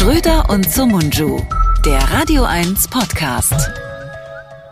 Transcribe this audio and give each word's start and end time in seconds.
Schröder 0.00 0.48
und 0.48 0.72
Sumunju, 0.72 1.42
der 1.84 1.98
Radio 1.98 2.44
1 2.44 2.88
Podcast. 2.88 3.70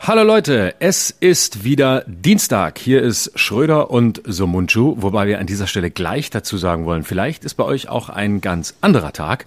Hallo 0.01 0.23
Leute, 0.23 0.75
es 0.79 1.11
ist 1.11 1.65
wieder 1.65 2.03
Dienstag. 2.07 2.79
Hier 2.79 3.03
ist 3.03 3.39
Schröder 3.39 3.91
und 3.91 4.23
Somunchu, 4.25 4.95
wobei 4.97 5.27
wir 5.27 5.39
an 5.39 5.47
dieser 5.47 5.67
Stelle 5.67 5.91
gleich 5.91 6.31
dazu 6.31 6.57
sagen 6.57 6.87
wollen, 6.87 7.05
vielleicht 7.05 7.45
ist 7.45 7.57
bei 7.57 7.65
euch 7.65 7.91
auch 7.91 8.09
ein 8.09 8.41
ganz 8.41 8.73
anderer 8.81 9.13
Tag, 9.13 9.45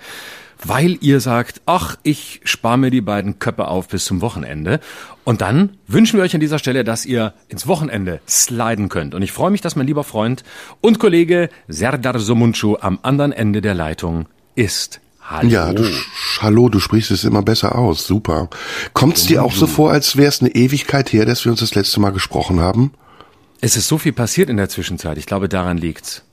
weil 0.64 1.00
ihr 1.02 1.20
sagt, 1.20 1.64
ach, 1.66 1.98
ich 2.04 2.42
spare 2.44 2.78
mir 2.78 2.92
die 2.92 3.02
beiden 3.02 3.40
Köpfe 3.40 3.68
auf 3.68 3.88
bis 3.88 4.06
zum 4.06 4.22
Wochenende. 4.22 4.82
Und 5.24 5.42
dann 5.42 5.80
wünschen 5.88 6.18
wir 6.18 6.24
euch 6.24 6.36
an 6.36 6.42
dieser 6.42 6.60
Stelle, 6.60 6.84
dass 6.84 7.08
ihr 7.08 7.34
ins 7.48 7.66
Wochenende 7.66 8.22
sliden 8.28 8.88
könnt. 8.88 9.16
Und 9.16 9.24
ich 9.24 9.32
freue 9.32 9.50
mich, 9.50 9.62
dass 9.62 9.76
mein 9.76 9.88
lieber 9.88 10.04
Freund 10.04 10.44
und 10.80 11.00
Kollege 11.00 11.50
Serdar 11.68 12.20
Somunchu 12.20 12.78
am 12.80 13.00
anderen 13.02 13.32
Ende 13.32 13.62
der 13.62 13.74
Leitung 13.74 14.28
ist. 14.54 15.02
Hallo. 15.32 15.48
Ja, 15.48 15.72
du, 15.72 15.86
hallo, 16.42 16.68
du 16.68 16.82
sprichst 16.82 17.10
es 17.10 17.24
immer 17.24 17.42
besser 17.42 17.76
aus. 17.78 18.06
Super. 18.06 18.50
Kommt 18.92 19.16
es 19.16 19.28
dir 19.28 19.44
auch 19.44 19.54
so 19.54 19.66
vor, 19.66 19.90
als 19.90 20.18
wäre 20.18 20.28
es 20.28 20.42
eine 20.42 20.50
Ewigkeit 20.54 21.14
her, 21.14 21.26
dass 21.26 21.46
wir 21.46 21.54
uns 21.54 21.62
das 21.62 21.74
letzte 21.74 22.02
Mal 22.02 22.10
gesprochen 22.10 22.60
haben? 22.60 22.92
Es 23.62 23.78
ist 23.78 23.88
so 23.88 23.98
viel 23.98 24.12
passiert 24.12 24.50
in 24.50 24.58
der 24.58 24.68
Zwischenzeit. 24.68 25.18
Ich 25.18 25.26
glaube, 25.26 25.48
daran 25.48 25.78
liegt's. 25.78 26.24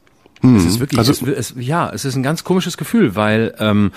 Mhm. 0.42 0.56
Es 0.56 0.64
ist 0.64 0.80
wirklich, 0.80 0.98
also, 0.98 1.12
es, 1.12 1.22
es, 1.22 1.54
ja, 1.58 1.90
es 1.90 2.04
ist 2.04 2.16
ein 2.16 2.24
ganz 2.24 2.42
komisches 2.42 2.76
Gefühl, 2.76 3.14
weil 3.14 3.54
ähm, 3.60 3.92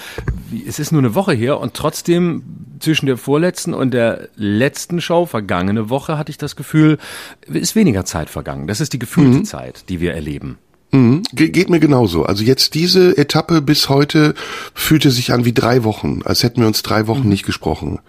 es 0.68 0.78
ist 0.78 0.92
nur 0.92 1.02
eine 1.02 1.16
Woche 1.16 1.34
her 1.34 1.60
und 1.60 1.74
trotzdem 1.74 2.44
zwischen 2.80 3.08
der 3.08 3.18
vorletzten 3.18 3.74
und 3.74 3.92
der 3.96 4.30
letzten 4.36 5.02
Show 5.02 5.26
vergangene 5.26 5.90
Woche 5.90 6.20
hatte 6.20 6.30
ich 6.30 6.38
das 6.38 6.56
Gefühl, 6.56 7.00
ist 7.48 7.76
weniger 7.76 8.06
Zeit 8.06 8.30
vergangen. 8.30 8.68
Das 8.68 8.82
ist 8.82 8.94
die 8.94 9.00
gefühlte 9.00 9.40
mhm. 9.40 9.46
Zeit, 9.46 9.90
die 9.90 10.00
wir 10.00 10.14
erleben. 10.14 10.60
Mhm, 10.92 11.24
geht 11.34 11.70
mir 11.70 11.80
genauso. 11.80 12.24
Also 12.24 12.44
jetzt 12.44 12.74
diese 12.74 13.18
Etappe 13.18 13.62
bis 13.62 13.88
heute 13.88 14.36
fühlte 14.74 15.10
sich 15.10 15.32
an 15.32 15.46
wie 15.46 15.54
drei 15.54 15.86
Wochen, 15.86 16.20
als 16.26 16.44
hätten 16.44 16.60
wir 16.62 16.68
uns 16.68 16.84
drei 16.84 17.08
Wochen 17.08 17.24
mhm. 17.24 17.30
nicht 17.30 17.46
gesprochen. 17.46 18.00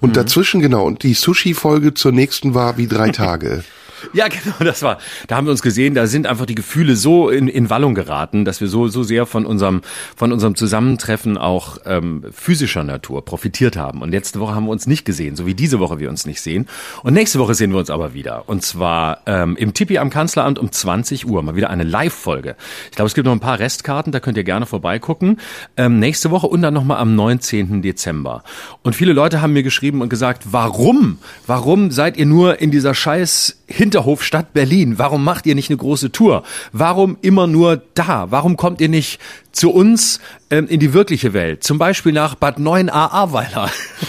Und 0.00 0.10
mhm. 0.10 0.14
dazwischen 0.14 0.60
genau, 0.60 0.84
und 0.84 1.04
die 1.04 1.14
Sushi-Folge 1.14 1.94
zur 1.94 2.12
nächsten 2.12 2.54
war 2.54 2.76
wie 2.76 2.88
drei 2.88 3.08
Tage. 3.10 3.62
Ja, 4.12 4.28
genau, 4.28 4.54
das 4.60 4.82
war. 4.82 4.98
Da 5.26 5.36
haben 5.36 5.46
wir 5.46 5.50
uns 5.50 5.62
gesehen, 5.62 5.94
da 5.94 6.06
sind 6.06 6.26
einfach 6.26 6.46
die 6.46 6.54
Gefühle 6.54 6.96
so 6.96 7.28
in, 7.28 7.48
in 7.48 7.70
Wallung 7.70 7.94
geraten, 7.94 8.44
dass 8.44 8.60
wir 8.60 8.68
so, 8.68 8.88
so 8.88 9.02
sehr 9.02 9.26
von 9.26 9.44
unserem, 9.44 9.82
von 10.16 10.32
unserem 10.32 10.54
Zusammentreffen 10.54 11.36
auch 11.36 11.78
ähm, 11.84 12.24
physischer 12.32 12.84
Natur 12.84 13.24
profitiert 13.24 13.76
haben. 13.76 14.02
Und 14.02 14.10
letzte 14.10 14.40
Woche 14.40 14.54
haben 14.54 14.66
wir 14.66 14.70
uns 14.70 14.86
nicht 14.86 15.04
gesehen, 15.04 15.36
so 15.36 15.46
wie 15.46 15.54
diese 15.54 15.80
Woche 15.80 15.98
wir 15.98 16.08
uns 16.08 16.26
nicht 16.26 16.40
sehen. 16.40 16.66
Und 17.02 17.14
nächste 17.14 17.38
Woche 17.38 17.54
sehen 17.54 17.72
wir 17.72 17.78
uns 17.78 17.90
aber 17.90 18.14
wieder. 18.14 18.48
Und 18.48 18.62
zwar 18.62 19.18
ähm, 19.26 19.56
im 19.56 19.74
Tippi 19.74 19.98
am 19.98 20.10
Kanzleramt 20.10 20.58
um 20.58 20.70
20 20.70 21.26
Uhr. 21.26 21.42
Mal 21.42 21.56
wieder 21.56 21.70
eine 21.70 21.84
Live-Folge. 21.84 22.56
Ich 22.90 22.96
glaube, 22.96 23.08
es 23.08 23.14
gibt 23.14 23.26
noch 23.26 23.32
ein 23.32 23.40
paar 23.40 23.58
Restkarten, 23.58 24.12
da 24.12 24.20
könnt 24.20 24.36
ihr 24.36 24.44
gerne 24.44 24.66
vorbeigucken. 24.66 25.38
Ähm, 25.76 25.98
nächste 25.98 26.30
Woche 26.30 26.46
und 26.46 26.62
dann 26.62 26.74
nochmal 26.74 26.98
am 26.98 27.14
19. 27.14 27.82
Dezember. 27.82 28.42
Und 28.82 28.94
viele 28.94 29.12
Leute 29.12 29.42
haben 29.42 29.52
mir 29.52 29.62
geschrieben 29.62 30.02
und 30.02 30.08
gesagt, 30.08 30.44
warum? 30.52 31.18
Warum 31.46 31.90
seid 31.90 32.16
ihr 32.16 32.26
nur 32.26 32.60
in 32.60 32.70
dieser 32.70 32.94
scheiß 32.94 33.62
Hinterhofstadt 33.94 34.52
Berlin. 34.52 34.98
Warum 34.98 35.22
macht 35.22 35.46
ihr 35.46 35.54
nicht 35.54 35.70
eine 35.70 35.76
große 35.76 36.10
Tour? 36.10 36.42
Warum 36.72 37.16
immer 37.22 37.46
nur 37.46 37.80
da? 37.94 38.26
Warum 38.30 38.56
kommt 38.56 38.80
ihr 38.80 38.88
nicht 38.88 39.20
zu 39.52 39.70
uns 39.70 40.18
ähm, 40.50 40.66
in 40.66 40.80
die 40.80 40.92
wirkliche 40.92 41.32
Welt? 41.32 41.62
Zum 41.62 41.78
Beispiel 41.78 42.10
nach 42.10 42.34
Bad 42.34 42.58
9 42.58 42.90
a 42.90 43.06
Ahrweiler, 43.06 43.70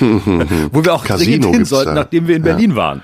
wo 0.72 0.83
wir 0.83 0.95
auch 0.95 1.03
Casino 1.03 1.52
hin 1.52 1.66
sollten, 1.66 1.94
da. 1.94 2.02
nachdem 2.02 2.27
wir 2.27 2.36
in 2.36 2.44
ja. 2.44 2.52
Berlin 2.52 2.75
waren. 2.75 3.03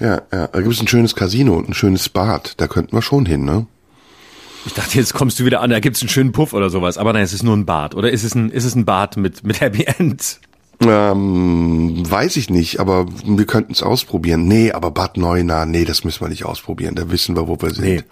Ja, 0.00 0.20
ja, 0.30 0.48
da 0.48 0.60
gibt 0.60 0.74
es 0.74 0.82
ein 0.82 0.88
schönes 0.88 1.14
Casino 1.14 1.56
und 1.56 1.70
ein 1.70 1.74
schönes 1.74 2.10
Bad. 2.10 2.52
Da 2.58 2.68
könnten 2.68 2.94
wir 2.94 3.00
schon 3.00 3.24
hin, 3.24 3.46
ne? 3.46 3.66
Ich 4.66 4.74
dachte, 4.74 4.98
jetzt 4.98 5.14
kommst 5.14 5.40
du 5.40 5.46
wieder 5.46 5.62
an, 5.62 5.70
da 5.70 5.80
gibt's 5.80 6.02
einen 6.02 6.10
schönen 6.10 6.32
Puff 6.32 6.52
oder 6.52 6.68
sowas. 6.68 6.98
Aber 6.98 7.14
nein, 7.14 7.22
es 7.22 7.32
ist 7.32 7.42
nur 7.42 7.56
ein 7.56 7.64
Bad. 7.64 7.94
Oder 7.94 8.10
ist 8.10 8.22
es 8.22 8.34
ein, 8.34 8.50
ist 8.50 8.64
es 8.64 8.74
ein 8.74 8.84
Bad 8.84 9.16
mit, 9.16 9.44
mit 9.44 9.62
Happy 9.62 9.84
End? 9.98 10.40
Ähm, 10.80 12.08
weiß 12.08 12.36
ich 12.36 12.50
nicht, 12.50 12.78
aber 12.78 13.06
wir 13.24 13.46
könnten 13.46 13.72
es 13.72 13.82
ausprobieren. 13.82 14.46
Nee, 14.46 14.70
aber 14.70 14.92
Bad 14.92 15.16
Neuenahr, 15.16 15.66
nee, 15.66 15.84
das 15.84 16.04
müssen 16.04 16.20
wir 16.20 16.28
nicht 16.28 16.44
ausprobieren. 16.44 16.94
Da 16.94 17.10
wissen 17.10 17.34
wir, 17.34 17.48
wo 17.48 17.60
wir 17.60 17.70
sind. 17.70 17.84
Nee. 17.84 18.02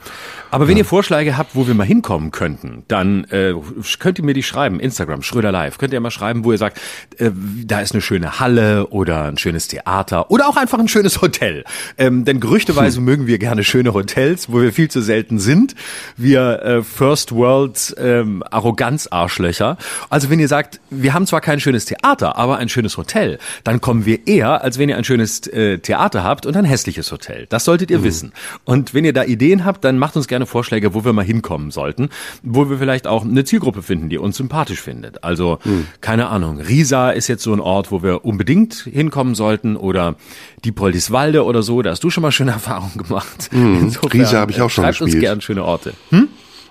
Aber 0.51 0.67
wenn 0.67 0.77
ja. 0.77 0.83
ihr 0.83 0.85
Vorschläge 0.85 1.37
habt, 1.37 1.55
wo 1.55 1.69
wir 1.69 1.75
mal 1.75 1.87
hinkommen 1.87 2.33
könnten, 2.33 2.83
dann 2.89 3.25
äh, 3.25 3.55
könnt 4.01 4.19
ihr 4.19 4.25
mir 4.25 4.35
die 4.35 4.43
schreiben. 4.43 4.81
Instagram, 4.81 5.23
Schröder 5.23 5.53
Live. 5.53 5.79
Könnt 5.79 5.93
ihr 5.93 6.01
mal 6.01 6.11
schreiben, 6.11 6.45
wo 6.45 6.51
ihr 6.51 6.59
sagt, 6.59 6.81
äh, 7.19 7.31
da 7.65 7.81
ist 7.81 7.93
eine 7.93 8.01
schöne 8.01 8.41
Halle 8.41 8.89
oder 8.89 9.25
ein 9.25 9.39
schönes 9.39 9.69
Theater 9.69 10.31
oder 10.33 10.49
auch 10.49 10.57
einfach 10.57 10.81
ein 10.81 10.89
schönes 10.89 11.23
Hotel. 11.23 11.65
Ähm, 11.99 12.25
denn 12.25 12.41
gerüchteweise 12.41 12.97
hm. 12.97 13.05
mögen 13.05 13.27
wir 13.29 13.39
gerne 13.39 13.63
schöne 13.63 13.95
Hotels, 13.95 14.51
wo 14.51 14.61
wir 14.61 14.73
viel 14.73 14.91
zu 14.91 15.01
selten 15.03 15.39
sind. 15.39 15.77
Wir 16.17 16.63
äh, 16.63 16.83
First 16.83 17.31
World 17.31 17.95
ähm, 17.99 18.43
Arroganz-Arschlöcher. 18.51 19.77
Also 20.11 20.31
wenn 20.31 20.41
ihr 20.41 20.49
sagt, 20.49 20.81
wir 20.91 21.15
haben 21.15 21.27
zwar 21.27 21.41
kein 21.41 21.61
schönes 21.61 21.85
Theater, 21.85 22.37
aber 22.37 22.56
ein 22.57 22.69
schönes 22.69 22.97
Hotel, 22.97 23.39
dann 23.65 23.81
kommen 23.81 24.07
wir 24.07 24.27
eher, 24.27 24.63
als 24.63 24.79
wenn 24.79 24.89
ihr 24.89 24.97
ein 24.97 25.05
schönes 25.05 25.47
äh, 25.47 25.79
Theater 25.79 26.25
habt 26.25 26.47
und 26.47 26.57
ein 26.57 26.65
hässliches 26.65 27.11
Hotel. 27.13 27.47
Das 27.49 27.65
solltet 27.65 27.91
ihr 27.91 28.01
mhm. 28.01 28.05
wissen. 28.05 28.33
Und 28.65 28.95
wenn 28.95 29.05
ihr 29.05 29.13
da 29.13 29.25
Ideen 29.25 29.65
habt, 29.65 29.85
dann 29.85 29.99
macht 29.99 30.17
uns 30.17 30.29
gerne 30.29 30.47
Vorschläge, 30.47 30.95
wo 30.95 31.05
wir 31.05 31.13
mal 31.13 31.25
hinkommen 31.25 31.71
sollten, 31.71 32.11
wo 32.43 32.69
wir 32.69 32.79
vielleicht 32.79 33.07
auch 33.07 33.25
eine 33.25 33.45
Zielgruppe 33.45 33.83
finden, 33.83 34.09
die 34.09 34.19
uns 34.19 34.37
sympathisch 34.37 34.81
findet. 34.81 35.25
Also, 35.25 35.59
mhm. 35.65 35.87
keine 36.01 36.29
Ahnung, 36.29 36.61
Riesa 36.61 37.11
ist 37.11 37.29
jetzt 37.29 37.43
so 37.43 37.53
ein 37.53 37.61
Ort, 37.61 37.91
wo 37.91 38.03
wir 38.03 38.25
unbedingt 38.25 38.75
hinkommen 38.75 39.35
sollten 39.35 39.77
oder 39.77 40.17
die 40.65 40.73
Poldiswalde 40.73 41.45
oder 41.45 41.63
so, 41.63 41.83
da 41.83 41.91
hast 41.91 42.03
du 42.05 42.11
schon 42.11 42.23
mal 42.23 42.33
schöne 42.33 42.51
Erfahrungen 42.57 42.99
gemacht. 42.99 43.51
Mhm. 43.53 43.93
Riesa 44.13 44.41
habe 44.41 44.53
ich 44.53 44.61
auch 44.61 44.71
schon 44.71 44.85
schreibt 44.85 44.99
gespielt. 44.99 45.15
uns 45.15 45.21
gerne 45.21 45.41
schöne 45.43 45.65
Orte. 45.65 45.93
Hm? 46.11 46.29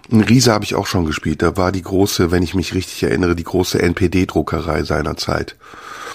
In 0.10 0.22
Riese 0.22 0.52
habe 0.52 0.66
ich 0.66 0.76
auch 0.76 0.88
schon 0.88 1.06
gespielt. 1.06 1.42
Da 1.42 1.58
war 1.58 1.72
die 1.72 1.82
große, 1.82 2.32
wenn 2.32 2.44
ich 2.44 2.54
mich 2.54 2.74
richtig 2.74 3.04
erinnere, 3.04 3.36
die 3.36 3.44
große 3.44 3.82
NPD-Druckerei 3.82 4.84
seiner 4.84 5.18
Zeit. 5.18 5.56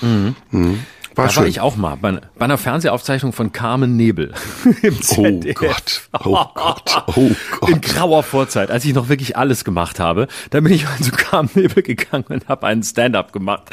Mhm. 0.01 0.37
Mhm. 0.51 0.81
War 1.15 1.26
da 1.26 1.32
schön. 1.32 1.43
war 1.43 1.48
ich 1.48 1.60
auch 1.60 1.76
mal 1.76 1.97
bei, 1.97 2.21
bei 2.38 2.44
einer 2.44 2.59
Fernsehaufzeichnung 2.59 3.32
von 3.32 3.53
Carmen 3.53 3.97
Nebel. 3.97 4.32
Im 4.82 4.97
oh 5.16 5.41
Gott, 5.54 6.03
oh 6.25 6.44
Gott, 6.54 7.04
oh 7.16 7.31
Gott. 7.60 7.71
In 7.71 7.81
grauer 7.81 8.22
Vorzeit, 8.22 8.71
als 8.71 8.84
ich 8.84 8.94
noch 8.94 9.09
wirklich 9.09 9.37
alles 9.37 9.65
gemacht 9.65 9.99
habe. 9.99 10.28
Da 10.50 10.60
bin 10.60 10.72
ich 10.72 10.84
mal 10.84 10.99
zu 11.00 11.10
Carmen 11.10 11.50
Nebel 11.54 11.82
gegangen 11.82 12.25
und 12.28 12.49
habe 12.49 12.66
einen 12.66 12.82
Stand-up 12.82 13.32
gemacht. 13.32 13.70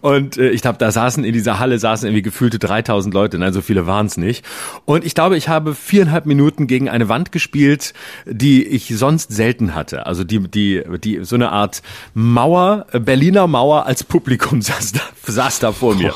Und 0.00 0.38
äh, 0.38 0.50
ich 0.50 0.62
glaube, 0.62 0.78
da 0.78 0.90
saßen 0.90 1.24
in 1.24 1.32
dieser 1.32 1.58
Halle 1.58 1.78
saßen 1.78 2.06
irgendwie 2.06 2.22
gefühlte 2.22 2.58
3000 2.58 3.12
Leute. 3.12 3.38
Nein, 3.38 3.52
so 3.52 3.60
viele 3.60 3.86
waren 3.86 4.06
es 4.06 4.16
nicht. 4.16 4.44
Und 4.84 5.04
ich 5.04 5.14
glaube, 5.14 5.36
ich 5.36 5.48
habe 5.48 5.74
viereinhalb 5.74 6.26
Minuten 6.26 6.66
gegen 6.66 6.88
eine 6.88 7.08
Wand 7.08 7.32
gespielt, 7.32 7.92
die 8.26 8.66
ich 8.66 8.88
sonst 8.96 9.30
selten 9.32 9.74
hatte. 9.74 10.06
Also 10.06 10.24
die, 10.24 10.48
die, 10.48 10.82
die 11.02 11.24
so 11.24 11.34
eine 11.34 11.52
Art 11.52 11.82
Mauer, 12.14 12.86
Berliner 12.92 13.46
Mauer 13.46 13.86
als 13.86 14.04
Publikum 14.04 14.62
saß 14.62 14.92
da, 14.92 15.00
saß 15.26 15.58
da 15.60 15.72
vor 15.72 15.94
mir. 15.94 16.14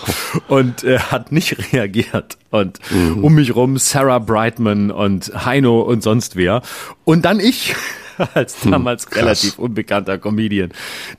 Und 0.49 0.62
und 0.63 0.85
äh, 0.85 0.99
hat 0.99 1.33
nicht 1.33 1.57
reagiert. 1.73 2.39
Und 2.51 2.79
mhm. 2.91 3.25
um 3.25 3.35
mich 3.35 3.55
rum 3.55 3.79
Sarah 3.79 4.19
Brightman 4.19 4.91
und 4.91 5.33
Heino 5.45 5.81
und 5.83 6.03
sonst 6.03 6.37
wer. 6.37 6.63
Und 7.05 7.25
dann 7.25 7.41
ich 7.41 7.75
als 8.35 8.63
hm, 8.65 8.71
damals 8.73 9.07
hm, 9.07 9.13
relativ 9.15 9.59
unbekannter 9.59 10.19
Comedian, 10.19 10.71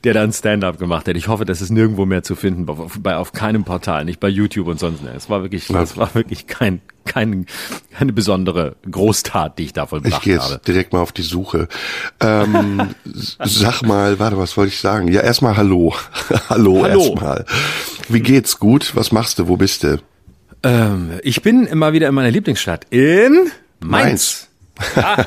der 0.03 0.13
dann 0.13 0.31
Stand-up 0.31 0.79
gemacht 0.79 1.07
hat. 1.07 1.15
Ich 1.15 1.27
hoffe, 1.27 1.45
das 1.45 1.61
ist 1.61 1.69
nirgendwo 1.69 2.05
mehr 2.05 2.23
zu 2.23 2.35
finden, 2.35 2.65
bei 2.65 3.15
auf 3.15 3.33
keinem 3.33 3.63
Portal, 3.63 4.05
nicht 4.05 4.19
bei 4.19 4.29
YouTube 4.29 4.67
und 4.67 4.79
sonst. 4.79 5.01
Es 5.15 5.29
war 5.29 5.41
wirklich, 5.41 5.69
es 5.69 5.97
war 5.97 6.13
wirklich 6.15 6.47
kein, 6.47 6.81
kein, 7.05 7.45
keine 7.91 8.13
besondere 8.13 8.75
Großtat, 8.89 9.59
die 9.59 9.63
ich 9.63 9.73
da 9.73 9.85
vollbracht 9.85 10.13
habe. 10.13 10.21
Ich 10.21 10.25
gehe 10.25 10.35
jetzt 10.35 10.51
habe. 10.51 10.61
direkt 10.65 10.93
mal 10.93 11.01
auf 11.01 11.11
die 11.11 11.21
Suche. 11.21 11.67
Ähm, 12.19 12.89
sag 13.43 13.81
mal, 13.83 14.19
warte, 14.19 14.37
was 14.37 14.57
wollte 14.57 14.69
ich 14.69 14.79
sagen? 14.79 15.07
Ja, 15.09 15.21
erstmal 15.21 15.57
Hallo. 15.57 15.93
Hallo, 16.49 16.83
Hallo. 16.83 16.99
erstmal. 16.99 17.45
Wie 18.09 18.21
geht's? 18.21 18.59
Gut? 18.59 18.95
Was 18.95 19.11
machst 19.11 19.39
du? 19.39 19.47
Wo 19.47 19.57
bist 19.57 19.83
du? 19.83 19.99
Ähm, 20.63 21.19
ich 21.23 21.41
bin 21.41 21.65
immer 21.65 21.93
wieder 21.93 22.07
in 22.07 22.15
meiner 22.15 22.31
Lieblingsstadt. 22.31 22.85
In 22.89 23.51
Mainz. 23.79 23.79
Mainz. 23.81 24.49
Ah, 24.95 25.25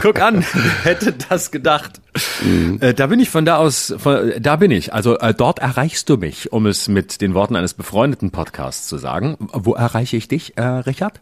guck 0.00 0.20
an, 0.20 0.44
hätte 0.84 1.12
das 1.28 1.50
gedacht. 1.50 2.00
Mhm. 2.42 2.78
Äh, 2.80 2.94
da 2.94 3.08
bin 3.08 3.18
ich 3.18 3.28
von 3.28 3.44
da 3.44 3.56
aus, 3.56 3.92
von, 3.98 4.32
da 4.38 4.56
bin 4.56 4.70
ich. 4.70 4.92
Also 4.92 5.18
äh, 5.18 5.34
dort 5.34 5.58
erreichst 5.58 6.08
du 6.08 6.16
mich, 6.16 6.52
um 6.52 6.66
es 6.66 6.88
mit 6.88 7.20
den 7.20 7.34
Worten 7.34 7.56
eines 7.56 7.74
befreundeten 7.74 8.30
Podcasts 8.30 8.86
zu 8.86 8.98
sagen. 8.98 9.36
Wo 9.52 9.74
erreiche 9.74 10.16
ich 10.16 10.28
dich, 10.28 10.56
äh, 10.56 10.62
Richard? 10.62 11.20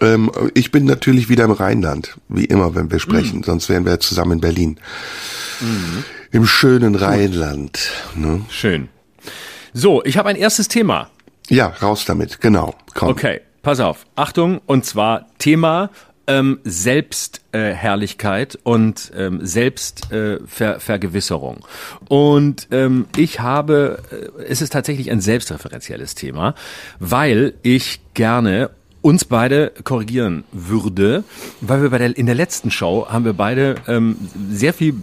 Ähm, 0.00 0.30
ich 0.54 0.70
bin 0.70 0.84
natürlich 0.84 1.28
wieder 1.28 1.44
im 1.44 1.52
Rheinland, 1.52 2.18
wie 2.28 2.44
immer, 2.44 2.74
wenn 2.74 2.90
wir 2.90 2.98
sprechen. 2.98 3.38
Mhm. 3.38 3.44
Sonst 3.44 3.68
wären 3.68 3.84
wir 3.84 4.00
zusammen 4.00 4.32
in 4.32 4.40
Berlin. 4.40 4.80
Mhm. 5.60 6.04
Im 6.30 6.46
schönen 6.46 6.94
Rheinland. 6.94 7.90
Ne? 8.14 8.42
Schön. 8.50 8.88
So, 9.72 10.04
ich 10.04 10.18
habe 10.18 10.28
ein 10.28 10.36
erstes 10.36 10.68
Thema. 10.68 11.10
Ja, 11.48 11.68
raus 11.82 12.04
damit, 12.04 12.40
genau. 12.40 12.74
Komm. 12.94 13.08
Okay, 13.08 13.40
pass 13.62 13.80
auf. 13.80 14.06
Achtung, 14.16 14.60
und 14.66 14.84
zwar 14.84 15.26
Thema 15.38 15.90
ähm, 16.28 16.60
Selbstherrlichkeit 16.62 18.54
äh, 18.54 18.58
und 18.62 19.10
ähm, 19.16 19.44
Selbstvergewisserung. 19.44 21.56
Äh, 21.56 22.04
und 22.08 22.68
ähm, 22.70 23.06
ich 23.16 23.40
habe, 23.40 24.04
äh, 24.12 24.28
es 24.44 24.62
ist 24.62 24.72
tatsächlich 24.72 25.10
ein 25.10 25.20
selbstreferenzielles 25.20 26.14
Thema, 26.14 26.54
weil 27.00 27.54
ich 27.62 28.00
gerne 28.14 28.70
uns 29.00 29.24
beide 29.24 29.72
korrigieren 29.84 30.44
würde, 30.52 31.24
weil 31.60 31.82
wir 31.82 31.90
bei 31.90 31.98
der 31.98 32.16
in 32.16 32.26
der 32.26 32.34
letzten 32.34 32.70
Show 32.70 33.06
haben 33.08 33.24
wir 33.24 33.32
beide 33.32 33.76
ähm, 33.86 34.16
sehr 34.50 34.74
viel 34.74 34.94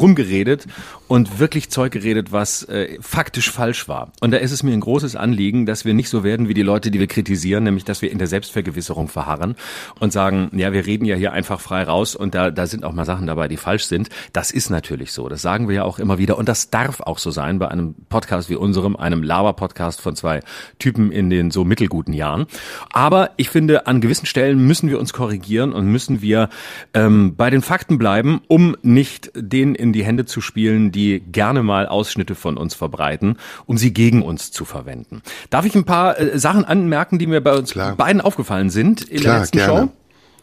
rumgeredet 0.00 0.66
und 1.08 1.38
wirklich 1.38 1.70
Zeug 1.70 1.92
geredet, 1.92 2.32
was 2.32 2.62
äh, 2.64 2.98
faktisch 3.00 3.50
falsch 3.50 3.86
war. 3.88 4.12
Und 4.20 4.30
da 4.30 4.38
ist 4.38 4.52
es 4.52 4.62
mir 4.62 4.72
ein 4.72 4.80
großes 4.80 5.14
Anliegen, 5.14 5.66
dass 5.66 5.84
wir 5.84 5.94
nicht 5.94 6.08
so 6.08 6.24
werden 6.24 6.48
wie 6.48 6.54
die 6.54 6.62
Leute, 6.62 6.90
die 6.90 6.98
wir 6.98 7.06
kritisieren, 7.06 7.64
nämlich 7.64 7.84
dass 7.84 8.02
wir 8.02 8.10
in 8.10 8.18
der 8.18 8.26
Selbstvergewisserung 8.26 9.08
verharren 9.08 9.56
und 10.00 10.12
sagen, 10.12 10.50
ja, 10.54 10.72
wir 10.72 10.86
reden 10.86 11.04
ja 11.04 11.16
hier 11.16 11.32
einfach 11.32 11.60
frei 11.60 11.82
raus 11.82 12.14
und 12.14 12.34
da 12.34 12.50
da 12.50 12.66
sind 12.66 12.84
auch 12.84 12.92
mal 12.92 13.04
Sachen 13.04 13.26
dabei, 13.26 13.48
die 13.48 13.56
falsch 13.56 13.84
sind. 13.84 14.08
Das 14.32 14.50
ist 14.50 14.70
natürlich 14.70 15.12
so. 15.12 15.28
Das 15.28 15.42
sagen 15.42 15.68
wir 15.68 15.76
ja 15.76 15.84
auch 15.84 15.98
immer 15.98 16.18
wieder 16.18 16.38
und 16.38 16.48
das 16.48 16.70
darf 16.70 17.00
auch 17.00 17.18
so 17.18 17.30
sein 17.30 17.58
bei 17.58 17.68
einem 17.68 17.94
Podcast 18.08 18.48
wie 18.50 18.56
unserem, 18.56 18.96
einem 18.96 19.22
Laber-Podcast 19.22 20.00
von 20.00 20.16
zwei 20.16 20.40
Typen 20.78 21.12
in 21.12 21.30
den 21.30 21.50
so 21.50 21.64
mittelguten 21.64 22.14
Jahren. 22.14 22.46
Aber 22.92 23.30
ich 23.36 23.50
finde, 23.50 23.86
an 23.86 24.00
gewissen 24.00 24.26
Stellen 24.26 24.66
müssen 24.66 24.88
wir 24.88 24.98
uns 24.98 25.12
korrigieren 25.12 25.72
und 25.72 25.86
müssen 25.86 26.22
wir 26.22 26.48
ähm, 26.94 27.34
bei 27.36 27.50
den 27.50 27.62
Fakten 27.62 27.98
bleiben, 27.98 28.40
um 28.48 28.76
nicht 28.82 29.30
denen 29.34 29.74
in 29.74 29.92
die 29.92 30.04
Hände 30.04 30.24
zu 30.24 30.40
spielen, 30.40 30.92
die 30.92 31.20
gerne 31.20 31.62
mal 31.62 31.86
Ausschnitte 31.86 32.34
von 32.34 32.56
uns 32.56 32.74
verbreiten, 32.74 33.36
um 33.66 33.76
sie 33.78 33.92
gegen 33.92 34.22
uns 34.22 34.50
zu 34.50 34.64
verwenden. 34.64 35.22
Darf 35.50 35.64
ich 35.64 35.74
ein 35.74 35.84
paar 35.84 36.18
äh, 36.18 36.38
Sachen 36.38 36.64
anmerken, 36.64 37.18
die 37.18 37.26
mir 37.26 37.40
bei 37.40 37.54
uns 37.54 37.72
Klar. 37.72 37.96
beiden 37.96 38.20
aufgefallen 38.20 38.70
sind 38.70 39.02
in 39.02 39.20
Klar, 39.20 39.34
der 39.34 39.40
letzten 39.40 39.58
gerne. 39.58 39.80
Show? 39.80 39.92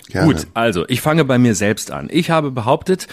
Gerne. 0.10 0.34
Gut, 0.34 0.48
also 0.54 0.86
ich 0.90 1.02
fange 1.02 1.24
bei 1.24 1.38
mir 1.38 1.56
selbst 1.56 1.92
an. 1.92 2.10
Ich 2.12 2.30
habe 2.30 2.52
behauptet, 2.52 3.08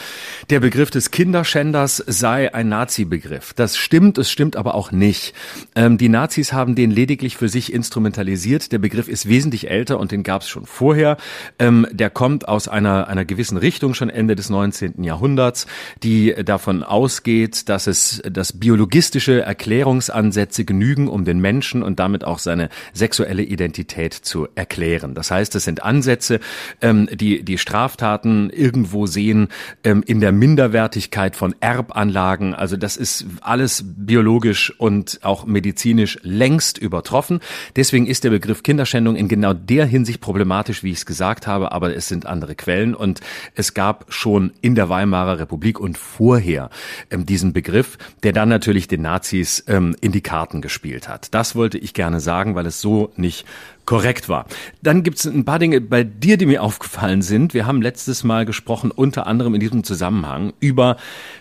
der 0.51 0.61
Begriff 0.61 0.91
des 0.91 1.11
Kinderschänders 1.11 2.03
sei 2.07 2.53
ein 2.53 2.69
Nazi-Begriff. 2.69 3.53
Das 3.55 3.77
stimmt, 3.77 4.19
es 4.19 4.31
stimmt 4.31 4.57
aber 4.57 4.75
auch 4.75 4.91
nicht. 4.91 5.35
Ähm, 5.77 5.99
die 5.99 6.09
Nazis 6.09 6.53
haben 6.53 6.75
den 6.75 6.91
lediglich 6.91 7.37
für 7.37 7.49
sich 7.49 7.73
instrumentalisiert. 7.73 8.73
Der 8.73 8.79
Begriff 8.79 9.09
ist 9.09 9.29
wesentlich 9.29 9.71
älter 9.71 10.01
und 10.01 10.11
den 10.11 10.25
gab 10.25 10.43
es 10.43 10.49
schon 10.49 10.67
vorher. 10.67 11.17
Ähm, 11.59 11.87
der 11.93 12.11
kommt 12.11 12.49
aus 12.49 12.67
einer, 12.67 13.07
einer 13.09 13.25
gewissen 13.25 13.57
Richtung 13.57 13.95
schon 13.95 14.11
Ende 14.11 14.35
des 14.35 14.51
19. 14.51 15.05
Jahrhunderts, 15.05 15.67
die 16.03 16.35
davon 16.45 16.83
ausgeht, 16.83 17.69
dass 17.69 17.87
es 17.87 18.21
dass 18.29 18.53
biologistische 18.53 19.43
Erklärungsansätze 19.43 20.65
genügen, 20.65 21.09
um 21.09 21.25
den 21.25 21.41
Menschen 21.41 21.83
und 21.83 22.01
damit 22.01 22.25
auch 22.25 22.39
seine 22.39 22.69
sexuelle 22.93 23.43
Identität 23.43 24.13
zu 24.13 24.49
erklären. 24.55 25.15
Das 25.15 25.31
heißt, 25.31 25.55
es 25.55 25.65
sind 25.65 25.83
Ansätze, 25.83 26.41
ähm, 26.83 27.09
die, 27.13 27.43
die 27.43 27.59
Straftaten 27.59 28.51
irgendwo 28.51 29.07
sehen 29.07 29.49
ähm, 29.85 30.03
in 30.07 30.21
der 30.21 30.33
Minderwertigkeit 30.33 31.37
von 31.37 31.55
Erbanlagen. 31.61 32.55
Also 32.55 32.77
das 32.77 32.97
ist 32.97 33.27
alles 33.41 33.85
biologisch 33.87 34.73
und 34.79 35.21
auch 35.23 35.45
medizinisch 35.47 36.19
längst 36.23 36.79
übertroffen. 36.79 37.41
Deswegen 37.77 38.07
ist 38.07 38.25
der 38.25 38.31
Begriff 38.31 38.63
Kinderschändung 38.63 39.17
in 39.17 39.29
genau 39.29 39.53
der 39.53 39.87
Hinsicht 39.87 40.21
problematisch, 40.21 40.83
wie 40.83 40.91
ich 40.91 40.99
es 40.99 41.07
gesagt 41.07 41.47
habe, 41.47 41.73
aber 41.73 41.95
es 41.95 42.09
sind 42.09 42.27
andere 42.27 42.55
Quellen 42.55 42.95
und 42.95 43.21
es 43.55 43.75
gab 43.75 44.07
schon 44.13 44.53
in 44.61 44.75
der 44.75 44.89
Weimarer 44.89 45.39
Republik 45.39 45.79
und 45.81 45.99
vorher 45.99 46.71
ähm, 47.11 47.27
diesen 47.27 47.53
Begriff, 47.53 47.99
der 48.23 48.33
dann 48.33 48.49
natürlich 48.49 48.89
den 48.89 49.03
Nazis 49.03 49.65
ähm, 49.67 49.97
in 50.01 50.13
die 50.13 50.21
Karten 50.21 50.61
gespielt 50.61 51.09
hat. 51.09 51.35
Das 51.35 51.55
wollte 51.55 51.79
ich 51.79 51.95
gerne 51.95 52.21
sagen, 52.21 52.55
weil 52.55 52.67
es 52.67 52.81
so 52.81 53.13
nicht 53.17 53.47
korrekt 53.87 54.29
war. 54.29 54.47
Dann 54.83 55.03
gibt 55.03 55.19
es 55.19 55.27
ein 55.27 55.45
paar 55.45 55.59
Dinge 55.59 55.81
bei 55.81 56.05
dir, 56.05 56.37
die 56.37 56.47
mir 56.47 56.63
aufgefallen 56.63 57.23
sind. 57.23 57.55
Wir 57.55 57.67
haben 57.67 57.83
letztes 57.83 58.23
Mal 58.23 58.45
gesprochen, 58.45 58.91
unter 58.91 59.27
anderem 59.27 59.55
in 59.55 59.61
diesem 59.61 59.85
Zusammenhang, 59.85 60.53
über 60.61 60.97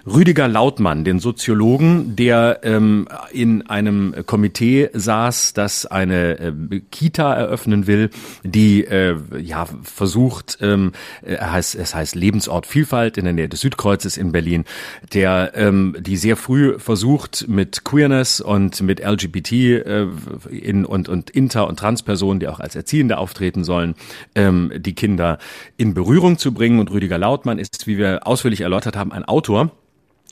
Rüdiger 0.05 0.47
Lautmann, 0.47 1.03
den 1.03 1.19
Soziologen, 1.19 2.15
der 2.15 2.61
ähm, 2.63 3.07
in 3.31 3.67
einem 3.67 4.15
Komitee 4.25 4.89
saß, 4.93 5.53
das 5.53 5.85
eine 5.85 6.39
äh, 6.39 6.81
Kita 6.91 7.33
eröffnen 7.33 7.85
will, 7.85 8.09
die 8.43 8.83
äh, 8.83 9.15
ja 9.39 9.67
versucht, 9.83 10.57
ähm, 10.61 10.93
er 11.21 11.51
heißt, 11.51 11.75
es 11.75 11.93
heißt 11.93 12.15
Lebensort 12.15 12.65
Vielfalt 12.65 13.17
in 13.17 13.25
der 13.25 13.33
Nähe 13.33 13.49
des 13.49 13.61
Südkreuzes 13.61 14.17
in 14.17 14.31
Berlin, 14.31 14.65
der 15.13 15.51
ähm, 15.55 15.95
die 15.99 16.17
sehr 16.17 16.35
früh 16.35 16.79
versucht 16.79 17.45
mit 17.47 17.83
Queerness 17.83 18.41
und 18.41 18.81
mit 18.81 18.99
LGBT 19.05 19.51
äh, 19.51 20.07
in, 20.49 20.85
und 20.85 21.09
und 21.09 21.29
Inter- 21.29 21.67
und 21.67 21.77
Transpersonen 21.77 22.38
die 22.39 22.47
auch 22.47 22.59
als 22.59 22.75
Erziehende 22.75 23.17
auftreten 23.17 23.63
sollen, 23.63 23.95
ähm, 24.35 24.71
die 24.75 24.95
Kinder 24.95 25.37
in 25.77 25.93
Berührung 25.93 26.37
zu 26.37 26.53
bringen. 26.53 26.79
Und 26.79 26.91
Rüdiger 26.91 27.17
Lautmann 27.17 27.59
ist, 27.59 27.87
wie 27.87 27.97
wir 27.97 28.27
ausführlich 28.27 28.61
erläutert 28.61 28.95
haben, 28.95 29.11
ein 29.11 29.25
Autor, 29.25 29.71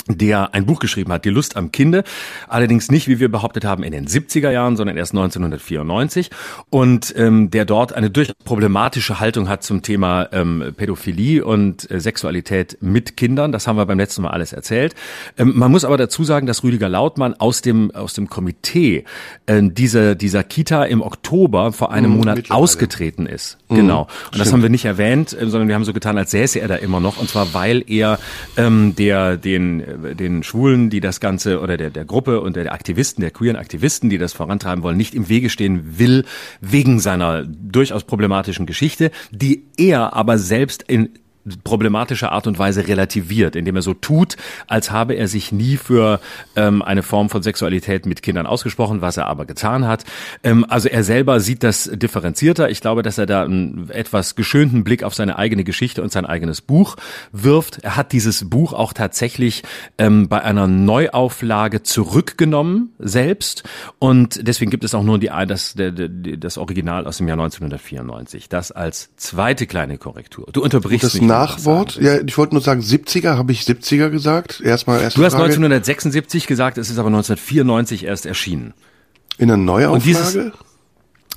der 0.07 0.53
ein 0.53 0.65
Buch 0.65 0.79
geschrieben 0.79 1.11
hat, 1.11 1.25
Die 1.25 1.29
Lust 1.29 1.55
am 1.57 1.71
Kinde. 1.71 2.03
Allerdings 2.47 2.89
nicht, 2.91 3.07
wie 3.07 3.19
wir 3.19 3.29
behauptet 3.29 3.65
haben, 3.65 3.83
in 3.83 3.91
den 3.91 4.07
70er 4.07 4.51
Jahren, 4.51 4.75
sondern 4.77 4.97
erst 4.97 5.13
1994. 5.13 6.29
Und 6.69 7.13
ähm, 7.17 7.51
der 7.51 7.65
dort 7.65 7.93
eine 7.93 8.09
durchaus 8.09 8.35
problematische 8.43 9.19
Haltung 9.19 9.49
hat 9.49 9.63
zum 9.63 9.81
Thema 9.81 10.29
ähm, 10.31 10.73
Pädophilie 10.75 11.43
und 11.43 11.89
äh, 11.91 11.99
Sexualität 11.99 12.77
mit 12.81 13.17
Kindern. 13.17 13.51
Das 13.51 13.67
haben 13.67 13.77
wir 13.77 13.85
beim 13.85 13.99
letzten 13.99 14.21
Mal 14.21 14.31
alles 14.31 14.53
erzählt. 14.53 14.95
Ähm, 15.37 15.53
man 15.55 15.71
muss 15.71 15.85
aber 15.85 15.97
dazu 15.97 16.23
sagen, 16.23 16.47
dass 16.47 16.63
Rüdiger 16.63 16.89
Lautmann 16.89 17.33
aus 17.33 17.61
dem, 17.61 17.91
aus 17.91 18.13
dem 18.13 18.29
Komitee 18.29 19.03
äh, 19.45 19.61
dieser, 19.63 20.15
dieser 20.15 20.43
Kita 20.43 20.83
im 20.85 21.01
Oktober 21.01 21.71
vor 21.71 21.91
einem 21.91 22.11
mhm, 22.11 22.17
Monat 22.17 22.51
ausgetreten 22.51 23.25
ist. 23.25 23.57
Mhm, 23.69 23.75
genau. 23.75 24.01
Und 24.01 24.09
stimmt. 24.11 24.41
das 24.41 24.53
haben 24.53 24.61
wir 24.61 24.69
nicht 24.69 24.85
erwähnt, 24.85 25.33
äh, 25.33 25.49
sondern 25.49 25.67
wir 25.67 25.75
haben 25.75 25.85
so 25.85 25.93
getan, 25.93 26.17
als 26.17 26.31
säße 26.31 26.59
er 26.59 26.67
da 26.67 26.75
immer 26.75 26.99
noch. 26.99 27.17
Und 27.17 27.29
zwar, 27.29 27.53
weil 27.53 27.83
er 27.87 28.19
ähm, 28.55 28.95
der 28.95 29.37
den 29.37 29.83
den 29.97 30.43
Schwulen, 30.43 30.89
die 30.89 30.99
das 30.99 31.19
Ganze 31.19 31.59
oder 31.59 31.77
der, 31.77 31.89
der 31.89 32.05
Gruppe 32.05 32.41
und 32.41 32.55
der 32.55 32.71
Aktivisten, 32.71 33.21
der 33.21 33.31
queeren 33.31 33.55
Aktivisten, 33.55 34.09
die 34.09 34.17
das 34.17 34.33
vorantreiben 34.33 34.83
wollen, 34.83 34.97
nicht 34.97 35.15
im 35.15 35.29
Wege 35.29 35.49
stehen 35.49 35.99
will, 35.99 36.25
wegen 36.61 36.99
seiner 36.99 37.43
durchaus 37.45 38.03
problematischen 38.03 38.65
Geschichte, 38.65 39.11
die 39.31 39.65
er 39.77 40.13
aber 40.13 40.37
selbst 40.37 40.83
in 40.83 41.09
problematische 41.63 42.31
Art 42.31 42.47
und 42.47 42.59
Weise 42.59 42.87
relativiert, 42.87 43.55
indem 43.55 43.75
er 43.75 43.81
so 43.81 43.93
tut, 43.93 44.37
als 44.67 44.91
habe 44.91 45.13
er 45.13 45.27
sich 45.27 45.51
nie 45.51 45.77
für 45.77 46.19
ähm, 46.55 46.81
eine 46.81 47.03
Form 47.03 47.29
von 47.29 47.43
Sexualität 47.43 48.05
mit 48.05 48.21
Kindern 48.21 48.45
ausgesprochen, 48.45 49.01
was 49.01 49.17
er 49.17 49.27
aber 49.27 49.45
getan 49.45 49.87
hat. 49.87 50.03
Ähm, 50.43 50.65
also 50.69 50.89
er 50.89 51.03
selber 51.03 51.39
sieht 51.39 51.63
das 51.63 51.89
differenzierter. 51.93 52.69
Ich 52.69 52.81
glaube, 52.81 53.03
dass 53.03 53.17
er 53.17 53.25
da 53.25 53.43
einen 53.43 53.89
etwas 53.89 54.35
geschönten 54.35 54.83
Blick 54.83 55.03
auf 55.03 55.13
seine 55.13 55.37
eigene 55.37 55.63
Geschichte 55.63 56.01
und 56.01 56.11
sein 56.11 56.25
eigenes 56.25 56.61
Buch 56.61 56.95
wirft. 57.31 57.79
Er 57.83 57.95
hat 57.95 58.11
dieses 58.11 58.49
Buch 58.49 58.73
auch 58.73 58.93
tatsächlich 58.93 59.63
ähm, 59.97 60.27
bei 60.27 60.41
einer 60.41 60.67
Neuauflage 60.67 61.83
zurückgenommen 61.83 62.93
selbst 62.99 63.63
und 63.99 64.47
deswegen 64.47 64.71
gibt 64.71 64.83
es 64.83 64.93
auch 64.93 65.03
nur 65.03 65.19
die, 65.19 65.31
das, 65.47 65.75
das 65.75 66.57
Original 66.57 67.07
aus 67.07 67.17
dem 67.17 67.27
Jahr 67.27 67.37
1994. 67.37 68.49
Das 68.49 68.71
als 68.71 69.15
zweite 69.15 69.67
kleine 69.67 69.97
Korrektur. 69.97 70.47
Du 70.51 70.63
unterbrichst 70.63 71.13
mich. 71.13 71.23
Nachwort? 71.39 71.99
Ja, 72.01 72.19
ich 72.19 72.37
wollte 72.37 72.55
nur 72.55 72.61
sagen, 72.61 72.81
70er, 72.81 73.37
habe 73.37 73.51
ich 73.51 73.61
70er 73.61 74.09
gesagt? 74.09 74.61
Erstmal 74.63 75.01
erst 75.01 75.17
Du 75.17 75.23
hast 75.23 75.33
Frage. 75.33 75.45
1976 75.45 76.47
gesagt, 76.47 76.77
es 76.77 76.89
ist 76.89 76.97
aber 76.97 77.07
1994 77.07 78.05
erst 78.05 78.25
erschienen. 78.25 78.73
In 79.37 79.51
einer 79.51 79.57
Neuauflage? 79.57 80.03
Dieses, 80.03 80.51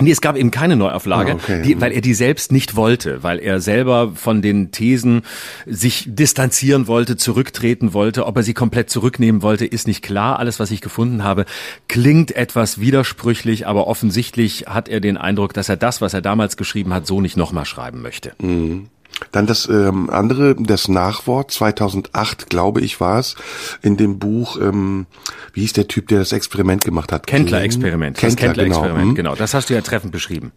Nee, 0.01 0.13
es 0.13 0.21
gab 0.21 0.37
eben 0.37 0.51
keine 0.51 0.77
Neuauflage, 0.77 1.33
ah, 1.33 1.35
okay. 1.35 1.63
die, 1.63 1.81
weil 1.81 1.93
er 1.93 2.01
die 2.01 2.15
selbst 2.15 2.53
nicht 2.53 2.75
wollte, 2.75 3.23
weil 3.23 3.39
er 3.39 3.61
selber 3.61 4.13
von 4.15 4.41
den 4.41 4.73
Thesen 4.73 5.23
sich 5.67 6.05
distanzieren 6.07 6.87
wollte, 6.87 7.17
zurücktreten 7.17 7.93
wollte. 7.93 8.27
Ob 8.27 8.37
er 8.37 8.43
sie 8.43 8.55
komplett 8.55 8.89
zurücknehmen 8.89 9.43
wollte, 9.43 9.67
ist 9.67 9.87
nicht 9.87 10.03
klar. 10.03 10.39
Alles, 10.39 10.59
was 10.59 10.71
ich 10.71 10.81
gefunden 10.81 11.23
habe, 11.23 11.45
klingt 11.89 12.35
etwas 12.35 12.81
widersprüchlich, 12.81 13.67
aber 13.67 13.87
offensichtlich 13.87 14.65
hat 14.69 14.89
er 14.89 15.01
den 15.01 15.19
Eindruck, 15.19 15.53
dass 15.53 15.69
er 15.69 15.77
das, 15.77 16.01
was 16.01 16.15
er 16.15 16.23
damals 16.23 16.57
geschrieben 16.57 16.95
hat, 16.95 17.07
so 17.07 17.21
nicht 17.21 17.37
nochmal 17.37 17.67
schreiben 17.67 18.01
möchte. 18.01 18.33
Mhm. 18.41 18.89
Dann 19.33 19.47
das 19.47 19.69
ähm, 19.69 20.09
andere, 20.11 20.57
das 20.57 20.89
Nachwort, 20.89 21.51
2008, 21.51 22.49
glaube 22.49 22.81
ich, 22.81 23.01
war 23.01 23.19
es, 23.19 23.37
in 23.83 23.97
dem 23.97 24.19
Buch, 24.19 24.59
ähm, 24.61 25.07
wie 25.53 25.61
hieß 25.61 25.75
der 25.75 25.89
Typ, 25.89 26.09
der 26.09 26.21
das 26.21 26.33
Experiment 26.33 26.85
gemacht 26.85 27.13
hat? 27.13 27.27
Kendler-Experiment. 27.27 28.17
Kendler, 28.17 28.47
Kendler-Experiment, 28.47 29.17
genau. 29.17 29.31
Genau. 29.31 29.35
Das 29.35 29.55
hast 29.55 29.71
du 29.71 29.75
ja 29.75 29.83
treffend 29.83 30.13
beschrieben. 30.13 30.53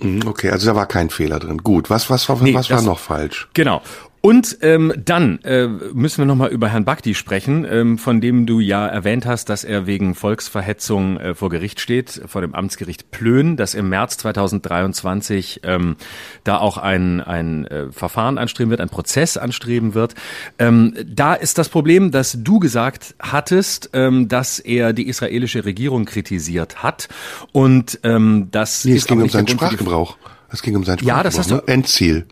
Mhm, 0.00 0.22
okay, 0.26 0.50
also 0.50 0.66
da 0.66 0.76
war 0.76 0.86
kein 0.86 1.10
Fehler 1.10 1.38
drin. 1.38 1.58
Gut, 1.58 1.90
was, 1.90 2.08
was, 2.10 2.28
was, 2.28 2.40
nee, 2.40 2.54
was 2.54 2.70
war 2.70 2.82
noch 2.82 2.98
falsch? 2.98 3.48
Genau. 3.54 3.82
Und 4.20 4.58
ähm, 4.62 4.92
dann 5.04 5.38
äh, 5.44 5.68
müssen 5.68 6.18
wir 6.18 6.24
nochmal 6.26 6.50
über 6.50 6.68
Herrn 6.68 6.84
Bakti 6.84 7.14
sprechen, 7.14 7.64
ähm, 7.70 7.98
von 7.98 8.20
dem 8.20 8.46
du 8.46 8.58
ja 8.58 8.86
erwähnt 8.86 9.26
hast, 9.26 9.48
dass 9.48 9.62
er 9.62 9.86
wegen 9.86 10.14
Volksverhetzung 10.14 11.18
äh, 11.18 11.34
vor 11.34 11.50
Gericht 11.50 11.80
steht, 11.80 12.22
vor 12.26 12.40
dem 12.40 12.54
Amtsgericht 12.54 13.10
Plön, 13.12 13.56
dass 13.56 13.74
im 13.74 13.88
März 13.88 14.18
2023 14.18 15.60
ähm, 15.62 15.96
da 16.42 16.58
auch 16.58 16.78
ein, 16.78 17.20
ein 17.20 17.66
äh, 17.66 17.92
Verfahren 17.92 18.38
anstreben 18.38 18.70
wird, 18.70 18.80
ein 18.80 18.88
Prozess 18.88 19.36
anstreben 19.36 19.94
wird. 19.94 20.14
Ähm, 20.58 20.94
da 21.06 21.34
ist 21.34 21.58
das 21.58 21.68
Problem, 21.68 22.10
dass 22.10 22.38
du 22.42 22.58
gesagt 22.58 23.14
hattest, 23.20 23.90
ähm, 23.92 24.28
dass 24.28 24.58
er 24.58 24.92
die 24.92 25.06
israelische 25.06 25.64
Regierung 25.64 26.06
kritisiert 26.06 26.82
hat 26.82 27.08
und 27.52 28.00
ähm, 28.02 28.48
das 28.50 28.84
nee, 28.84 28.96
es 28.96 29.06
ging 29.06 29.22
um 29.22 29.28
seinen 29.28 29.46
Sprachgebrauch. 29.46 30.16
Es 30.50 30.62
ging 30.62 30.74
um 30.74 30.84
seinen 30.84 30.98
Sprachgebrauch. 30.98 31.18
Ja, 31.18 31.22
das 31.22 31.38
hast 31.38 31.50
du. 31.50 31.56
Ne? 31.56 31.62
Endziel. 31.66 32.26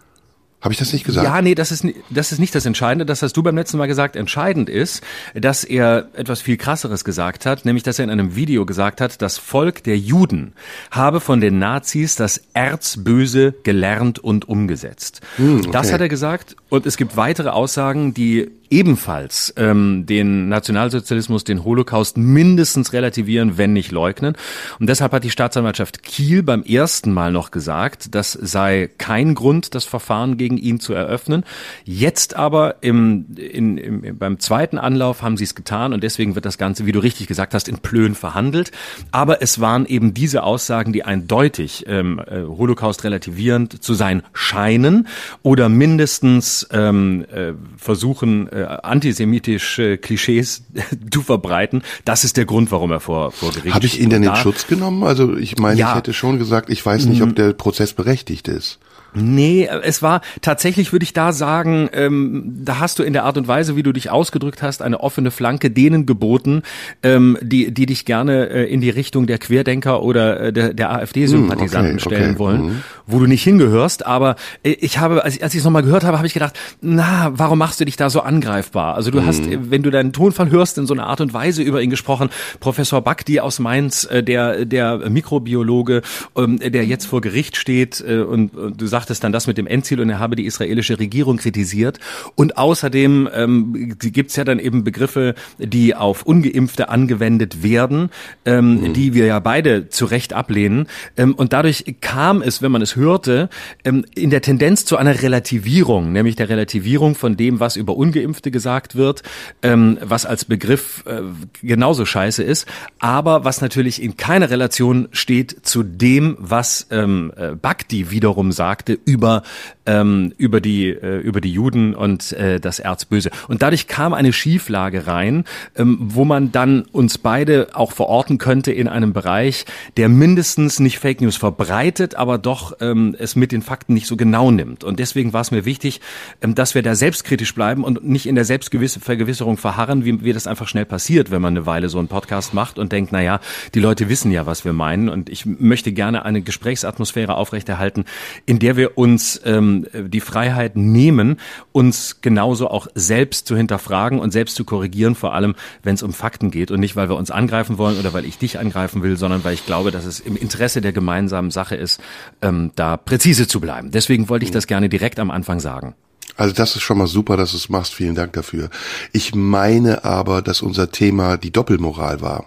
Habe 0.66 0.72
ich 0.72 0.78
das 0.80 0.92
nicht 0.92 1.04
gesagt? 1.04 1.24
Ja, 1.24 1.40
nee, 1.40 1.54
das 1.54 1.70
ist, 1.70 1.86
das 2.10 2.32
ist 2.32 2.40
nicht 2.40 2.52
das 2.52 2.66
Entscheidende. 2.66 3.06
Das 3.06 3.22
hast 3.22 3.36
du 3.36 3.42
beim 3.44 3.56
letzten 3.56 3.78
Mal 3.78 3.86
gesagt. 3.86 4.16
Entscheidend 4.16 4.68
ist, 4.68 5.00
dass 5.32 5.62
er 5.62 6.08
etwas 6.14 6.40
viel 6.40 6.56
krasseres 6.56 7.04
gesagt 7.04 7.46
hat, 7.46 7.64
nämlich, 7.64 7.84
dass 7.84 8.00
er 8.00 8.04
in 8.04 8.10
einem 8.10 8.34
Video 8.34 8.66
gesagt 8.66 9.00
hat, 9.00 9.22
das 9.22 9.38
Volk 9.38 9.84
der 9.84 9.96
Juden 9.96 10.54
habe 10.90 11.20
von 11.20 11.40
den 11.40 11.60
Nazis 11.60 12.16
das 12.16 12.42
Erzböse 12.52 13.54
gelernt 13.62 14.18
und 14.18 14.48
umgesetzt. 14.48 15.20
Hm, 15.36 15.60
okay. 15.60 15.70
Das 15.70 15.92
hat 15.92 16.00
er 16.00 16.08
gesagt. 16.08 16.56
Und 16.68 16.84
es 16.84 16.96
gibt 16.96 17.16
weitere 17.16 17.50
Aussagen, 17.50 18.12
die 18.12 18.50
ebenfalls 18.70 19.54
ähm, 19.56 20.06
den 20.06 20.48
Nationalsozialismus, 20.48 21.44
den 21.44 21.64
Holocaust 21.64 22.16
mindestens 22.16 22.92
relativieren, 22.92 23.58
wenn 23.58 23.72
nicht 23.72 23.92
leugnen. 23.92 24.36
Und 24.80 24.88
deshalb 24.88 25.12
hat 25.12 25.22
die 25.22 25.30
Staatsanwaltschaft 25.30 26.02
Kiel 26.02 26.42
beim 26.42 26.64
ersten 26.64 27.12
Mal 27.12 27.30
noch 27.30 27.52
gesagt, 27.52 28.14
das 28.16 28.32
sei 28.32 28.90
kein 28.98 29.36
Grund, 29.36 29.74
das 29.76 29.84
Verfahren 29.84 30.36
gegen 30.36 30.56
ihn 30.56 30.80
zu 30.80 30.94
eröffnen. 30.94 31.44
Jetzt 31.84 32.34
aber 32.34 32.76
im, 32.80 33.26
in, 33.36 33.78
im, 33.78 34.18
beim 34.18 34.40
zweiten 34.40 34.78
Anlauf 34.78 35.22
haben 35.22 35.36
sie 35.36 35.44
es 35.44 35.54
getan 35.54 35.92
und 35.92 36.02
deswegen 36.02 36.34
wird 36.34 36.44
das 36.44 36.58
Ganze, 36.58 36.86
wie 36.86 36.92
du 36.92 36.98
richtig 36.98 37.28
gesagt 37.28 37.54
hast, 37.54 37.68
in 37.68 37.78
Plön 37.78 38.16
verhandelt. 38.16 38.72
Aber 39.12 39.42
es 39.42 39.60
waren 39.60 39.86
eben 39.86 40.14
diese 40.14 40.42
Aussagen, 40.42 40.92
die 40.92 41.04
eindeutig 41.04 41.84
ähm, 41.86 42.20
äh, 42.26 42.42
Holocaust 42.42 43.04
relativierend 43.04 43.82
zu 43.82 43.94
sein 43.94 44.22
scheinen 44.32 45.06
oder 45.42 45.68
mindestens 45.68 46.55
ähm, 46.70 47.24
äh, 47.32 47.52
versuchen, 47.76 48.48
äh, 48.52 48.62
antisemitische 48.82 49.98
Klischees 49.98 50.64
zu 51.10 51.22
verbreiten. 51.22 51.82
Das 52.04 52.24
ist 52.24 52.36
der 52.36 52.44
Grund, 52.44 52.70
warum 52.70 52.92
er 52.92 53.00
vor, 53.00 53.32
vor 53.32 53.52
Gericht 53.52 53.74
Habe 53.74 53.86
ich 53.86 54.00
ihn 54.00 54.10
denn 54.10 54.22
in 54.22 54.36
Schutz 54.36 54.66
genommen? 54.66 55.02
Also 55.02 55.36
ich 55.36 55.58
meine, 55.58 55.78
ja. 55.80 55.90
ich 55.90 55.96
hätte 55.96 56.12
schon 56.12 56.38
gesagt, 56.38 56.70
ich 56.70 56.84
weiß 56.84 57.06
nicht, 57.06 57.22
ob 57.22 57.30
mhm. 57.30 57.34
der 57.34 57.52
Prozess 57.52 57.92
berechtigt 57.92 58.48
ist. 58.48 58.78
Nee, 59.16 59.68
es 59.82 60.02
war 60.02 60.20
tatsächlich, 60.42 60.92
würde 60.92 61.04
ich 61.04 61.12
da 61.12 61.32
sagen, 61.32 61.88
ähm, 61.92 62.54
da 62.62 62.78
hast 62.78 62.98
du 62.98 63.02
in 63.02 63.12
der 63.14 63.24
Art 63.24 63.38
und 63.38 63.48
Weise, 63.48 63.74
wie 63.74 63.82
du 63.82 63.92
dich 63.92 64.10
ausgedrückt 64.10 64.62
hast, 64.62 64.82
eine 64.82 65.00
offene 65.00 65.30
Flanke 65.30 65.70
denen 65.70 66.04
geboten, 66.04 66.62
ähm, 67.02 67.38
die, 67.40 67.72
die 67.72 67.86
dich 67.86 68.04
gerne 68.04 68.50
äh, 68.50 68.72
in 68.72 68.80
die 68.80 68.90
Richtung 68.90 69.26
der 69.26 69.38
Querdenker 69.38 70.02
oder 70.02 70.40
äh, 70.40 70.52
der, 70.52 70.74
der 70.74 70.90
AfD-Sympathisanten 70.92 71.92
hm, 71.92 71.98
okay, 71.98 72.14
stellen 72.14 72.30
okay, 72.32 72.38
wollen, 72.38 72.62
mhm. 72.62 72.82
wo 73.06 73.18
du 73.18 73.26
nicht 73.26 73.42
hingehörst. 73.42 74.04
Aber 74.04 74.36
äh, 74.62 74.72
ich 74.72 74.98
habe, 74.98 75.24
als, 75.24 75.40
als 75.40 75.54
ich 75.54 75.58
es 75.58 75.64
nochmal 75.64 75.82
gehört 75.82 76.04
habe, 76.04 76.18
habe 76.18 76.26
ich 76.26 76.34
gedacht, 76.34 76.58
na, 76.82 77.32
warum 77.34 77.58
machst 77.58 77.80
du 77.80 77.86
dich 77.86 77.96
da 77.96 78.10
so 78.10 78.20
angreifbar? 78.20 78.94
Also 78.96 79.10
du 79.10 79.22
mhm. 79.22 79.26
hast, 79.26 79.42
wenn 79.70 79.82
du 79.82 79.90
deinen 79.90 80.12
Tonfall 80.12 80.50
hörst, 80.50 80.76
in 80.76 80.86
so 80.86 80.92
einer 80.92 81.06
Art 81.06 81.22
und 81.22 81.32
Weise 81.32 81.62
über 81.62 81.80
ihn 81.80 81.90
gesprochen, 81.90 82.28
Professor 82.60 83.00
Bakti 83.00 83.40
aus 83.40 83.60
Mainz, 83.60 84.04
äh, 84.04 84.22
der, 84.22 84.66
der 84.66 85.08
Mikrobiologe, 85.08 86.02
ähm, 86.36 86.58
der 86.58 86.84
jetzt 86.84 87.06
vor 87.06 87.22
Gericht 87.22 87.56
steht 87.56 88.04
äh, 88.06 88.18
und, 88.18 88.54
und 88.54 88.80
du 88.80 88.86
sagst, 88.86 89.05
sagtest 89.06 89.22
dann 89.22 89.30
das 89.30 89.46
mit 89.46 89.56
dem 89.56 89.68
Endziel 89.68 90.00
und 90.00 90.10
er 90.10 90.18
habe 90.18 90.34
die 90.34 90.46
israelische 90.46 90.98
Regierung 90.98 91.36
kritisiert. 91.36 92.00
Und 92.34 92.58
außerdem 92.58 93.28
ähm, 93.32 93.96
gibt 94.00 94.30
es 94.30 94.36
ja 94.36 94.42
dann 94.42 94.58
eben 94.58 94.82
Begriffe, 94.82 95.36
die 95.58 95.94
auf 95.94 96.24
Ungeimpfte 96.24 96.88
angewendet 96.88 97.62
werden, 97.62 98.10
ähm, 98.44 98.80
mhm. 98.80 98.92
die 98.94 99.14
wir 99.14 99.26
ja 99.26 99.38
beide 99.38 99.88
zu 99.88 100.06
Recht 100.06 100.32
ablehnen. 100.32 100.88
Ähm, 101.16 101.34
und 101.34 101.52
dadurch 101.52 101.84
kam 102.00 102.42
es, 102.42 102.62
wenn 102.62 102.72
man 102.72 102.82
es 102.82 102.96
hörte, 102.96 103.48
ähm, 103.84 104.04
in 104.16 104.30
der 104.30 104.42
Tendenz 104.42 104.84
zu 104.84 104.96
einer 104.96 105.22
Relativierung, 105.22 106.12
nämlich 106.12 106.34
der 106.34 106.48
Relativierung 106.48 107.14
von 107.14 107.36
dem, 107.36 107.60
was 107.60 107.76
über 107.76 107.96
Ungeimpfte 107.96 108.50
gesagt 108.50 108.96
wird, 108.96 109.22
ähm, 109.62 109.98
was 110.02 110.26
als 110.26 110.46
Begriff 110.46 111.04
äh, 111.06 111.22
genauso 111.62 112.04
scheiße 112.04 112.42
ist, 112.42 112.66
aber 112.98 113.44
was 113.44 113.60
natürlich 113.60 114.02
in 114.02 114.16
keiner 114.16 114.50
Relation 114.50 115.06
steht 115.12 115.64
zu 115.64 115.84
dem, 115.84 116.36
was 116.40 116.88
ähm, 116.90 117.32
äh, 117.36 117.54
Bhakti 117.54 118.10
wiederum 118.10 118.50
sagte 118.50 118.95
über 119.04 119.42
ähm, 119.86 120.32
über 120.36 120.60
die 120.60 120.88
äh, 120.88 121.18
über 121.18 121.40
die 121.40 121.52
Juden 121.52 121.94
und 121.94 122.32
äh, 122.32 122.60
das 122.60 122.78
Erzböse. 122.78 123.30
Und 123.48 123.62
dadurch 123.62 123.86
kam 123.86 124.14
eine 124.14 124.32
Schieflage 124.32 125.06
rein, 125.06 125.44
ähm, 125.76 125.98
wo 126.00 126.24
man 126.24 126.52
dann 126.52 126.82
uns 126.82 127.18
beide 127.18 127.68
auch 127.74 127.92
verorten 127.92 128.38
könnte 128.38 128.72
in 128.72 128.88
einem 128.88 129.12
Bereich, 129.12 129.64
der 129.96 130.08
mindestens 130.08 130.80
nicht 130.80 130.98
Fake 130.98 131.20
News 131.20 131.36
verbreitet, 131.36 132.14
aber 132.14 132.38
doch 132.38 132.76
ähm, 132.80 133.14
es 133.18 133.36
mit 133.36 133.52
den 133.52 133.62
Fakten 133.62 133.94
nicht 133.94 134.06
so 134.06 134.16
genau 134.16 134.50
nimmt. 134.50 134.84
Und 134.84 134.98
deswegen 134.98 135.32
war 135.32 135.40
es 135.40 135.50
mir 135.50 135.64
wichtig, 135.64 136.00
ähm, 136.42 136.54
dass 136.54 136.74
wir 136.74 136.82
da 136.82 136.94
selbstkritisch 136.94 137.54
bleiben 137.54 137.84
und 137.84 138.04
nicht 138.04 138.26
in 138.26 138.34
der 138.34 138.44
Selbstvergewisserung 138.44 139.56
verharren, 139.56 140.04
wie, 140.04 140.24
wie 140.24 140.32
das 140.32 140.46
einfach 140.46 140.68
schnell 140.68 140.84
passiert, 140.84 141.30
wenn 141.30 141.42
man 141.42 141.56
eine 141.56 141.66
Weile 141.66 141.88
so 141.88 141.98
einen 141.98 142.08
Podcast 142.08 142.54
macht 142.54 142.78
und 142.78 142.92
denkt, 142.92 143.12
na 143.12 143.22
ja, 143.22 143.40
die 143.74 143.80
Leute 143.80 144.08
wissen 144.08 144.32
ja, 144.32 144.46
was 144.46 144.64
wir 144.64 144.72
meinen. 144.72 145.08
Und 145.08 145.28
ich 145.28 145.46
möchte 145.46 145.92
gerne 145.92 146.24
eine 146.24 146.42
Gesprächsatmosphäre 146.42 147.36
aufrechterhalten, 147.36 148.04
in 148.46 148.58
der 148.58 148.76
wir 148.76 148.85
uns 148.90 149.40
ähm, 149.44 149.86
die 149.94 150.20
Freiheit 150.20 150.76
nehmen, 150.76 151.38
uns 151.72 152.20
genauso 152.20 152.68
auch 152.68 152.86
selbst 152.94 153.46
zu 153.46 153.56
hinterfragen 153.56 154.18
und 154.18 154.32
selbst 154.32 154.56
zu 154.56 154.64
korrigieren, 154.64 155.14
vor 155.14 155.34
allem 155.34 155.54
wenn 155.82 155.94
es 155.94 156.02
um 156.02 156.12
Fakten 156.12 156.50
geht 156.50 156.70
und 156.70 156.80
nicht, 156.80 156.96
weil 156.96 157.08
wir 157.08 157.16
uns 157.16 157.30
angreifen 157.30 157.78
wollen 157.78 157.98
oder 157.98 158.12
weil 158.12 158.24
ich 158.24 158.38
dich 158.38 158.58
angreifen 158.58 159.02
will, 159.02 159.16
sondern 159.16 159.44
weil 159.44 159.54
ich 159.54 159.66
glaube, 159.66 159.90
dass 159.90 160.04
es 160.04 160.20
im 160.20 160.36
Interesse 160.36 160.80
der 160.80 160.92
gemeinsamen 160.92 161.50
Sache 161.50 161.76
ist, 161.76 162.00
ähm, 162.42 162.72
da 162.76 162.96
präzise 162.96 163.46
zu 163.46 163.60
bleiben. 163.60 163.90
Deswegen 163.90 164.28
wollte 164.28 164.44
ich 164.44 164.50
das 164.50 164.66
gerne 164.66 164.88
direkt 164.88 165.18
am 165.18 165.30
Anfang 165.30 165.60
sagen. 165.60 165.94
Also 166.36 166.54
das 166.54 166.76
ist 166.76 166.82
schon 166.82 166.98
mal 166.98 167.06
super, 167.06 167.36
dass 167.36 167.52
du 167.52 167.56
es 167.56 167.68
machst. 167.68 167.94
Vielen 167.94 168.14
Dank 168.14 168.32
dafür. 168.34 168.70
Ich 169.12 169.34
meine 169.34 170.04
aber, 170.04 170.42
dass 170.42 170.62
unser 170.62 170.90
Thema 170.90 171.36
die 171.36 171.50
Doppelmoral 171.50 172.20
war 172.20 172.46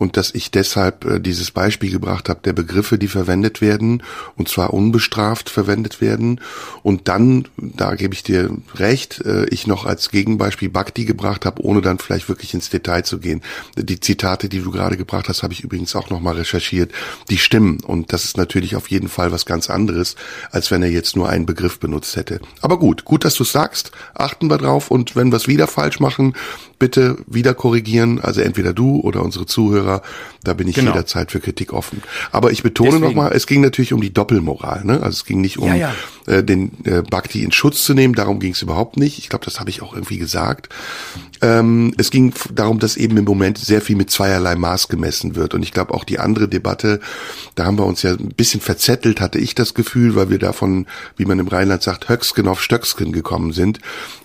und 0.00 0.16
dass 0.16 0.34
ich 0.34 0.50
deshalb 0.50 1.04
äh, 1.04 1.20
dieses 1.20 1.50
Beispiel 1.50 1.90
gebracht 1.90 2.28
habe 2.28 2.40
der 2.42 2.54
Begriffe, 2.54 2.98
die 2.98 3.06
verwendet 3.06 3.60
werden 3.60 4.02
und 4.36 4.48
zwar 4.48 4.72
unbestraft 4.72 5.50
verwendet 5.50 6.00
werden 6.00 6.40
und 6.82 7.06
dann, 7.08 7.46
da 7.56 7.94
gebe 7.94 8.14
ich 8.14 8.22
dir 8.22 8.50
recht, 8.74 9.20
äh, 9.26 9.44
ich 9.50 9.66
noch 9.66 9.84
als 9.84 10.10
Gegenbeispiel 10.10 10.70
Bhakti 10.70 11.04
gebracht 11.04 11.44
habe, 11.44 11.62
ohne 11.62 11.82
dann 11.82 11.98
vielleicht 11.98 12.28
wirklich 12.28 12.54
ins 12.54 12.70
Detail 12.70 13.02
zu 13.02 13.18
gehen. 13.18 13.42
Die 13.76 14.00
Zitate, 14.00 14.48
die 14.48 14.60
du 14.60 14.70
gerade 14.70 14.96
gebracht 14.96 15.28
hast, 15.28 15.42
habe 15.42 15.52
ich 15.52 15.62
übrigens 15.62 15.94
auch 15.94 16.08
nochmal 16.08 16.36
recherchiert. 16.36 16.92
Die 17.28 17.38
stimmen 17.38 17.80
und 17.84 18.12
das 18.12 18.24
ist 18.24 18.38
natürlich 18.38 18.76
auf 18.76 18.90
jeden 18.90 19.08
Fall 19.08 19.32
was 19.32 19.44
ganz 19.44 19.68
anderes, 19.68 20.16
als 20.50 20.70
wenn 20.70 20.82
er 20.82 20.90
jetzt 20.90 21.14
nur 21.14 21.28
einen 21.28 21.44
Begriff 21.44 21.78
benutzt 21.78 22.16
hätte. 22.16 22.40
Aber 22.62 22.78
gut, 22.78 23.04
gut, 23.04 23.19
dass 23.24 23.34
du 23.34 23.44
sagst. 23.44 23.92
Achten 24.14 24.48
wir 24.48 24.58
drauf 24.58 24.90
und 24.90 25.16
wenn 25.16 25.30
wir 25.30 25.36
es 25.36 25.48
wieder 25.48 25.66
falsch 25.66 26.00
machen, 26.00 26.34
bitte 26.80 27.18
wieder 27.28 27.54
korrigieren. 27.54 28.20
Also 28.20 28.40
entweder 28.40 28.72
du 28.72 28.98
oder 29.00 29.22
unsere 29.22 29.46
Zuhörer. 29.46 30.02
Da 30.42 30.54
bin 30.54 30.66
ich 30.66 30.74
genau. 30.74 30.92
jederzeit 30.92 31.30
für 31.30 31.38
Kritik 31.38 31.72
offen. 31.72 32.02
Aber 32.32 32.50
ich 32.50 32.62
betone 32.62 32.98
nochmal, 32.98 33.32
es 33.34 33.46
ging 33.46 33.60
natürlich 33.60 33.92
um 33.92 34.00
die 34.00 34.12
Doppelmoral. 34.12 34.84
Ne? 34.84 34.94
Also 34.94 35.10
es 35.10 35.24
ging 35.26 35.42
nicht 35.42 35.58
um 35.58 35.68
ja, 35.68 35.74
ja. 35.74 35.94
Äh, 36.26 36.42
den 36.42 36.72
äh, 36.84 37.02
Bhakti 37.02 37.44
in 37.44 37.52
Schutz 37.52 37.84
zu 37.84 37.92
nehmen. 37.92 38.14
Darum 38.14 38.40
ging 38.40 38.52
es 38.52 38.62
überhaupt 38.62 38.96
nicht. 38.96 39.18
Ich 39.18 39.28
glaube, 39.28 39.44
das 39.44 39.60
habe 39.60 39.68
ich 39.70 39.82
auch 39.82 39.92
irgendwie 39.92 40.16
gesagt. 40.16 40.70
Ähm, 41.42 41.92
es 41.98 42.10
ging 42.10 42.32
darum, 42.54 42.78
dass 42.78 42.96
eben 42.96 43.18
im 43.18 43.24
Moment 43.24 43.58
sehr 43.58 43.82
viel 43.82 43.96
mit 43.96 44.10
zweierlei 44.10 44.56
Maß 44.56 44.88
gemessen 44.88 45.36
wird. 45.36 45.52
Und 45.52 45.62
ich 45.62 45.72
glaube 45.72 45.92
auch 45.92 46.04
die 46.04 46.18
andere 46.18 46.48
Debatte, 46.48 47.00
da 47.54 47.66
haben 47.66 47.78
wir 47.78 47.84
uns 47.84 48.02
ja 48.02 48.12
ein 48.12 48.32
bisschen 48.34 48.62
verzettelt, 48.62 49.20
hatte 49.20 49.38
ich 49.38 49.54
das 49.54 49.74
Gefühl, 49.74 50.16
weil 50.16 50.30
wir 50.30 50.38
davon, 50.38 50.86
wie 51.16 51.26
man 51.26 51.38
im 51.38 51.48
Rheinland 51.48 51.82
sagt, 51.82 52.08
Höcksken 52.08 52.48
auf 52.48 52.62
Stöcksken 52.62 53.12
gekommen 53.12 53.52
sind. 53.52 53.80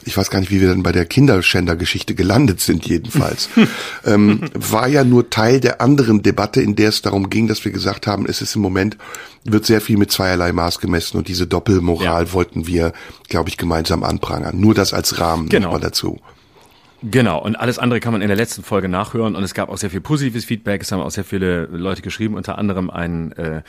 Ich 0.06 0.16
weiß 0.16 0.30
gar 0.30 0.40
nicht, 0.40 0.52
wie 0.52 0.62
wir 0.62 0.70
dann 0.70 0.84
bei 0.84 0.94
der 0.94 1.06
Kinderschändergeschichte 1.06 2.16
gelandet 2.16 2.45
sind 2.58 2.86
jedenfalls. 2.88 3.50
ähm, 4.06 4.42
war 4.54 4.88
ja 4.88 5.04
nur 5.04 5.30
Teil 5.30 5.60
der 5.60 5.82
anderen 5.82 6.22
Debatte, 6.22 6.62
in 6.62 6.76
der 6.76 6.90
es 6.90 7.02
darum 7.02 7.30
ging, 7.30 7.48
dass 7.48 7.64
wir 7.66 7.72
gesagt 7.72 8.08
haben, 8.08 8.26
es 8.26 8.42
ist 8.42 8.56
im 8.56 8.62
Moment, 8.62 8.98
wird 9.44 9.66
sehr 9.66 9.82
viel 9.82 9.98
mit 9.98 10.12
zweierlei 10.12 10.52
Maß 10.52 10.80
gemessen 10.80 11.18
und 11.18 11.28
diese 11.28 11.48
Doppelmoral 11.48 12.26
ja. 12.26 12.34
wollten 12.34 12.68
wir, 12.68 12.94
glaube 13.30 13.50
ich, 13.50 13.58
gemeinsam 13.58 14.04
anprangern. 14.04 14.60
Nur 14.60 14.74
das 14.74 14.94
als 14.94 15.20
Rahmen 15.20 15.50
genau. 15.50 15.68
nochmal 15.68 15.82
dazu. 15.82 16.20
Genau, 17.04 17.40
und 17.40 17.56
alles 17.56 17.78
andere 17.78 18.00
kann 18.00 18.14
man 18.14 18.24
in 18.24 18.30
der 18.30 18.38
letzten 18.38 18.64
Folge 18.64 18.90
nachhören 18.90 19.36
und 19.36 19.44
es 19.44 19.54
gab 19.54 19.70
auch 19.70 19.78
sehr 19.78 19.92
viel 19.92 20.02
positives 20.02 20.46
Feedback, 20.46 20.82
es 20.82 20.92
haben 20.92 21.02
auch 21.02 21.12
sehr 21.12 21.24
viele 21.24 21.66
Leute 21.66 22.02
geschrieben, 22.02 22.34
unter 22.34 22.58
anderem 22.58 22.90
ein, 22.90 23.32
äh, 23.34 23.62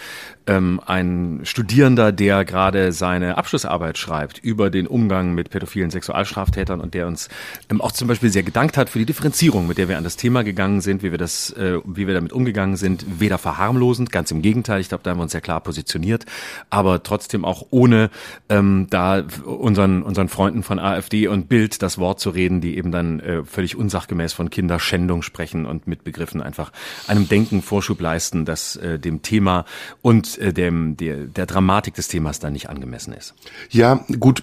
ähm, 0.46 0.80
ein 0.84 1.40
Studierender, 1.44 2.12
der 2.12 2.44
gerade 2.44 2.92
seine 2.92 3.36
Abschlussarbeit 3.36 3.98
schreibt 3.98 4.38
über 4.38 4.70
den 4.70 4.86
Umgang 4.86 5.34
mit 5.34 5.50
pädophilen 5.50 5.90
Sexualstraftätern 5.90 6.80
und 6.80 6.94
der 6.94 7.06
uns 7.06 7.28
ähm, 7.70 7.80
auch 7.80 7.92
zum 7.92 8.08
Beispiel 8.08 8.30
sehr 8.30 8.42
gedankt 8.42 8.76
hat 8.76 8.88
für 8.88 8.98
die 8.98 9.06
Differenzierung, 9.06 9.66
mit 9.66 9.78
der 9.78 9.88
wir 9.88 9.98
an 9.98 10.04
das 10.04 10.16
Thema 10.16 10.44
gegangen 10.44 10.80
sind, 10.80 11.02
wie 11.02 11.10
wir 11.10 11.18
das, 11.18 11.50
äh, 11.50 11.78
wie 11.84 12.06
wir 12.06 12.14
damit 12.14 12.32
umgegangen 12.32 12.76
sind, 12.76 13.20
weder 13.20 13.38
verharmlosend, 13.38 14.12
ganz 14.12 14.30
im 14.30 14.42
Gegenteil, 14.42 14.80
ich 14.80 14.88
glaube, 14.88 15.02
da 15.02 15.10
haben 15.10 15.18
wir 15.18 15.24
uns 15.24 15.32
sehr 15.32 15.40
klar 15.40 15.60
positioniert, 15.60 16.26
aber 16.70 17.02
trotzdem 17.02 17.44
auch 17.44 17.66
ohne 17.70 18.10
ähm, 18.48 18.86
da 18.90 19.24
unseren, 19.44 20.02
unseren 20.02 20.28
Freunden 20.28 20.62
von 20.62 20.78
AfD 20.78 21.26
und 21.28 21.48
Bild 21.48 21.82
das 21.82 21.98
Wort 21.98 22.20
zu 22.20 22.30
reden, 22.30 22.60
die 22.60 22.76
eben 22.76 22.92
dann 22.92 23.20
äh, 23.20 23.44
völlig 23.44 23.76
unsachgemäß 23.76 24.32
von 24.32 24.50
Kinderschändung 24.50 25.22
sprechen 25.22 25.66
und 25.66 25.86
mit 25.86 26.04
Begriffen 26.04 26.40
einfach 26.40 26.72
einem 27.08 27.28
Denken 27.28 27.62
Vorschub 27.62 28.00
leisten, 28.00 28.44
das 28.44 28.76
äh, 28.76 28.98
dem 28.98 29.22
Thema 29.22 29.64
und 30.02 30.36
äh, 30.38 30.52
dem 30.52 30.97
der, 30.97 31.25
der 31.25 31.47
Dramatik 31.47 31.95
des 31.95 32.09
Themas 32.09 32.38
dann 32.38 32.52
nicht 32.52 32.69
angemessen 32.69 33.12
ist. 33.12 33.35
Ja, 33.71 34.05
gut, 34.19 34.43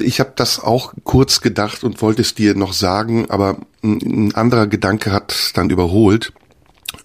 ich 0.00 0.20
habe 0.20 0.32
das 0.36 0.60
auch 0.60 0.94
kurz 1.04 1.40
gedacht 1.40 1.84
und 1.84 2.00
wollte 2.02 2.22
es 2.22 2.34
dir 2.34 2.54
noch 2.54 2.72
sagen, 2.72 3.30
aber 3.30 3.58
ein 3.82 4.34
anderer 4.34 4.66
Gedanke 4.66 5.12
hat 5.12 5.52
dann 5.54 5.70
überholt. 5.70 6.32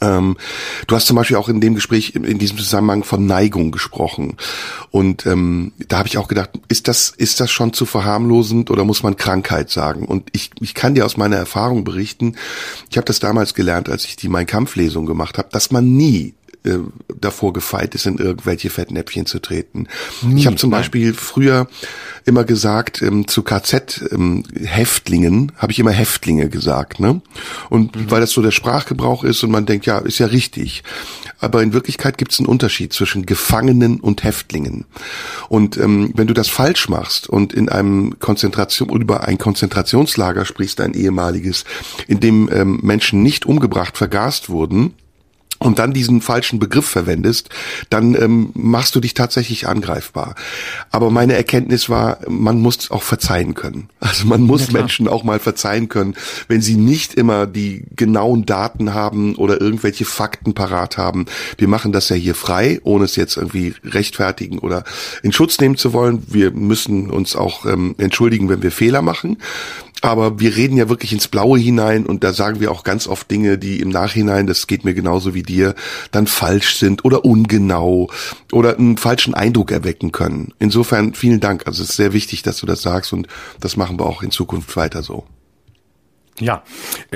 Ähm, 0.02 0.38
du 0.88 0.96
hast 0.96 1.08
zum 1.08 1.16
Beispiel 1.16 1.38
auch 1.38 1.50
in 1.50 1.62
dem 1.62 1.76
Gespräch 1.76 2.16
in, 2.16 2.40
diesem 2.40 2.58
Zusammenhang 2.58 3.04
von 3.04 3.26
Neigung 3.26 3.72
gesprochen. 3.72 4.38
Und 4.92 5.26
ähm, 5.26 5.72
da 5.88 6.00
habe 6.00 6.08
ich 6.08 6.18
auch 6.18 6.28
gedacht, 6.28 6.52
ist 6.68 6.88
das, 6.88 7.10
ist 7.10 7.40
das 7.40 7.52
schon 7.52 7.74
zu 7.74 7.86
verharmlosend 7.86 8.72
oder 8.72 8.86
muss 8.86 9.04
man 9.04 9.18
Krankheit 9.18 9.70
sagen? 9.70 10.06
Und 10.06 10.30
ich, 10.32 10.52
ich 10.62 10.74
kann 10.74 10.96
dir 10.96 11.06
aus 11.06 11.18
meiner 11.18 11.38
Erfahrung 11.38 11.84
berichten, 11.84 12.36
ich 12.90 12.98
habe 12.98 13.06
das 13.06 13.20
damals 13.20 13.54
gelernt, 13.54 13.90
als 13.90 14.06
ich 14.06 14.16
die 14.16 14.30
Mein 14.30 14.46
Kampf-Lesung 14.46 15.06
gemacht 15.06 15.38
habe, 15.38 15.50
dass 15.52 15.72
man 15.72 15.96
nie 15.96 16.34
äh, 16.66 16.80
davor 17.20 17.54
gefeit 17.54 17.96
ist, 17.96 18.06
in 18.06 18.18
irgendwelche 18.18 18.70
Fettnäpfchen 18.70 19.26
zu 19.26 19.40
treten. 19.40 19.88
Nie, 20.22 20.42
ich 20.42 20.46
habe 20.46 20.58
zum 20.58 20.70
Beispiel 20.70 21.14
früher 21.14 21.68
immer 22.26 22.44
gesagt, 22.44 23.02
ähm, 23.02 23.28
zu 23.28 23.44
KZ-Häftlingen 23.44 25.34
ähm, 25.34 25.52
habe 25.58 25.72
ich 25.72 25.80
immer 25.80 25.92
Häftlinge 25.92 26.50
gesagt, 26.50 27.00
ne? 27.00 27.22
Und 27.70 27.96
mhm. 27.96 28.12
weil 28.12 28.22
das 28.22 28.32
so 28.32 28.42
der 28.42 28.52
Sprachgebrauch 28.52 29.24
ist 29.24 29.44
und 29.44 29.52
man 29.52 29.66
denkt, 29.66 29.86
ja, 29.86 30.00
ist 30.00 30.20
ja 30.20 30.28
richtig. 30.28 30.84
Aber 31.40 31.64
in 31.64 31.72
Wirklichkeit 31.72 32.18
gibt 32.18 32.34
es 32.34 32.40
einen 32.40 32.48
Unterschied 32.48 32.92
zwischen 32.92 33.26
Gefangenen 33.26 34.02
und 34.02 34.24
Häftlingen. 34.24 34.86
Und 35.48 35.78
ähm, 35.78 36.12
wenn 36.16 36.28
du 36.28 36.34
das 36.34 36.50
falsch 36.50 36.90
machst 36.90 37.30
und 37.30 37.54
in 37.54 37.70
einem 37.70 38.20
Konzentration 38.20 38.90
über 38.90 39.26
ein 39.28 39.38
Konzentrationslager 39.38 40.46
sprichst, 40.46 40.82
ein 40.82 40.94
ehemaliges, 40.94 41.64
in 42.08 42.20
dem 42.20 42.50
ähm, 42.52 42.80
Menschen 42.84 43.24
nicht 43.24 43.46
umgebracht, 43.46 43.98
vergast 43.98 44.50
wurden, 44.50 44.94
und 45.60 45.78
dann 45.78 45.94
diesen 45.94 46.22
falschen 46.22 46.58
Begriff 46.58 46.88
verwendest, 46.88 47.50
dann 47.90 48.16
ähm, 48.16 48.52
machst 48.54 48.96
du 48.96 49.00
dich 49.00 49.14
tatsächlich 49.14 49.68
angreifbar. 49.68 50.36
Aber 50.90 51.12
meine 51.12 51.34
Erkenntnis 51.34 51.90
war, 51.90 52.20
man 52.28 52.60
muss 52.60 52.90
auch 52.92 53.04
verzeihen 53.04 53.54
können. 53.54 53.90
Also 54.00 54.26
man 54.26 54.42
muss 54.42 54.68
ja, 54.68 54.74
Menschen 54.74 55.08
auch 55.08 55.24
mal 55.24 55.40
verzeihen 55.40 55.90
können, 55.90 56.16
wenn 56.48 56.62
sie 56.62 56.76
nicht 56.76 57.14
immer 57.14 57.46
die 57.46 57.84
genauen 57.96 58.46
Daten 58.46 58.94
haben 58.94 59.36
oder 59.36 59.60
irgendwelche 59.60 60.06
Fakten 60.06 60.54
parat 60.54 60.98
haben. 60.98 61.26
Wir 61.58 61.68
machen 61.68 61.92
das 61.92 62.10
ja 62.10 62.16
hier 62.16 62.36
frei, 62.36 62.80
ohne 62.84 63.06
es 63.06 63.18
jetzt 63.18 63.36
irgendwie 63.36 63.76
rechtfertigen 63.84 64.60
oder 64.60 64.86
in 65.24 65.34
Schutz 65.34 65.60
nehmen 65.60 65.76
zu 65.76 65.92
wollen. 65.92 66.24
Wir 66.28 66.52
müssen 66.52 67.10
uns 67.10 67.36
auch 67.36 67.66
ähm, 67.66 67.96
entschuldigen, 67.98 68.48
wenn 68.48 68.64
wir 68.64 68.72
Fehler 68.72 69.02
machen. 69.02 69.38
Aber 70.02 70.40
wir 70.40 70.56
reden 70.56 70.78
ja 70.78 70.90
wirklich 70.90 71.14
ins 71.14 71.28
Blaue 71.28 71.60
hinein 71.60 72.06
und 72.06 72.24
da 72.24 72.34
sagen 72.34 72.60
wir 72.60 72.72
auch 72.72 72.84
ganz 72.84 73.08
oft 73.08 73.30
Dinge, 73.30 73.58
die 73.58 73.80
im 73.80 73.90
Nachhinein, 73.90 74.48
das 74.48 74.68
geht 74.68 74.86
mir 74.86 74.94
genauso 74.94 75.34
wie 75.34 75.44
dir, 75.44 75.76
dann 76.12 76.28
falsch 76.28 76.76
sind 76.76 77.06
oder 77.06 77.26
ungenau 77.26 78.10
oder 78.52 78.78
einen 78.78 78.98
falschen 78.98 79.34
Eindruck 79.34 79.72
erwecken 79.72 80.12
können. 80.12 80.54
Insofern 80.60 81.14
vielen 81.14 81.40
Dank. 81.40 81.68
Also 81.68 81.84
es 81.84 81.92
ist 81.92 81.98
sehr 81.98 82.14
wichtig, 82.14 82.44
dass 82.44 82.58
du 82.58 82.66
das 82.66 82.82
sagst 82.82 83.14
und 83.14 83.28
das 83.60 83.78
machen 83.78 84.00
wir 84.00 84.06
auch 84.06 84.24
in 84.24 84.32
Zukunft 84.32 84.76
weiter 84.76 85.04
so. 85.04 85.26
Ja, 86.40 86.64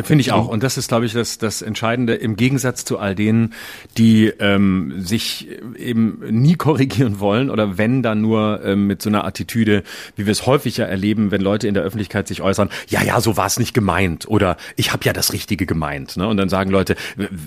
finde 0.03 0.21
ich 0.21 0.31
auch. 0.31 0.47
Und 0.47 0.63
das 0.63 0.77
ist, 0.77 0.89
glaube 0.89 1.05
ich, 1.05 1.13
das, 1.13 1.37
das 1.37 1.61
Entscheidende 1.61 2.15
im 2.15 2.35
Gegensatz 2.35 2.85
zu 2.85 2.99
all 2.99 3.15
denen, 3.15 3.53
die 3.97 4.27
ähm, 4.39 4.93
sich 4.97 5.47
eben 5.77 6.21
nie 6.29 6.55
korrigieren 6.55 7.19
wollen 7.19 7.49
oder 7.49 7.77
wenn 7.77 8.03
dann 8.03 8.21
nur 8.21 8.61
ähm, 8.63 8.87
mit 8.87 9.01
so 9.01 9.09
einer 9.09 9.25
Attitüde, 9.25 9.83
wie 10.15 10.25
wir 10.25 10.31
es 10.31 10.45
häufig 10.45 10.77
ja 10.77 10.85
erleben, 10.85 11.31
wenn 11.31 11.41
Leute 11.41 11.67
in 11.67 11.73
der 11.73 11.83
Öffentlichkeit 11.83 12.27
sich 12.27 12.41
äußern, 12.41 12.69
ja, 12.89 13.01
ja, 13.03 13.21
so 13.21 13.37
war 13.37 13.45
es 13.45 13.59
nicht 13.59 13.73
gemeint 13.73 14.27
oder 14.27 14.57
ich 14.75 14.91
habe 14.91 15.05
ja 15.05 15.13
das 15.13 15.33
Richtige 15.33 15.65
gemeint. 15.65 16.17
Ne? 16.17 16.27
Und 16.27 16.37
dann 16.37 16.49
sagen 16.49 16.71
Leute, 16.71 16.95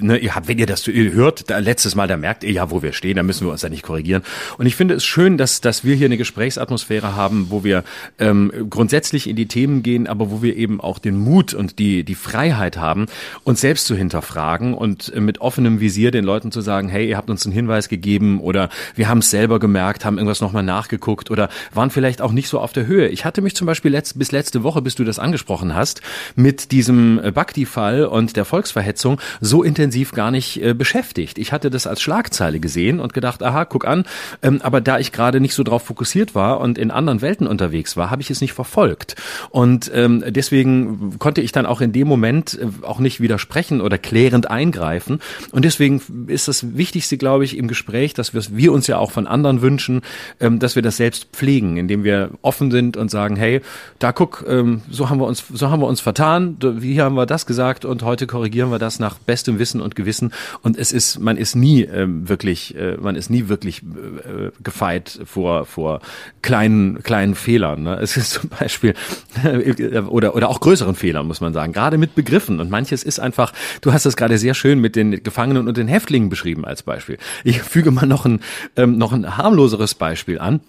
ne, 0.00 0.16
ihr 0.18 0.34
habt, 0.34 0.48
wenn 0.48 0.58
ihr 0.58 0.66
das 0.66 0.86
hört, 0.86 1.50
da, 1.50 1.58
letztes 1.58 1.94
Mal, 1.94 2.08
da 2.08 2.16
merkt 2.16 2.44
ihr 2.44 2.52
ja, 2.52 2.70
wo 2.70 2.82
wir 2.82 2.92
stehen, 2.92 3.16
da 3.16 3.22
müssen 3.22 3.46
wir 3.46 3.52
uns 3.52 3.62
ja 3.62 3.68
nicht 3.68 3.82
korrigieren. 3.82 4.22
Und 4.58 4.66
ich 4.66 4.76
finde 4.76 4.94
es 4.94 5.04
schön, 5.04 5.36
dass, 5.36 5.60
dass 5.60 5.84
wir 5.84 5.94
hier 5.94 6.06
eine 6.06 6.16
Gesprächsatmosphäre 6.16 7.16
haben, 7.16 7.46
wo 7.50 7.64
wir 7.64 7.84
ähm, 8.18 8.52
grundsätzlich 8.70 9.28
in 9.28 9.36
die 9.36 9.46
Themen 9.46 9.82
gehen, 9.82 10.06
aber 10.06 10.30
wo 10.30 10.42
wir 10.42 10.56
eben 10.56 10.80
auch 10.80 10.98
den 10.98 11.18
Mut 11.18 11.54
und 11.54 11.65
und 11.66 11.80
die, 11.80 12.04
die 12.04 12.14
Freiheit 12.14 12.76
haben, 12.76 13.06
uns 13.42 13.60
selbst 13.60 13.86
zu 13.86 13.96
hinterfragen 13.96 14.72
und 14.72 15.12
mit 15.16 15.40
offenem 15.40 15.80
Visier 15.80 16.12
den 16.12 16.24
Leuten 16.24 16.52
zu 16.52 16.60
sagen, 16.60 16.88
hey, 16.88 17.08
ihr 17.08 17.16
habt 17.16 17.28
uns 17.28 17.44
einen 17.44 17.52
Hinweis 17.52 17.88
gegeben 17.88 18.38
oder 18.40 18.68
wir 18.94 19.08
haben 19.08 19.18
es 19.18 19.30
selber 19.30 19.58
gemerkt, 19.58 20.04
haben 20.04 20.16
irgendwas 20.16 20.40
nochmal 20.40 20.62
nachgeguckt 20.62 21.28
oder 21.28 21.48
waren 21.74 21.90
vielleicht 21.90 22.22
auch 22.22 22.30
nicht 22.30 22.48
so 22.48 22.60
auf 22.60 22.72
der 22.72 22.86
Höhe. 22.86 23.08
Ich 23.08 23.24
hatte 23.24 23.42
mich 23.42 23.56
zum 23.56 23.66
Beispiel 23.66 23.90
letzt, 23.90 24.16
bis 24.16 24.30
letzte 24.30 24.62
Woche, 24.62 24.80
bis 24.80 24.94
du 24.94 25.02
das 25.02 25.18
angesprochen 25.18 25.74
hast, 25.74 26.02
mit 26.36 26.70
diesem 26.70 27.20
Bakti-Fall 27.34 28.04
und 28.04 28.36
der 28.36 28.44
Volksverhetzung 28.44 29.20
so 29.40 29.64
intensiv 29.64 30.12
gar 30.12 30.30
nicht 30.30 30.62
äh, 30.62 30.72
beschäftigt. 30.72 31.38
Ich 31.38 31.52
hatte 31.52 31.68
das 31.68 31.88
als 31.88 32.00
Schlagzeile 32.00 32.60
gesehen 32.60 33.00
und 33.00 33.12
gedacht, 33.12 33.42
aha, 33.42 33.64
guck 33.64 33.88
an, 33.88 34.04
ähm, 34.40 34.60
aber 34.62 34.80
da 34.80 35.00
ich 35.00 35.10
gerade 35.10 35.40
nicht 35.40 35.54
so 35.54 35.64
drauf 35.64 35.82
fokussiert 35.82 36.36
war 36.36 36.60
und 36.60 36.78
in 36.78 36.92
anderen 36.92 37.22
Welten 37.22 37.48
unterwegs 37.48 37.96
war, 37.96 38.10
habe 38.10 38.22
ich 38.22 38.30
es 38.30 38.40
nicht 38.40 38.52
verfolgt. 38.52 39.16
Und 39.50 39.90
ähm, 39.92 40.22
deswegen 40.28 41.18
konnte 41.18 41.40
ich 41.40 41.55
dann 41.56 41.66
auch 41.66 41.80
in 41.80 41.92
dem 41.92 42.06
Moment 42.06 42.58
äh, 42.60 42.84
auch 42.84 42.98
nicht 42.98 43.20
widersprechen 43.20 43.80
oder 43.80 43.98
klärend 43.98 44.50
eingreifen. 44.50 45.20
Und 45.52 45.64
deswegen 45.64 46.00
ist 46.28 46.48
das 46.48 46.76
Wichtigste, 46.76 47.16
glaube 47.16 47.44
ich, 47.44 47.56
im 47.56 47.68
Gespräch, 47.68 48.14
dass 48.14 48.34
wir, 48.34 48.42
wir 48.50 48.72
uns 48.72 48.86
ja 48.86 48.98
auch 48.98 49.10
von 49.10 49.26
anderen 49.26 49.62
wünschen, 49.62 50.02
ähm, 50.40 50.58
dass 50.58 50.76
wir 50.76 50.82
das 50.82 50.96
selbst 50.96 51.28
pflegen, 51.32 51.76
indem 51.76 52.04
wir 52.04 52.30
offen 52.42 52.70
sind 52.70 52.96
und 52.96 53.10
sagen, 53.10 53.36
hey, 53.36 53.60
da 53.98 54.12
guck, 54.12 54.44
ähm, 54.48 54.82
so 54.90 55.10
haben 55.10 55.18
wir 55.18 55.26
uns, 55.26 55.44
so 55.52 55.70
haben 55.70 55.80
wir 55.80 55.86
uns 55.86 56.00
vertan, 56.00 56.58
hier 56.80 57.04
haben 57.04 57.16
wir 57.16 57.26
das 57.26 57.46
gesagt 57.46 57.84
und 57.84 58.02
heute 58.02 58.26
korrigieren 58.26 58.70
wir 58.70 58.78
das 58.78 58.98
nach 58.98 59.18
bestem 59.18 59.58
Wissen 59.58 59.80
und 59.80 59.94
Gewissen. 59.94 60.32
Und 60.62 60.76
es 60.78 60.92
ist, 60.92 61.18
man 61.18 61.36
ist 61.36 61.56
nie 61.56 61.82
ähm, 61.82 62.28
wirklich, 62.28 62.76
äh, 62.76 62.96
man 62.96 63.16
ist 63.16 63.30
nie 63.30 63.48
wirklich 63.48 63.82
äh, 63.82 64.50
gefeit 64.62 65.20
vor, 65.24 65.66
vor 65.66 66.00
kleinen, 66.42 67.02
kleinen 67.02 67.34
Fehlern. 67.34 67.82
Ne? 67.82 67.98
Es 68.00 68.16
ist 68.16 68.32
zum 68.32 68.50
Beispiel, 68.50 68.94
oder, 70.08 70.34
oder 70.34 70.48
auch 70.48 70.60
größeren 70.60 70.94
Fehlern, 70.94 71.26
muss 71.26 71.35
man 71.40 71.52
sagen, 71.52 71.72
gerade 71.72 71.98
mit 71.98 72.14
Begriffen. 72.14 72.60
Und 72.60 72.70
manches 72.70 73.02
ist 73.02 73.18
einfach, 73.18 73.52
du 73.80 73.92
hast 73.92 74.06
das 74.06 74.16
gerade 74.16 74.38
sehr 74.38 74.54
schön 74.54 74.80
mit 74.80 74.96
den 74.96 75.22
Gefangenen 75.22 75.68
und 75.68 75.76
den 75.76 75.88
Häftlingen 75.88 76.28
beschrieben 76.28 76.64
als 76.64 76.82
Beispiel. 76.82 77.18
Ich 77.44 77.62
füge 77.62 77.90
mal 77.90 78.06
noch 78.06 78.24
ein, 78.24 78.40
ähm, 78.76 78.98
noch 78.98 79.12
ein 79.12 79.36
harmloseres 79.36 79.94
Beispiel 79.94 80.38
an. 80.38 80.60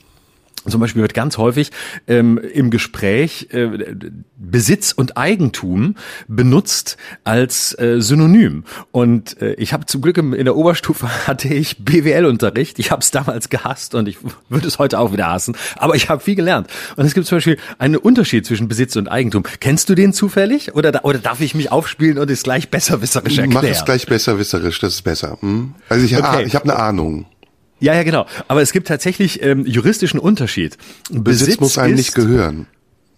Zum 0.65 0.81
Beispiel 0.81 1.01
wird 1.01 1.13
ganz 1.13 1.37
häufig 1.37 1.71
ähm, 2.07 2.37
im 2.37 2.71
Gespräch 2.71 3.47
äh, 3.51 3.69
Besitz 4.37 4.91
und 4.91 5.17
Eigentum 5.17 5.95
benutzt 6.27 6.97
als 7.23 7.77
äh, 7.79 8.01
Synonym. 8.01 8.63
Und 8.91 9.41
äh, 9.41 9.53
ich 9.53 9.73
habe 9.73 9.85
zum 9.85 10.01
Glück 10.01 10.17
in 10.17 10.31
der 10.31 10.55
Oberstufe 10.55 11.07
hatte 11.27 11.47
ich 11.47 11.83
BWL-Unterricht. 11.83 12.79
Ich 12.79 12.91
habe 12.91 13.01
es 13.01 13.11
damals 13.11 13.49
gehasst 13.49 13.95
und 13.95 14.07
ich 14.07 14.17
würde 14.49 14.67
es 14.67 14.77
heute 14.79 14.99
auch 14.99 15.13
wieder 15.13 15.27
hassen. 15.27 15.55
Aber 15.77 15.95
ich 15.95 16.09
habe 16.09 16.21
viel 16.21 16.35
gelernt. 16.35 16.67
Und 16.95 17.05
es 17.05 17.13
gibt 17.13 17.27
zum 17.27 17.37
Beispiel 17.37 17.57
einen 17.79 17.95
Unterschied 17.95 18.45
zwischen 18.45 18.67
Besitz 18.67 18.95
und 18.95 19.07
Eigentum. 19.07 19.43
Kennst 19.59 19.89
du 19.89 19.95
den 19.95 20.11
zufällig? 20.11 20.75
Oder, 20.75 21.05
oder 21.05 21.19
darf 21.19 21.39
ich 21.39 21.55
mich 21.55 21.71
aufspielen 21.71 22.17
und 22.17 22.29
es 22.29 22.43
gleich 22.43 22.69
besserwisserisch 22.69 23.37
erklären? 23.37 23.63
Mach 23.63 23.69
es 23.69 23.85
gleich 23.85 24.05
besserwisserisch, 24.05 24.79
das 24.79 24.95
ist 24.95 25.01
besser. 25.03 25.37
Hm? 25.39 25.75
Also 25.89 26.05
ich, 26.05 26.17
okay. 26.17 26.43
ich 26.43 26.55
habe 26.55 26.65
eine 26.65 26.75
Ahnung. 26.77 27.25
Ja, 27.79 27.93
ja, 27.93 28.03
genau. 28.03 28.25
Aber 28.47 28.61
es 28.61 28.71
gibt 28.71 28.87
tatsächlich 28.87 29.41
ähm, 29.43 29.65
juristischen 29.65 30.19
Unterschied. 30.19 30.77
Besitz, 31.09 31.45
Besitz 31.45 31.59
muss 31.59 31.77
einem 31.77 31.95
nicht 31.95 32.15
gehören. 32.15 32.67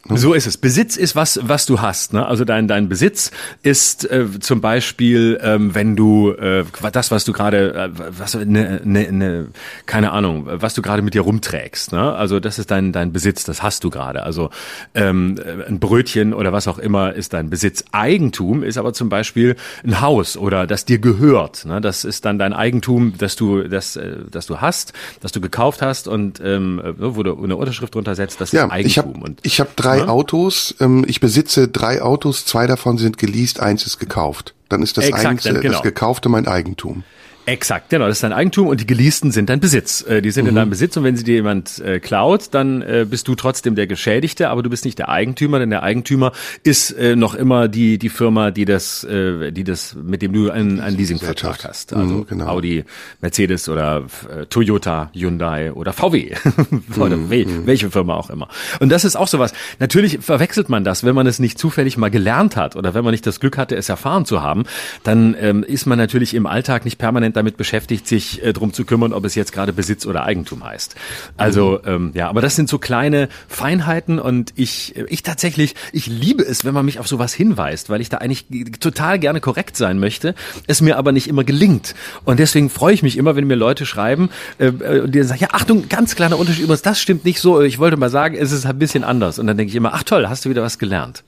So 0.05 0.33
ist 0.33 0.47
es. 0.47 0.57
Besitz 0.57 0.95
ist 0.95 1.15
was, 1.15 1.39
was 1.43 1.65
du 1.65 1.81
hast. 1.81 2.13
Ne? 2.13 2.25
Also 2.25 2.45
dein 2.45 2.69
dein 2.69 2.87
Besitz 2.87 3.31
ist 3.63 4.09
äh, 4.09 4.25
zum 4.39 4.61
Beispiel, 4.61 5.37
ähm, 5.43 5.75
wenn 5.75 5.97
du 5.97 6.31
äh, 6.31 6.63
das, 6.93 7.11
was 7.11 7.25
du 7.25 7.33
gerade, 7.33 7.73
äh, 7.73 7.89
was 8.17 8.33
ne, 8.33 8.81
ne, 8.83 9.11
ne, 9.11 9.47
keine 9.85 10.11
Ahnung, 10.11 10.47
was 10.49 10.73
du 10.73 10.81
gerade 10.81 11.01
mit 11.01 11.15
dir 11.15 11.21
rumträgst. 11.21 11.91
Ne? 11.91 12.13
Also 12.13 12.39
das 12.39 12.59
ist 12.59 12.71
dein 12.71 12.93
dein 12.93 13.11
Besitz, 13.11 13.43
das 13.43 13.61
hast 13.61 13.83
du 13.83 13.89
gerade. 13.89 14.23
Also 14.23 14.51
ähm, 14.95 15.35
ein 15.67 15.79
Brötchen 15.79 16.33
oder 16.33 16.53
was 16.53 16.69
auch 16.69 16.79
immer 16.79 17.13
ist 17.13 17.33
dein 17.33 17.49
Besitz. 17.49 17.83
Eigentum 17.91 18.63
ist 18.63 18.77
aber 18.77 18.93
zum 18.93 19.09
Beispiel 19.09 19.57
ein 19.83 19.99
Haus 19.99 20.37
oder 20.37 20.65
das 20.65 20.85
dir 20.85 20.99
gehört. 20.99 21.65
Ne? 21.65 21.81
Das 21.81 22.05
ist 22.05 22.23
dann 22.23 22.39
dein 22.39 22.53
Eigentum, 22.53 23.15
das 23.17 23.35
du 23.35 23.63
das 23.63 23.97
äh, 23.97 24.15
das 24.31 24.45
du 24.45 24.61
hast, 24.61 24.93
das 25.19 25.33
du 25.33 25.41
gekauft 25.41 25.81
hast 25.81 26.07
und 26.07 26.41
ähm, 26.43 26.81
wo 26.97 27.21
du 27.21 27.43
eine 27.43 27.57
Unterschrift 27.57 27.93
drunter 27.95 28.15
setzt. 28.15 28.39
Das 28.39 28.53
ja, 28.53 28.65
ist 28.65 28.71
Eigentum. 28.71 28.87
Ich 28.87 28.97
hab, 28.97 29.23
und 29.23 29.39
ich 29.43 29.59
habe 29.59 29.69
drei 29.75 29.88
ja? 29.97 30.07
Autos. 30.07 30.75
Ähm, 30.79 31.03
ich 31.07 31.19
besitze 31.19 31.67
drei 31.67 32.01
Autos, 32.01 32.45
zwei 32.45 32.67
davon 32.67 32.97
sind 32.97 33.17
geleast, 33.17 33.59
eins 33.59 33.85
ist 33.85 33.99
gekauft. 33.99 34.55
Dann 34.69 34.83
ist 34.83 34.97
das, 34.97 35.05
Exakt, 35.05 35.25
Eigens, 35.25 35.43
genau. 35.43 35.73
das 35.73 35.81
Gekaufte 35.81 36.29
mein 36.29 36.47
Eigentum. 36.47 37.03
Exakt, 37.49 37.89
genau, 37.89 38.05
das 38.05 38.17
ist 38.17 38.23
dein 38.23 38.31
Eigentum 38.31 38.67
und 38.67 38.79
die 38.79 38.85
geleasten 38.85 39.31
sind 39.31 39.49
dein 39.49 39.59
Besitz. 39.59 40.03
Äh, 40.03 40.21
die 40.21 40.29
sind 40.29 40.43
mhm. 40.43 40.49
in 40.49 40.55
deinem 40.55 40.69
Besitz 40.69 40.95
und 40.97 41.03
wenn 41.03 41.17
sie 41.17 41.23
dir 41.23 41.33
jemand 41.33 41.79
äh, 41.79 41.99
klaut, 41.99 42.49
dann 42.51 42.83
äh, 42.83 43.07
bist 43.09 43.27
du 43.27 43.33
trotzdem 43.33 43.73
der 43.73 43.87
Geschädigte, 43.87 44.49
aber 44.49 44.61
du 44.61 44.69
bist 44.69 44.85
nicht 44.85 44.99
der 44.99 45.09
Eigentümer, 45.09 45.57
denn 45.57 45.71
der 45.71 45.81
Eigentümer 45.81 46.31
ist 46.63 46.91
äh, 46.91 47.15
noch 47.15 47.33
immer 47.33 47.67
die 47.67 47.97
die 47.97 48.09
Firma, 48.09 48.51
die 48.51 48.65
das 48.65 49.03
äh, 49.03 49.51
die 49.51 49.63
das 49.63 49.95
mit 49.95 50.21
dem 50.21 50.31
du 50.31 50.51
einen, 50.51 50.79
einen 50.79 50.95
Leasingvertrag 50.95 51.63
hast. 51.63 51.93
Also 51.93 52.13
mhm, 52.13 52.27
genau. 52.27 52.45
Audi, 52.49 52.83
Mercedes 53.19 53.67
oder 53.67 54.03
äh, 54.29 54.45
Toyota, 54.45 55.09
Hyundai 55.15 55.73
oder 55.73 55.91
VW 55.91 56.35
oder 56.97 57.17
mhm, 57.17 57.29
mhm, 57.29 57.65
welche 57.65 57.89
Firma 57.89 58.13
auch 58.13 58.29
immer. 58.29 58.47
Und 58.79 58.89
das 58.89 59.05
ist 59.05 59.15
auch 59.15 59.27
sowas. 59.27 59.53
Natürlich 59.79 60.19
verwechselt 60.21 60.69
man 60.69 60.83
das, 60.83 61.03
wenn 61.03 61.15
man 61.15 61.25
es 61.25 61.39
nicht 61.39 61.57
zufällig 61.57 61.97
mal 61.97 62.11
gelernt 62.11 62.55
hat 62.55 62.75
oder 62.75 62.93
wenn 62.93 63.03
man 63.03 63.11
nicht 63.11 63.25
das 63.25 63.39
Glück 63.39 63.57
hatte, 63.57 63.75
es 63.75 63.89
erfahren 63.89 64.25
zu 64.25 64.43
haben, 64.43 64.65
dann 65.03 65.35
ähm, 65.39 65.63
ist 65.63 65.87
man 65.87 65.97
natürlich 65.97 66.35
im 66.35 66.45
Alltag 66.45 66.85
nicht 66.85 66.99
permanent 66.99 67.38
damit 67.39 67.57
beschäftigt, 67.57 68.07
sich 68.07 68.43
äh, 68.43 68.53
drum 68.53 68.73
zu 68.73 68.85
kümmern, 68.85 69.13
ob 69.13 69.25
es 69.25 69.35
jetzt 69.35 69.51
gerade 69.51 69.73
Besitz 69.73 70.05
oder 70.05 70.23
Eigentum 70.23 70.63
heißt. 70.63 70.95
Also 71.37 71.79
mhm. 71.83 71.89
ähm, 71.89 72.11
ja, 72.13 72.29
aber 72.29 72.41
das 72.41 72.55
sind 72.55 72.69
so 72.69 72.77
kleine 72.77 73.29
Feinheiten 73.47 74.19
und 74.19 74.53
ich, 74.55 74.95
ich 74.95 75.23
tatsächlich, 75.23 75.75
ich 75.91 76.07
liebe 76.07 76.43
es, 76.43 76.65
wenn 76.65 76.73
man 76.73 76.85
mich 76.85 76.99
auf 76.99 77.07
sowas 77.07 77.33
hinweist, 77.33 77.89
weil 77.89 78.01
ich 78.01 78.09
da 78.09 78.17
eigentlich 78.17 78.45
total 78.79 79.19
gerne 79.19 79.41
korrekt 79.41 79.77
sein 79.77 79.99
möchte, 79.99 80.35
es 80.67 80.81
mir 80.81 80.97
aber 80.97 81.11
nicht 81.11 81.27
immer 81.27 81.43
gelingt. 81.43 81.95
Und 82.25 82.39
deswegen 82.39 82.69
freue 82.69 82.93
ich 82.93 83.03
mich 83.03 83.17
immer, 83.17 83.35
wenn 83.35 83.47
mir 83.47 83.55
Leute 83.55 83.85
schreiben 83.85 84.29
äh, 84.57 84.67
äh 84.67 84.99
und 85.01 85.15
die 85.15 85.23
sagen, 85.23 85.41
ja, 85.41 85.49
Achtung, 85.51 85.87
ganz 85.89 86.15
kleiner 86.15 86.37
Unterschied, 86.37 86.63
übrigens, 86.63 86.81
das 86.81 86.99
stimmt 86.99 87.25
nicht 87.25 87.39
so, 87.39 87.61
ich 87.61 87.79
wollte 87.79 87.97
mal 87.97 88.09
sagen, 88.09 88.35
es 88.35 88.51
ist 88.51 88.65
ein 88.65 88.77
bisschen 88.77 89.03
anders. 89.03 89.39
Und 89.39 89.47
dann 89.47 89.57
denke 89.57 89.69
ich 89.69 89.75
immer, 89.75 89.93
ach 89.93 90.03
toll, 90.03 90.27
hast 90.27 90.45
du 90.45 90.49
wieder 90.49 90.61
was 90.61 90.77
gelernt. 90.77 91.23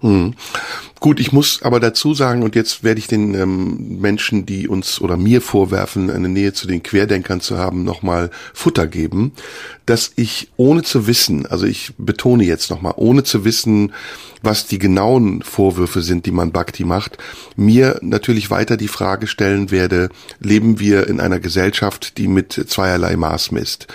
Hm. 0.00 0.34
Gut, 0.98 1.20
ich 1.20 1.30
muss 1.30 1.62
aber 1.62 1.78
dazu 1.78 2.14
sagen, 2.14 2.42
und 2.42 2.54
jetzt 2.54 2.82
werde 2.82 2.98
ich 2.98 3.06
den 3.06 3.34
ähm, 3.34 4.00
Menschen, 4.00 4.46
die 4.46 4.66
uns 4.66 5.00
oder 5.00 5.18
mir 5.18 5.42
vorwerfen, 5.42 6.10
eine 6.10 6.28
Nähe 6.28 6.54
zu 6.54 6.66
den 6.66 6.82
Querdenkern 6.82 7.42
zu 7.42 7.58
haben, 7.58 7.84
nochmal 7.84 8.30
Futter 8.54 8.86
geben, 8.86 9.32
dass 9.84 10.12
ich 10.16 10.48
ohne 10.56 10.82
zu 10.82 11.06
wissen, 11.06 11.46
also 11.46 11.66
ich 11.66 11.92
betone 11.98 12.44
jetzt 12.44 12.70
nochmal, 12.70 12.94
ohne 12.96 13.24
zu 13.24 13.44
wissen, 13.44 13.92
was 14.42 14.66
die 14.66 14.78
genauen 14.78 15.42
Vorwürfe 15.42 16.02
sind, 16.02 16.26
die 16.26 16.30
man 16.30 16.52
Bhakti 16.52 16.84
macht, 16.84 17.18
mir 17.56 17.98
natürlich 18.02 18.50
weiter 18.50 18.76
die 18.76 18.88
Frage 18.88 19.26
stellen 19.26 19.70
werde, 19.70 20.08
leben 20.40 20.78
wir 20.78 21.08
in 21.08 21.20
einer 21.20 21.40
Gesellschaft, 21.40 22.18
die 22.18 22.28
mit 22.28 22.52
zweierlei 22.52 23.16
Maß 23.16 23.52
misst? 23.52 23.86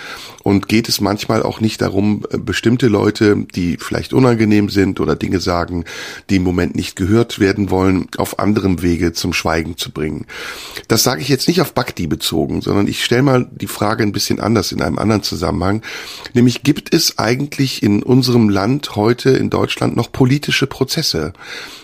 Und 0.42 0.68
geht 0.68 0.88
es 0.88 1.00
manchmal 1.00 1.42
auch 1.42 1.60
nicht 1.60 1.80
darum, 1.80 2.24
bestimmte 2.32 2.88
Leute, 2.88 3.46
die 3.54 3.76
vielleicht 3.78 4.12
unangenehm 4.12 4.68
sind 4.68 4.98
oder 5.00 5.14
Dinge 5.14 5.40
sagen, 5.40 5.84
die 6.30 6.36
im 6.36 6.42
Moment 6.42 6.74
nicht 6.74 6.91
gehört 6.96 7.38
werden 7.38 7.70
wollen, 7.70 8.08
auf 8.16 8.38
anderem 8.38 8.82
Wege 8.82 9.12
zum 9.12 9.32
Schweigen 9.32 9.76
zu 9.76 9.90
bringen? 9.90 10.26
Das 10.88 11.02
sage 11.02 11.20
ich 11.22 11.28
jetzt 11.28 11.48
nicht 11.48 11.60
auf 11.60 11.74
Bhakti 11.74 12.06
bezogen, 12.06 12.60
sondern 12.60 12.88
ich 12.88 13.04
stelle 13.04 13.22
mal 13.22 13.48
die 13.50 13.66
Frage 13.66 14.02
ein 14.02 14.12
bisschen 14.12 14.40
anders 14.40 14.72
in 14.72 14.82
einem 14.82 14.98
anderen 14.98 15.22
Zusammenhang. 15.22 15.82
Nämlich 16.34 16.62
gibt 16.62 16.94
es 16.94 17.18
eigentlich 17.18 17.82
in 17.82 18.02
unserem 18.02 18.48
Land 18.48 18.96
heute 18.96 19.30
in 19.30 19.50
Deutschland 19.50 19.96
noch 19.96 20.12
politische 20.12 20.66
Prozesse? 20.66 21.32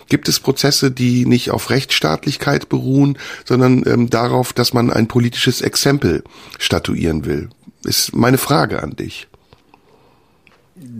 Gibt 0.09 0.29
es 0.29 0.40
Prozesse, 0.40 0.90
die 0.90 1.27
nicht 1.27 1.51
auf 1.51 1.71
Rechtsstaatlichkeit 1.71 2.68
beruhen, 2.68 3.18
sondern 3.44 3.85
ähm, 3.87 4.11
darauf, 4.11 4.53
dass 4.53 4.73
man 4.73 4.90
ein 4.90 5.07
politisches 5.07 5.61
Exempel 5.61 6.25
statuieren 6.59 7.27
will? 7.27 7.51
Ist 7.85 8.14
meine 8.14 8.38
Frage 8.38 8.83
an 8.83 8.97
dich. 8.97 9.29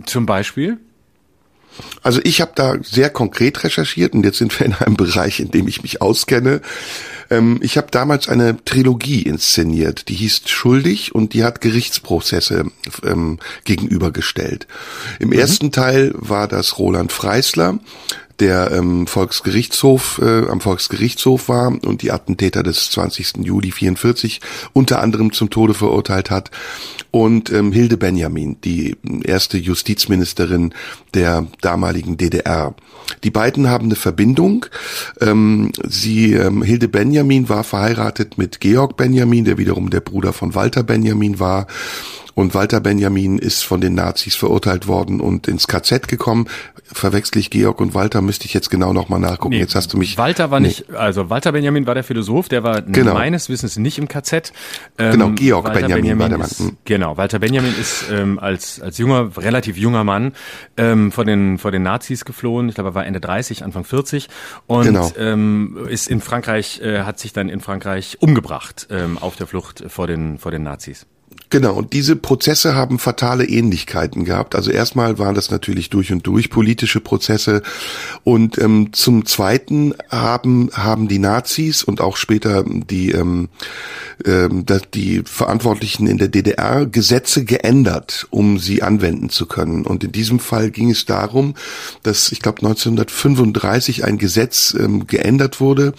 Zum 0.05 0.25
Beispiel? 0.25 0.77
Also 2.01 2.19
ich 2.23 2.41
habe 2.41 2.51
da 2.55 2.75
sehr 2.81 3.09
konkret 3.09 3.63
recherchiert 3.63 4.13
und 4.13 4.23
jetzt 4.23 4.37
sind 4.37 4.57
wir 4.59 4.65
in 4.65 4.73
einem 4.73 4.95
Bereich, 4.95 5.39
in 5.39 5.51
dem 5.51 5.67
ich 5.67 5.81
mich 5.83 6.01
auskenne. 6.01 6.61
Ähm, 7.29 7.59
ich 7.61 7.77
habe 7.77 7.87
damals 7.91 8.27
eine 8.29 8.63
Trilogie 8.63 9.21
inszeniert, 9.21 10.09
die 10.09 10.15
hieß 10.15 10.43
Schuldig 10.45 11.13
und 11.13 11.33
die 11.33 11.43
hat 11.43 11.61
Gerichtsprozesse 11.61 12.65
ähm, 13.03 13.39
gegenübergestellt. 13.65 14.67
Im 15.19 15.29
mhm. 15.29 15.39
ersten 15.39 15.71
Teil 15.71 16.11
war 16.15 16.47
das 16.47 16.79
Roland 16.79 17.11
Freisler, 17.11 17.79
der 18.39 18.71
ähm, 18.71 19.07
Volksgerichtshof 19.07 20.19
äh, 20.23 20.47
am 20.47 20.61
Volksgerichtshof 20.61 21.49
war 21.49 21.67
und 21.67 22.01
die 22.01 22.11
Attentäter 22.11 22.63
des 22.63 22.91
20. 22.91 23.37
Juli 23.43 23.71
44 23.71 24.41
unter 24.73 25.01
anderem 25.01 25.33
zum 25.33 25.49
Tode 25.49 25.73
verurteilt 25.73 26.31
hat 26.31 26.51
und 27.11 27.51
ähm, 27.51 27.71
Hilde 27.71 27.97
Benjamin, 27.97 28.57
die 28.63 28.95
erste 29.23 29.57
Justizministerin 29.57 30.73
der 31.13 31.47
damaligen 31.61 32.17
DDR. 32.17 32.75
Die 33.23 33.31
beiden 33.31 33.67
haben 33.67 33.85
eine 33.85 33.95
Verbindung. 33.95 34.67
Ähm, 35.19 35.71
sie, 35.87 36.33
ähm, 36.33 36.61
Hilde 36.61 36.87
Benjamin 36.87 37.49
war 37.49 37.63
verheiratet 37.63 38.37
mit 38.37 38.59
Georg 38.59 38.97
Benjamin, 38.97 39.45
der 39.45 39.57
wiederum 39.57 39.89
der 39.89 40.01
Bruder 40.01 40.33
von 40.33 40.53
Walter 40.53 40.83
Benjamin 40.83 41.39
war. 41.39 41.67
Und 42.39 42.53
Walter 42.53 42.79
Benjamin 42.79 43.37
ist 43.37 43.65
von 43.65 43.81
den 43.81 43.95
Nazis 43.95 44.37
verurteilt 44.37 44.87
worden 44.87 45.19
und 45.19 45.49
ins 45.49 45.67
KZ 45.67 46.07
gekommen. 46.07 46.47
Verwechsel 46.85 47.37
ich 47.39 47.49
Georg 47.49 47.81
und 47.81 47.93
Walter, 47.93 48.21
müsste 48.21 48.45
ich 48.45 48.53
jetzt 48.53 48.69
genau 48.69 48.93
nochmal 48.93 49.19
nachgucken. 49.19 49.49
Nee, 49.49 49.59
jetzt 49.59 49.75
hast 49.75 49.91
du 49.91 49.97
mich. 49.97 50.17
Walter 50.17 50.49
war 50.49 50.61
nee. 50.61 50.69
nicht, 50.69 50.89
also 50.91 51.29
Walter 51.29 51.51
Benjamin 51.51 51.85
war 51.85 51.95
der 51.95 52.05
Philosoph, 52.05 52.47
der 52.47 52.63
war 52.63 52.81
genau. 52.81 53.13
meines 53.13 53.49
Wissens 53.49 53.75
nicht 53.75 53.97
im 53.97 54.07
KZ. 54.07 54.53
Ähm, 54.97 55.11
genau, 55.11 55.29
Georg 55.31 55.65
Walter 55.65 55.81
Benjamin, 55.81 56.03
Benjamin 56.03 56.21
war 56.21 56.29
der 56.29 56.37
Mann. 56.37 56.47
Ist, 56.47 56.85
genau, 56.85 57.17
Walter 57.17 57.39
Benjamin 57.39 57.73
ist 57.77 58.05
ähm, 58.09 58.39
als, 58.39 58.79
als 58.79 58.97
junger, 58.97 59.31
relativ 59.35 59.75
junger 59.75 60.05
Mann 60.05 60.31
ähm, 60.77 61.11
vor, 61.11 61.25
den, 61.25 61.57
vor 61.57 61.71
den 61.71 61.83
Nazis 61.83 62.23
geflohen. 62.23 62.69
Ich 62.69 62.75
glaube, 62.75 62.91
er 62.91 62.95
war 62.95 63.05
Ende 63.05 63.19
30, 63.19 63.65
Anfang 63.65 63.83
40 63.83 64.29
und 64.65 64.85
genau. 64.85 65.11
ähm, 65.17 65.77
ist 65.89 66.07
in 66.07 66.21
Frankreich, 66.21 66.79
äh, 66.79 67.01
hat 67.01 67.19
sich 67.19 67.33
dann 67.33 67.49
in 67.49 67.59
Frankreich 67.59 68.15
umgebracht 68.21 68.87
ähm, 68.91 69.17
auf 69.17 69.35
der 69.35 69.45
Flucht 69.45 69.83
vor 69.89 70.07
den, 70.07 70.37
vor 70.37 70.51
den 70.51 70.63
Nazis. 70.63 71.05
Genau, 71.51 71.73
und 71.73 71.93
diese 71.93 72.15
Prozesse 72.15 72.75
haben 72.75 72.99
fatale 72.99 73.43
Ähnlichkeiten 73.43 74.23
gehabt. 74.23 74.53
Also 74.53 74.69
erstmal 74.69 75.17
waren 75.17 75.33
das 75.33 75.49
natürlich 75.49 75.89
durch 75.89 76.11
und 76.11 76.27
durch 76.27 76.51
politische 76.51 76.99
Prozesse 76.99 77.63
und 78.23 78.59
ähm, 78.59 78.93
zum 78.93 79.25
Zweiten 79.25 79.95
haben, 80.09 80.69
haben 80.73 81.07
die 81.07 81.17
Nazis 81.17 81.83
und 81.83 82.01
auch 82.01 82.17
später 82.17 82.63
die, 82.63 83.11
ähm, 83.11 83.49
ähm, 84.25 84.63
die 84.93 85.23
Verantwortlichen 85.25 86.05
in 86.05 86.19
der 86.19 86.27
DDR 86.27 86.85
Gesetze 86.85 87.45
geändert, 87.45 88.27
um 88.29 88.59
sie 88.59 88.83
anwenden 88.83 89.31
zu 89.31 89.47
können. 89.47 89.87
Und 89.87 90.03
in 90.03 90.11
diesem 90.11 90.39
Fall 90.39 90.69
ging 90.69 90.91
es 90.91 91.05
darum, 91.05 91.55
dass 92.03 92.31
ich 92.31 92.41
glaube 92.41 92.59
1935 92.59 94.05
ein 94.05 94.19
Gesetz 94.19 94.75
ähm, 94.79 95.07
geändert 95.07 95.59
wurde, 95.59 95.93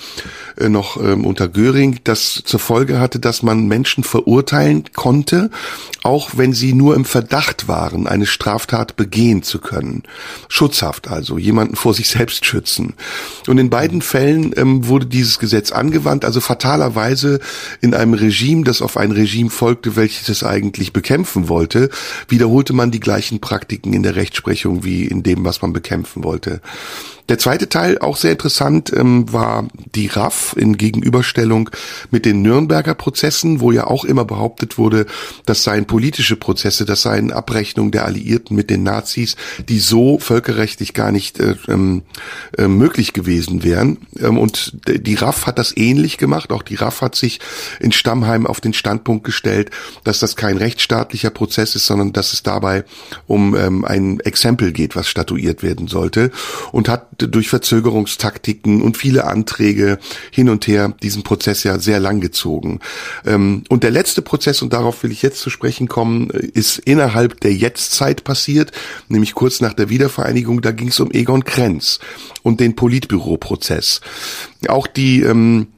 äh, 0.56 0.68
noch 0.68 0.96
ähm, 1.02 1.24
unter 1.24 1.48
Göring, 1.48 1.98
das 2.04 2.42
zur 2.44 2.60
Folge 2.60 3.00
hatte, 3.00 3.18
dass 3.18 3.42
man 3.42 3.66
Menschen 3.66 4.04
verurteilen 4.04 4.84
konnte, 4.94 5.39
auch 6.02 6.30
wenn 6.34 6.52
sie 6.52 6.72
nur 6.72 6.94
im 6.94 7.04
Verdacht 7.04 7.68
waren, 7.68 8.06
eine 8.06 8.26
Straftat 8.26 8.96
begehen 8.96 9.42
zu 9.42 9.58
können. 9.58 10.02
Schutzhaft 10.48 11.08
also, 11.08 11.38
jemanden 11.38 11.76
vor 11.76 11.94
sich 11.94 12.08
selbst 12.08 12.44
schützen. 12.44 12.94
Und 13.46 13.58
in 13.58 13.70
beiden 13.70 14.02
Fällen 14.02 14.52
ähm, 14.56 14.86
wurde 14.86 15.06
dieses 15.06 15.38
Gesetz 15.38 15.72
angewandt, 15.72 16.24
also 16.24 16.40
fatalerweise 16.40 17.40
in 17.80 17.94
einem 17.94 18.14
Regime, 18.14 18.64
das 18.64 18.82
auf 18.82 18.96
ein 18.96 19.12
Regime 19.12 19.50
folgte, 19.50 19.96
welches 19.96 20.28
es 20.28 20.44
eigentlich 20.44 20.92
bekämpfen 20.92 21.48
wollte, 21.48 21.90
wiederholte 22.28 22.72
man 22.72 22.90
die 22.90 23.00
gleichen 23.00 23.40
Praktiken 23.40 23.92
in 23.92 24.02
der 24.02 24.16
Rechtsprechung 24.16 24.84
wie 24.84 25.04
in 25.04 25.22
dem, 25.22 25.44
was 25.44 25.62
man 25.62 25.72
bekämpfen 25.72 26.24
wollte. 26.24 26.60
Der 27.30 27.38
zweite 27.38 27.68
Teil, 27.68 27.96
auch 27.98 28.16
sehr 28.16 28.32
interessant, 28.32 28.92
ähm, 28.92 29.32
war 29.32 29.68
die 29.94 30.08
RAF 30.08 30.56
in 30.58 30.76
Gegenüberstellung 30.76 31.70
mit 32.10 32.24
den 32.24 32.42
Nürnberger 32.42 32.94
Prozessen, 32.94 33.60
wo 33.60 33.70
ja 33.70 33.86
auch 33.86 34.04
immer 34.04 34.24
behauptet 34.24 34.78
wurde, 34.78 35.06
das 35.46 35.62
seien 35.62 35.86
politische 35.86 36.34
Prozesse, 36.34 36.84
das 36.84 37.02
seien 37.02 37.30
Abrechnungen 37.30 37.92
der 37.92 38.04
Alliierten 38.04 38.56
mit 38.56 38.68
den 38.68 38.82
Nazis, 38.82 39.36
die 39.68 39.78
so 39.78 40.18
völkerrechtlich 40.18 40.92
gar 40.92 41.12
nicht 41.12 41.38
äh, 41.38 41.54
ähm, 41.68 42.02
äh, 42.58 42.66
möglich 42.66 43.12
gewesen 43.12 43.62
wären. 43.62 43.98
Ähm, 44.18 44.36
und 44.36 44.72
die 44.88 45.14
RAF 45.14 45.46
hat 45.46 45.60
das 45.60 45.76
ähnlich 45.76 46.18
gemacht. 46.18 46.50
Auch 46.50 46.64
die 46.64 46.74
RAF 46.74 47.00
hat 47.00 47.14
sich 47.14 47.38
in 47.78 47.92
Stammheim 47.92 48.44
auf 48.44 48.60
den 48.60 48.74
Standpunkt 48.74 49.22
gestellt, 49.22 49.70
dass 50.02 50.18
das 50.18 50.34
kein 50.34 50.56
rechtsstaatlicher 50.56 51.30
Prozess 51.30 51.76
ist, 51.76 51.86
sondern 51.86 52.12
dass 52.12 52.32
es 52.32 52.42
dabei 52.42 52.82
um 53.28 53.54
ähm, 53.54 53.84
ein 53.84 54.18
Exempel 54.18 54.72
geht, 54.72 54.96
was 54.96 55.06
statuiert 55.06 55.62
werden 55.62 55.86
sollte 55.86 56.32
und 56.72 56.88
hat 56.88 57.06
durch 57.28 57.48
Verzögerungstaktiken 57.48 58.82
und 58.82 58.96
viele 58.96 59.24
Anträge 59.24 59.98
hin 60.30 60.48
und 60.48 60.66
her 60.66 60.94
diesen 61.02 61.22
Prozess 61.22 61.64
ja 61.64 61.78
sehr 61.78 62.00
lang 62.00 62.20
gezogen. 62.20 62.80
Ähm, 63.26 63.64
und 63.68 63.82
der 63.82 63.90
letzte 63.90 64.22
Prozess, 64.22 64.62
und 64.62 64.72
darauf 64.72 65.02
will 65.02 65.12
ich 65.12 65.22
jetzt 65.22 65.40
zu 65.40 65.50
sprechen 65.50 65.88
kommen, 65.88 66.30
ist 66.30 66.78
innerhalb 66.78 67.40
der 67.40 67.54
Jetztzeit 67.54 68.24
passiert, 68.24 68.72
nämlich 69.08 69.34
kurz 69.34 69.60
nach 69.60 69.74
der 69.74 69.88
Wiedervereinigung, 69.88 70.62
da 70.62 70.72
ging 70.72 70.88
es 70.88 71.00
um 71.00 71.10
Egon 71.10 71.44
Krenz 71.44 71.98
und 72.42 72.60
den 72.60 72.76
Politbüroprozess. 72.76 74.00
Auch 74.68 74.86
die 74.86 75.22
ähm, 75.22 75.68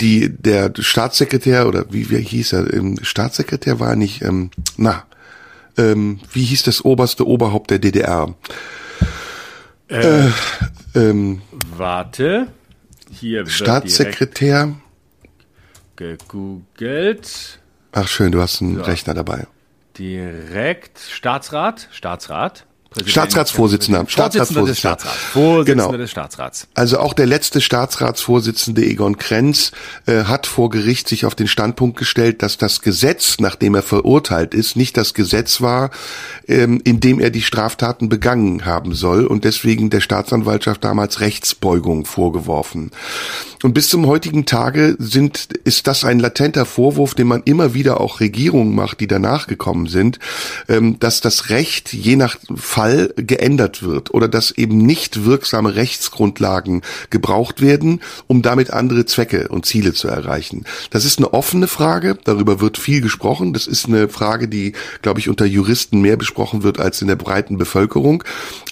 die 0.00 0.30
der 0.30 0.72
Staatssekretär 0.78 1.68
oder 1.68 1.84
wie, 1.90 2.10
wie 2.10 2.22
hieß 2.22 2.54
er? 2.54 2.72
Ähm, 2.72 2.98
Staatssekretär 3.02 3.80
war 3.80 3.96
nicht, 3.96 4.22
ähm, 4.22 4.50
na, 4.76 5.04
ähm, 5.76 6.20
wie 6.32 6.44
hieß 6.44 6.62
das 6.64 6.84
oberste 6.84 7.26
Oberhaupt 7.26 7.70
der 7.70 7.78
DDR? 7.78 8.34
Äh, 9.88 10.26
äh, 10.26 10.30
ähm, 10.94 11.42
warte. 11.76 12.48
Hier 13.10 13.40
wird 13.40 13.50
Staatssekretär. 13.50 14.76
Gegoogelt. 15.96 17.60
Ach 17.92 18.08
schön, 18.08 18.32
du 18.32 18.40
hast 18.40 18.62
einen 18.62 18.76
so. 18.76 18.82
Rechner 18.82 19.14
dabei. 19.14 19.46
Direkt 19.98 20.98
Staatsrat, 20.98 21.88
Staatsrat. 21.90 22.66
Präsident, 22.90 23.12
Staatsratsvorsitzender. 23.12 24.04
Vorsitzender 24.04 24.64
des 24.64 24.78
Staatsrats. 24.80 25.16
Vorsitzender 25.16 25.86
genau. 25.86 25.96
des 25.96 26.10
Staatsrats. 26.10 26.66
Also 26.74 26.98
auch 26.98 27.14
der 27.14 27.26
letzte 27.26 27.60
Staatsratsvorsitzende 27.60 28.84
Egon 28.84 29.16
Krenz 29.16 29.70
äh, 30.06 30.24
hat 30.24 30.48
vor 30.48 30.70
Gericht 30.70 31.08
sich 31.08 31.24
auf 31.24 31.36
den 31.36 31.46
Standpunkt 31.46 31.96
gestellt, 31.96 32.42
dass 32.42 32.58
das 32.58 32.82
Gesetz, 32.82 33.36
nachdem 33.38 33.76
er 33.76 33.82
verurteilt 33.82 34.54
ist, 34.54 34.74
nicht 34.74 34.96
das 34.96 35.14
Gesetz 35.14 35.60
war, 35.60 35.90
ähm, 36.48 36.80
in 36.82 36.98
dem 36.98 37.20
er 37.20 37.30
die 37.30 37.42
Straftaten 37.42 38.08
begangen 38.08 38.64
haben 38.64 38.92
soll 38.92 39.24
und 39.24 39.44
deswegen 39.44 39.88
der 39.90 40.00
Staatsanwaltschaft 40.00 40.82
damals 40.82 41.20
Rechtsbeugung 41.20 42.06
vorgeworfen. 42.06 42.90
Und 43.62 43.74
bis 43.74 43.88
zum 43.88 44.06
heutigen 44.06 44.46
Tage 44.46 44.96
sind, 44.98 45.48
ist 45.64 45.86
das 45.86 46.02
ein 46.02 46.18
latenter 46.18 46.64
Vorwurf, 46.64 47.14
den 47.14 47.28
man 47.28 47.42
immer 47.44 47.74
wieder 47.74 48.00
auch 48.00 48.18
Regierungen 48.18 48.74
macht, 48.74 49.00
die 49.00 49.06
danach 49.06 49.46
gekommen 49.46 49.86
sind, 49.86 50.18
ähm, 50.68 50.98
dass 50.98 51.20
das 51.20 51.50
Recht 51.50 51.92
je 51.92 52.16
nach 52.16 52.36
Fall 52.56 52.79
geändert 53.16 53.82
wird 53.82 54.12
oder 54.12 54.28
dass 54.28 54.50
eben 54.50 54.78
nicht 54.78 55.24
wirksame 55.24 55.74
Rechtsgrundlagen 55.74 56.82
gebraucht 57.10 57.60
werden, 57.60 58.00
um 58.26 58.42
damit 58.42 58.72
andere 58.72 59.06
Zwecke 59.06 59.48
und 59.48 59.66
Ziele 59.66 59.92
zu 59.92 60.08
erreichen. 60.08 60.64
Das 60.90 61.04
ist 61.04 61.18
eine 61.18 61.32
offene 61.32 61.66
Frage, 61.66 62.16
darüber 62.24 62.60
wird 62.60 62.78
viel 62.78 63.00
gesprochen. 63.00 63.52
Das 63.52 63.66
ist 63.66 63.86
eine 63.86 64.08
Frage, 64.08 64.48
die, 64.48 64.72
glaube 65.02 65.20
ich, 65.20 65.28
unter 65.28 65.46
Juristen 65.46 66.00
mehr 66.00 66.16
besprochen 66.16 66.62
wird 66.62 66.78
als 66.78 67.02
in 67.02 67.08
der 67.08 67.16
breiten 67.16 67.58
Bevölkerung. 67.58 68.22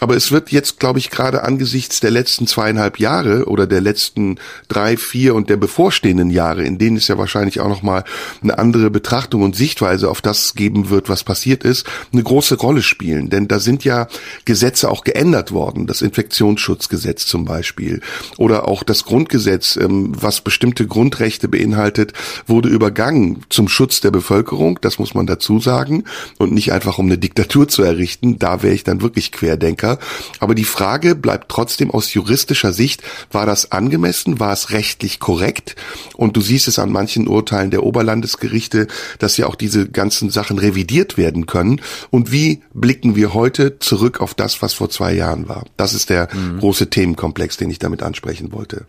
Aber 0.00 0.16
es 0.16 0.30
wird 0.30 0.52
jetzt, 0.52 0.78
glaube 0.78 0.98
ich, 0.98 1.10
gerade 1.10 1.42
angesichts 1.42 2.00
der 2.00 2.10
letzten 2.10 2.46
zweieinhalb 2.46 2.98
Jahre 2.98 3.46
oder 3.46 3.66
der 3.66 3.80
letzten 3.80 4.38
drei, 4.68 4.96
vier 4.96 5.34
und 5.34 5.50
der 5.50 5.56
bevorstehenden 5.56 6.30
Jahre, 6.30 6.62
in 6.62 6.78
denen 6.78 6.96
es 6.96 7.08
ja 7.08 7.18
wahrscheinlich 7.18 7.60
auch 7.60 7.68
nochmal 7.68 8.04
eine 8.42 8.58
andere 8.58 8.90
Betrachtung 8.90 9.42
und 9.42 9.56
Sichtweise 9.56 10.08
auf 10.08 10.20
das 10.20 10.54
geben 10.54 10.90
wird, 10.90 11.08
was 11.08 11.24
passiert 11.24 11.64
ist, 11.64 11.86
eine 12.12 12.22
große 12.22 12.56
Rolle 12.56 12.82
spielen. 12.82 13.30
Denn 13.30 13.48
da 13.48 13.58
sind 13.58 13.84
ja 13.84 13.97
Gesetze 14.44 14.90
auch 14.90 15.02
geändert 15.02 15.50
worden. 15.50 15.86
Das 15.88 16.02
Infektionsschutzgesetz 16.02 17.26
zum 17.26 17.44
Beispiel. 17.44 18.00
Oder 18.36 18.68
auch 18.68 18.84
das 18.84 19.04
Grundgesetz, 19.04 19.76
ähm, 19.76 20.12
was 20.14 20.42
bestimmte 20.42 20.86
Grundrechte 20.86 21.48
beinhaltet, 21.48 22.12
wurde 22.46 22.68
übergangen 22.68 23.42
zum 23.48 23.68
Schutz 23.68 24.00
der 24.00 24.12
Bevölkerung. 24.12 24.78
Das 24.80 24.98
muss 24.98 25.14
man 25.14 25.26
dazu 25.26 25.58
sagen. 25.58 26.04
Und 26.38 26.52
nicht 26.52 26.72
einfach 26.72 26.98
um 26.98 27.06
eine 27.06 27.18
Diktatur 27.18 27.66
zu 27.66 27.82
errichten. 27.82 28.38
Da 28.38 28.62
wäre 28.62 28.74
ich 28.74 28.84
dann 28.84 29.02
wirklich 29.02 29.32
Querdenker. 29.32 29.98
Aber 30.38 30.54
die 30.54 30.64
Frage 30.64 31.16
bleibt 31.16 31.48
trotzdem 31.48 31.90
aus 31.90 32.14
juristischer 32.14 32.72
Sicht, 32.72 33.02
war 33.32 33.46
das 33.46 33.72
angemessen? 33.72 34.38
War 34.38 34.52
es 34.52 34.70
rechtlich 34.70 35.20
korrekt. 35.20 35.76
Und 36.16 36.36
du 36.36 36.40
siehst 36.40 36.68
es 36.68 36.78
an 36.78 36.92
manchen 36.92 37.26
Urteilen 37.26 37.70
der 37.70 37.82
Oberlandesgerichte, 37.82 38.86
dass 39.18 39.36
ja 39.36 39.46
auch 39.46 39.54
diese 39.54 39.88
ganzen 39.88 40.30
Sachen 40.30 40.58
revidiert 40.58 41.16
werden 41.16 41.46
können. 41.46 41.80
Und 42.10 42.32
wie 42.32 42.60
blicken 42.74 43.16
wir 43.16 43.34
heute 43.34 43.78
zurück 43.88 44.20
auf 44.20 44.34
das, 44.34 44.62
was 44.62 44.74
vor 44.74 44.90
zwei 44.90 45.12
Jahren 45.12 45.48
war? 45.48 45.64
Das 45.76 45.94
ist 45.94 46.10
der 46.10 46.28
mhm. 46.32 46.60
große 46.60 46.90
Themenkomplex, 46.90 47.56
den 47.56 47.70
ich 47.70 47.78
damit 47.78 48.02
ansprechen 48.02 48.52
wollte. 48.52 48.86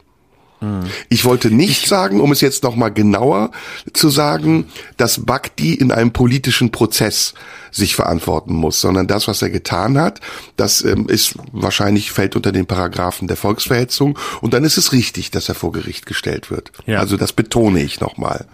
Ich 1.08 1.24
wollte 1.24 1.52
nicht 1.52 1.88
sagen, 1.88 2.20
um 2.20 2.34
es 2.34 2.42
jetzt 2.42 2.64
nochmal 2.64 2.92
genauer 2.92 3.52
zu 3.94 4.10
sagen, 4.10 4.66
dass 4.98 5.26
Bhakti 5.26 5.74
in 5.74 5.92
einem 5.92 6.12
politischen 6.12 6.72
Prozess 6.72 7.34
sich 7.72 7.96
verantworten 7.96 8.54
muss, 8.54 8.82
sondern 8.82 9.08
das, 9.08 9.30
was 9.30 9.42
er 9.42 9.50
getan 9.52 9.98
hat, 9.98 10.20
das 10.58 10.84
ähm, 10.84 11.08
ist 11.08 11.36
wahrscheinlich 11.54 12.12
fällt 12.12 12.36
unter 12.36 12.52
den 12.52 12.66
Paragraphen 12.66 13.30
der 13.30 13.38
Volksverhetzung 13.38 14.20
und 14.42 14.54
dann 14.54 14.66
ist 14.66 14.78
es 14.78 14.92
richtig, 14.92 15.32
dass 15.32 15.48
er 15.48 15.56
vor 15.56 15.72
Gericht 15.72 16.06
gestellt 16.06 16.52
wird. 16.52 16.72
Ja. 16.86 17.00
Also 17.00 17.16
das 17.16 17.32
betone 17.32 17.82
ich 17.82 18.02
nochmal. 18.02 18.46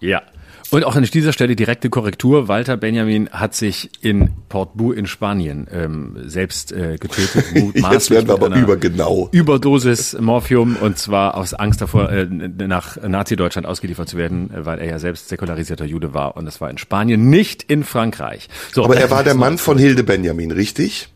Ja. 0.00 0.22
Und 0.70 0.84
auch 0.84 0.94
an 0.94 1.02
dieser 1.02 1.32
Stelle 1.32 1.56
direkte 1.56 1.90
Korrektur. 1.90 2.46
Walter 2.46 2.76
Benjamin 2.76 3.28
hat 3.30 3.54
sich 3.54 3.90
in 4.02 4.30
Portbou 4.48 4.92
in 4.92 5.06
Spanien 5.06 5.66
ähm, 5.72 6.16
selbst 6.26 6.70
äh, 6.70 6.96
getötet. 6.96 7.44
Jetzt 7.74 8.10
werden 8.10 8.28
wir 8.28 8.34
aber 8.34 8.54
übergenau. 8.54 9.28
Überdosis 9.32 10.16
Morphium 10.20 10.76
und 10.76 10.96
zwar 10.96 11.36
aus 11.36 11.54
Angst 11.54 11.80
davor, 11.80 12.10
äh, 12.10 12.26
nach 12.26 12.96
Nazi-Deutschland 13.02 13.66
ausgeliefert 13.66 14.08
zu 14.08 14.16
werden, 14.16 14.50
weil 14.54 14.78
er 14.78 14.86
ja 14.86 14.98
selbst 15.00 15.28
säkularisierter 15.28 15.84
Jude 15.84 16.14
war. 16.14 16.36
Und 16.36 16.44
das 16.44 16.60
war 16.60 16.70
in 16.70 16.78
Spanien, 16.78 17.28
nicht 17.30 17.64
in 17.64 17.82
Frankreich. 17.82 18.48
So, 18.72 18.84
aber 18.84 18.96
er 18.96 19.10
war 19.10 19.24
der 19.24 19.34
Mann 19.34 19.58
von 19.58 19.76
Hilde 19.76 20.04
Benjamin, 20.04 20.52
richtig? 20.52 21.08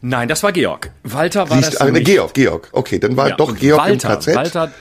Nein, 0.00 0.28
das 0.28 0.42
war 0.42 0.52
Georg. 0.52 0.90
Walter 1.04 1.48
war 1.50 1.58
Siehst, 1.58 1.80
das. 1.80 1.88
Äh, 1.88 2.00
Georg, 2.02 2.34
Georg. 2.34 2.68
Okay, 2.72 2.98
dann 2.98 3.16
war 3.16 3.30
ja, 3.30 3.36
doch 3.36 3.56
Georg 3.56 3.80
Walter, 3.80 4.14
im 4.14 4.18
KZ. 4.18 4.34
Walter, 4.34 4.72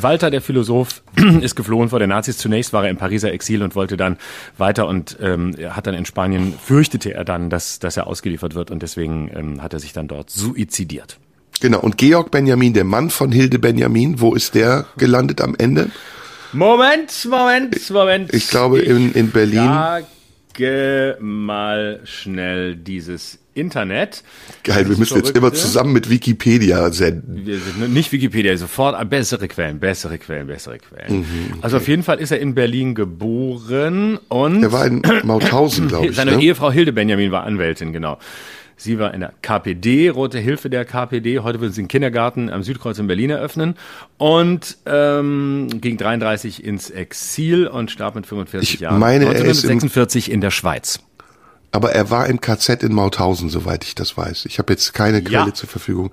Walter, 0.00 0.30
der 0.30 0.40
Philosoph, 0.40 1.02
ist 1.40 1.54
geflohen 1.54 1.88
vor 1.88 1.98
den 1.98 2.10
Nazis. 2.10 2.38
Zunächst 2.38 2.72
war 2.72 2.84
er 2.84 2.90
im 2.90 2.96
Pariser 2.96 3.32
Exil 3.32 3.62
und 3.62 3.74
wollte 3.74 3.96
dann 3.96 4.18
weiter 4.58 4.86
und 4.86 5.16
ähm, 5.20 5.54
hat 5.70 5.86
dann 5.86 5.94
in 5.94 6.06
Spanien, 6.06 6.54
fürchtete 6.62 7.14
er 7.14 7.24
dann, 7.24 7.50
dass, 7.50 7.78
dass 7.78 7.96
er 7.96 8.06
ausgeliefert 8.06 8.54
wird 8.54 8.70
und 8.70 8.82
deswegen 8.82 9.30
ähm, 9.34 9.62
hat 9.62 9.72
er 9.72 9.80
sich 9.80 9.92
dann 9.92 10.08
dort 10.08 10.30
suizidiert. 10.30 11.18
Genau, 11.60 11.80
und 11.80 11.98
Georg 11.98 12.30
Benjamin, 12.30 12.74
der 12.74 12.84
Mann 12.84 13.10
von 13.10 13.32
Hilde 13.32 13.58
Benjamin, 13.58 14.20
wo 14.20 14.34
ist 14.34 14.54
der 14.54 14.86
gelandet 14.98 15.40
am 15.40 15.54
Ende? 15.56 15.90
Moment, 16.52 17.26
Moment, 17.28 17.90
Moment. 17.90 18.34
Ich 18.34 18.48
glaube 18.48 18.80
in, 18.80 19.12
in 19.12 19.30
Berlin. 19.30 19.70
Sage 20.56 21.16
mal 21.20 22.00
schnell 22.04 22.76
dieses 22.76 23.38
Internet. 23.54 24.22
Geil, 24.62 24.88
wir 24.88 24.96
müssen 24.96 25.16
jetzt 25.16 25.36
immer 25.36 25.52
zusammen 25.52 25.92
mit 25.92 26.10
Wikipedia 26.10 26.90
senden. 26.92 27.46
Wir 27.46 27.58
sind 27.58 27.92
nicht 27.92 28.12
Wikipedia, 28.12 28.56
sofort 28.56 29.08
bessere 29.08 29.48
Quellen, 29.48 29.78
bessere 29.80 30.18
Quellen, 30.18 30.46
bessere 30.46 30.78
Quellen. 30.78 31.18
Mhm, 31.18 31.24
okay. 31.50 31.58
Also 31.62 31.76
auf 31.78 31.88
jeden 31.88 32.02
Fall 32.02 32.18
ist 32.18 32.30
er 32.30 32.40
in 32.40 32.54
Berlin 32.54 32.94
geboren 32.94 34.18
und 34.28 34.62
er 34.62 34.72
war 34.72 34.86
in 34.86 35.02
Mauthausen, 35.22 35.88
glaube 35.88 36.08
ich. 36.08 36.16
Seine 36.16 36.36
ne? 36.36 36.42
Ehefrau 36.42 36.70
Hilde 36.70 36.92
Benjamin 36.92 37.30
war 37.30 37.44
Anwältin, 37.44 37.92
genau. 37.92 38.18
Sie 38.76 38.98
war 38.98 39.14
in 39.14 39.20
der 39.20 39.32
KPD, 39.40 40.08
Rote 40.08 40.38
Hilfe 40.38 40.68
der 40.68 40.84
KPD. 40.84 41.38
Heute 41.40 41.60
will 41.60 41.70
sie 41.70 41.82
den 41.82 41.88
Kindergarten 41.88 42.50
am 42.50 42.62
Südkreuz 42.62 42.98
in 42.98 43.06
Berlin 43.06 43.30
eröffnen 43.30 43.76
und 44.18 44.78
ähm, 44.86 45.68
ging 45.80 45.96
33 45.96 46.64
ins 46.64 46.90
Exil 46.90 47.66
und 47.66 47.90
starb 47.90 48.16
mit 48.16 48.26
45 48.26 48.74
ich 48.74 48.80
Jahren. 48.80 48.98
Meine, 48.98 49.26
1946 49.28 50.30
in 50.30 50.40
der 50.40 50.50
Schweiz. 50.50 51.00
Aber 51.74 51.90
er 51.90 52.08
war 52.08 52.28
im 52.28 52.40
KZ 52.40 52.84
in 52.84 52.94
Mauthausen, 52.94 53.50
soweit 53.50 53.82
ich 53.82 53.96
das 53.96 54.16
weiß. 54.16 54.44
Ich 54.44 54.60
habe 54.60 54.72
jetzt 54.72 54.94
keine 54.94 55.20
Quelle 55.24 55.46
ja. 55.46 55.54
zur 55.54 55.68
Verfügung. 55.68 56.12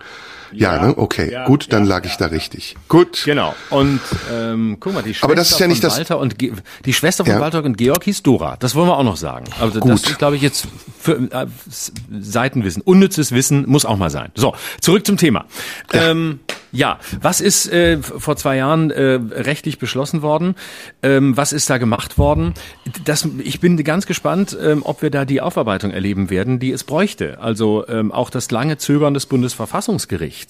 Ja, 0.53 0.75
ja 0.75 0.87
ne? 0.87 0.97
Okay, 0.97 1.31
ja, 1.31 1.45
gut, 1.45 1.71
dann 1.71 1.85
lag 1.85 2.05
ich 2.05 2.17
da 2.17 2.27
richtig. 2.27 2.75
Gut. 2.87 3.23
Genau. 3.25 3.55
Und 3.69 3.99
ähm, 4.31 4.77
guck 4.79 4.93
mal, 4.93 5.03
die 5.03 5.13
Schwester 5.13 5.25
Aber 5.25 5.35
das 5.35 5.51
ist 5.51 5.59
ja 5.59 5.67
nicht 5.67 5.81
von 5.81 5.91
Walter 5.91 6.19
und 6.19 6.39
Ge 6.39 6.53
die 6.85 6.93
Schwester 6.93 7.25
von 7.25 7.39
Walter 7.39 7.63
und 7.63 7.77
Georg 7.77 8.03
hieß 8.03 8.23
Dora. 8.23 8.57
Das 8.59 8.75
wollen 8.75 8.87
wir 8.87 8.97
auch 8.97 9.03
noch 9.03 9.17
sagen. 9.17 9.45
Also 9.59 9.79
gut. 9.79 9.91
das 9.91 10.03
ist, 10.03 10.17
glaube 10.17 10.35
ich, 10.35 10.41
jetzt 10.41 10.67
für 10.99 11.13
äh, 11.31 11.47
Seitenwissen, 12.19 12.81
unnützes 12.81 13.31
Wissen 13.31 13.65
muss 13.67 13.85
auch 13.85 13.97
mal 13.97 14.09
sein. 14.09 14.31
So, 14.35 14.55
zurück 14.79 15.05
zum 15.05 15.17
Thema. 15.17 15.45
Ähm, 15.93 16.39
ja, 16.71 16.99
was 17.19 17.41
ist 17.41 17.71
äh, 17.71 17.97
vor 18.01 18.37
zwei 18.37 18.55
Jahren 18.55 18.91
äh, 18.91 19.19
rechtlich 19.31 19.77
beschlossen 19.77 20.21
worden? 20.21 20.55
Ähm, 21.03 21.35
was 21.35 21.51
ist 21.51 21.69
da 21.69 21.77
gemacht 21.77 22.17
worden? 22.17 22.53
Das, 23.03 23.27
ich 23.43 23.59
bin 23.59 23.81
ganz 23.83 24.05
gespannt, 24.05 24.57
ähm, 24.61 24.81
ob 24.85 25.01
wir 25.01 25.09
da 25.09 25.25
die 25.25 25.41
Aufarbeitung 25.41 25.91
erleben 25.91 26.29
werden, 26.29 26.59
die 26.59 26.71
es 26.71 26.85
bräuchte. 26.85 27.39
Also 27.41 27.85
ähm, 27.87 28.11
auch 28.11 28.29
das 28.29 28.51
lange 28.51 28.77
Zögern 28.77 29.13
des 29.13 29.25
Bundesverfassungsgerichts, 29.25 30.40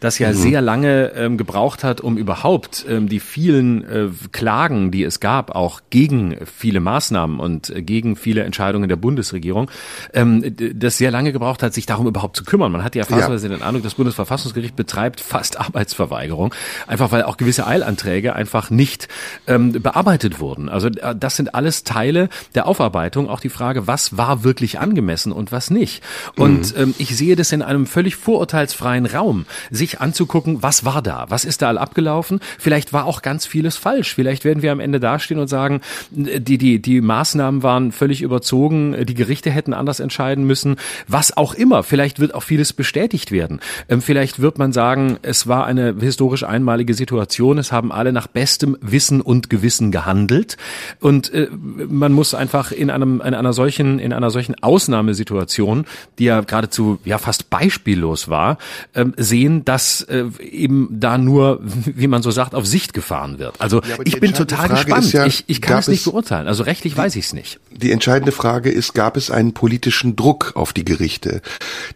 das 0.00 0.18
ja 0.18 0.28
mhm. 0.28 0.34
sehr 0.34 0.60
lange 0.60 1.12
ähm, 1.14 1.36
gebraucht 1.36 1.84
hat, 1.84 2.00
um 2.00 2.16
überhaupt 2.16 2.84
ähm, 2.88 3.08
die 3.08 3.20
vielen 3.20 3.84
äh, 3.84 4.08
Klagen, 4.32 4.90
die 4.90 5.04
es 5.04 5.20
gab, 5.20 5.54
auch 5.54 5.80
gegen 5.90 6.36
viele 6.44 6.80
Maßnahmen 6.80 7.40
und 7.40 7.70
äh, 7.70 7.82
gegen 7.82 8.16
viele 8.16 8.42
Entscheidungen 8.44 8.88
der 8.88 8.96
Bundesregierung, 8.96 9.70
ähm, 10.12 10.54
das 10.74 10.98
sehr 10.98 11.10
lange 11.10 11.32
gebraucht 11.32 11.62
hat, 11.62 11.74
sich 11.74 11.86
darum 11.86 12.06
überhaupt 12.06 12.36
zu 12.36 12.44
kümmern. 12.44 12.72
Man 12.72 12.84
hat 12.84 12.94
ja 12.94 13.04
fast 13.04 13.28
ja. 13.28 13.48
den 13.48 13.62
Eindruck, 13.62 13.82
das 13.82 13.94
Bundesverfassungsgericht 13.94 14.76
betreibt 14.76 15.20
fast 15.20 15.58
Arbeitsverweigerung, 15.60 16.54
einfach 16.86 17.12
weil 17.12 17.22
auch 17.22 17.36
gewisse 17.36 17.66
Eilanträge 17.66 18.34
einfach 18.34 18.70
nicht 18.70 19.08
ähm, 19.46 19.72
bearbeitet 19.72 20.40
wurden. 20.40 20.68
Also 20.68 20.88
äh, 20.88 21.14
das 21.16 21.36
sind 21.36 21.54
alles 21.54 21.84
Teile 21.84 22.28
der 22.54 22.66
Aufarbeitung, 22.66 23.28
auch 23.28 23.40
die 23.40 23.48
Frage, 23.48 23.86
was 23.86 24.16
war 24.16 24.44
wirklich 24.44 24.78
angemessen 24.78 25.32
und 25.32 25.52
was 25.52 25.70
nicht. 25.70 26.02
Und 26.36 26.74
mhm. 26.76 26.82
ähm, 26.82 26.94
ich 26.98 27.16
sehe 27.16 27.36
das 27.36 27.52
in 27.52 27.62
einem 27.62 27.86
völlig 27.86 28.16
vorurteilsfreien 28.16 29.06
Raum, 29.06 29.39
sich 29.70 30.00
anzugucken, 30.00 30.62
was 30.62 30.84
war 30.84 31.02
da, 31.02 31.26
was 31.28 31.44
ist 31.44 31.62
da 31.62 31.68
all 31.68 31.78
abgelaufen. 31.78 32.40
Vielleicht 32.58 32.92
war 32.92 33.04
auch 33.04 33.22
ganz 33.22 33.46
vieles 33.46 33.76
falsch. 33.76 34.14
Vielleicht 34.14 34.44
werden 34.44 34.62
wir 34.62 34.72
am 34.72 34.80
Ende 34.80 35.00
dastehen 35.00 35.40
und 35.40 35.48
sagen, 35.48 35.80
die, 36.10 36.58
die, 36.58 36.80
die 36.80 37.00
Maßnahmen 37.00 37.62
waren 37.62 37.92
völlig 37.92 38.22
überzogen, 38.22 39.04
die 39.04 39.14
Gerichte 39.14 39.50
hätten 39.50 39.74
anders 39.74 40.00
entscheiden 40.00 40.44
müssen, 40.44 40.76
was 41.08 41.36
auch 41.36 41.54
immer. 41.54 41.82
Vielleicht 41.82 42.20
wird 42.20 42.34
auch 42.34 42.42
vieles 42.42 42.72
bestätigt 42.72 43.32
werden. 43.32 43.60
Ähm, 43.88 44.02
vielleicht 44.02 44.40
wird 44.40 44.58
man 44.58 44.72
sagen, 44.72 45.18
es 45.22 45.46
war 45.46 45.66
eine 45.66 45.94
historisch 46.00 46.44
einmalige 46.44 46.94
Situation. 46.94 47.58
Es 47.58 47.72
haben 47.72 47.92
alle 47.92 48.12
nach 48.12 48.26
bestem 48.26 48.76
Wissen 48.80 49.20
und 49.20 49.50
Gewissen 49.50 49.90
gehandelt. 49.92 50.56
Und 51.00 51.32
äh, 51.32 51.48
man 51.50 52.12
muss 52.12 52.34
einfach 52.34 52.72
in 52.72 52.90
einem 52.90 53.20
in 53.20 53.34
einer 53.34 53.52
solchen 53.52 53.98
in 53.98 54.12
einer 54.12 54.30
solchen 54.30 54.60
Ausnahmesituation, 54.62 55.84
die 56.18 56.24
ja 56.24 56.40
geradezu 56.40 56.98
ja 57.04 57.18
fast 57.18 57.50
beispiellos 57.50 58.28
war, 58.28 58.58
äh, 58.94 59.06
sehen, 59.30 59.64
dass 59.64 60.02
äh, 60.02 60.24
eben 60.42 60.88
da 60.90 61.16
nur, 61.16 61.60
wie 61.62 62.06
man 62.06 62.22
so 62.22 62.30
sagt, 62.30 62.54
auf 62.54 62.66
Sicht 62.66 62.92
gefahren 62.92 63.38
wird. 63.38 63.58
Also 63.58 63.80
ja, 63.80 63.96
ich 64.04 64.20
bin 64.20 64.34
total 64.34 64.68
Frage 64.68 64.84
gespannt. 64.84 65.12
Ja, 65.12 65.24
ich, 65.24 65.44
ich 65.46 65.62
kann 65.62 65.78
es 65.78 65.88
nicht 65.88 66.04
beurteilen. 66.04 66.46
Also 66.46 66.64
rechtlich 66.64 66.96
weiß 66.96 67.16
ich 67.16 67.26
es 67.26 67.32
nicht. 67.32 67.58
Die 67.70 67.92
entscheidende 67.92 68.32
Frage 68.32 68.70
ist, 68.70 68.92
gab 68.92 69.16
es 69.16 69.30
einen 69.30 69.54
politischen 69.54 70.16
Druck 70.16 70.52
auf 70.54 70.74
die 70.74 70.84
Gerichte? 70.84 71.40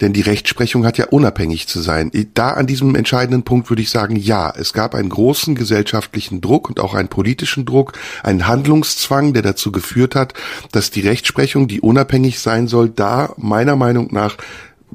Denn 0.00 0.14
die 0.14 0.22
Rechtsprechung 0.22 0.86
hat 0.86 0.96
ja 0.96 1.06
unabhängig 1.08 1.66
zu 1.66 1.80
sein. 1.80 2.10
Da 2.32 2.50
an 2.50 2.66
diesem 2.66 2.94
entscheidenden 2.94 3.42
Punkt 3.42 3.68
würde 3.68 3.82
ich 3.82 3.90
sagen, 3.90 4.16
ja, 4.16 4.50
es 4.56 4.72
gab 4.72 4.94
einen 4.94 5.10
großen 5.10 5.54
gesellschaftlichen 5.54 6.40
Druck 6.40 6.68
und 6.68 6.80
auch 6.80 6.94
einen 6.94 7.08
politischen 7.08 7.66
Druck, 7.66 7.92
einen 8.22 8.46
Handlungszwang, 8.46 9.34
der 9.34 9.42
dazu 9.42 9.72
geführt 9.72 10.14
hat, 10.14 10.32
dass 10.72 10.90
die 10.90 11.00
Rechtsprechung, 11.00 11.68
die 11.68 11.80
unabhängig 11.80 12.38
sein 12.38 12.68
soll, 12.68 12.88
da 12.88 13.34
meiner 13.36 13.76
Meinung 13.76 14.08
nach 14.12 14.36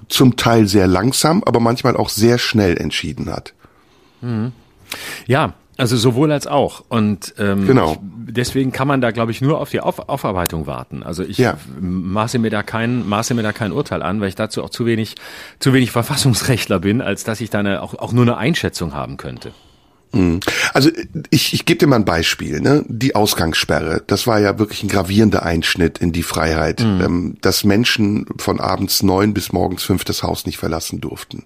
zum 0.07 0.35
Teil 0.35 0.67
sehr 0.67 0.87
langsam, 0.87 1.43
aber 1.43 1.59
manchmal 1.59 1.97
auch 1.97 2.09
sehr 2.09 2.37
schnell 2.37 2.77
entschieden 2.77 3.29
hat. 3.29 3.53
Mhm. 4.21 4.51
Ja, 5.27 5.53
also 5.77 5.95
sowohl 5.95 6.31
als 6.31 6.45
auch. 6.45 6.83
Und 6.89 7.33
ähm, 7.37 7.65
genau. 7.65 7.97
deswegen 8.01 8.71
kann 8.71 8.87
man 8.87 8.99
da, 8.99 9.11
glaube 9.11 9.31
ich, 9.31 9.39
nur 9.41 9.59
auf 9.61 9.69
die 9.69 9.79
auf 9.79 10.09
Aufarbeitung 10.09 10.67
warten. 10.67 11.03
Also 11.03 11.23
ich 11.23 11.37
ja. 11.37 11.57
maße 11.79 12.37
mir 12.37 12.49
da 12.49 12.63
kein 12.63 13.07
maße 13.07 13.33
mir 13.33 13.43
da 13.43 13.53
kein 13.53 13.71
Urteil 13.71 14.01
an, 14.01 14.19
weil 14.19 14.27
ich 14.27 14.35
dazu 14.35 14.61
auch 14.61 14.69
zu 14.69 14.85
wenig 14.85 15.15
zu 15.59 15.73
wenig 15.73 15.91
Verfassungsrechtler 15.91 16.79
bin, 16.79 17.01
als 17.01 17.23
dass 17.23 17.39
ich 17.39 17.49
da 17.49 17.59
eine, 17.59 17.81
auch, 17.81 17.93
auch 17.93 18.11
nur 18.11 18.23
eine 18.23 18.35
Einschätzung 18.35 18.93
haben 18.93 19.15
könnte. 19.15 19.53
Mhm. 20.11 20.39
Also 20.73 20.89
ich, 21.29 21.53
ich 21.53 21.65
gebe 21.65 21.79
dir 21.79 21.87
mal 21.87 21.97
ein 21.97 22.05
Beispiel. 22.05 22.61
Ne? 22.61 22.83
Die 22.87 23.15
Ausgangssperre, 23.15 24.01
das 24.07 24.27
war 24.27 24.39
ja 24.39 24.57
wirklich 24.57 24.83
ein 24.83 24.89
gravierender 24.89 25.43
Einschnitt 25.43 25.99
in 25.99 26.11
die 26.11 26.23
Freiheit, 26.23 26.81
mhm. 26.81 27.01
ähm, 27.01 27.37
dass 27.41 27.63
Menschen 27.63 28.25
von 28.37 28.59
abends 28.59 29.03
neun 29.03 29.33
bis 29.33 29.51
morgens 29.51 29.83
fünf 29.83 30.03
das 30.03 30.23
Haus 30.23 30.45
nicht 30.45 30.57
verlassen 30.57 30.99
durften. 30.99 31.43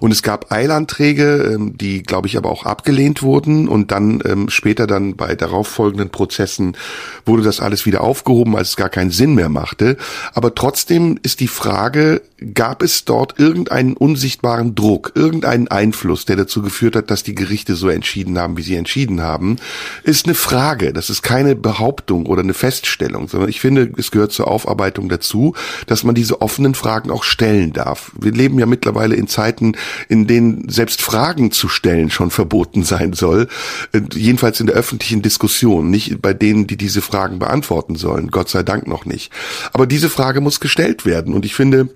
Und 0.00 0.10
es 0.10 0.22
gab 0.22 0.52
Eilanträge, 0.52 1.54
ähm, 1.54 1.76
die, 1.78 2.02
glaube 2.02 2.28
ich, 2.28 2.36
aber 2.36 2.50
auch 2.50 2.66
abgelehnt 2.66 3.22
wurden. 3.22 3.68
Und 3.68 3.90
dann 3.90 4.22
ähm, 4.24 4.50
später 4.50 4.86
dann 4.86 5.16
bei 5.16 5.34
darauffolgenden 5.34 6.10
Prozessen 6.10 6.76
wurde 7.24 7.42
das 7.42 7.60
alles 7.60 7.86
wieder 7.86 8.02
aufgehoben, 8.02 8.56
als 8.56 8.70
es 8.70 8.76
gar 8.76 8.90
keinen 8.90 9.10
Sinn 9.10 9.34
mehr 9.34 9.48
machte. 9.48 9.96
Aber 10.34 10.54
trotzdem 10.54 11.18
ist 11.22 11.40
die 11.40 11.48
Frage, 11.48 12.22
gab 12.52 12.82
es 12.82 13.04
dort 13.04 13.38
irgendeinen 13.38 13.94
unsichtbaren 13.94 14.74
Druck, 14.74 15.12
irgendeinen 15.14 15.68
Einfluss, 15.68 16.26
der 16.26 16.36
dazu 16.36 16.60
geführt 16.60 16.96
hat, 16.96 17.10
dass 17.10 17.22
die 17.22 17.34
Gerichte 17.34 17.74
so 17.74 17.88
entschieden 17.94 18.38
haben, 18.38 18.56
wie 18.56 18.62
sie 18.62 18.76
entschieden 18.76 19.22
haben, 19.22 19.56
ist 20.02 20.26
eine 20.26 20.34
Frage. 20.34 20.92
Das 20.92 21.10
ist 21.10 21.22
keine 21.22 21.56
Behauptung 21.56 22.26
oder 22.26 22.42
eine 22.42 22.54
Feststellung, 22.54 23.28
sondern 23.28 23.48
ich 23.48 23.60
finde, 23.60 23.90
es 23.96 24.10
gehört 24.10 24.32
zur 24.32 24.48
Aufarbeitung 24.48 25.08
dazu, 25.08 25.54
dass 25.86 26.04
man 26.04 26.14
diese 26.14 26.42
offenen 26.42 26.74
Fragen 26.74 27.10
auch 27.10 27.24
stellen 27.24 27.72
darf. 27.72 28.12
Wir 28.20 28.32
leben 28.32 28.58
ja 28.58 28.66
mittlerweile 28.66 29.14
in 29.14 29.28
Zeiten, 29.28 29.76
in 30.08 30.26
denen 30.26 30.68
selbst 30.68 31.02
Fragen 31.02 31.50
zu 31.50 31.68
stellen 31.68 32.10
schon 32.10 32.30
verboten 32.30 32.82
sein 32.82 33.12
soll, 33.12 33.48
äh, 33.92 34.00
jedenfalls 34.14 34.60
in 34.60 34.66
der 34.66 34.76
öffentlichen 34.76 35.22
Diskussion, 35.22 35.90
nicht 35.90 36.20
bei 36.20 36.34
denen, 36.34 36.66
die 36.66 36.76
diese 36.76 37.02
Fragen 37.02 37.38
beantworten 37.38 37.96
sollen. 37.96 38.30
Gott 38.30 38.48
sei 38.48 38.62
Dank 38.62 38.86
noch 38.86 39.04
nicht. 39.04 39.32
Aber 39.72 39.86
diese 39.86 40.10
Frage 40.10 40.40
muss 40.40 40.60
gestellt 40.60 41.06
werden 41.06 41.34
und 41.34 41.44
ich 41.44 41.54
finde, 41.54 41.88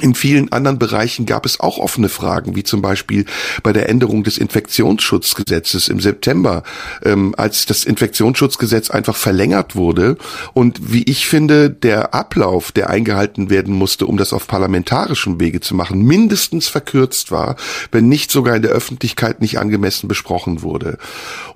in 0.00 0.14
vielen 0.14 0.52
anderen 0.52 0.78
Bereichen 0.78 1.26
gab 1.26 1.46
es 1.46 1.60
auch 1.60 1.78
offene 1.78 2.08
Fragen, 2.08 2.56
wie 2.56 2.64
zum 2.64 2.82
Beispiel 2.82 3.24
bei 3.62 3.72
der 3.72 3.88
Änderung 3.88 4.24
des 4.24 4.38
Infektionsschutzgesetzes 4.38 5.88
im 5.88 6.00
September, 6.00 6.62
ähm, 7.04 7.34
als 7.36 7.66
das 7.66 7.84
Infektionsschutzgesetz 7.84 8.90
einfach 8.90 9.16
verlängert 9.16 9.76
wurde 9.76 10.16
und 10.54 10.92
wie 10.92 11.04
ich 11.04 11.26
finde, 11.26 11.70
der 11.70 12.14
Ablauf, 12.14 12.72
der 12.72 12.90
eingehalten 12.90 13.50
werden 13.50 13.74
musste, 13.74 14.06
um 14.06 14.16
das 14.16 14.32
auf 14.32 14.46
parlamentarischem 14.46 15.40
Wege 15.40 15.60
zu 15.60 15.74
machen, 15.74 16.02
mindestens 16.02 16.68
verkürzt 16.68 17.30
war, 17.30 17.56
wenn 17.92 18.08
nicht 18.08 18.30
sogar 18.30 18.56
in 18.56 18.62
der 18.62 18.72
Öffentlichkeit 18.72 19.40
nicht 19.40 19.58
angemessen 19.58 20.08
besprochen 20.08 20.62
wurde. 20.62 20.98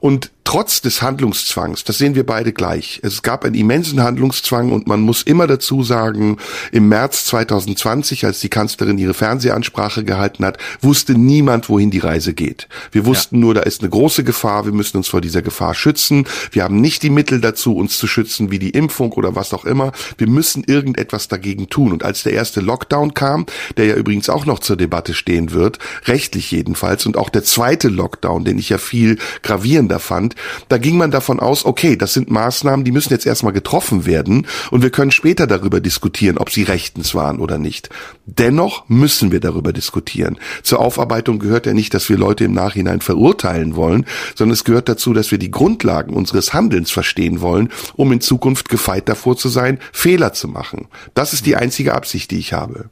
Und 0.01 0.31
trotz 0.51 0.81
des 0.81 1.01
Handlungszwangs, 1.01 1.85
das 1.85 1.99
sehen 1.99 2.17
wir 2.17 2.27
beide 2.27 2.53
gleich, 2.53 2.99
es 3.05 3.23
gab 3.23 3.45
einen 3.45 3.55
immensen 3.55 4.03
Handlungszwang 4.03 4.73
und 4.73 4.89
man 4.89 5.01
muss 5.01 5.23
immer 5.23 5.47
dazu 5.47 5.85
sagen, 5.85 6.39
im 6.73 6.89
März 6.89 7.27
2020, 7.27 8.25
als 8.25 8.41
die 8.41 8.49
Kanzlerin 8.49 8.99
ihre 8.99 9.15
Fernsehansprache 9.15 10.03
gehalten 10.03 10.45
hat, 10.45 10.59
wusste 10.81 11.17
niemand, 11.17 11.69
wohin 11.69 11.93
die 11.93 12.01
Reise 12.01 12.35
geht. 12.35 12.67
Wir 12.91 13.07
wussten 13.07 13.37
ja. 13.37 13.43
nur, 13.43 13.55
da 13.55 13.61
ist 13.61 13.83
eine 13.83 13.91
große 13.91 14.25
Gefahr, 14.25 14.65
wir 14.65 14.73
müssen 14.73 14.97
uns 14.97 15.07
vor 15.07 15.21
dieser 15.21 15.41
Gefahr 15.41 15.73
schützen. 15.73 16.27
Wir 16.51 16.65
haben 16.65 16.81
nicht 16.81 17.05
die 17.05 17.11
Mittel 17.11 17.41
dazu, 17.41 17.77
uns 17.77 17.97
zu 17.97 18.09
schützen, 18.09 18.51
wie 18.51 18.59
die 18.59 18.71
Impfung 18.71 19.13
oder 19.13 19.37
was 19.37 19.55
auch 19.55 19.65
immer. 19.65 19.93
Wir 20.19 20.29
müssen 20.29 20.65
irgendetwas 20.65 21.29
dagegen 21.29 21.69
tun. 21.69 21.93
Und 21.93 22.03
als 22.03 22.25
der 22.25 22.33
erste 22.33 22.61
Lockdown 22.61 23.15
kam, 23.15 23.47
der 23.77 23.85
ja 23.85 23.95
übrigens 23.95 24.29
auch 24.29 24.47
noch 24.47 24.59
zur 24.59 24.77
Debatte 24.77 25.15
stehen 25.15 25.53
wird, 25.53 25.79
rechtlich 26.07 26.51
jedenfalls, 26.51 27.07
und 27.07 27.17
auch 27.17 27.29
der 27.29 27.45
zweite 27.45 27.87
Lockdown, 27.87 28.45
den 28.45 28.59
ich 28.59 28.71
ja 28.71 28.79
viel 28.79 29.17
gravierender 29.43 30.01
fand, 30.01 30.35
da 30.69 30.79
ging 30.79 30.97
man 30.97 31.11
davon 31.11 31.41
aus, 31.41 31.65
okay, 31.65 31.97
das 31.97 32.13
sind 32.13 32.31
Maßnahmen, 32.31 32.85
die 32.85 32.93
müssen 32.93 33.13
jetzt 33.13 33.27
erstmal 33.27 33.53
getroffen 33.53 34.07
werden 34.07 34.47
und 34.71 34.83
wir 34.83 34.91
können 34.91 35.11
später 35.11 35.47
darüber 35.47 35.81
diskutieren, 35.81 36.39
ob 36.39 36.51
sie 36.51 36.63
rechtens 36.63 37.15
waren 37.15 37.39
oder 37.39 37.59
nicht. 37.59 37.89
Dennoch 38.27 38.89
müssen 38.89 39.33
wir 39.33 39.41
darüber 39.41 39.73
diskutieren. 39.73 40.39
Zur 40.63 40.81
Aufarbeitung 40.81 41.39
gehört 41.39 41.67
ja 41.67 41.73
nicht, 41.73 41.95
dass 41.95 42.09
wir 42.09 42.17
Leute 42.17 42.45
im 42.45 42.53
Nachhinein 42.53 43.01
verurteilen 43.01 43.77
wollen, 43.77 44.07
sondern 44.35 44.55
es 44.55 44.65
gehört 44.65 44.89
dazu, 44.89 45.13
dass 45.13 45.31
wir 45.31 45.39
die 45.39 45.51
Grundlagen 45.51 46.15
unseres 46.15 46.53
Handelns 46.53 46.91
verstehen 46.91 47.41
wollen, 47.41 47.71
um 47.95 48.13
in 48.13 48.21
Zukunft 48.21 48.69
gefeit 48.69 49.09
davor 49.09 49.37
zu 49.37 49.49
sein, 49.49 49.79
Fehler 49.93 50.33
zu 50.33 50.49
machen. 50.49 50.89
Das 51.15 51.33
ist 51.33 51.47
die 51.47 51.57
einzige 51.57 51.95
Absicht, 51.95 52.31
die 52.31 52.39
ich 52.39 52.53
habe. 52.53 52.91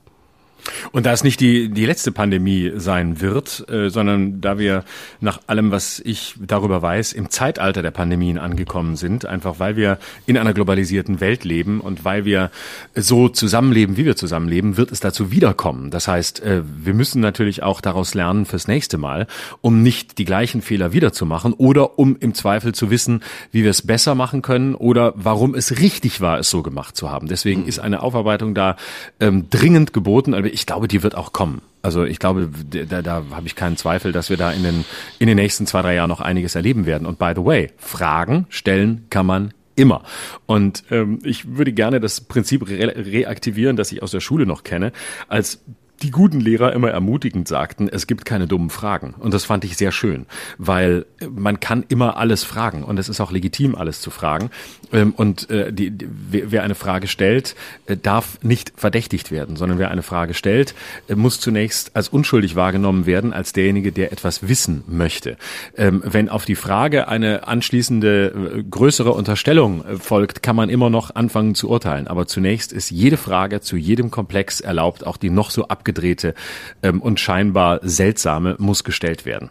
Und 0.93 1.07
da 1.07 1.13
es 1.13 1.25
nicht 1.25 1.41
die, 1.41 1.69
die 1.69 1.87
letzte 1.87 2.13
Pandemie 2.13 2.73
sein 2.77 3.21
wird, 3.21 3.69
äh, 3.69 3.89
sondern 3.91 4.41
da 4.41 4.59
wir 4.59 4.85
nach 5.21 5.41
allem, 5.47 5.71
was 5.71 6.01
ich 6.01 6.35
darüber 6.41 6.83
weiß, 6.83 7.13
im 7.13 7.31
Zeitalter 7.31 7.83
der 7.83 7.91
Pandemien 7.91 8.39
angekommen 8.39 8.97
sind, 8.97 9.27
einfach 9.27 9.59
weil 9.59 9.77
wir 9.77 9.99
in 10.27 10.37
einer 10.37 10.55
globalisierten 10.55 11.21
Welt 11.21 11.45
leben 11.45 11.81
und 11.81 12.05
weil 12.05 12.25
wir 12.25 12.51
so 12.95 13.29
zusammenleben, 13.29 13.97
wie 13.97 14.05
wir 14.05 14.17
zusammenleben, 14.17 14.77
wird 14.77 14.93
es 14.93 15.01
dazu 15.01 15.31
wiederkommen. 15.31 15.91
Das 15.91 16.09
heißt, 16.09 16.43
äh, 16.43 16.63
wir 16.65 16.95
müssen 16.95 17.21
natürlich 17.21 17.63
auch 17.63 17.81
daraus 17.81 18.15
lernen 18.15 18.47
fürs 18.47 18.69
nächste 18.69 18.99
Mal, 18.99 19.27
um 19.61 19.83
nicht 19.83 20.19
die 20.19 20.25
gleichen 20.25 20.63
Fehler 20.63 20.93
wiederzumachen 20.93 21.53
oder 21.53 21.99
um 21.99 22.17
im 22.21 22.35
Zweifel 22.35 22.75
zu 22.75 22.91
wissen, 22.91 23.23
wie 23.53 23.63
wir 23.63 23.71
es 23.71 23.83
besser 23.83 24.15
machen 24.15 24.43
können 24.43 24.75
oder 24.75 25.13
warum 25.17 25.55
es 25.55 25.81
richtig 25.81 26.21
war, 26.21 26.39
es 26.39 26.51
so 26.51 26.63
gemacht 26.63 26.97
zu 26.97 27.11
haben. 27.11 27.29
Deswegen 27.29 27.67
ist 27.67 27.79
eine 27.79 28.03
Aufarbeitung 28.03 28.55
da 28.55 28.77
ähm, 29.21 29.49
dringend 29.51 29.93
geboten. 29.93 30.35
Also 30.35 30.49
ich 30.59 30.67
glaube, 30.67 30.89
die 30.89 31.05
wird 31.05 31.15
auch 31.15 31.33
kommen. 31.33 31.63
Also 31.83 32.05
ich 32.05 32.19
glaube, 32.19 32.51
da, 32.69 33.01
da 33.01 33.23
habe 33.31 33.47
ich 33.47 33.55
keinen 33.55 33.77
Zweifel, 33.77 34.11
dass 34.11 34.29
wir 34.29 34.37
da 34.37 34.51
in 34.51 34.65
den, 34.65 34.85
in 35.21 35.29
den 35.29 35.37
nächsten 35.37 35.67
zwei, 35.67 35.83
drei 35.83 35.95
Jahren 35.95 36.09
noch 36.09 36.21
einiges 36.21 36.57
erleben 36.57 36.85
werden. 36.85 37.07
Und 37.07 37.21
by 37.21 37.33
the 37.37 37.45
way, 37.45 37.71
Fragen 37.77 38.47
stellen 38.49 39.07
kann 39.09 39.25
man 39.25 39.55
immer. 39.77 40.03
Und 40.47 40.83
ähm, 40.91 41.21
ich 41.23 41.57
würde 41.57 41.73
gerne 41.73 42.01
das 42.01 42.21
Prinzip 42.21 42.69
re 42.69 42.93
reaktivieren, 42.97 43.77
das 43.77 43.93
ich 43.93 44.03
aus 44.03 44.11
der 44.11 44.19
Schule 44.19 44.47
noch 44.47 44.65
kenne, 44.65 44.91
als 45.29 45.63
die 46.03 46.11
guten 46.11 46.41
Lehrer 46.41 46.73
immer 46.73 46.91
ermutigend 46.91 47.49
sagten, 47.49 47.89
es 47.89 48.07
gibt 48.07 48.25
keine 48.25 48.47
dummen 48.47 48.71
Fragen. 48.71 49.15
Und 49.19 49.35
das 49.35 49.45
fand 49.45 49.65
ich 49.65 49.77
sehr 49.77 49.93
schön, 49.93 50.27
weil 50.57 51.07
man 51.29 51.61
kann 51.61 51.85
immer 51.89 52.17
alles 52.17 52.45
fragen 52.45 52.85
und 52.85 52.99
es 52.99 53.09
ist 53.09 53.21
auch 53.21 53.33
legitim, 53.33 53.75
alles 53.75 54.01
zu 54.01 54.11
fragen. 54.11 54.51
Ähm, 54.93 55.13
und 55.17 55.51
äh, 55.51 55.73
die, 55.73 55.93
wer 56.31 56.63
eine 56.63 56.75
Frage 56.75 57.09
stellt, 57.09 57.57
äh, 57.87 57.97
darf 57.97 58.39
nicht 58.43 58.73
verdächtigt 58.77 59.31
werden, 59.31 59.57
sondern 59.57 59.79
wer 59.79 59.91
eine 59.91 60.03
Frage 60.03 60.35
stellt, 60.35 60.75
äh, 61.09 61.15
muss 61.15 61.41
zunächst 61.41 61.97
als 61.97 62.09
unschuldig 62.09 62.55
wahrgenommen 62.55 63.07
werden, 63.07 63.33
als 63.33 63.53
derjenige, 63.53 63.93
der 63.93 64.13
etwas 64.13 64.49
wissen 64.49 64.85
möchte. 64.87 65.37
Ähm, 65.77 66.03
wenn 66.05 66.29
auf 66.29 66.45
die 66.45 66.55
Frage 66.55 67.09
eine 67.09 67.49
anschließende 67.49 68.65
größere 68.71 69.13
Unterstellung 69.13 69.85
folgt, 69.99 70.43
kann 70.43 70.57
man 70.57 70.71
immer 70.71 70.91
noch 70.91 71.15
anfangen 71.15 71.55
zu 71.55 71.69
urteilen. 71.69 72.07
Aber 72.07 72.27
zunächst 72.27 72.73
ist 72.73 72.91
jede 72.91 73.17
Frage 73.17 73.61
zu 73.61 73.77
jedem 73.77 74.11
Komplex 74.11 74.61
erlaubt, 74.61 75.07
auch 75.07 75.17
die 75.17 75.31
noch 75.31 75.51
so 75.51 75.69
ab 75.69 75.85
abgedrehte 75.89 76.35
ähm, 76.83 77.01
und 77.01 77.19
scheinbar 77.19 77.81
seltsame 77.83 78.57
muss 78.59 78.85
gestellt 78.85 79.25
werden. 79.25 79.51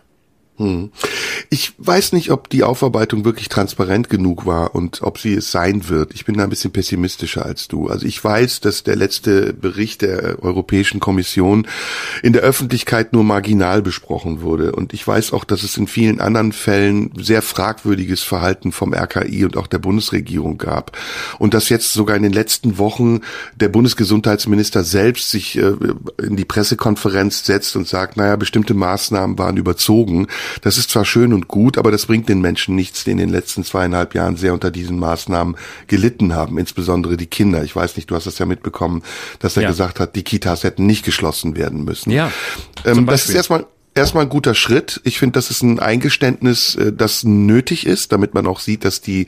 Hm. 0.58 0.92
Ich 1.50 1.74
weiß 1.78 2.14
nicht, 2.14 2.32
ob 2.32 2.50
die 2.50 2.64
Aufarbeitung 2.64 3.26
wirklich 3.26 3.48
transparent 3.48 4.10
genug 4.10 4.48
war 4.48 4.74
und 4.74 5.04
ob 5.04 5.20
sie 5.20 5.36
es 5.36 5.52
sein 5.52 5.88
wird. 5.88 6.16
Ich 6.16 6.26
bin 6.26 6.36
da 6.36 6.44
ein 6.44 6.50
bisschen 6.50 6.72
pessimistischer 6.72 7.46
als 7.46 7.68
du. 7.68 7.88
Also 7.88 8.08
ich 8.08 8.22
weiß, 8.22 8.60
dass 8.62 8.84
der 8.84 8.96
letzte 8.96 9.54
Bericht 9.54 10.02
der 10.02 10.44
Europäischen 10.44 11.00
Kommission 11.00 11.68
in 12.24 12.34
der 12.34 12.42
Öffentlichkeit 12.42 13.14
nur 13.14 13.24
marginal 13.24 13.84
besprochen 13.84 14.42
wurde. 14.42 14.72
Und 14.72 14.94
ich 14.94 15.08
weiß 15.08 15.32
auch, 15.32 15.44
dass 15.44 15.62
es 15.62 15.78
in 15.78 15.86
vielen 15.86 16.20
anderen 16.20 16.54
Fällen 16.54 17.12
sehr 17.18 17.44
fragwürdiges 17.44 18.24
Verhalten 18.24 18.72
vom 18.72 18.96
RKI 18.96 19.46
und 19.46 19.58
auch 19.58 19.68
der 19.68 19.80
Bundesregierung 19.80 20.58
gab. 20.58 20.98
Und 21.38 21.54
dass 21.54 21.70
jetzt 21.70 21.94
sogar 21.94 22.18
in 22.18 22.24
den 22.24 22.34
letzten 22.34 22.80
Wochen 22.80 23.22
der 23.56 23.70
Bundesgesundheitsminister 23.70 24.84
selbst 24.84 25.30
sich 25.30 25.58
äh, 25.58 25.74
in 26.22 26.36
die 26.36 26.46
Pressekonferenz 26.46 27.46
setzt 27.46 27.76
und 27.76 27.88
sagt, 27.88 28.18
naja, 28.18 28.36
bestimmte 28.38 28.74
Maßnahmen 28.74 29.38
waren 29.38 29.58
überzogen. 29.58 30.28
Das 30.62 30.78
ist 30.78 30.90
zwar 30.90 31.06
schön 31.06 31.34
und 31.34 31.48
gut, 31.48 31.78
aber 31.78 31.92
das 31.92 32.06
bringt 32.06 32.30
den 32.30 32.42
Menschen 32.42 32.76
nichts, 32.76 33.04
die 33.04 33.12
in 33.12 33.18
den 33.18 33.30
letzten 33.30 33.64
zweieinhalb 33.64 34.16
Jahren 34.16 34.38
sehr 34.38 34.54
unter 34.54 34.72
diesen 34.72 35.00
Maßnahmen 35.00 35.56
gelitten 35.88 36.34
haben, 36.34 36.58
insbesondere 36.58 37.18
die 37.18 37.28
Kinder. 37.28 37.64
Ich 37.64 37.76
weiß 37.76 37.96
nicht, 37.96 38.10
du 38.10 38.16
hast 38.16 38.28
das 38.28 38.40
ja 38.40 38.46
mitbekommen, 38.46 39.04
dass 39.40 39.58
er 39.58 39.64
ja. 39.64 39.70
gesagt 39.70 40.00
hat, 40.00 40.16
die 40.16 40.24
Kitas 40.24 40.64
hätten 40.64 40.86
nicht 40.86 41.06
geschlossen 41.06 41.56
werden 41.56 41.84
müssen. 41.84 42.12
Ja. 42.12 42.32
Ähm, 42.86 43.06
das 43.06 43.28
ist 43.28 43.36
erstmal 43.36 43.66
erstmal 43.98 44.24
ein 44.24 44.30
guter 44.30 44.54
Schritt. 44.54 45.02
Ich 45.04 45.20
finde, 45.20 45.34
das 45.34 45.50
ist 45.50 45.64
ein 45.64 45.80
Eingeständnis, 45.80 46.76
äh, 46.76 46.94
das 46.94 47.24
nötig 47.24 47.86
ist, 47.86 48.12
damit 48.12 48.34
man 48.34 48.48
auch 48.48 48.60
sieht, 48.60 48.86
dass 48.86 49.02
die 49.02 49.26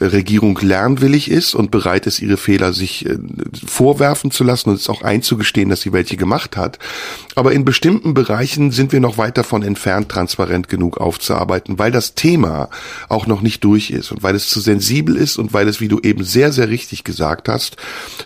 Regierung 0.00 0.58
lernwillig 0.60 1.30
ist 1.30 1.54
und 1.54 1.70
bereit 1.70 2.06
ist, 2.06 2.20
ihre 2.20 2.36
Fehler 2.36 2.72
sich 2.72 3.06
äh, 3.06 3.16
vorwerfen 3.64 4.30
zu 4.30 4.42
lassen 4.42 4.70
und 4.70 4.76
es 4.76 4.88
auch 4.88 5.02
einzugestehen, 5.02 5.68
dass 5.68 5.82
sie 5.82 5.92
welche 5.92 6.16
gemacht 6.16 6.56
hat. 6.56 6.78
Aber 7.36 7.52
in 7.52 7.64
bestimmten 7.64 8.12
Bereichen 8.14 8.70
sind 8.72 8.92
wir 8.92 9.00
noch 9.00 9.18
weit 9.18 9.38
davon 9.38 9.62
entfernt, 9.62 10.08
transparent 10.08 10.68
genug 10.68 10.98
aufzuarbeiten, 10.98 11.78
weil 11.78 11.92
das 11.92 12.14
Thema 12.14 12.70
auch 13.08 13.26
noch 13.26 13.40
nicht 13.40 13.62
durch 13.62 13.90
ist 13.90 14.10
und 14.10 14.22
weil 14.22 14.34
es 14.34 14.48
zu 14.48 14.60
sensibel 14.60 15.16
ist 15.16 15.38
und 15.38 15.52
weil 15.52 15.68
es, 15.68 15.80
wie 15.80 15.88
du 15.88 16.00
eben 16.00 16.24
sehr, 16.24 16.52
sehr 16.52 16.68
richtig 16.68 17.04
gesagt 17.04 17.48
hast, 17.48 17.76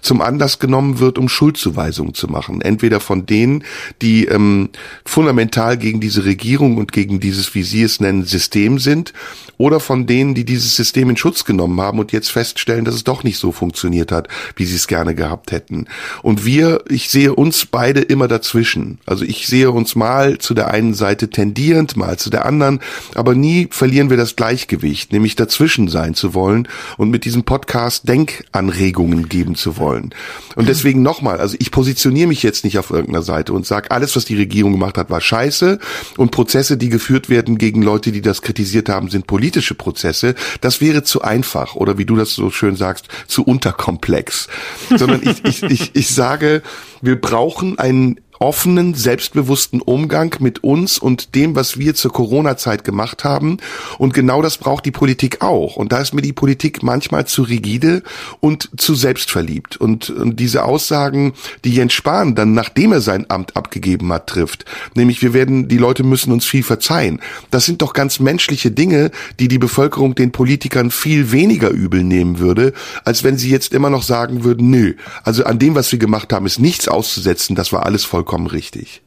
zum 0.00 0.22
Anlass 0.22 0.58
genommen 0.58 1.00
wird, 1.00 1.18
um 1.18 1.28
Schuldzuweisungen 1.28 2.14
zu 2.14 2.28
machen. 2.28 2.62
Entweder 2.62 3.00
von 3.00 3.26
denen, 3.26 3.64
die 4.00 4.24
ähm, 4.26 4.70
fundamental 5.04 5.76
gegen 5.76 6.00
diese 6.00 6.24
Regierung 6.24 6.78
und 6.78 6.92
gegen 6.92 7.20
dieses, 7.20 7.54
wie 7.54 7.62
sie 7.62 7.82
es 7.82 8.00
nennen, 8.00 8.24
System 8.24 8.78
sind, 8.78 9.12
oder 9.58 9.80
von 9.80 10.06
denen, 10.06 10.34
die 10.34 10.44
dieses 10.44 10.76
System 10.76 11.10
in 11.10 11.16
Schutz 11.16 11.44
genommen 11.44 11.57
haben 11.58 11.98
und 11.98 12.12
jetzt 12.12 12.30
feststellen, 12.30 12.84
dass 12.84 12.94
es 12.94 13.04
doch 13.04 13.24
nicht 13.24 13.38
so 13.38 13.52
funktioniert 13.52 14.12
hat, 14.12 14.28
wie 14.56 14.64
sie 14.64 14.76
es 14.76 14.86
gerne 14.86 15.14
gehabt 15.14 15.52
hätten. 15.52 15.86
Und 16.22 16.44
wir, 16.44 16.82
ich 16.88 17.10
sehe 17.10 17.34
uns 17.34 17.66
beide 17.66 18.00
immer 18.00 18.28
dazwischen. 18.28 18.98
Also 19.06 19.24
ich 19.24 19.46
sehe 19.46 19.70
uns 19.70 19.94
mal 19.94 20.38
zu 20.38 20.54
der 20.54 20.68
einen 20.70 20.94
Seite 20.94 21.30
tendierend, 21.30 21.96
mal 21.96 22.18
zu 22.18 22.30
der 22.30 22.46
anderen, 22.46 22.80
aber 23.14 23.34
nie 23.34 23.68
verlieren 23.70 24.10
wir 24.10 24.16
das 24.16 24.36
Gleichgewicht, 24.36 25.12
nämlich 25.12 25.36
dazwischen 25.36 25.88
sein 25.88 26.14
zu 26.14 26.34
wollen 26.34 26.68
und 26.96 27.10
mit 27.10 27.24
diesem 27.24 27.44
Podcast 27.44 28.08
Denkanregungen 28.08 29.28
geben 29.28 29.54
zu 29.54 29.76
wollen. 29.76 30.14
Und 30.56 30.68
deswegen 30.68 31.02
nochmal, 31.02 31.38
also 31.38 31.56
ich 31.58 31.70
positioniere 31.70 32.28
mich 32.28 32.42
jetzt 32.42 32.64
nicht 32.64 32.78
auf 32.78 32.90
irgendeiner 32.90 33.22
Seite 33.22 33.52
und 33.52 33.66
sage, 33.66 33.90
alles, 33.90 34.16
was 34.16 34.24
die 34.24 34.36
Regierung 34.36 34.72
gemacht 34.72 34.98
hat, 34.98 35.10
war 35.10 35.20
scheiße 35.20 35.78
und 36.16 36.30
Prozesse, 36.30 36.76
die 36.76 36.88
geführt 36.88 37.28
werden 37.28 37.58
gegen 37.58 37.82
Leute, 37.82 38.12
die 38.12 38.22
das 38.22 38.42
kritisiert 38.42 38.88
haben, 38.88 39.08
sind 39.08 39.26
politisch 39.26 39.48
politische 39.48 39.74
Prozesse, 39.74 40.34
das 40.60 40.80
wäre 40.80 41.02
zu 41.02 41.22
einfach 41.22 41.47
oder 41.74 41.98
wie 41.98 42.04
du 42.04 42.16
das 42.16 42.34
so 42.34 42.50
schön 42.50 42.76
sagst, 42.76 43.08
zu 43.26 43.42
unterkomplex. 43.44 44.48
Sondern 44.96 45.20
ich, 45.22 45.44
ich, 45.44 45.62
ich, 45.62 45.96
ich 45.96 46.14
sage, 46.14 46.62
wir 47.00 47.20
brauchen 47.20 47.78
einen 47.78 48.20
offenen, 48.38 48.94
selbstbewussten 48.94 49.80
Umgang 49.80 50.36
mit 50.40 50.62
uns 50.62 50.98
und 50.98 51.34
dem, 51.34 51.56
was 51.56 51.78
wir 51.78 51.94
zur 51.94 52.12
Corona-Zeit 52.12 52.84
gemacht 52.84 53.24
haben. 53.24 53.58
Und 53.98 54.14
genau 54.14 54.42
das 54.42 54.58
braucht 54.58 54.84
die 54.86 54.90
Politik 54.90 55.42
auch. 55.42 55.76
Und 55.76 55.92
da 55.92 56.00
ist 56.00 56.14
mir 56.14 56.22
die 56.22 56.32
Politik 56.32 56.82
manchmal 56.82 57.26
zu 57.26 57.42
rigide 57.42 58.02
und 58.40 58.70
zu 58.76 58.94
selbstverliebt. 58.94 59.76
Und, 59.76 60.10
und 60.10 60.38
diese 60.38 60.64
Aussagen, 60.64 61.34
die 61.64 61.74
Jens 61.74 61.92
Spahn 61.92 62.34
dann, 62.34 62.54
nachdem 62.54 62.92
er 62.92 63.00
sein 63.00 63.26
Amt 63.28 63.56
abgegeben 63.56 64.12
hat, 64.12 64.28
trifft, 64.28 64.64
nämlich 64.94 65.22
wir 65.22 65.32
werden, 65.32 65.68
die 65.68 65.78
Leute 65.78 66.04
müssen 66.04 66.32
uns 66.32 66.44
viel 66.44 66.62
verzeihen. 66.62 67.20
Das 67.50 67.64
sind 67.64 67.82
doch 67.82 67.92
ganz 67.92 68.20
menschliche 68.20 68.70
Dinge, 68.70 69.10
die 69.40 69.48
die 69.48 69.58
Bevölkerung 69.58 70.14
den 70.14 70.32
Politikern 70.32 70.90
viel 70.90 71.32
weniger 71.32 71.70
übel 71.70 72.04
nehmen 72.04 72.38
würde, 72.38 72.72
als 73.04 73.24
wenn 73.24 73.36
sie 73.36 73.50
jetzt 73.50 73.72
immer 73.72 73.90
noch 73.90 74.02
sagen 74.02 74.44
würden, 74.44 74.70
nö, 74.70 74.94
also 75.24 75.44
an 75.44 75.58
dem, 75.58 75.74
was 75.74 75.90
wir 75.90 75.98
gemacht 75.98 76.32
haben, 76.32 76.46
ist 76.46 76.60
nichts 76.60 76.88
auszusetzen, 76.88 77.56
das 77.56 77.72
war 77.72 77.84
alles 77.84 78.04
vollkommen 78.04 78.27
vollkommen 78.28 78.46
richtig. 78.46 79.00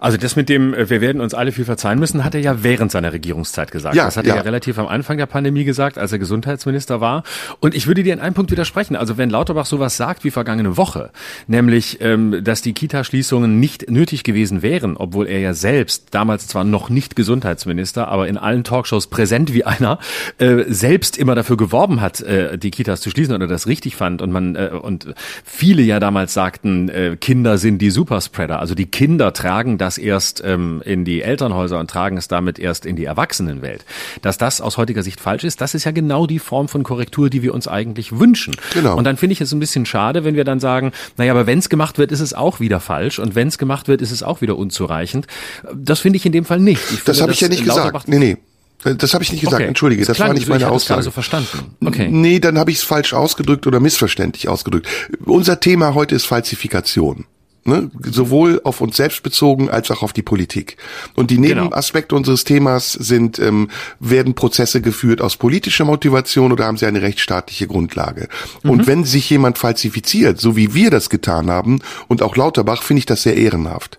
Also 0.00 0.16
das 0.16 0.36
mit 0.36 0.48
dem, 0.48 0.74
äh, 0.74 0.88
wir 0.90 1.00
werden 1.00 1.20
uns 1.20 1.34
alle 1.34 1.52
viel 1.52 1.64
verzeihen 1.64 1.98
müssen, 1.98 2.24
hat 2.24 2.34
er 2.34 2.40
ja 2.40 2.62
während 2.62 2.92
seiner 2.92 3.12
Regierungszeit 3.12 3.70
gesagt. 3.70 3.94
Ja, 3.94 4.04
das 4.04 4.16
hat 4.16 4.26
ja. 4.26 4.34
er 4.34 4.36
ja 4.38 4.42
relativ 4.42 4.78
am 4.78 4.86
Anfang 4.86 5.18
der 5.18 5.26
Pandemie 5.26 5.64
gesagt, 5.64 5.98
als 5.98 6.12
er 6.12 6.18
Gesundheitsminister 6.18 7.00
war. 7.00 7.22
Und 7.60 7.74
ich 7.74 7.86
würde 7.86 8.02
dir 8.02 8.12
in 8.12 8.20
einem 8.20 8.34
Punkt 8.34 8.50
widersprechen. 8.50 8.96
Also 8.96 9.18
wenn 9.18 9.30
Lauterbach 9.30 9.66
sowas 9.66 9.96
sagt 9.96 10.24
wie 10.24 10.30
vergangene 10.30 10.76
Woche, 10.76 11.10
nämlich, 11.46 12.00
ähm, 12.00 12.42
dass 12.42 12.62
die 12.62 12.72
Kita-Schließungen 12.72 13.58
nicht 13.58 13.90
nötig 13.90 14.24
gewesen 14.24 14.62
wären, 14.62 14.96
obwohl 14.96 15.26
er 15.26 15.40
ja 15.40 15.54
selbst, 15.54 16.08
damals 16.12 16.46
zwar 16.46 16.64
noch 16.64 16.90
nicht 16.90 17.16
Gesundheitsminister, 17.16 18.08
aber 18.08 18.28
in 18.28 18.36
allen 18.36 18.64
Talkshows 18.64 19.08
präsent 19.08 19.52
wie 19.54 19.64
einer, 19.64 19.98
äh, 20.38 20.64
selbst 20.68 21.18
immer 21.18 21.34
dafür 21.34 21.56
geworben 21.56 22.00
hat, 22.00 22.20
äh, 22.20 22.58
die 22.58 22.70
Kitas 22.70 23.00
zu 23.00 23.10
schließen 23.10 23.34
oder 23.34 23.46
das 23.46 23.66
richtig 23.66 23.96
fand. 23.96 24.22
Und 24.22 24.30
man 24.30 24.54
äh, 24.54 24.70
und 24.80 25.14
viele 25.44 25.82
ja 25.82 26.00
damals 26.00 26.34
sagten, 26.34 26.88
äh, 26.88 27.16
Kinder 27.20 27.58
sind 27.58 27.78
die 27.78 27.90
Superspreader. 27.90 28.60
Also 28.60 28.74
die 28.74 28.86
Kinder 28.86 29.32
tragen 29.32 29.78
das 29.78 29.87
das 29.88 29.96
erst 29.96 30.42
ähm, 30.44 30.82
in 30.84 31.06
die 31.06 31.22
Elternhäuser 31.22 31.78
und 31.80 31.88
tragen 31.88 32.18
es 32.18 32.28
damit 32.28 32.58
erst 32.58 32.84
in 32.84 32.94
die 32.94 33.06
Erwachsenenwelt. 33.06 33.86
Dass 34.20 34.36
das 34.36 34.60
aus 34.60 34.76
heutiger 34.76 35.02
Sicht 35.02 35.18
falsch 35.18 35.44
ist, 35.44 35.62
das 35.62 35.74
ist 35.74 35.84
ja 35.84 35.92
genau 35.92 36.26
die 36.26 36.38
Form 36.38 36.68
von 36.68 36.82
Korrektur, 36.82 37.30
die 37.30 37.42
wir 37.42 37.54
uns 37.54 37.66
eigentlich 37.66 38.18
wünschen. 38.18 38.54
Genau. 38.74 38.96
Und 38.96 39.04
dann 39.04 39.16
finde 39.16 39.32
ich 39.32 39.40
es 39.40 39.50
ein 39.52 39.60
bisschen 39.60 39.86
schade, 39.86 40.24
wenn 40.24 40.36
wir 40.36 40.44
dann 40.44 40.60
sagen, 40.60 40.92
naja, 41.16 41.32
aber 41.32 41.46
wenn 41.46 41.58
es 41.58 41.70
gemacht 41.70 41.96
wird, 41.96 42.12
ist 42.12 42.20
es 42.20 42.34
auch 42.34 42.60
wieder 42.60 42.80
falsch 42.80 43.18
und 43.18 43.34
wenn 43.34 43.48
es 43.48 43.56
gemacht 43.56 43.88
wird, 43.88 44.02
ist 44.02 44.10
es 44.10 44.22
auch 44.22 44.42
wieder 44.42 44.58
unzureichend. 44.58 45.26
Das 45.74 46.00
finde 46.00 46.18
ich 46.18 46.26
in 46.26 46.32
dem 46.32 46.44
Fall 46.44 46.60
nicht. 46.60 46.82
Finde, 46.82 47.02
das 47.06 47.22
habe 47.22 47.32
ich 47.32 47.40
ja 47.40 47.48
nicht 47.48 47.64
gesagt. 47.64 48.08
Nee, 48.08 48.18
nee. 48.18 48.36
Das 48.84 49.14
habe 49.14 49.24
ich 49.24 49.32
nicht 49.32 49.40
gesagt, 49.40 49.60
okay. 49.60 49.66
entschuldige, 49.66 50.04
das, 50.04 50.18
das 50.18 50.26
war 50.26 50.32
nicht 50.34 50.48
meine 50.48 50.62
ich 50.62 50.68
Aussage. 50.68 51.02
so 51.02 51.10
verstanden. 51.10 51.74
Okay. 51.84 52.08
Nee, 52.10 52.38
dann 52.38 52.58
habe 52.58 52.70
ich 52.70 52.76
es 52.76 52.82
falsch 52.84 53.12
ausgedrückt 53.12 53.66
oder 53.66 53.80
missverständlich 53.80 54.48
ausgedrückt. 54.48 54.86
Unser 55.24 55.58
Thema 55.58 55.94
heute 55.94 56.14
ist 56.14 56.26
Falsifikation. 56.26 57.24
Ne? 57.68 57.90
Sowohl 58.02 58.60
auf 58.64 58.80
uns 58.80 58.96
selbst 58.96 59.22
bezogen 59.22 59.68
als 59.68 59.90
auch 59.90 60.02
auf 60.02 60.12
die 60.12 60.22
Politik. 60.22 60.78
Und 61.14 61.30
die 61.30 61.36
genau. 61.36 61.64
Nebenaspekte 61.64 62.08
genau. 62.08 62.18
unseres 62.20 62.44
Themas 62.44 62.92
sind, 62.92 63.38
ähm, 63.38 63.68
werden 64.00 64.34
Prozesse 64.34 64.80
geführt 64.80 65.20
aus 65.20 65.36
politischer 65.36 65.84
Motivation 65.84 66.50
oder 66.50 66.64
haben 66.64 66.78
sie 66.78 66.86
eine 66.86 67.02
rechtsstaatliche 67.02 67.66
Grundlage? 67.66 68.28
Mhm. 68.62 68.70
Und 68.70 68.86
wenn 68.86 69.04
sich 69.04 69.28
jemand 69.28 69.58
falsifiziert, 69.58 70.40
so 70.40 70.56
wie 70.56 70.74
wir 70.74 70.90
das 70.90 71.10
getan 71.10 71.50
haben, 71.50 71.80
und 72.08 72.22
auch 72.22 72.36
Lauterbach, 72.36 72.82
finde 72.82 73.00
ich 73.00 73.06
das 73.06 73.22
sehr 73.22 73.36
ehrenhaft. 73.36 73.97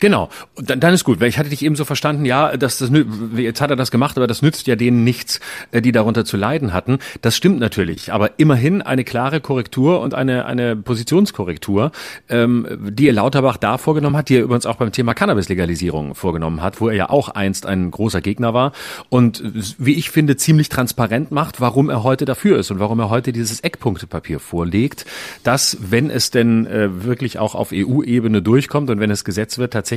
Genau, 0.00 0.30
dann, 0.56 0.80
dann 0.80 0.94
ist 0.94 1.04
gut, 1.04 1.20
weil 1.20 1.28
ich 1.28 1.38
hatte 1.38 1.50
dich 1.50 1.62
eben 1.62 1.76
so 1.76 1.84
verstanden, 1.84 2.24
ja, 2.24 2.56
dass 2.56 2.78
das 2.78 2.90
jetzt 3.36 3.60
hat 3.60 3.68
er 3.68 3.76
das 3.76 3.90
gemacht, 3.90 4.16
aber 4.16 4.26
das 4.26 4.40
nützt 4.40 4.66
ja 4.66 4.74
denen 4.74 5.04
nichts, 5.04 5.40
äh, 5.72 5.82
die 5.82 5.92
darunter 5.92 6.24
zu 6.24 6.38
leiden 6.38 6.72
hatten. 6.72 6.98
Das 7.20 7.36
stimmt 7.36 7.60
natürlich, 7.60 8.10
aber 8.12 8.38
immerhin 8.38 8.80
eine 8.80 9.04
klare 9.04 9.40
Korrektur 9.40 10.00
und 10.00 10.14
eine 10.14 10.46
eine 10.46 10.74
Positionskorrektur, 10.74 11.92
ähm, 12.30 12.66
die 12.80 13.08
er 13.08 13.12
Lauterbach 13.12 13.58
da 13.58 13.76
vorgenommen 13.76 14.16
hat, 14.16 14.30
die 14.30 14.36
er 14.36 14.42
übrigens 14.42 14.64
auch 14.64 14.76
beim 14.76 14.90
Thema 14.90 15.12
Cannabis-Legalisierung 15.12 16.14
vorgenommen 16.14 16.62
hat, 16.62 16.80
wo 16.80 16.88
er 16.88 16.94
ja 16.94 17.10
auch 17.10 17.28
einst 17.28 17.66
ein 17.66 17.90
großer 17.90 18.22
Gegner 18.22 18.54
war 18.54 18.72
und 19.10 19.42
wie 19.78 19.94
ich 19.94 20.10
finde 20.10 20.36
ziemlich 20.36 20.70
transparent 20.70 21.30
macht, 21.30 21.60
warum 21.60 21.90
er 21.90 22.02
heute 22.02 22.24
dafür 22.24 22.58
ist 22.58 22.70
und 22.70 22.78
warum 22.78 23.00
er 23.00 23.10
heute 23.10 23.32
dieses 23.32 23.60
Eckpunktepapier 23.60 24.40
vorlegt, 24.40 25.04
dass 25.44 25.76
wenn 25.82 26.08
es 26.08 26.30
denn 26.30 26.66
äh, 26.66 27.04
wirklich 27.04 27.38
auch 27.38 27.54
auf 27.54 27.70
EU-Ebene 27.74 28.40
durchkommt 28.40 28.88
und 28.88 28.98
wenn 28.98 29.10
es 29.10 29.24
gesetzt 29.24 29.58
wird, 29.58 29.74
tatsächlich 29.74 29.89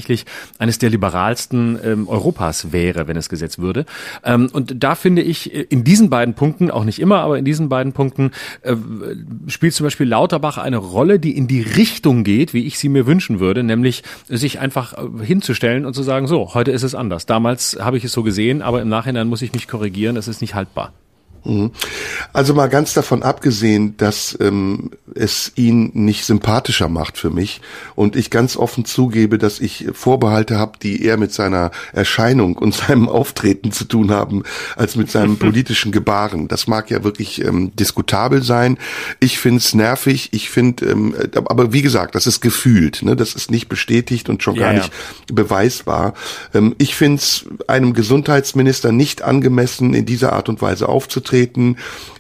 eines 0.59 0.77
der 0.79 0.89
liberalsten 0.89 1.79
ähm, 1.83 2.07
Europas 2.07 2.71
wäre, 2.71 3.07
wenn 3.07 3.17
es 3.17 3.29
gesetzt 3.29 3.59
würde. 3.59 3.85
Ähm, 4.23 4.49
und 4.51 4.83
da 4.83 4.95
finde 4.95 5.21
ich 5.21 5.53
in 5.53 5.83
diesen 5.83 6.09
beiden 6.09 6.33
Punkten, 6.33 6.71
auch 6.71 6.83
nicht 6.83 6.99
immer, 6.99 7.19
aber 7.19 7.37
in 7.37 7.45
diesen 7.45 7.69
beiden 7.69 7.93
Punkten 7.93 8.31
äh, 8.61 8.75
spielt 9.47 9.73
zum 9.73 9.85
Beispiel 9.85 10.07
Lauterbach 10.07 10.57
eine 10.57 10.77
Rolle, 10.77 11.19
die 11.19 11.35
in 11.35 11.47
die 11.47 11.61
Richtung 11.61 12.23
geht, 12.23 12.53
wie 12.53 12.65
ich 12.65 12.79
sie 12.79 12.89
mir 12.89 13.05
wünschen 13.05 13.39
würde, 13.39 13.63
nämlich 13.63 14.03
sich 14.27 14.59
einfach 14.59 14.93
äh, 14.93 15.25
hinzustellen 15.25 15.85
und 15.85 15.93
zu 15.93 16.03
sagen, 16.03 16.27
so, 16.27 16.53
heute 16.53 16.71
ist 16.71 16.83
es 16.83 16.95
anders. 16.95 17.25
Damals 17.25 17.77
habe 17.79 17.97
ich 17.97 18.03
es 18.03 18.11
so 18.11 18.23
gesehen, 18.23 18.61
aber 18.61 18.81
im 18.81 18.89
Nachhinein 18.89 19.27
muss 19.27 19.41
ich 19.41 19.53
mich 19.53 19.67
korrigieren, 19.67 20.17
es 20.17 20.27
ist 20.27 20.41
nicht 20.41 20.55
haltbar. 20.55 20.93
Mhm. 21.45 21.71
Also 22.31 22.53
mal 22.53 22.69
ganz 22.69 22.93
davon 22.93 23.21
abgesehen, 23.21 23.97
dass 23.97 24.37
ähm, 24.39 24.91
es 25.13 25.51
ihn 25.55 25.91
nicht 25.93 26.25
sympathischer 26.25 26.87
macht 26.87 27.17
für 27.17 27.29
mich 27.29 27.61
und 27.95 28.15
ich 28.15 28.29
ganz 28.29 28.55
offen 28.55 28.85
zugebe, 28.85 29.37
dass 29.37 29.59
ich 29.59 29.87
Vorbehalte 29.93 30.57
habe, 30.57 30.79
die 30.81 31.03
eher 31.03 31.17
mit 31.17 31.33
seiner 31.33 31.71
Erscheinung 31.91 32.55
und 32.55 32.73
seinem 32.87 33.09
Auftreten 33.09 33.71
zu 33.71 33.83
tun 33.85 34.11
haben, 34.11 34.43
als 34.75 34.95
mit 34.95 35.11
seinem 35.11 35.37
politischen 35.39 35.91
Gebaren. 35.91 36.47
Das 36.47 36.67
mag 36.67 36.89
ja 36.89 37.03
wirklich 37.03 37.43
ähm, 37.43 37.75
diskutabel 37.75 38.41
sein. 38.41 38.77
Ich 39.19 39.39
finde 39.39 39.57
es 39.57 39.73
nervig. 39.73 40.29
Ich 40.31 40.49
finde, 40.49 40.85
ähm, 40.85 41.13
aber 41.33 41.73
wie 41.73 41.81
gesagt, 41.81 42.15
das 42.15 42.25
ist 42.25 42.39
gefühlt. 42.39 43.03
Ne? 43.03 43.15
Das 43.15 43.35
ist 43.35 43.51
nicht 43.51 43.67
bestätigt 43.67 44.29
und 44.29 44.43
schon 44.43 44.55
ja, 44.55 44.67
gar 44.67 44.73
nicht 44.73 44.91
ja. 45.29 45.35
beweisbar. 45.35 46.13
Ähm, 46.53 46.73
ich 46.77 46.95
finde 46.95 47.17
es 47.17 47.45
einem 47.67 47.93
Gesundheitsminister 47.93 48.91
nicht 48.93 49.21
angemessen, 49.21 49.93
in 49.93 50.05
dieser 50.05 50.33
Art 50.33 50.47
und 50.47 50.61
Weise 50.61 50.87
aufzutreten. 50.87 51.32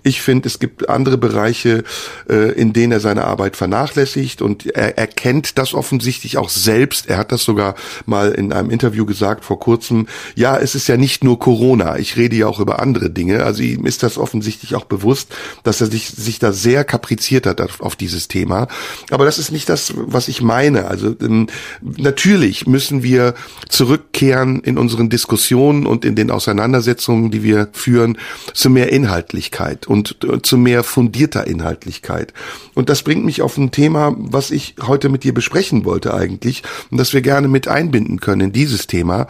Ich 0.03 0.21
finde, 0.21 0.47
es 0.47 0.59
gibt 0.59 0.89
andere 0.89 1.17
Bereiche, 1.17 1.83
äh, 2.29 2.51
in 2.51 2.73
denen 2.73 2.91
er 2.91 2.99
seine 2.99 3.23
Arbeit 3.23 3.55
vernachlässigt 3.55 4.41
und 4.41 4.65
er 4.65 4.97
erkennt 4.97 5.57
das 5.57 5.73
offensichtlich 5.73 6.37
auch 6.37 6.49
selbst. 6.49 7.07
Er 7.07 7.17
hat 7.17 7.31
das 7.31 7.43
sogar 7.43 7.75
mal 8.05 8.33
in 8.33 8.51
einem 8.51 8.69
Interview 8.69 9.05
gesagt 9.05 9.45
vor 9.45 9.59
kurzem. 9.59 10.07
Ja, 10.35 10.57
es 10.57 10.75
ist 10.75 10.87
ja 10.87 10.97
nicht 10.97 11.23
nur 11.23 11.39
Corona. 11.39 11.97
Ich 11.97 12.17
rede 12.17 12.35
ja 12.35 12.47
auch 12.47 12.59
über 12.59 12.81
andere 12.81 13.09
Dinge. 13.09 13.43
Also 13.43 13.63
ihm 13.63 13.85
ist 13.85 14.03
das 14.03 14.17
offensichtlich 14.17 14.75
auch 14.75 14.85
bewusst, 14.85 15.33
dass 15.63 15.79
er 15.79 15.87
sich, 15.87 16.09
sich 16.09 16.39
da 16.39 16.51
sehr 16.51 16.83
kapriziert 16.83 17.45
hat 17.45 17.61
auf, 17.61 17.95
dieses 17.95 18.27
Thema. 18.27 18.67
Aber 19.09 19.23
das 19.23 19.39
ist 19.39 19.51
nicht 19.51 19.69
das, 19.69 19.93
was 19.95 20.27
ich 20.27 20.41
meine. 20.41 20.87
Also 20.87 21.15
ähm, 21.21 21.47
natürlich 21.81 22.67
müssen 22.67 23.03
wir 23.03 23.35
zurückkehren 23.69 24.61
in 24.61 24.77
unseren 24.77 25.09
Diskussionen 25.09 25.85
und 25.85 26.03
in 26.03 26.15
den 26.15 26.31
Auseinandersetzungen, 26.31 27.31
die 27.31 27.43
wir 27.43 27.69
führen, 27.71 28.17
zu 28.53 28.69
mehr 28.69 28.91
Inhaltlichkeit 29.03 29.85
und 29.85 30.17
äh, 30.23 30.41
zu 30.41 30.57
mehr 30.57 30.83
fundierter 30.83 31.45
Inhaltlichkeit. 31.45 32.33
Und 32.73 32.87
das 32.87 33.03
bringt 33.03 33.25
mich 33.25 33.41
auf 33.41 33.57
ein 33.57 33.71
Thema, 33.71 34.15
was 34.17 34.49
ich 34.49 34.75
heute 34.81 35.09
mit 35.09 35.25
dir 35.25 35.33
besprechen 35.33 35.83
wollte 35.83 36.13
eigentlich 36.13 36.63
und 36.89 36.97
das 36.97 37.13
wir 37.13 37.21
gerne 37.21 37.49
mit 37.49 37.67
einbinden 37.67 38.21
können 38.21 38.41
in 38.41 38.51
dieses 38.53 38.87
Thema, 38.87 39.27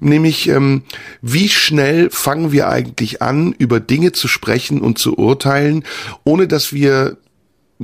nämlich 0.00 0.48
ähm, 0.48 0.82
wie 1.22 1.48
schnell 1.48 2.10
fangen 2.10 2.52
wir 2.52 2.68
eigentlich 2.68 3.22
an, 3.22 3.54
über 3.56 3.80
Dinge 3.80 4.12
zu 4.12 4.28
sprechen 4.28 4.82
und 4.82 4.98
zu 4.98 5.16
urteilen, 5.16 5.84
ohne 6.24 6.46
dass 6.46 6.74
wir 6.74 7.16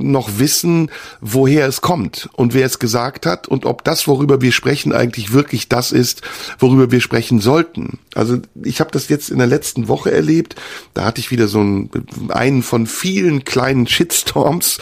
noch 0.01 0.39
wissen, 0.39 0.89
woher 1.19 1.67
es 1.67 1.81
kommt 1.81 2.29
und 2.33 2.53
wer 2.53 2.65
es 2.65 2.79
gesagt 2.79 3.25
hat 3.25 3.47
und 3.47 3.65
ob 3.65 3.83
das, 3.83 4.07
worüber 4.07 4.41
wir 4.41 4.51
sprechen, 4.51 4.93
eigentlich 4.93 5.33
wirklich 5.33 5.69
das 5.69 5.91
ist, 5.91 6.21
worüber 6.59 6.91
wir 6.91 7.01
sprechen 7.01 7.39
sollten. 7.39 7.99
Also 8.15 8.39
ich 8.63 8.79
habe 8.79 8.91
das 8.91 9.09
jetzt 9.09 9.29
in 9.29 9.37
der 9.37 9.47
letzten 9.47 9.87
Woche 9.87 10.11
erlebt. 10.11 10.55
Da 10.93 11.05
hatte 11.05 11.21
ich 11.21 11.31
wieder 11.31 11.47
so 11.47 11.59
einen, 11.59 11.89
einen 12.29 12.63
von 12.63 12.87
vielen 12.87 13.45
kleinen 13.45 13.87
Shitstorms. 13.87 14.79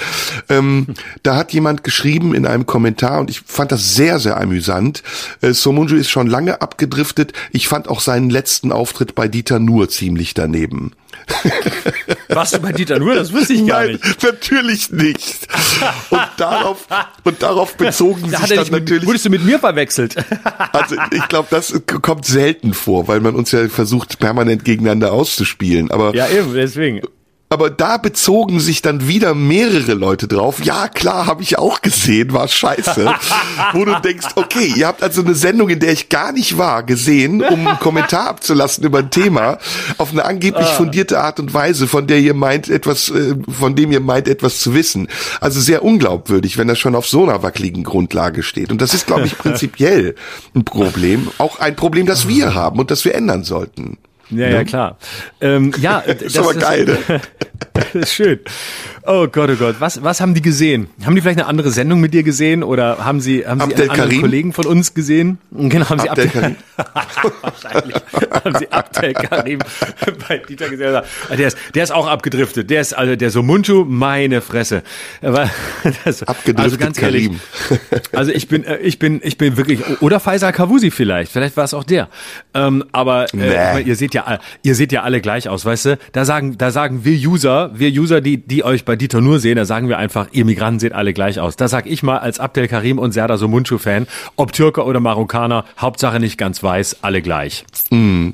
Ähm, 0.49 0.87
da 1.23 1.35
hat 1.35 1.53
jemand 1.53 1.83
geschrieben 1.83 2.33
in 2.33 2.45
einem 2.45 2.65
Kommentar 2.65 3.19
und 3.19 3.29
ich 3.29 3.41
fand 3.41 3.71
das 3.71 3.95
sehr, 3.95 4.19
sehr 4.19 4.39
amüsant. 4.39 5.03
Äh, 5.41 5.53
Somunju 5.53 5.95
ist 5.95 6.09
schon 6.09 6.27
lange 6.27 6.61
abgedriftet. 6.61 7.33
Ich 7.51 7.67
fand 7.67 7.87
auch 7.87 7.99
seinen 7.99 8.29
letzten 8.29 8.71
Auftritt 8.71 9.15
bei 9.15 9.27
Dieter 9.27 9.59
Nur 9.59 9.89
ziemlich 9.89 10.33
daneben. 10.33 10.93
Warst 12.29 12.55
du 12.55 12.59
bei 12.59 12.71
Dieter 12.71 12.99
Nur? 12.99 13.15
Das 13.15 13.33
wusste 13.33 13.53
ich 13.53 13.65
gar 13.65 13.81
Nein, 13.81 13.93
nicht. 13.93 14.23
natürlich 14.23 14.91
nicht. 14.91 15.47
Und 16.09 16.21
darauf, 16.37 16.87
und 17.23 17.41
darauf 17.41 17.75
bezogen 17.75 18.31
da 18.31 18.39
sich 18.39 18.55
dann 18.55 18.67
natürlich. 18.67 19.05
Wurdest 19.05 19.25
du 19.25 19.29
mit 19.29 19.43
mir 19.43 19.59
verwechselt? 19.59 20.15
Also 20.71 20.95
ich 21.11 21.27
glaube, 21.27 21.47
das 21.51 21.73
kommt 22.01 22.25
selten 22.25 22.73
vor, 22.73 23.07
weil 23.07 23.19
man 23.19 23.35
uns 23.35 23.51
ja 23.51 23.67
versucht, 23.67 24.19
permanent 24.19 24.65
gegeneinander 24.65 25.11
auszuspielen. 25.11 25.91
Aber 25.91 26.13
ja, 26.15 26.27
eben, 26.27 26.53
deswegen. 26.53 27.01
Aber 27.51 27.71
da 27.71 27.97
bezogen 27.97 28.59
sich 28.59 28.83
dann 28.83 29.07
wieder 29.07 29.33
mehrere 29.33 29.95
Leute 29.95 30.27
drauf. 30.27 30.63
Ja, 30.63 30.87
klar, 30.87 31.25
habe 31.25 31.41
ich 31.41 31.57
auch 31.57 31.81
gesehen, 31.81 32.31
war 32.31 32.47
scheiße. 32.47 33.11
Wo 33.73 33.85
du 33.85 33.99
denkst, 34.01 34.27
okay, 34.35 34.71
ihr 34.75 34.85
habt 34.85 35.01
also 35.01 35.21
eine 35.21 35.33
Sendung, 35.33 35.69
in 35.69 35.79
der 35.79 35.91
ich 35.91 36.09
gar 36.09 36.31
nicht 36.31 36.59
war, 36.59 36.83
gesehen, 36.83 37.41
um 37.41 37.67
einen 37.67 37.79
Kommentar 37.79 38.27
abzulassen 38.27 38.83
über 38.83 38.99
ein 38.99 39.09
Thema, 39.09 39.57
auf 39.97 40.11
eine 40.11 40.25
angeblich 40.25 40.67
ah. 40.67 40.73
fundierte 40.73 41.21
Art 41.21 41.39
und 41.39 41.51
Weise, 41.51 41.87
von 41.87 42.05
der 42.05 42.19
ihr 42.19 42.35
meint, 42.35 42.69
etwas, 42.69 43.09
äh, 43.09 43.35
von 43.49 43.75
dem 43.75 43.91
ihr 43.91 44.01
meint, 44.01 44.27
etwas 44.27 44.59
zu 44.59 44.75
wissen. 44.75 45.07
Also 45.41 45.59
sehr 45.59 45.83
unglaubwürdig, 45.83 46.59
wenn 46.59 46.67
das 46.67 46.77
schon 46.77 46.93
auf 46.93 47.07
so 47.07 47.23
einer 47.23 47.41
wackeligen 47.41 47.83
Grundlage 47.83 48.43
steht. 48.43 48.71
Und 48.71 48.79
das 48.79 48.93
ist, 48.93 49.07
glaube 49.07 49.25
ich, 49.25 49.35
prinzipiell 49.39 50.13
ein 50.53 50.65
Problem. 50.65 51.29
Auch 51.39 51.57
ein 51.57 51.75
Problem, 51.75 52.05
das 52.05 52.27
wir 52.27 52.53
haben 52.53 52.79
und 52.79 52.91
das 52.91 53.05
wir 53.05 53.15
ändern 53.15 53.43
sollten. 53.43 53.97
Ja, 54.29 54.47
ja, 54.47 54.57
ne? 54.59 54.65
klar. 54.65 54.97
Ähm, 55.41 55.73
ja, 55.79 56.03
das 56.07 56.21
ist 56.21 56.37
aber 56.37 56.53
geil. 56.53 56.85
Ne? 56.85 57.21
das 57.73 57.93
ist 57.95 58.13
schön. 58.13 58.39
Oh 59.05 59.27
Gott, 59.27 59.49
oh 59.51 59.55
Gott. 59.55 59.75
Was, 59.79 60.03
was 60.03 60.21
haben 60.21 60.33
die 60.33 60.41
gesehen? 60.41 60.87
Haben 61.03 61.15
die 61.15 61.21
vielleicht 61.21 61.39
eine 61.39 61.47
andere 61.47 61.71
Sendung 61.71 61.99
mit 61.99 62.13
dir 62.13 62.23
gesehen 62.23 62.63
oder 62.63 63.03
haben 63.03 63.21
sie, 63.21 63.45
haben 63.45 63.61
Abdel 63.61 63.77
sie 63.77 63.83
einen 63.83 64.01
anderen 64.01 64.21
Kollegen 64.21 64.53
von 64.53 64.65
uns 64.65 64.93
gesehen? 64.93 65.39
Genau, 65.51 65.89
haben 65.89 65.99
Abdel 65.99 66.29
sie 66.29 66.37
Abdel, 66.37 66.55
Karim. 66.55 66.55
Wahrscheinlich 67.41 67.95
haben 68.43 68.55
sie 68.57 68.71
Abdel 68.71 69.13
Karim 69.13 69.59
bei 70.27 70.37
Dieter 70.37 70.69
gesehen. 70.69 70.95
Ah, 70.95 71.35
der 71.35 71.47
ist, 71.47 71.57
der 71.73 71.83
ist 71.83 71.91
auch 71.91 72.07
abgedriftet. 72.07 72.69
Der 72.69 72.81
ist, 72.81 72.93
also 72.93 73.15
der 73.15 73.31
Somunchu, 73.31 73.85
meine 73.85 74.41
Fresse. 74.41 74.83
Aber, 75.21 75.49
das, 76.05 76.23
abgedriftet 76.23 76.59
also 76.59 76.77
ganz 76.77 77.01
ehrlich, 77.01 77.29
Karim. 77.29 77.99
Also 78.11 78.31
ich 78.31 78.47
bin, 78.47 78.63
äh, 78.63 78.77
ich 78.77 78.99
bin, 78.99 79.21
ich 79.23 79.37
bin 79.37 79.57
wirklich, 79.57 80.01
oder 80.01 80.19
Faisal 80.19 80.53
Kavusi 80.53 80.91
vielleicht. 80.91 81.31
Vielleicht 81.31 81.57
war 81.57 81.63
es 81.63 81.73
auch 81.73 81.83
der. 81.83 82.09
Ähm, 82.53 82.85
aber 82.91 83.33
äh, 83.33 83.75
nee. 83.75 83.81
ihr 83.81 83.95
seht 83.95 84.13
ja, 84.13 84.39
ihr 84.61 84.75
seht 84.75 84.91
ja 84.91 85.03
alle 85.03 85.21
gleich 85.21 85.49
aus, 85.49 85.65
weißt 85.65 85.85
du? 85.85 85.99
Da 86.11 86.25
sagen, 86.25 86.57
da 86.57 86.71
sagen 86.71 87.05
wir 87.05 87.17
User, 87.29 87.48
wir 87.73 87.89
User, 87.89 88.21
die, 88.21 88.37
die 88.37 88.63
euch 88.63 88.85
bei 88.85 88.95
Dieter 88.95 89.21
nur 89.21 89.39
sehen, 89.39 89.55
da 89.55 89.65
sagen 89.65 89.89
wir 89.89 89.97
einfach, 89.97 90.27
ihr 90.31 90.45
Migranten 90.45 90.79
seht 90.79 90.93
alle 90.93 91.13
gleich 91.13 91.39
aus. 91.39 91.55
Da 91.55 91.67
sag 91.67 91.85
ich 91.85 92.03
mal 92.03 92.17
als 92.17 92.39
Abdel 92.39 92.67
Karim 92.67 92.99
und 92.99 93.11
Serdar 93.11 93.37
Somuncu-Fan, 93.37 94.07
ob 94.35 94.53
Türker 94.53 94.85
oder 94.85 94.99
Marokkaner, 94.99 95.65
Hauptsache 95.77 96.19
nicht 96.19 96.37
ganz 96.37 96.61
weiß, 96.61 96.97
alle 97.01 97.21
gleich. 97.21 97.65
Mm. 97.89 98.29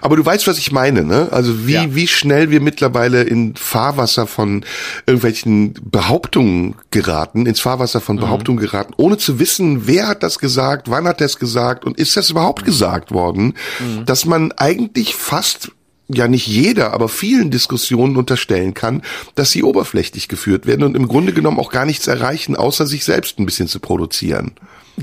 Aber 0.00 0.16
du 0.16 0.24
weißt, 0.24 0.46
was 0.46 0.58
ich 0.58 0.72
meine, 0.72 1.04
ne? 1.04 1.28
Also 1.30 1.66
wie, 1.66 1.72
ja. 1.72 1.94
wie 1.94 2.06
schnell 2.06 2.50
wir 2.50 2.60
mittlerweile 2.60 3.22
in 3.22 3.56
Fahrwasser 3.56 4.26
von 4.26 4.64
irgendwelchen 5.06 5.74
Behauptungen 5.82 6.76
geraten, 6.90 7.46
ins 7.46 7.60
Fahrwasser 7.60 8.00
von 8.00 8.16
mhm. 8.16 8.20
Behauptungen 8.20 8.60
mhm. 8.60 8.66
geraten, 8.66 8.94
ohne 8.96 9.18
zu 9.18 9.38
wissen, 9.38 9.86
wer 9.86 10.08
hat 10.08 10.22
das 10.22 10.38
gesagt, 10.38 10.90
wann 10.90 11.06
hat 11.06 11.20
das 11.20 11.38
gesagt 11.38 11.84
und 11.84 11.98
ist 11.98 12.16
das 12.16 12.30
überhaupt 12.30 12.62
mhm. 12.62 12.66
gesagt 12.66 13.12
worden, 13.12 13.54
mhm. 13.78 14.04
dass 14.04 14.24
man 14.24 14.52
eigentlich 14.52 15.14
fast 15.14 15.72
ja 16.14 16.28
nicht 16.28 16.46
jeder, 16.46 16.92
aber 16.92 17.08
vielen 17.08 17.50
Diskussionen 17.50 18.16
unterstellen 18.16 18.74
kann, 18.74 19.02
dass 19.34 19.50
sie 19.50 19.62
oberflächlich 19.62 20.28
geführt 20.28 20.66
werden 20.66 20.82
und 20.82 20.96
im 20.96 21.08
Grunde 21.08 21.32
genommen 21.32 21.58
auch 21.58 21.70
gar 21.70 21.86
nichts 21.86 22.06
erreichen, 22.06 22.56
außer 22.56 22.86
sich 22.86 23.04
selbst 23.04 23.38
ein 23.38 23.46
bisschen 23.46 23.68
zu 23.68 23.80
produzieren. 23.80 24.52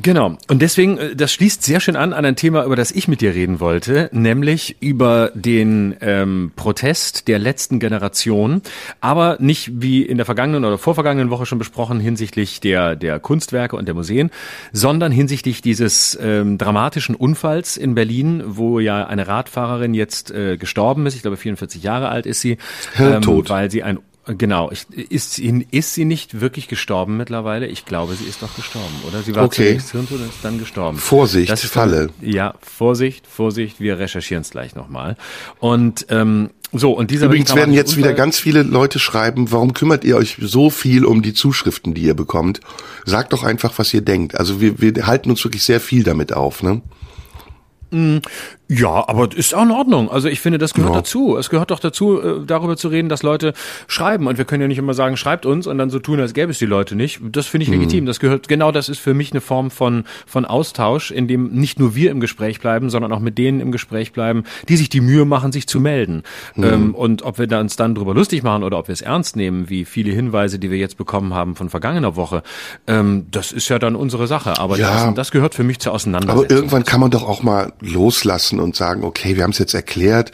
Genau. 0.02 0.38
Und 0.48 0.62
deswegen, 0.62 0.98
äh, 0.98 1.16
das 1.16 1.34
schließt 1.34 1.64
sehr 1.64 1.80
schön 1.80 1.96
an 1.96 2.14
an 2.14 2.26
ein 2.26 2.36
Thema, 2.36 2.64
über 2.66 2.76
das 2.76 2.92
ich 2.92 3.08
mit 3.08 3.22
dir 3.22 3.34
reden 3.34 3.60
wollte, 3.60 4.10
nämlich 4.12 4.78
über 4.80 5.32
den 5.34 5.96
ähm, 6.02 6.52
Protest 6.56 7.28
der 7.28 7.40
letzten 7.40 7.80
Generation, 7.80 8.62
aber 9.02 9.38
nicht 9.40 9.82
wie 9.82 10.04
in 10.04 10.18
der 10.18 10.26
vergangenen 10.26 10.66
oder 10.66 10.78
vorvergangenen 10.78 11.30
Woche 11.30 11.46
schon 11.46 11.58
besprochen 11.58 12.00
hinsichtlich 12.00 12.60
der, 12.60 12.96
der 12.96 13.20
Kunstwerke 13.20 13.76
und 13.76 13.88
der 13.88 13.96
Museen, 13.96 14.30
sondern 14.72 15.12
hinsichtlich 15.12 15.62
dieses 15.62 16.18
ähm, 16.22 16.58
dramatischen 16.58 17.16
Unfalls 17.16 17.78
in 17.78 17.96
Berlin, 17.96 18.44
wo 18.46 18.80
ja 18.80 19.06
eine 19.06 19.28
Radfahrerin 19.28 19.94
jetzt 19.94 20.32
äh, 20.32 20.58
gestorben 20.58 21.06
ist, 21.06 21.16
ich 21.16 21.22
glaube 21.22 21.38
44 21.38 21.82
Jahre 21.84 22.10
alt 22.10 22.26
ist 22.26 22.42
sie, 22.42 22.58
ähm, 23.00 23.24
weil 23.26 23.72
sie 23.72 23.84
ein 23.84 24.00
Genau. 24.28 24.72
Ich, 24.72 24.86
ist, 24.90 25.34
sie, 25.34 25.68
ist 25.72 25.94
sie 25.94 26.04
nicht 26.04 26.42
wirklich 26.42 26.68
gestorben 26.68 27.16
mittlerweile? 27.18 27.68
Ich 27.68 27.86
glaube, 27.86 28.16
sie 28.16 28.26
ist 28.26 28.42
doch 28.42 28.54
gestorben, 28.56 28.94
oder? 29.08 29.22
Sie 29.22 29.34
war 29.36 29.46
okay. 29.46 29.68
zunächst 29.68 29.92
Hirntod 29.92 30.20
und 30.20 30.30
ist 30.30 30.44
dann 30.44 30.60
gestorben. 30.60 30.98
Vorsicht, 30.98 31.50
das 31.50 31.64
Falle. 31.64 32.10
Dann, 32.20 32.30
ja, 32.30 32.56
Vorsicht, 32.62 33.26
Vorsicht. 33.26 33.80
Wir 33.80 34.00
recherchieren 34.00 34.42
es 34.42 34.50
gleich 34.50 34.76
nochmal. 34.76 35.16
Und 35.60 36.08
ähm, 36.10 36.50
so, 36.74 36.92
und 36.92 37.12
dieser 37.12 37.28
Übrigens 37.28 37.56
werden 37.56 37.74
jetzt 37.74 37.92
Unfall 37.92 38.04
wieder 38.04 38.14
ganz 38.14 38.40
viele 38.40 38.64
Leute 38.64 39.00
schreiben, 39.00 39.52
warum 39.52 39.74
kümmert 39.74 40.04
ihr 40.04 40.18
euch 40.18 40.38
so 40.42 40.70
viel 40.70 41.06
um 41.06 41.22
die 41.22 41.34
Zuschriften, 41.34 41.94
die 41.94 42.02
ihr 42.02 42.14
bekommt? 42.14 42.60
Sagt 43.06 43.32
doch 43.32 43.44
einfach, 43.44 43.74
was 43.78 43.94
ihr 43.94 44.02
denkt. 44.02 44.38
Also 44.38 44.60
wir, 44.60 44.82
wir 44.82 45.08
halten 45.08 45.30
uns 45.30 45.44
wirklich 45.46 45.64
sehr 45.64 45.80
viel 45.80 46.04
damit 46.04 46.34
auf, 46.34 46.64
ne? 46.64 46.82
Ja, 48.70 49.08
aber 49.08 49.30
ist 49.34 49.56
auch 49.56 49.64
in 49.64 49.72
Ordnung. 49.72 50.12
Also 50.12 50.28
ich 50.28 50.42
finde, 50.42 50.58
das 50.58 50.74
gehört 50.74 50.94
ja. 50.94 51.00
dazu. 51.00 51.38
Es 51.38 51.50
gehört 51.50 51.72
doch 51.72 51.80
dazu, 51.80 52.22
äh, 52.22 52.46
darüber 52.46 52.76
zu 52.76 52.90
reden, 52.90 53.08
dass 53.08 53.24
Leute 53.24 53.54
schreiben. 53.88 54.28
Und 54.28 54.38
wir 54.38 54.44
können 54.44 54.62
ja 54.62 54.68
nicht 54.68 54.78
immer 54.78 54.94
sagen, 54.94 55.16
schreibt 55.16 55.46
uns 55.46 55.68
und 55.68 55.78
dann 55.78 55.90
so 55.90 56.00
tun, 56.00 56.20
als 56.20 56.34
gäbe 56.34 56.52
es 56.52 56.60
die 56.60 56.66
Leute 56.66 56.96
nicht. 56.96 57.22
Das 57.32 57.48
finde 57.48 57.64
ich 57.64 57.70
mhm. 57.70 57.80
legitim. 57.80 58.06
Das 58.06 58.20
gehört, 58.20 58.50
genau 58.50 58.74
das 58.74 58.90
ist 58.90 59.00
für 59.00 59.14
mich 59.14 59.32
eine 59.32 59.40
Form 59.40 59.72
von, 59.72 60.04
von 60.26 60.44
Austausch, 60.44 61.12
in 61.12 61.30
dem 61.30 61.54
nicht 61.54 61.80
nur 61.80 61.96
wir 61.96 62.12
im 62.12 62.20
Gespräch 62.20 62.60
bleiben, 62.60 62.90
sondern 62.90 63.14
auch 63.14 63.22
mit 63.22 63.38
denen 63.38 63.62
im 63.62 63.72
Gespräch 63.72 64.12
bleiben, 64.12 64.44
die 64.68 64.76
sich 64.76 64.90
die 64.90 65.02
Mühe 65.02 65.24
machen, 65.24 65.54
sich 65.54 65.68
zu 65.68 65.80
melden. 65.80 66.24
Mhm. 66.56 66.64
Ähm, 66.64 66.96
und 66.96 67.22
ob 67.22 67.40
wir 67.40 67.48
uns 67.58 67.78
dann 67.78 67.96
drüber 67.96 68.14
lustig 68.14 68.44
machen 68.44 68.64
oder 68.64 68.78
ob 68.78 68.90
wir 68.90 68.94
es 68.94 69.02
ernst 69.02 69.38
nehmen, 69.38 69.70
wie 69.70 69.86
viele 69.86 70.12
Hinweise, 70.12 70.60
die 70.60 70.70
wir 70.70 70.78
jetzt 70.78 70.98
bekommen 70.98 71.34
haben 71.34 71.56
von 71.56 71.70
vergangener 71.70 72.18
Woche, 72.18 72.44
ähm, 72.86 73.28
das 73.32 73.54
ist 73.54 73.70
ja 73.70 73.80
dann 73.80 73.96
unsere 73.96 74.28
Sache. 74.28 74.60
Aber 74.60 74.78
ja. 74.78 75.06
das, 75.06 75.16
das 75.16 75.32
gehört 75.32 75.56
für 75.56 75.64
mich 75.64 75.80
zur 75.80 75.94
Auseinandersetzung. 75.94 76.46
Aber 76.46 76.54
irgendwann 76.54 76.84
kann 76.84 77.00
man 77.00 77.12
doch 77.12 77.24
auch 77.28 77.44
mal 77.44 77.72
loslassen 77.80 78.57
lassen 78.58 78.68
und 78.68 78.76
sagen, 78.76 79.04
okay, 79.04 79.36
wir 79.36 79.44
haben 79.44 79.52
es 79.52 79.58
jetzt 79.60 79.74
erklärt 79.74 80.32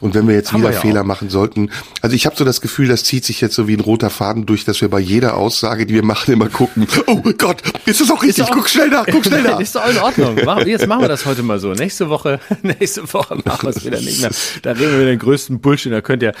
und 0.00 0.14
wenn 0.14 0.26
wir 0.28 0.34
jetzt 0.34 0.52
Haben 0.52 0.60
wieder 0.60 0.70
wir 0.70 0.74
ja 0.74 0.80
Fehler 0.80 1.00
auch. 1.02 1.06
machen 1.06 1.30
sollten. 1.30 1.70
Also 2.02 2.16
ich 2.16 2.26
habe 2.26 2.36
so 2.36 2.44
das 2.44 2.60
Gefühl, 2.60 2.88
das 2.88 3.04
zieht 3.04 3.24
sich 3.24 3.40
jetzt 3.40 3.54
so 3.54 3.68
wie 3.68 3.74
ein 3.74 3.80
roter 3.80 4.10
Faden 4.10 4.46
durch, 4.46 4.64
dass 4.64 4.80
wir 4.80 4.88
bei 4.88 5.00
jeder 5.00 5.36
Aussage, 5.36 5.86
die 5.86 5.94
wir 5.94 6.04
machen, 6.04 6.32
immer 6.34 6.48
gucken, 6.48 6.86
oh 7.06 7.20
Gott, 7.38 7.62
ist 7.86 8.00
das 8.00 8.10
auch 8.10 8.22
richtig? 8.22 8.44
auch- 8.44 8.50
guck 8.50 8.68
schnell 8.68 8.88
nach, 8.88 9.06
guck 9.10 9.24
schnell 9.24 9.42
nach. 9.44 9.60
Ist 9.60 9.74
doch 9.74 9.88
in 9.88 9.98
Ordnung. 9.98 10.36
Jetzt 10.66 10.86
machen 10.86 11.02
wir 11.02 11.08
das 11.08 11.26
heute 11.26 11.42
mal 11.42 11.58
so. 11.58 11.72
Nächste 11.72 12.08
Woche, 12.08 12.40
nächste 12.62 13.12
Woche 13.12 13.36
machen 13.44 13.62
wir 13.62 13.70
es 13.70 13.84
wieder 13.84 14.00
nicht 14.00 14.20
mehr. 14.20 14.30
Da 14.62 14.70
reden 14.72 14.80
wir 14.90 14.96
über 14.96 15.04
den 15.04 15.18
größten 15.18 15.60
Bullshit. 15.60 15.92
Da 15.92 16.00
könnt 16.00 16.22
ihr, 16.22 16.32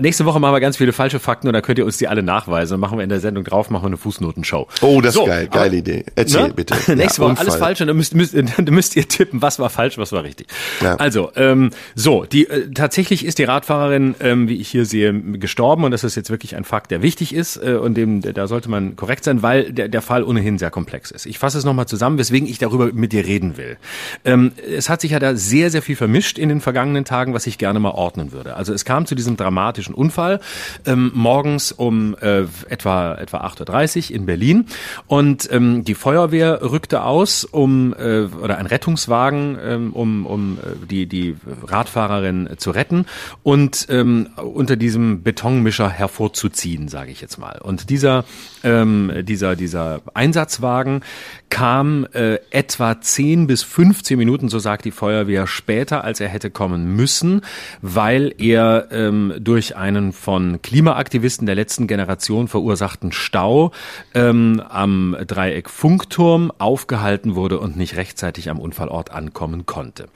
nächste 0.00 0.24
Woche 0.24 0.40
machen 0.40 0.54
wir 0.54 0.60
ganz 0.60 0.76
viele 0.76 0.92
falsche 0.92 1.18
Fakten 1.18 1.48
und 1.48 1.54
da 1.54 1.60
könnt 1.60 1.78
ihr 1.78 1.84
uns 1.84 1.96
die 1.98 2.08
alle 2.08 2.22
nachweisen. 2.22 2.72
Dann 2.74 2.80
machen 2.80 2.98
wir 2.98 3.02
in 3.04 3.08
der 3.10 3.20
Sendung 3.20 3.44
drauf, 3.44 3.70
machen 3.70 3.82
wir 3.84 3.88
eine 3.88 3.96
Fußnotenshow. 3.96 4.66
Oh, 4.82 5.00
das 5.00 5.14
So, 5.14 5.22
ist 5.22 5.28
geil, 5.28 5.48
aber- 5.50 5.60
geile 5.60 5.76
Idee. 5.76 6.04
Erzähl 6.14 6.48
Ne? 6.48 6.54
bitte. 6.54 6.74
Nächste 6.94 7.22
Ja, 7.22 7.28
Woche 7.28 7.38
alles 7.38 7.54
Unfall. 7.54 7.58
falsch 7.58 7.80
und 7.80 7.86
dann 7.88 7.96
müsst, 7.96 8.14
müsst, 8.14 8.34
dann 8.34 8.46
müsst 8.70 8.96
ihr 8.96 9.06
tippen, 9.08 9.42
was 9.42 9.58
war 9.58 9.70
falsch, 9.70 9.98
was 9.98 10.12
war 10.12 10.22
richtig. 10.24 10.46
Ja. 10.80 10.96
Also, 10.96 11.30
ähm, 11.36 11.70
so, 11.94 12.24
die 12.24 12.48
äh, 12.48 12.70
tatsächlich 12.72 13.24
ist 13.24 13.38
die 13.38 13.44
Radfahrerin, 13.44 14.14
ähm, 14.20 14.48
wie 14.48 14.56
ich 14.56 14.68
hier 14.68 14.84
sehe, 14.84 15.12
gestorben 15.12 15.84
und 15.84 15.90
das 15.90 16.04
ist 16.04 16.14
jetzt 16.14 16.30
wirklich 16.30 16.56
ein 16.56 16.64
Fakt, 16.64 16.90
der 16.90 17.02
wichtig 17.02 17.34
ist 17.34 17.56
äh, 17.56 17.74
und 17.74 17.94
dem 17.94 18.20
da 18.20 18.46
sollte 18.46 18.70
man 18.70 18.96
korrekt 18.96 19.24
sein, 19.24 19.42
weil 19.42 19.72
der, 19.72 19.88
der 19.88 20.02
Fall 20.02 20.22
ohnehin 20.24 20.58
sehr 20.58 20.70
komplex 20.70 21.10
ist. 21.10 21.26
Ich 21.26 21.38
fasse 21.38 21.58
es 21.58 21.64
nochmal 21.64 21.86
zusammen, 21.86 22.18
weswegen 22.18 22.48
ich 22.48 22.58
darüber 22.58 22.92
mit 22.92 23.12
dir 23.12 23.24
reden 23.24 23.56
will. 23.56 23.76
Ähm, 24.24 24.52
es 24.68 24.88
hat 24.88 25.00
sich 25.00 25.12
ja 25.12 25.18
da 25.18 25.34
sehr, 25.36 25.70
sehr 25.70 25.82
viel 25.82 25.96
vermischt 25.96 26.38
in 26.38 26.48
den 26.48 26.60
vergangenen 26.60 27.04
Tagen, 27.04 27.34
was 27.34 27.46
ich 27.46 27.58
gerne 27.58 27.80
mal 27.80 27.92
ordnen 27.92 28.32
würde. 28.32 28.56
Also 28.56 28.72
es 28.72 28.84
kam 28.84 29.06
zu 29.06 29.14
diesem 29.14 29.36
dramatischen 29.36 29.94
Unfall 29.94 30.40
ähm, 30.86 31.10
morgens 31.14 31.72
um 31.72 32.16
äh, 32.20 32.44
etwa 32.68 33.14
etwa 33.14 33.38
8.30 33.38 34.10
Uhr 34.10 34.16
in 34.16 34.26
Berlin 34.26 34.66
und 35.06 35.48
ähm, 35.52 35.84
die 35.84 35.94
Feuerwehr 35.94 36.60
rückte 36.62 37.04
aus, 37.04 37.44
um 37.44 37.94
äh, 37.94 38.22
oder 38.22 38.58
ein 38.58 38.66
Rettungswagen, 38.66 39.58
ähm, 39.62 39.92
um, 39.92 40.26
um 40.26 40.49
äh, 40.58 40.86
die, 40.86 41.06
die 41.06 41.36
Radfahrerin 41.66 42.50
zu 42.56 42.70
retten 42.70 43.06
und 43.42 43.86
ähm, 43.90 44.28
unter 44.36 44.76
diesem 44.76 45.22
Betonmischer 45.22 45.90
hervorzuziehen, 45.90 46.88
sage 46.88 47.10
ich 47.10 47.20
jetzt 47.20 47.38
mal. 47.38 47.60
Und 47.62 47.90
dieser 47.90 48.24
ähm, 48.62 49.12
dieser 49.22 49.56
dieser 49.56 50.02
Einsatzwagen 50.14 51.02
kam 51.50 52.06
äh, 52.12 52.38
etwa 52.50 53.00
10 53.00 53.46
bis 53.46 53.62
15 53.62 54.16
Minuten, 54.16 54.48
so 54.48 54.58
sagt 54.58 54.84
die 54.84 54.92
Feuerwehr, 54.92 55.46
später, 55.46 56.04
als 56.04 56.20
er 56.20 56.28
hätte 56.28 56.50
kommen 56.50 56.94
müssen, 56.94 57.42
weil 57.82 58.32
er 58.38 58.88
ähm, 58.92 59.34
durch 59.40 59.76
einen 59.76 60.12
von 60.12 60.62
Klimaaktivisten 60.62 61.46
der 61.46 61.56
letzten 61.56 61.86
Generation 61.86 62.48
verursachten 62.48 63.12
Stau 63.12 63.72
ähm, 64.14 64.62
am 64.68 65.16
Dreieck 65.26 65.68
Funkturm 65.68 66.52
aufgehalten 66.58 67.34
wurde 67.34 67.58
und 67.58 67.76
nicht 67.76 67.96
rechtzeitig 67.96 68.48
am 68.48 68.60
Unfallort 68.60 69.10
ankommen 69.10 69.66
konnte. 69.66 70.08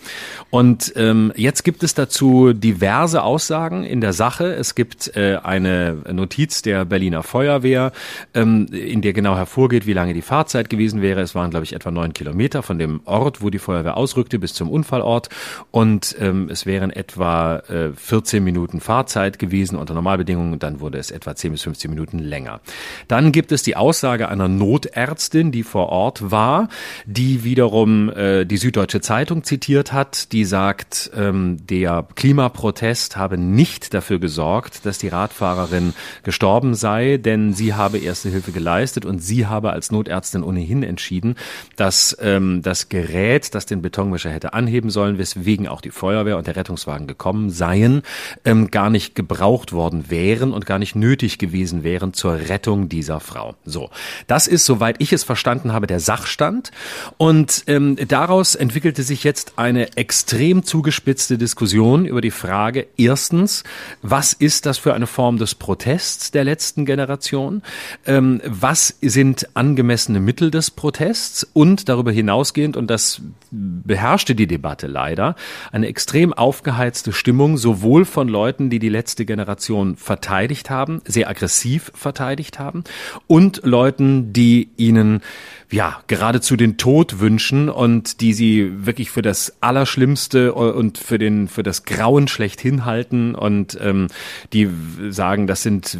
Und 0.51 0.93
ähm, 0.97 1.33
jetzt 1.37 1.65
gibt 1.65 1.83
es 1.83 1.95
dazu 1.95 2.53
diverse 2.53 3.23
Aussagen 3.23 3.85
in 3.85 4.01
der 4.01 4.13
Sache. 4.13 4.55
Es 4.55 4.75
gibt 4.75 5.17
äh, 5.17 5.39
eine 5.43 5.97
Notiz 6.13 6.63
der 6.63 6.85
Berliner 6.85 7.23
Feuerwehr, 7.23 7.93
ähm, 8.35 8.67
in 8.67 9.03
der 9.03 9.13
genau 9.13 9.37
hervorgeht, 9.37 9.87
wie 9.87 9.93
lange 9.93 10.15
die 10.15 10.23
Fahrzeit 10.23 10.71
gewesen 10.71 11.03
wäre. 11.03 11.21
Es 11.21 11.35
waren, 11.35 11.51
glaube 11.51 11.65
ich, 11.65 11.73
etwa 11.73 11.91
neun 11.91 12.13
Kilometer 12.13 12.63
von 12.63 12.79
dem 12.79 13.01
Ort, 13.05 13.43
wo 13.43 13.51
die 13.51 13.59
Feuerwehr 13.59 13.97
ausrückte, 13.97 14.39
bis 14.39 14.55
zum 14.55 14.71
Unfallort. 14.71 15.29
Und 15.71 16.17
ähm, 16.21 16.49
es 16.51 16.67
wären 16.67 16.91
etwa 16.91 17.59
äh, 17.69 17.91
14 17.95 18.43
Minuten 18.43 18.81
Fahrzeit 18.81 19.39
gewesen 19.39 19.77
unter 19.77 19.95
Normalbedingungen. 19.95 20.59
Dann 20.59 20.81
wurde 20.81 20.99
es 20.99 21.11
etwa 21.11 21.35
10 21.35 21.53
bis 21.53 21.63
15 21.63 21.91
Minuten 21.91 22.19
länger. 22.19 22.61
Dann 23.09 23.33
gibt 23.33 23.53
es 23.53 23.63
die 23.63 23.77
Aussage 23.77 24.29
einer 24.29 24.49
Notärztin, 24.49 25.53
die 25.53 25.63
vor 25.63 25.89
Ort 25.89 26.31
war, 26.31 26.69
die 27.07 27.45
wiederum 27.45 28.11
äh, 28.11 28.45
die 28.45 28.57
Süddeutsche 28.57 29.01
Zeitung 29.01 29.45
zitiert 29.45 29.93
hat, 29.93 30.14
die 30.33 30.45
sagt, 30.45 31.11
ähm, 31.15 31.59
der 31.67 32.07
Klimaprotest 32.15 33.17
habe 33.17 33.39
nicht 33.39 33.95
dafür 33.95 34.19
gesorgt, 34.19 34.87
dass 34.87 34.99
die 34.99 35.09
Radfahrerin 35.09 35.95
gestorben 36.23 36.75
sei, 36.75 37.19
denn 37.19 37.53
sie 37.53 37.75
habe 37.75 37.99
erste 37.99 38.29
Hilfe 38.29 38.53
geleistet 38.53 39.05
und 39.05 39.19
sie 39.21 39.47
habe 39.47 39.71
als 39.71 39.91
Notärztin 39.91 40.43
ohnehin 40.43 40.83
entschieden, 40.83 41.37
dass 41.77 42.17
ähm, 42.21 42.63
das 42.63 42.89
Gerät, 42.89 43.55
das 43.55 43.67
den 43.67 43.83
Betonmischer 43.83 44.31
hätte 44.31 44.53
anheben 44.53 44.91
sollen, 44.91 45.19
weswegen 45.19 45.69
auch 45.69 45.81
die 45.81 45.91
Feuerwehr 45.91 46.39
und 46.39 46.47
der 46.47 46.57
Rettungswagen 46.57 47.07
gekommen 47.07 47.51
seien, 47.51 48.03
ähm, 48.45 48.71
gar 48.71 48.91
nicht 48.91 49.15
gebraucht 49.15 49.73
worden 49.73 50.07
wären 50.09 50.53
und 50.53 50.67
gar 50.67 50.79
nicht 50.79 50.97
nötig 50.97 51.39
gewesen 51.39 51.85
wären 51.85 52.13
zur 52.13 52.49
Rettung 52.49 52.89
dieser 52.89 53.21
Frau. 53.21 53.55
So, 53.65 53.91
das 54.27 54.47
ist, 54.47 54.65
soweit 54.65 54.97
ich 54.99 55.13
es 55.13 55.25
verstanden 55.25 55.73
habe, 55.73 55.87
der 55.87 56.01
Sachstand. 56.01 56.71
Und 57.17 57.65
ähm, 57.67 57.97
daraus 58.09 58.55
entwickelte 58.55 59.03
sich 59.03 59.25
jetzt 59.25 59.55
eine 59.57 59.97
extrem 60.05 60.65
zugespitzte 60.65 61.39
Diskussion 61.39 62.05
über 62.05 62.21
die 62.21 62.31
Frage, 62.31 62.89
erstens, 62.99 63.65
was 64.03 64.35
ist 64.35 64.67
das 64.67 64.77
für 64.77 64.93
eine 64.93 65.07
Form 65.07 65.39
des 65.39 65.55
Protests 65.55 66.31
der 66.31 66.45
letzten 66.45 66.85
Generation? 66.85 67.63
Ähm, 68.05 68.43
was 68.45 68.99
sind 69.01 69.49
angemessene 69.55 70.21
Mittel 70.21 70.51
des 70.51 70.71
Protests? 70.71 71.49
Und 71.55 71.89
darüber 71.89 72.13
hinausgehend, 72.13 72.77
und 72.77 72.89
das 72.89 73.23
beherrschte 73.51 74.35
die 74.35 74.47
Debatte 74.47 74.89
leider, 74.89 75.37
eine 75.73 75.87
extrem 75.87 76.35
aufgeheizte 76.35 77.15
Stimmung, 77.15 77.57
sowohl 77.57 78.05
von 78.05 78.29
Leuten, 78.29 78.69
die 78.69 78.81
die 78.81 78.91
letzte 78.91 79.25
Generation 79.25 79.97
verteidigt 79.97 80.69
haben, 80.69 81.01
sehr 81.07 81.31
aggressiv 81.31 81.91
verteidigt 81.95 82.59
haben, 82.59 82.85
und 83.27 83.63
Leuten, 83.65 84.35
die 84.35 84.69
ihnen 84.77 85.23
ja, 85.71 86.01
geradezu 86.07 86.57
den 86.57 86.77
Tod 86.77 87.21
wünschen 87.21 87.69
und 87.69 88.21
die 88.21 88.33
sie 88.33 88.87
wirklich 88.87 89.11
für 89.11 89.23
das 89.23 89.57
Allerschlimmste 89.61 90.55
und 90.55 90.99
für 90.99 91.19
den 91.19 91.49
für 91.49 91.63
das 91.63 91.85
Grauen 91.85 92.29
schlechthin 92.29 92.85
halten 92.85 93.35
und 93.35 93.79
ähm, 93.81 94.09
die 94.53 94.69
sagen, 95.11 95.47
das 95.47 95.63
sind 95.63 95.99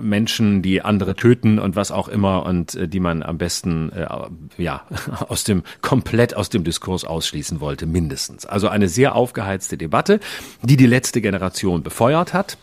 Menschen, 0.00 0.62
die 0.62 0.82
andere 0.82 1.14
töten 1.14 1.58
und 1.58 1.76
was 1.76 1.90
auch 1.90 2.08
immer 2.08 2.46
und 2.46 2.74
äh, 2.74 2.88
die 2.88 3.00
man 3.00 3.22
am 3.22 3.38
besten 3.38 3.92
äh, 3.92 4.06
ja 4.58 4.82
aus 5.28 5.44
dem 5.44 5.62
komplett 5.80 6.34
aus 6.36 6.48
dem 6.48 6.64
Diskurs 6.64 7.04
ausschließen 7.04 7.60
wollte, 7.60 7.86
mindestens. 7.86 8.46
Also 8.46 8.68
eine 8.68 8.88
sehr 8.88 9.14
aufgeheizte 9.14 9.76
Debatte, 9.76 10.20
die 10.62 10.76
die 10.76 10.86
letzte 10.86 11.20
Generation 11.20 11.82
befeuert 11.82 12.34
hat 12.34 12.56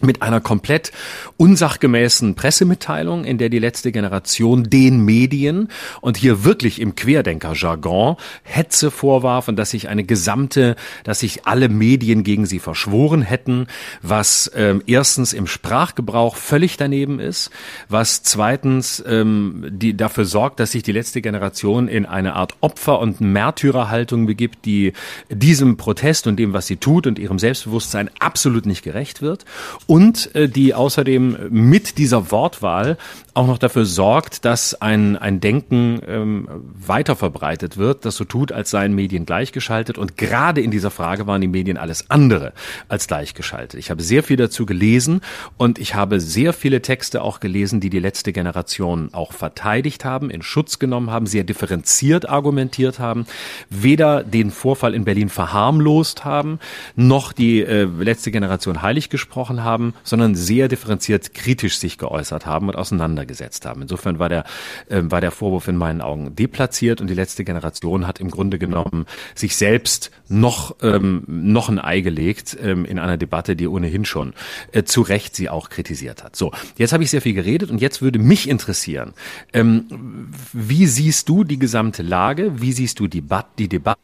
mit 0.00 0.22
einer 0.22 0.40
komplett 0.40 0.92
unsachgemäßen 1.36 2.34
Pressemitteilung, 2.34 3.24
in 3.24 3.38
der 3.38 3.48
die 3.48 3.58
letzte 3.58 3.92
Generation 3.92 4.64
den 4.64 5.04
Medien 5.04 5.68
und 6.00 6.16
hier 6.16 6.44
wirklich 6.44 6.80
im 6.80 6.94
Querdenker-Jargon 6.94 8.16
Hetze 8.42 8.90
vorwarf 8.90 9.48
und 9.48 9.56
dass 9.56 9.70
sich 9.70 9.88
eine 9.88 10.04
gesamte, 10.04 10.76
dass 11.04 11.20
sich 11.20 11.46
alle 11.46 11.68
Medien 11.68 12.24
gegen 12.24 12.46
sie 12.46 12.58
verschworen 12.58 13.22
hätten, 13.22 13.66
was 14.02 14.50
ähm, 14.54 14.82
erstens 14.86 15.32
im 15.32 15.46
Sprachgebrauch 15.46 16.36
völlig 16.36 16.76
daneben 16.76 17.20
ist, 17.20 17.50
was 17.88 18.22
zweitens 18.22 19.02
ähm, 19.06 19.66
die 19.70 19.96
dafür 19.96 20.24
sorgt, 20.24 20.58
dass 20.58 20.72
sich 20.72 20.82
die 20.82 20.92
letzte 20.92 21.22
Generation 21.22 21.88
in 21.88 22.06
eine 22.06 22.34
Art 22.34 22.54
Opfer- 22.60 22.98
und 22.98 23.20
Märtyrerhaltung 23.20 24.26
begibt, 24.26 24.64
die 24.64 24.92
diesem 25.28 25.76
Protest 25.76 26.26
und 26.26 26.36
dem, 26.36 26.52
was 26.52 26.66
sie 26.66 26.76
tut 26.76 27.06
und 27.06 27.18
ihrem 27.18 27.38
Selbstbewusstsein 27.38 28.10
absolut 28.18 28.66
nicht 28.66 28.82
gerecht 28.82 29.22
wird 29.22 29.44
und 29.86 30.34
äh, 30.34 30.48
die 30.48 30.74
außerdem 30.74 31.48
mit 31.50 31.98
dieser 31.98 32.30
Wortwahl 32.30 32.96
auch 33.34 33.46
noch 33.46 33.58
dafür 33.58 33.86
sorgt, 33.86 34.44
dass 34.44 34.80
ein, 34.82 35.16
ein 35.16 35.40
Denken 35.40 36.00
ähm, 36.06 36.48
weiter 36.74 37.16
verbreitet 37.16 37.78
wird, 37.78 38.04
das 38.04 38.16
so 38.16 38.24
tut, 38.24 38.52
als 38.52 38.70
seien 38.70 38.94
Medien 38.94 39.24
gleichgeschaltet. 39.24 39.96
Und 39.96 40.18
gerade 40.18 40.60
in 40.60 40.70
dieser 40.70 40.90
Frage 40.90 41.26
waren 41.26 41.40
die 41.40 41.48
Medien 41.48 41.78
alles 41.78 42.10
andere 42.10 42.52
als 42.88 43.06
gleichgeschaltet. 43.06 43.80
Ich 43.80 43.90
habe 43.90 44.02
sehr 44.02 44.22
viel 44.22 44.36
dazu 44.36 44.66
gelesen 44.66 45.22
und 45.56 45.78
ich 45.78 45.94
habe 45.94 46.20
sehr 46.20 46.52
viele 46.52 46.82
Texte 46.82 47.22
auch 47.22 47.40
gelesen, 47.40 47.80
die 47.80 47.88
die 47.88 48.00
letzte 48.00 48.32
Generation 48.32 49.08
auch 49.12 49.32
verteidigt 49.32 50.04
haben, 50.04 50.28
in 50.28 50.42
Schutz 50.42 50.78
genommen 50.78 51.10
haben, 51.10 51.26
sehr 51.26 51.44
differenziert 51.44 52.28
argumentiert 52.28 52.98
haben, 52.98 53.24
weder 53.70 54.24
den 54.24 54.50
Vorfall 54.50 54.94
in 54.94 55.04
Berlin 55.04 55.30
verharmlost 55.30 56.26
haben, 56.26 56.58
noch 56.96 57.32
die 57.32 57.62
äh, 57.62 57.84
letzte 57.84 58.30
Generation 58.30 58.82
heilig 58.82 59.08
gesprochen 59.08 59.64
haben, 59.64 59.71
sondern 60.04 60.34
sehr 60.34 60.68
differenziert 60.68 61.34
kritisch 61.34 61.78
sich 61.78 61.98
geäußert 61.98 62.46
haben 62.46 62.68
und 62.68 62.76
auseinandergesetzt 62.76 63.66
haben. 63.66 63.82
Insofern 63.82 64.18
war 64.18 64.28
der, 64.28 64.44
äh, 64.88 65.02
war 65.02 65.20
der 65.20 65.30
Vorwurf 65.30 65.68
in 65.68 65.76
meinen 65.76 66.00
Augen 66.00 66.34
deplatziert 66.34 67.00
und 67.00 67.08
die 67.08 67.14
letzte 67.14 67.44
Generation 67.44 68.06
hat 68.06 68.20
im 68.20 68.30
Grunde 68.30 68.58
genommen 68.58 69.06
sich 69.34 69.56
selbst 69.56 70.10
noch, 70.28 70.76
ähm, 70.82 71.24
noch 71.26 71.68
ein 71.68 71.78
Ei 71.78 72.00
gelegt 72.00 72.56
ähm, 72.60 72.84
in 72.84 72.98
einer 72.98 73.16
Debatte, 73.16 73.56
die 73.56 73.68
ohnehin 73.68 74.04
schon 74.04 74.34
äh, 74.72 74.82
zu 74.84 75.02
Recht 75.02 75.36
sie 75.36 75.48
auch 75.48 75.68
kritisiert 75.68 76.24
hat. 76.24 76.36
So, 76.36 76.52
jetzt 76.76 76.92
habe 76.92 77.02
ich 77.02 77.10
sehr 77.10 77.22
viel 77.22 77.34
geredet 77.34 77.70
und 77.70 77.80
jetzt 77.80 78.02
würde 78.02 78.18
mich 78.18 78.48
interessieren, 78.48 79.14
ähm, 79.52 80.30
wie 80.52 80.86
siehst 80.86 81.28
du 81.28 81.44
die 81.44 81.58
gesamte 81.58 82.02
Lage? 82.02 82.60
Wie 82.60 82.72
siehst 82.72 83.00
du 83.00 83.06
die, 83.06 83.24
die 83.58 83.68
Debatte? 83.68 83.98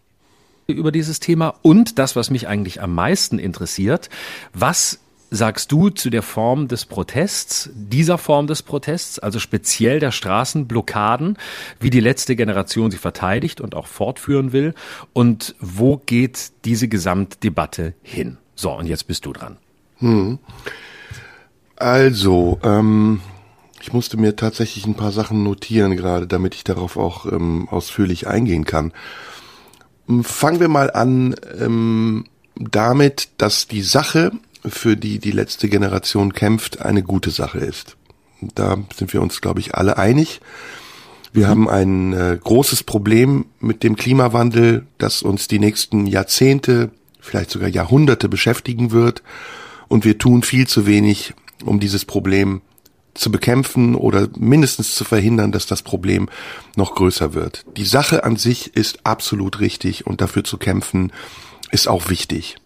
über 0.74 0.92
dieses 0.92 1.18
Thema 1.18 1.54
und 1.62 1.98
das, 1.98 2.14
was 2.14 2.28
mich 2.28 2.46
eigentlich 2.46 2.82
am 2.82 2.94
meisten 2.94 3.38
interessiert, 3.38 4.10
was 4.52 5.00
sagst 5.30 5.72
du 5.72 5.90
zu 5.90 6.10
der 6.10 6.22
Form 6.22 6.68
des 6.68 6.86
Protests, 6.86 7.70
dieser 7.74 8.18
Form 8.18 8.46
des 8.46 8.62
Protests, 8.62 9.18
also 9.18 9.38
speziell 9.38 10.00
der 10.00 10.10
Straßenblockaden, 10.10 11.36
wie 11.80 11.90
die 11.90 12.00
letzte 12.00 12.36
Generation 12.36 12.90
sie 12.90 12.98
verteidigt 12.98 13.60
und 13.60 13.74
auch 13.74 13.86
fortführen 13.86 14.52
will? 14.52 14.74
Und 15.12 15.54
wo 15.60 15.98
geht 15.98 16.52
diese 16.64 16.88
Gesamtdebatte 16.88 17.94
hin? 18.02 18.38
So, 18.54 18.72
und 18.72 18.86
jetzt 18.86 19.06
bist 19.06 19.26
du 19.26 19.32
dran. 19.32 19.56
Hm. 19.98 20.38
Also, 21.76 22.58
ähm, 22.62 23.20
ich 23.80 23.92
musste 23.92 24.16
mir 24.16 24.34
tatsächlich 24.34 24.86
ein 24.86 24.94
paar 24.94 25.12
Sachen 25.12 25.42
notieren 25.42 25.96
gerade, 25.96 26.26
damit 26.26 26.54
ich 26.54 26.64
darauf 26.64 26.96
auch 26.96 27.26
ähm, 27.26 27.68
ausführlich 27.70 28.26
eingehen 28.26 28.64
kann. 28.64 28.92
Fangen 30.22 30.58
wir 30.58 30.68
mal 30.68 30.90
an 30.90 31.36
ähm, 31.60 32.24
damit, 32.56 33.28
dass 33.38 33.68
die 33.68 33.82
Sache, 33.82 34.32
für 34.70 34.96
die 34.96 35.18
die 35.18 35.30
letzte 35.30 35.68
Generation 35.68 36.32
kämpft, 36.32 36.80
eine 36.80 37.02
gute 37.02 37.30
Sache 37.30 37.58
ist. 37.58 37.96
Da 38.40 38.78
sind 38.94 39.12
wir 39.12 39.22
uns, 39.22 39.40
glaube 39.40 39.60
ich, 39.60 39.74
alle 39.74 39.98
einig. 39.98 40.40
Wir 41.32 41.46
mhm. 41.46 41.50
haben 41.50 41.68
ein 41.68 42.12
äh, 42.12 42.38
großes 42.42 42.84
Problem 42.84 43.46
mit 43.60 43.82
dem 43.82 43.96
Klimawandel, 43.96 44.86
das 44.98 45.22
uns 45.22 45.48
die 45.48 45.58
nächsten 45.58 46.06
Jahrzehnte, 46.06 46.90
vielleicht 47.20 47.50
sogar 47.50 47.68
Jahrhunderte 47.68 48.28
beschäftigen 48.28 48.90
wird. 48.90 49.22
Und 49.88 50.04
wir 50.04 50.18
tun 50.18 50.42
viel 50.42 50.66
zu 50.66 50.86
wenig, 50.86 51.34
um 51.64 51.80
dieses 51.80 52.04
Problem 52.04 52.60
zu 53.14 53.32
bekämpfen 53.32 53.94
oder 53.96 54.28
mindestens 54.38 54.94
zu 54.94 55.04
verhindern, 55.04 55.50
dass 55.50 55.66
das 55.66 55.82
Problem 55.82 56.28
noch 56.76 56.94
größer 56.94 57.34
wird. 57.34 57.64
Die 57.76 57.84
Sache 57.84 58.22
an 58.22 58.36
sich 58.36 58.76
ist 58.76 59.04
absolut 59.04 59.60
richtig 59.60 60.06
und 60.06 60.20
dafür 60.20 60.44
zu 60.44 60.56
kämpfen 60.56 61.12
ist 61.70 61.88
auch 61.88 62.08
wichtig. 62.08 62.56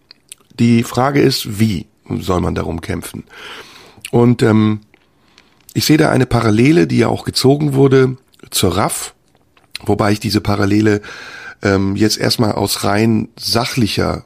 Die 0.58 0.82
Frage 0.82 1.22
ist, 1.22 1.58
wie 1.58 1.86
soll 2.08 2.40
man 2.40 2.54
darum 2.54 2.80
kämpfen? 2.80 3.24
Und 4.10 4.42
ähm, 4.42 4.80
ich 5.74 5.84
sehe 5.84 5.96
da 5.96 6.10
eine 6.10 6.26
Parallele, 6.26 6.86
die 6.86 6.98
ja 6.98 7.08
auch 7.08 7.24
gezogen 7.24 7.74
wurde 7.74 8.16
zur 8.50 8.76
RAF, 8.76 9.14
wobei 9.84 10.12
ich 10.12 10.20
diese 10.20 10.40
Parallele 10.40 11.00
ähm, 11.62 11.96
jetzt 11.96 12.18
erstmal 12.18 12.52
aus 12.52 12.84
rein 12.84 13.28
sachlicher 13.38 14.24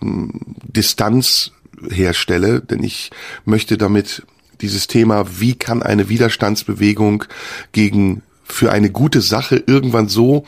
ähm, 0.00 0.40
Distanz 0.62 1.52
herstelle, 1.90 2.60
denn 2.60 2.82
ich 2.82 3.10
möchte 3.44 3.76
damit 3.76 4.22
dieses 4.60 4.86
Thema, 4.86 5.40
wie 5.40 5.54
kann 5.54 5.82
eine 5.82 6.08
Widerstandsbewegung 6.08 7.24
gegen 7.72 8.22
für 8.44 8.70
eine 8.70 8.90
gute 8.90 9.20
Sache 9.20 9.62
irgendwann 9.66 10.08
so 10.08 10.44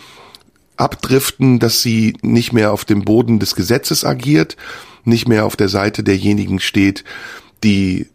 abdriften, 0.77 1.59
dass 1.59 1.83
sie 1.83 2.17
nicht 2.23 2.53
mehr 2.53 2.73
auf 2.73 2.85
dem 2.85 3.05
Boden 3.05 3.39
des 3.39 3.55
Gesetzes 3.55 4.05
agiert, 4.05 4.57
nicht 5.07 5.29
mehr 5.29 5.45
auf 5.45 5.57
der 5.57 5.69
Seite 5.69 6.03
derjenigen 6.03 6.61
steht, 6.61 7.05
die 7.63 8.09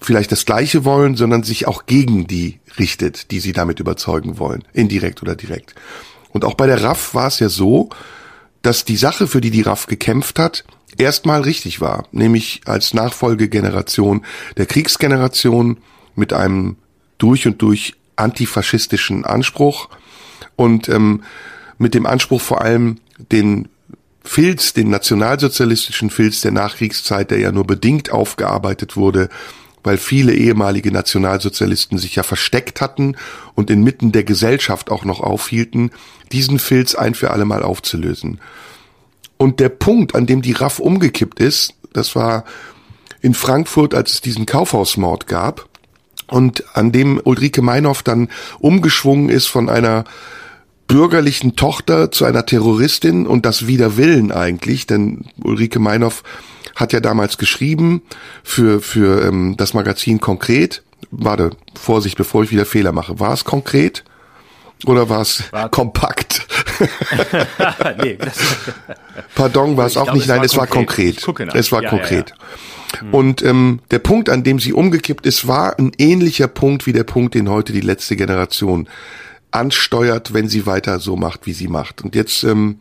vielleicht 0.00 0.32
das 0.32 0.44
Gleiche 0.44 0.84
wollen, 0.84 1.16
sondern 1.16 1.42
sich 1.42 1.66
auch 1.66 1.86
gegen 1.86 2.26
die 2.26 2.58
richtet, 2.78 3.30
die 3.30 3.40
sie 3.40 3.52
damit 3.52 3.80
überzeugen 3.80 4.38
wollen, 4.38 4.64
indirekt 4.72 5.22
oder 5.22 5.36
direkt. 5.36 5.74
Und 6.30 6.44
auch 6.44 6.54
bei 6.54 6.66
der 6.66 6.82
RAF 6.82 7.14
war 7.14 7.28
es 7.28 7.38
ja 7.38 7.48
so, 7.48 7.90
dass 8.62 8.84
die 8.84 8.96
Sache, 8.96 9.26
für 9.26 9.40
die 9.40 9.50
die 9.50 9.62
RAF 9.62 9.86
gekämpft 9.86 10.38
hat, 10.38 10.64
erstmal 10.96 11.42
richtig 11.42 11.80
war, 11.80 12.06
nämlich 12.12 12.62
als 12.64 12.94
Nachfolgegeneration 12.94 14.24
der 14.56 14.66
Kriegsgeneration 14.66 15.78
mit 16.14 16.32
einem 16.32 16.76
durch 17.18 17.46
und 17.46 17.62
durch 17.62 17.94
antifaschistischen 18.16 19.24
Anspruch 19.24 19.88
und 20.56 20.88
ähm, 20.88 21.22
mit 21.78 21.94
dem 21.94 22.06
Anspruch 22.06 22.40
vor 22.40 22.62
allem 22.62 22.98
den 23.18 23.68
Filz, 24.24 24.72
den 24.72 24.90
nationalsozialistischen 24.90 26.10
Filz 26.10 26.40
der 26.40 26.52
Nachkriegszeit, 26.52 27.30
der 27.30 27.38
ja 27.38 27.52
nur 27.52 27.66
bedingt 27.66 28.10
aufgearbeitet 28.10 28.96
wurde, 28.96 29.28
weil 29.82 29.96
viele 29.96 30.34
ehemalige 30.34 30.92
Nationalsozialisten 30.92 31.98
sich 31.98 32.14
ja 32.14 32.22
versteckt 32.22 32.80
hatten 32.80 33.16
und 33.54 33.70
inmitten 33.70 34.12
der 34.12 34.24
Gesellschaft 34.24 34.90
auch 34.90 35.04
noch 35.04 35.20
aufhielten, 35.20 35.90
diesen 36.30 36.58
Filz 36.58 36.94
ein 36.94 37.14
für 37.14 37.30
alle 37.30 37.44
Mal 37.44 37.62
aufzulösen. 37.62 38.40
Und 39.38 39.58
der 39.58 39.70
Punkt, 39.70 40.14
an 40.14 40.26
dem 40.26 40.40
die 40.40 40.52
RAF 40.52 40.78
umgekippt 40.78 41.40
ist, 41.40 41.74
das 41.92 42.14
war 42.14 42.44
in 43.20 43.34
Frankfurt, 43.34 43.94
als 43.94 44.12
es 44.12 44.20
diesen 44.20 44.46
Kaufhausmord 44.46 45.26
gab 45.26 45.68
und 46.28 46.64
an 46.76 46.92
dem 46.92 47.20
Ulrike 47.22 47.60
Meinhoff 47.60 48.02
dann 48.02 48.28
umgeschwungen 48.60 49.28
ist 49.28 49.48
von 49.48 49.68
einer 49.68 50.04
bürgerlichen 50.92 51.56
Tochter 51.56 52.10
zu 52.10 52.26
einer 52.26 52.44
Terroristin 52.44 53.26
und 53.26 53.46
das 53.46 53.66
wider 53.66 53.96
Willen 53.96 54.30
eigentlich, 54.30 54.86
denn 54.86 55.24
Ulrike 55.42 55.78
Meinhoff 55.78 56.22
hat 56.76 56.92
ja 56.92 57.00
damals 57.00 57.38
geschrieben 57.38 58.02
für, 58.44 58.82
für 58.82 59.26
ähm, 59.26 59.54
das 59.56 59.72
Magazin 59.72 60.20
Konkret. 60.20 60.82
Warte, 61.10 61.52
Vorsicht, 61.80 62.18
bevor 62.18 62.42
ich 62.44 62.50
wieder 62.50 62.66
Fehler 62.66 62.92
mache. 62.92 63.18
War 63.18 63.32
es 63.32 63.44
konkret? 63.44 64.04
Oder 64.84 65.08
war 65.08 65.22
es 65.22 65.44
kompakt? 65.70 66.46
nee, 68.02 68.18
Pardon, 69.34 69.78
war 69.78 69.86
es 69.86 69.96
auch 69.96 70.04
glaub, 70.04 70.16
nicht. 70.16 70.24
Es 70.24 70.28
Nein, 70.28 70.44
es 70.44 70.56
war 70.58 70.66
konkret. 70.66 71.26
Es 71.54 71.72
war 71.72 71.84
ja, 71.84 71.88
konkret. 71.88 72.34
Ja, 73.00 73.06
ja. 73.06 73.12
Und 73.12 73.42
ähm, 73.42 73.80
der 73.90 74.00
Punkt, 74.00 74.28
an 74.28 74.44
dem 74.44 74.58
sie 74.58 74.74
umgekippt 74.74 75.24
ist, 75.24 75.48
war 75.48 75.78
ein 75.78 75.92
ähnlicher 75.96 76.48
Punkt 76.48 76.84
wie 76.84 76.92
der 76.92 77.04
Punkt, 77.04 77.34
den 77.34 77.48
heute 77.48 77.72
die 77.72 77.80
letzte 77.80 78.14
Generation 78.14 78.88
ansteuert, 79.52 80.34
wenn 80.34 80.48
sie 80.48 80.66
weiter 80.66 80.98
so 80.98 81.16
macht, 81.16 81.46
wie 81.46 81.52
sie 81.52 81.68
macht. 81.68 82.02
Und 82.02 82.14
jetzt 82.14 82.42
ähm, 82.42 82.80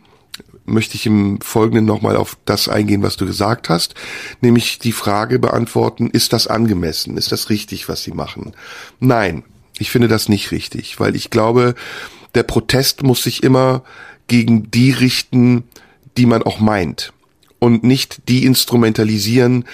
möchte 0.65 0.95
ich 0.95 1.05
im 1.05 1.39
Folgenden 1.41 1.85
nochmal 1.85 2.15
auf 2.15 2.37
das 2.45 2.67
eingehen, 2.67 3.03
was 3.03 3.17
du 3.17 3.25
gesagt 3.25 3.69
hast, 3.69 3.95
nämlich 4.41 4.79
die 4.79 4.91
Frage 4.91 5.39
beantworten, 5.39 6.09
ist 6.09 6.33
das 6.33 6.47
angemessen? 6.47 7.17
Ist 7.17 7.31
das 7.31 7.49
richtig, 7.49 7.89
was 7.89 8.03
sie 8.03 8.11
machen? 8.11 8.53
Nein, 8.99 9.43
ich 9.77 9.91
finde 9.91 10.07
das 10.07 10.29
nicht 10.29 10.51
richtig, 10.51 10.99
weil 10.99 11.15
ich 11.15 11.29
glaube, 11.29 11.75
der 12.35 12.43
Protest 12.43 13.03
muss 13.03 13.23
sich 13.23 13.43
immer 13.43 13.83
gegen 14.27 14.71
die 14.71 14.91
richten, 14.91 15.63
die 16.17 16.25
man 16.25 16.43
auch 16.43 16.59
meint 16.59 17.13
und 17.59 17.83
nicht 17.83 18.27
die 18.27 18.45
instrumentalisieren, 18.45 19.65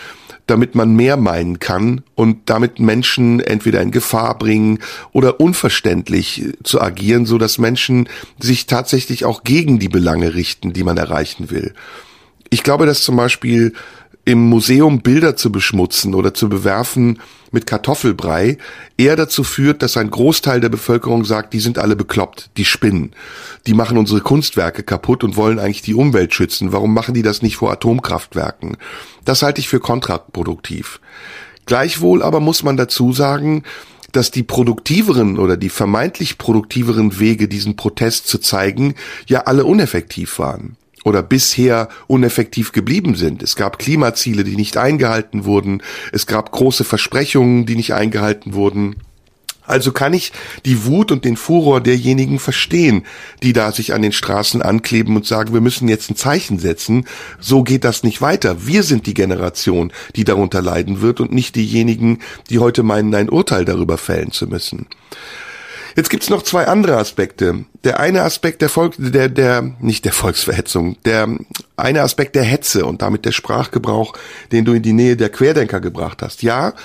damit 0.47 0.75
man 0.75 0.95
mehr 0.95 1.17
meinen 1.17 1.59
kann 1.59 2.03
und 2.15 2.49
damit 2.49 2.79
Menschen 2.79 3.39
entweder 3.39 3.81
in 3.81 3.91
Gefahr 3.91 4.37
bringen 4.37 4.79
oder 5.11 5.39
unverständlich 5.39 6.45
zu 6.63 6.81
agieren, 6.81 7.25
so 7.25 7.37
dass 7.37 7.57
Menschen 7.57 8.09
sich 8.39 8.65
tatsächlich 8.65 9.25
auch 9.25 9.43
gegen 9.43 9.77
die 9.77 9.89
Belange 9.89 10.33
richten, 10.33 10.73
die 10.73 10.83
man 10.83 10.97
erreichen 10.97 11.51
will. 11.51 11.73
Ich 12.49 12.63
glaube, 12.63 12.85
dass 12.85 13.03
zum 13.03 13.17
Beispiel 13.17 13.73
im 14.27 14.49
Museum 14.49 14.99
Bilder 14.99 15.37
zu 15.37 15.53
beschmutzen 15.53 16.13
oder 16.13 16.33
zu 16.33 16.49
bewerfen 16.49 17.19
mit 17.51 17.65
Kartoffelbrei 17.65 18.57
eher 18.97 19.15
dazu 19.15 19.45
führt, 19.45 19.81
dass 19.81 19.95
ein 19.95 20.11
Großteil 20.11 20.59
der 20.59 20.67
Bevölkerung 20.67 21.23
sagt, 21.23 21.53
die 21.53 21.61
sind 21.61 21.79
alle 21.79 21.95
bekloppt, 21.95 22.49
die 22.57 22.65
spinnen, 22.65 23.13
die 23.67 23.73
machen 23.73 23.97
unsere 23.97 24.19
Kunstwerke 24.19 24.83
kaputt 24.83 25.23
und 25.23 25.37
wollen 25.37 25.59
eigentlich 25.59 25.81
die 25.81 25.93
Umwelt 25.93 26.33
schützen. 26.33 26.73
Warum 26.73 26.93
machen 26.93 27.13
die 27.13 27.21
das 27.21 27.41
nicht 27.41 27.55
vor 27.55 27.71
Atomkraftwerken? 27.71 28.75
Das 29.23 29.43
halte 29.43 29.61
ich 29.61 29.69
für 29.69 29.79
kontraproduktiv. 29.79 30.99
Gleichwohl 31.65 32.21
aber 32.21 32.41
muss 32.41 32.63
man 32.63 32.75
dazu 32.75 33.13
sagen, 33.13 33.63
dass 34.11 34.29
die 34.29 34.43
produktiveren 34.43 35.39
oder 35.39 35.55
die 35.55 35.69
vermeintlich 35.69 36.37
produktiveren 36.37 37.17
Wege, 37.17 37.47
diesen 37.47 37.77
Protest 37.77 38.27
zu 38.27 38.39
zeigen, 38.39 38.95
ja 39.27 39.43
alle 39.43 39.63
uneffektiv 39.63 40.37
waren 40.37 40.75
oder 41.07 41.23
bisher 41.23 41.89
uneffektiv 42.07 42.71
geblieben 42.71 43.15
sind. 43.15 43.41
Es 43.41 43.55
gab 43.55 43.79
Klimaziele, 43.79 44.43
die 44.43 44.55
nicht 44.55 44.77
eingehalten 44.77 45.45
wurden. 45.45 45.81
Es 46.11 46.27
gab 46.27 46.51
große 46.51 46.83
Versprechungen, 46.83 47.65
die 47.65 47.75
nicht 47.75 47.93
eingehalten 47.93 48.53
wurden. 48.53 48.97
Also 49.67 49.91
kann 49.91 50.13
ich 50.13 50.31
die 50.65 50.85
Wut 50.85 51.11
und 51.11 51.25
den 51.25 51.35
Furor 51.35 51.81
derjenigen 51.81 52.39
verstehen, 52.39 53.05
die 53.43 53.51
da 53.51 53.73
sich 53.73 53.93
an 53.93 54.01
den 54.01 54.13
Straßen 54.13 54.61
ankleben 54.61 55.15
und 55.17 55.25
sagen, 55.25 55.53
wir 55.53 55.61
müssen 55.61 55.89
jetzt 55.89 56.09
ein 56.09 56.15
Zeichen 56.15 56.57
setzen. 56.57 57.05
So 57.39 57.63
geht 57.63 57.83
das 57.83 58.03
nicht 58.03 58.21
weiter. 58.21 58.65
Wir 58.65 58.83
sind 58.83 59.05
die 59.07 59.13
Generation, 59.13 59.91
die 60.15 60.23
darunter 60.23 60.61
leiden 60.61 61.01
wird 61.01 61.19
und 61.19 61.33
nicht 61.33 61.55
diejenigen, 61.57 62.19
die 62.49 62.59
heute 62.59 62.81
meinen, 62.81 63.13
ein 63.13 63.29
Urteil 63.29 63.65
darüber 63.65 63.97
fällen 63.97 64.31
zu 64.31 64.47
müssen. 64.47 64.87
Jetzt 65.97 66.11
gibt's 66.11 66.29
noch 66.29 66.43
zwei 66.43 66.67
andere 66.67 66.95
Aspekte. 66.97 67.65
Der 67.83 67.99
eine 67.99 68.21
Aspekt 68.21 68.61
der 68.61 68.69
Volk, 68.69 68.93
der, 68.99 69.29
der, 69.29 69.63
nicht 69.79 70.05
der 70.05 70.13
Volksverhetzung, 70.13 70.95
der 71.05 71.27
eine 71.75 72.03
Aspekt 72.03 72.35
der 72.35 72.43
Hetze 72.43 72.85
und 72.85 73.01
damit 73.01 73.25
der 73.25 73.31
Sprachgebrauch, 73.31 74.13
den 74.51 74.63
du 74.63 74.73
in 74.73 74.83
die 74.83 74.93
Nähe 74.93 75.17
der 75.17 75.29
Querdenker 75.29 75.79
gebracht 75.79 76.21
hast. 76.21 76.43
Ja, 76.43 76.75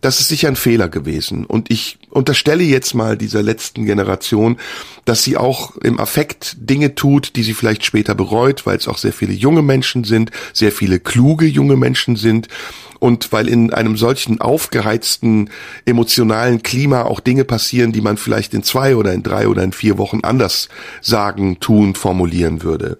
das 0.00 0.20
ist 0.20 0.28
sicher 0.28 0.48
ein 0.48 0.56
Fehler 0.56 0.88
gewesen. 0.88 1.44
Und 1.44 1.70
ich 1.70 1.98
unterstelle 2.08 2.64
jetzt 2.64 2.94
mal 2.94 3.18
dieser 3.18 3.42
letzten 3.42 3.84
Generation, 3.84 4.58
dass 5.04 5.22
sie 5.22 5.36
auch 5.36 5.76
im 5.76 6.00
Affekt 6.00 6.56
Dinge 6.58 6.94
tut, 6.94 7.36
die 7.36 7.42
sie 7.42 7.52
vielleicht 7.52 7.84
später 7.84 8.14
bereut, 8.14 8.64
weil 8.64 8.78
es 8.78 8.88
auch 8.88 8.96
sehr 8.96 9.12
viele 9.12 9.34
junge 9.34 9.60
Menschen 9.60 10.04
sind, 10.04 10.30
sehr 10.54 10.72
viele 10.72 10.98
kluge 10.98 11.44
junge 11.44 11.76
Menschen 11.76 12.16
sind 12.16 12.48
und 13.02 13.32
weil 13.32 13.48
in 13.48 13.72
einem 13.72 13.96
solchen 13.96 14.40
aufgeheizten 14.40 15.50
emotionalen 15.84 16.62
Klima 16.62 17.02
auch 17.02 17.18
Dinge 17.18 17.44
passieren, 17.44 17.90
die 17.90 18.00
man 18.00 18.16
vielleicht 18.16 18.54
in 18.54 18.62
zwei 18.62 18.94
oder 18.94 19.12
in 19.12 19.24
drei 19.24 19.48
oder 19.48 19.64
in 19.64 19.72
vier 19.72 19.98
Wochen 19.98 20.20
anders 20.22 20.68
sagen, 21.00 21.58
tun, 21.58 21.96
formulieren 21.96 22.62
würde. 22.62 22.98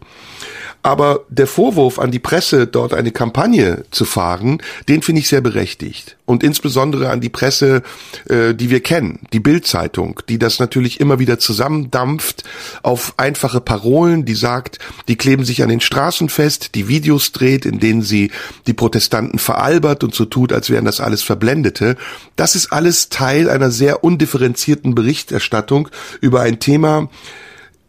Aber 0.82 1.24
der 1.28 1.46
Vorwurf 1.46 2.00
an 2.00 2.11
die 2.11 2.18
Presse, 2.18 2.66
dort 2.66 2.92
eine 2.92 3.12
Kampagne 3.12 3.84
zu 3.92 4.05
fahren, 4.05 4.59
den 4.88 5.03
finde 5.03 5.20
ich 5.20 5.28
sehr 5.28 5.40
berechtigt. 5.40 6.16
Und 6.26 6.42
insbesondere 6.42 7.11
an 7.11 7.20
die 7.20 7.28
Presse, 7.28 7.82
äh, 8.28 8.53
die 8.53 8.68
wir 8.68 8.80
kennen, 8.80 9.20
die 9.32 9.38
Bildzeitung, 9.38 10.20
die 10.28 10.38
das 10.38 10.59
natürlich 10.59 10.98
immer 10.98 11.20
wieder 11.20 11.38
zusammendampft 11.38 12.42
auf 12.82 13.14
einfache 13.16 13.61
Parolen, 13.61 14.24
die 14.24 14.34
sagt, 14.34 14.80
die 15.07 15.16
kleben 15.16 15.44
sich 15.44 15.62
an 15.62 15.68
den 15.68 15.80
Straßen 15.80 16.28
fest, 16.28 16.74
die 16.74 16.88
Videos 16.88 17.30
dreht, 17.30 17.64
in 17.64 17.78
denen 17.78 18.03
sie 18.03 18.32
die 18.66 18.72
Protestanten 18.72 19.38
veralbert 19.38 19.91
und 20.01 20.14
so 20.14 20.24
tut, 20.24 20.53
als 20.53 20.70
wären 20.70 20.84
das 20.84 21.01
alles 21.01 21.22
Verblendete. 21.22 21.97
Das 22.36 22.55
ist 22.55 22.72
alles 22.72 23.09
Teil 23.09 23.51
einer 23.51 23.70
sehr 23.70 24.05
undifferenzierten 24.05 24.95
Berichterstattung 24.95 25.88
über 26.20 26.40
ein 26.40 26.59
Thema, 26.59 27.09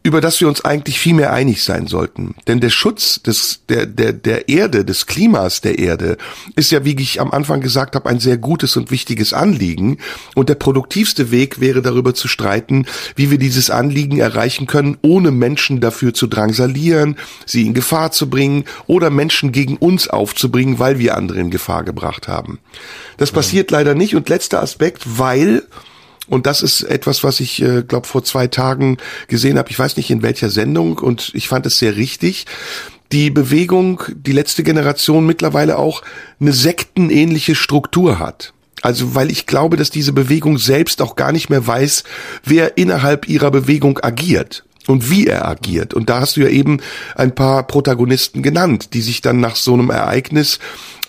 über 0.03 0.19
das 0.19 0.41
wir 0.41 0.49
uns 0.49 0.65
eigentlich 0.65 0.99
viel 0.99 1.13
mehr 1.13 1.31
einig 1.31 1.63
sein 1.63 1.87
sollten. 1.87 2.35
Denn 2.47 2.59
der 2.59 2.69
Schutz 2.69 3.21
des, 3.23 3.61
der, 3.69 3.85
der, 3.85 4.11
der 4.11 4.49
Erde, 4.49 4.83
des 4.83 5.07
Klimas 5.07 5.61
der 5.61 5.79
Erde, 5.79 6.17
ist 6.57 6.71
ja, 6.71 6.83
wie 6.83 6.95
ich 6.99 7.21
am 7.21 7.31
Anfang 7.31 7.61
gesagt 7.61 7.95
habe, 7.95 8.09
ein 8.09 8.19
sehr 8.19 8.37
gutes 8.37 8.75
und 8.75 8.91
wichtiges 8.91 9.31
Anliegen. 9.31 9.97
Und 10.35 10.49
der 10.49 10.55
produktivste 10.55 11.31
Weg 11.31 11.61
wäre 11.61 11.81
darüber 11.81 12.13
zu 12.13 12.27
streiten, 12.27 12.85
wie 13.15 13.31
wir 13.31 13.37
dieses 13.37 13.69
Anliegen 13.69 14.19
erreichen 14.19 14.67
können, 14.67 14.97
ohne 15.01 15.31
Menschen 15.31 15.79
dafür 15.79 16.13
zu 16.13 16.27
drangsalieren, 16.27 17.15
sie 17.45 17.65
in 17.65 17.73
Gefahr 17.73 18.11
zu 18.11 18.29
bringen 18.29 18.65
oder 18.87 19.09
Menschen 19.09 19.53
gegen 19.53 19.77
uns 19.77 20.09
aufzubringen, 20.09 20.79
weil 20.79 20.99
wir 20.99 21.15
andere 21.15 21.39
in 21.39 21.49
Gefahr 21.49 21.83
gebracht 21.83 22.27
haben. 22.27 22.59
Das 23.15 23.31
passiert 23.31 23.71
leider 23.71 23.95
nicht. 23.95 24.15
Und 24.15 24.27
letzter 24.27 24.61
Aspekt, 24.61 25.03
weil 25.17 25.63
und 26.27 26.45
das 26.45 26.61
ist 26.61 26.83
etwas, 26.83 27.23
was 27.23 27.39
ich, 27.39 27.61
äh, 27.61 27.83
glaube 27.83 28.07
vor 28.07 28.23
zwei 28.23 28.47
Tagen 28.47 28.97
gesehen 29.27 29.57
habe. 29.57 29.69
Ich 29.69 29.79
weiß 29.79 29.97
nicht 29.97 30.09
in 30.09 30.23
welcher 30.23 30.49
Sendung 30.49 30.97
und 30.97 31.31
ich 31.33 31.47
fand 31.47 31.65
es 31.65 31.79
sehr 31.79 31.95
richtig. 31.95 32.45
Die 33.11 33.29
Bewegung, 33.29 34.01
die 34.15 34.31
letzte 34.31 34.63
Generation 34.63 35.25
mittlerweile 35.25 35.77
auch 35.77 36.01
eine 36.39 36.53
sektenähnliche 36.53 37.55
Struktur 37.55 38.19
hat. 38.19 38.53
Also 38.81 39.15
weil 39.15 39.31
ich 39.31 39.45
glaube, 39.45 39.77
dass 39.77 39.91
diese 39.91 40.13
Bewegung 40.13 40.57
selbst 40.57 41.01
auch 41.01 41.15
gar 41.15 41.31
nicht 41.31 41.49
mehr 41.49 41.65
weiß, 41.65 42.03
wer 42.43 42.77
innerhalb 42.77 43.29
ihrer 43.29 43.51
Bewegung 43.51 43.99
agiert 43.99 44.63
und 44.87 45.09
wie 45.09 45.27
er 45.27 45.47
agiert. 45.47 45.93
Und 45.93 46.09
da 46.09 46.19
hast 46.19 46.37
du 46.37 46.41
ja 46.41 46.49
eben 46.49 46.79
ein 47.15 47.33
paar 47.33 47.63
Protagonisten 47.63 48.43
genannt, 48.43 48.93
die 48.93 49.01
sich 49.01 49.21
dann 49.21 49.39
nach 49.39 49.55
so 49.55 49.73
einem 49.73 49.89
Ereignis 49.89 50.59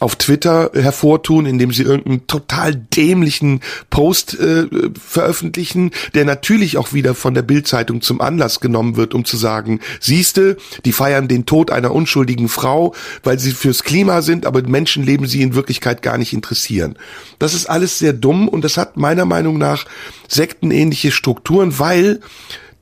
auf 0.01 0.17
Twitter 0.17 0.71
hervortun, 0.75 1.47
indem 1.47 1.73
sie 1.73 1.83
irgendeinen 1.83 2.27
total 2.27 2.75
dämlichen 2.75 3.61
Post 3.91 4.39
äh, 4.39 4.67
veröffentlichen, 5.01 5.93
der 6.15 6.25
natürlich 6.25 6.77
auch 6.77 6.93
wieder 6.93 7.15
von 7.15 7.33
der 7.33 7.43
Bildzeitung 7.43 8.03
zum 8.03 8.21
Anlass 8.21 8.61
genommen 8.61 8.97
wird, 8.97 9.15
um 9.15 9.25
zu 9.25 9.37
sagen, 9.37 9.81
siehste, 10.01 10.57
die 10.85 10.93
feiern 10.93 11.29
den 11.29 11.47
Tod 11.47 11.71
einer 11.71 11.95
unschuldigen 11.95 12.49
Frau, 12.49 12.95
weil 13.23 13.39
sie 13.39 13.53
fürs 13.53 13.85
Klima 13.85 14.21
sind, 14.21 14.47
aber 14.47 14.63
Menschenleben 14.63 15.27
sie 15.27 15.43
in 15.43 15.55
Wirklichkeit 15.55 16.03
gar 16.03 16.19
nicht 16.19 16.33
interessieren. 16.33 16.97
Das 17.39 17.55
ist 17.55 17.67
alles 17.67 17.99
sehr 17.99 18.13
dumm 18.13 18.49
und 18.49 18.63
das 18.63 18.77
hat 18.77 18.97
meiner 18.97 19.25
Meinung 19.25 19.59
nach 19.59 19.87
sektenähnliche 20.29 21.13
Strukturen, 21.13 21.79
weil 21.79 22.21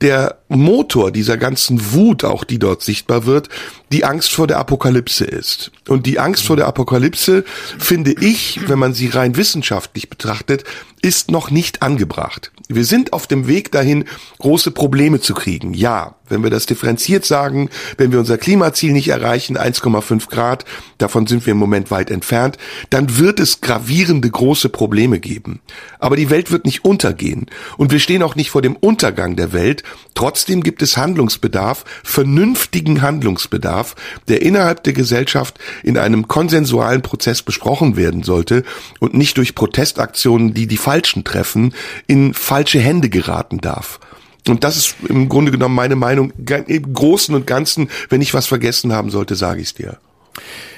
der 0.02 0.38
Motor 0.48 1.12
dieser 1.12 1.36
ganzen 1.36 1.92
Wut, 1.92 2.24
auch 2.24 2.44
die 2.44 2.58
dort 2.58 2.82
sichtbar 2.82 3.24
wird, 3.24 3.48
die 3.92 4.04
Angst 4.04 4.32
vor 4.32 4.46
der 4.46 4.58
Apokalypse 4.58 5.24
ist. 5.24 5.70
Und 5.88 6.06
die 6.06 6.18
Angst 6.18 6.44
vor 6.44 6.56
der 6.56 6.66
Apokalypse, 6.66 7.44
finde 7.78 8.12
ich, 8.20 8.60
wenn 8.68 8.78
man 8.78 8.94
sie 8.94 9.08
rein 9.08 9.36
wissenschaftlich 9.36 10.10
betrachtet, 10.10 10.64
ist 11.02 11.30
noch 11.30 11.50
nicht 11.50 11.82
angebracht. 11.82 12.52
Wir 12.68 12.84
sind 12.84 13.12
auf 13.12 13.26
dem 13.26 13.48
Weg 13.48 13.72
dahin, 13.72 14.04
große 14.38 14.70
Probleme 14.70 15.20
zu 15.20 15.34
kriegen. 15.34 15.74
Ja, 15.74 16.14
wenn 16.32 16.42
wir 16.42 16.50
das 16.50 16.66
differenziert 16.66 17.24
sagen, 17.24 17.68
wenn 17.98 18.10
wir 18.10 18.18
unser 18.18 18.38
Klimaziel 18.38 18.92
nicht 18.92 19.08
erreichen, 19.08 19.58
1,5 19.58 20.30
Grad, 20.30 20.64
davon 20.98 21.26
sind 21.26 21.44
wir 21.44 21.52
im 21.52 21.58
Moment 21.58 21.90
weit 21.90 22.10
entfernt, 22.10 22.56
dann 22.88 23.18
wird 23.18 23.38
es 23.38 23.60
gravierende 23.60 24.30
große 24.30 24.70
Probleme 24.70 25.20
geben. 25.20 25.60
Aber 25.98 26.16
die 26.16 26.30
Welt 26.30 26.50
wird 26.50 26.64
nicht 26.64 26.84
untergehen. 26.84 27.46
Und 27.76 27.92
wir 27.92 28.00
stehen 28.00 28.22
auch 28.22 28.34
nicht 28.34 28.50
vor 28.50 28.62
dem 28.62 28.76
Untergang 28.76 29.36
der 29.36 29.52
Welt. 29.52 29.82
Trotzdem 30.14 30.62
gibt 30.62 30.82
es 30.82 30.96
Handlungsbedarf, 30.96 31.84
vernünftigen 32.02 33.02
Handlungsbedarf, 33.02 33.94
der 34.28 34.40
innerhalb 34.40 34.82
der 34.84 34.94
Gesellschaft 34.94 35.58
in 35.82 35.98
einem 35.98 36.28
konsensualen 36.28 37.02
Prozess 37.02 37.42
besprochen 37.42 37.96
werden 37.96 38.22
sollte 38.22 38.64
und 39.00 39.12
nicht 39.12 39.36
durch 39.36 39.54
Protestaktionen, 39.54 40.54
die 40.54 40.66
die 40.66 40.78
Falschen 40.92 41.24
treffen, 41.24 41.72
in 42.06 42.34
falsche 42.34 42.78
Hände 42.78 43.08
geraten 43.08 43.62
darf. 43.62 43.98
Und 44.46 44.62
das 44.62 44.76
ist 44.76 44.96
im 45.08 45.30
Grunde 45.30 45.50
genommen 45.50 45.74
meine 45.74 45.96
Meinung. 45.96 46.34
Im 46.66 46.92
Großen 46.92 47.34
und 47.34 47.46
Ganzen, 47.46 47.88
wenn 48.10 48.20
ich 48.20 48.34
was 48.34 48.46
vergessen 48.46 48.92
haben 48.92 49.08
sollte, 49.08 49.34
sage 49.34 49.62
ich 49.62 49.68
es 49.68 49.74
dir. 49.74 49.96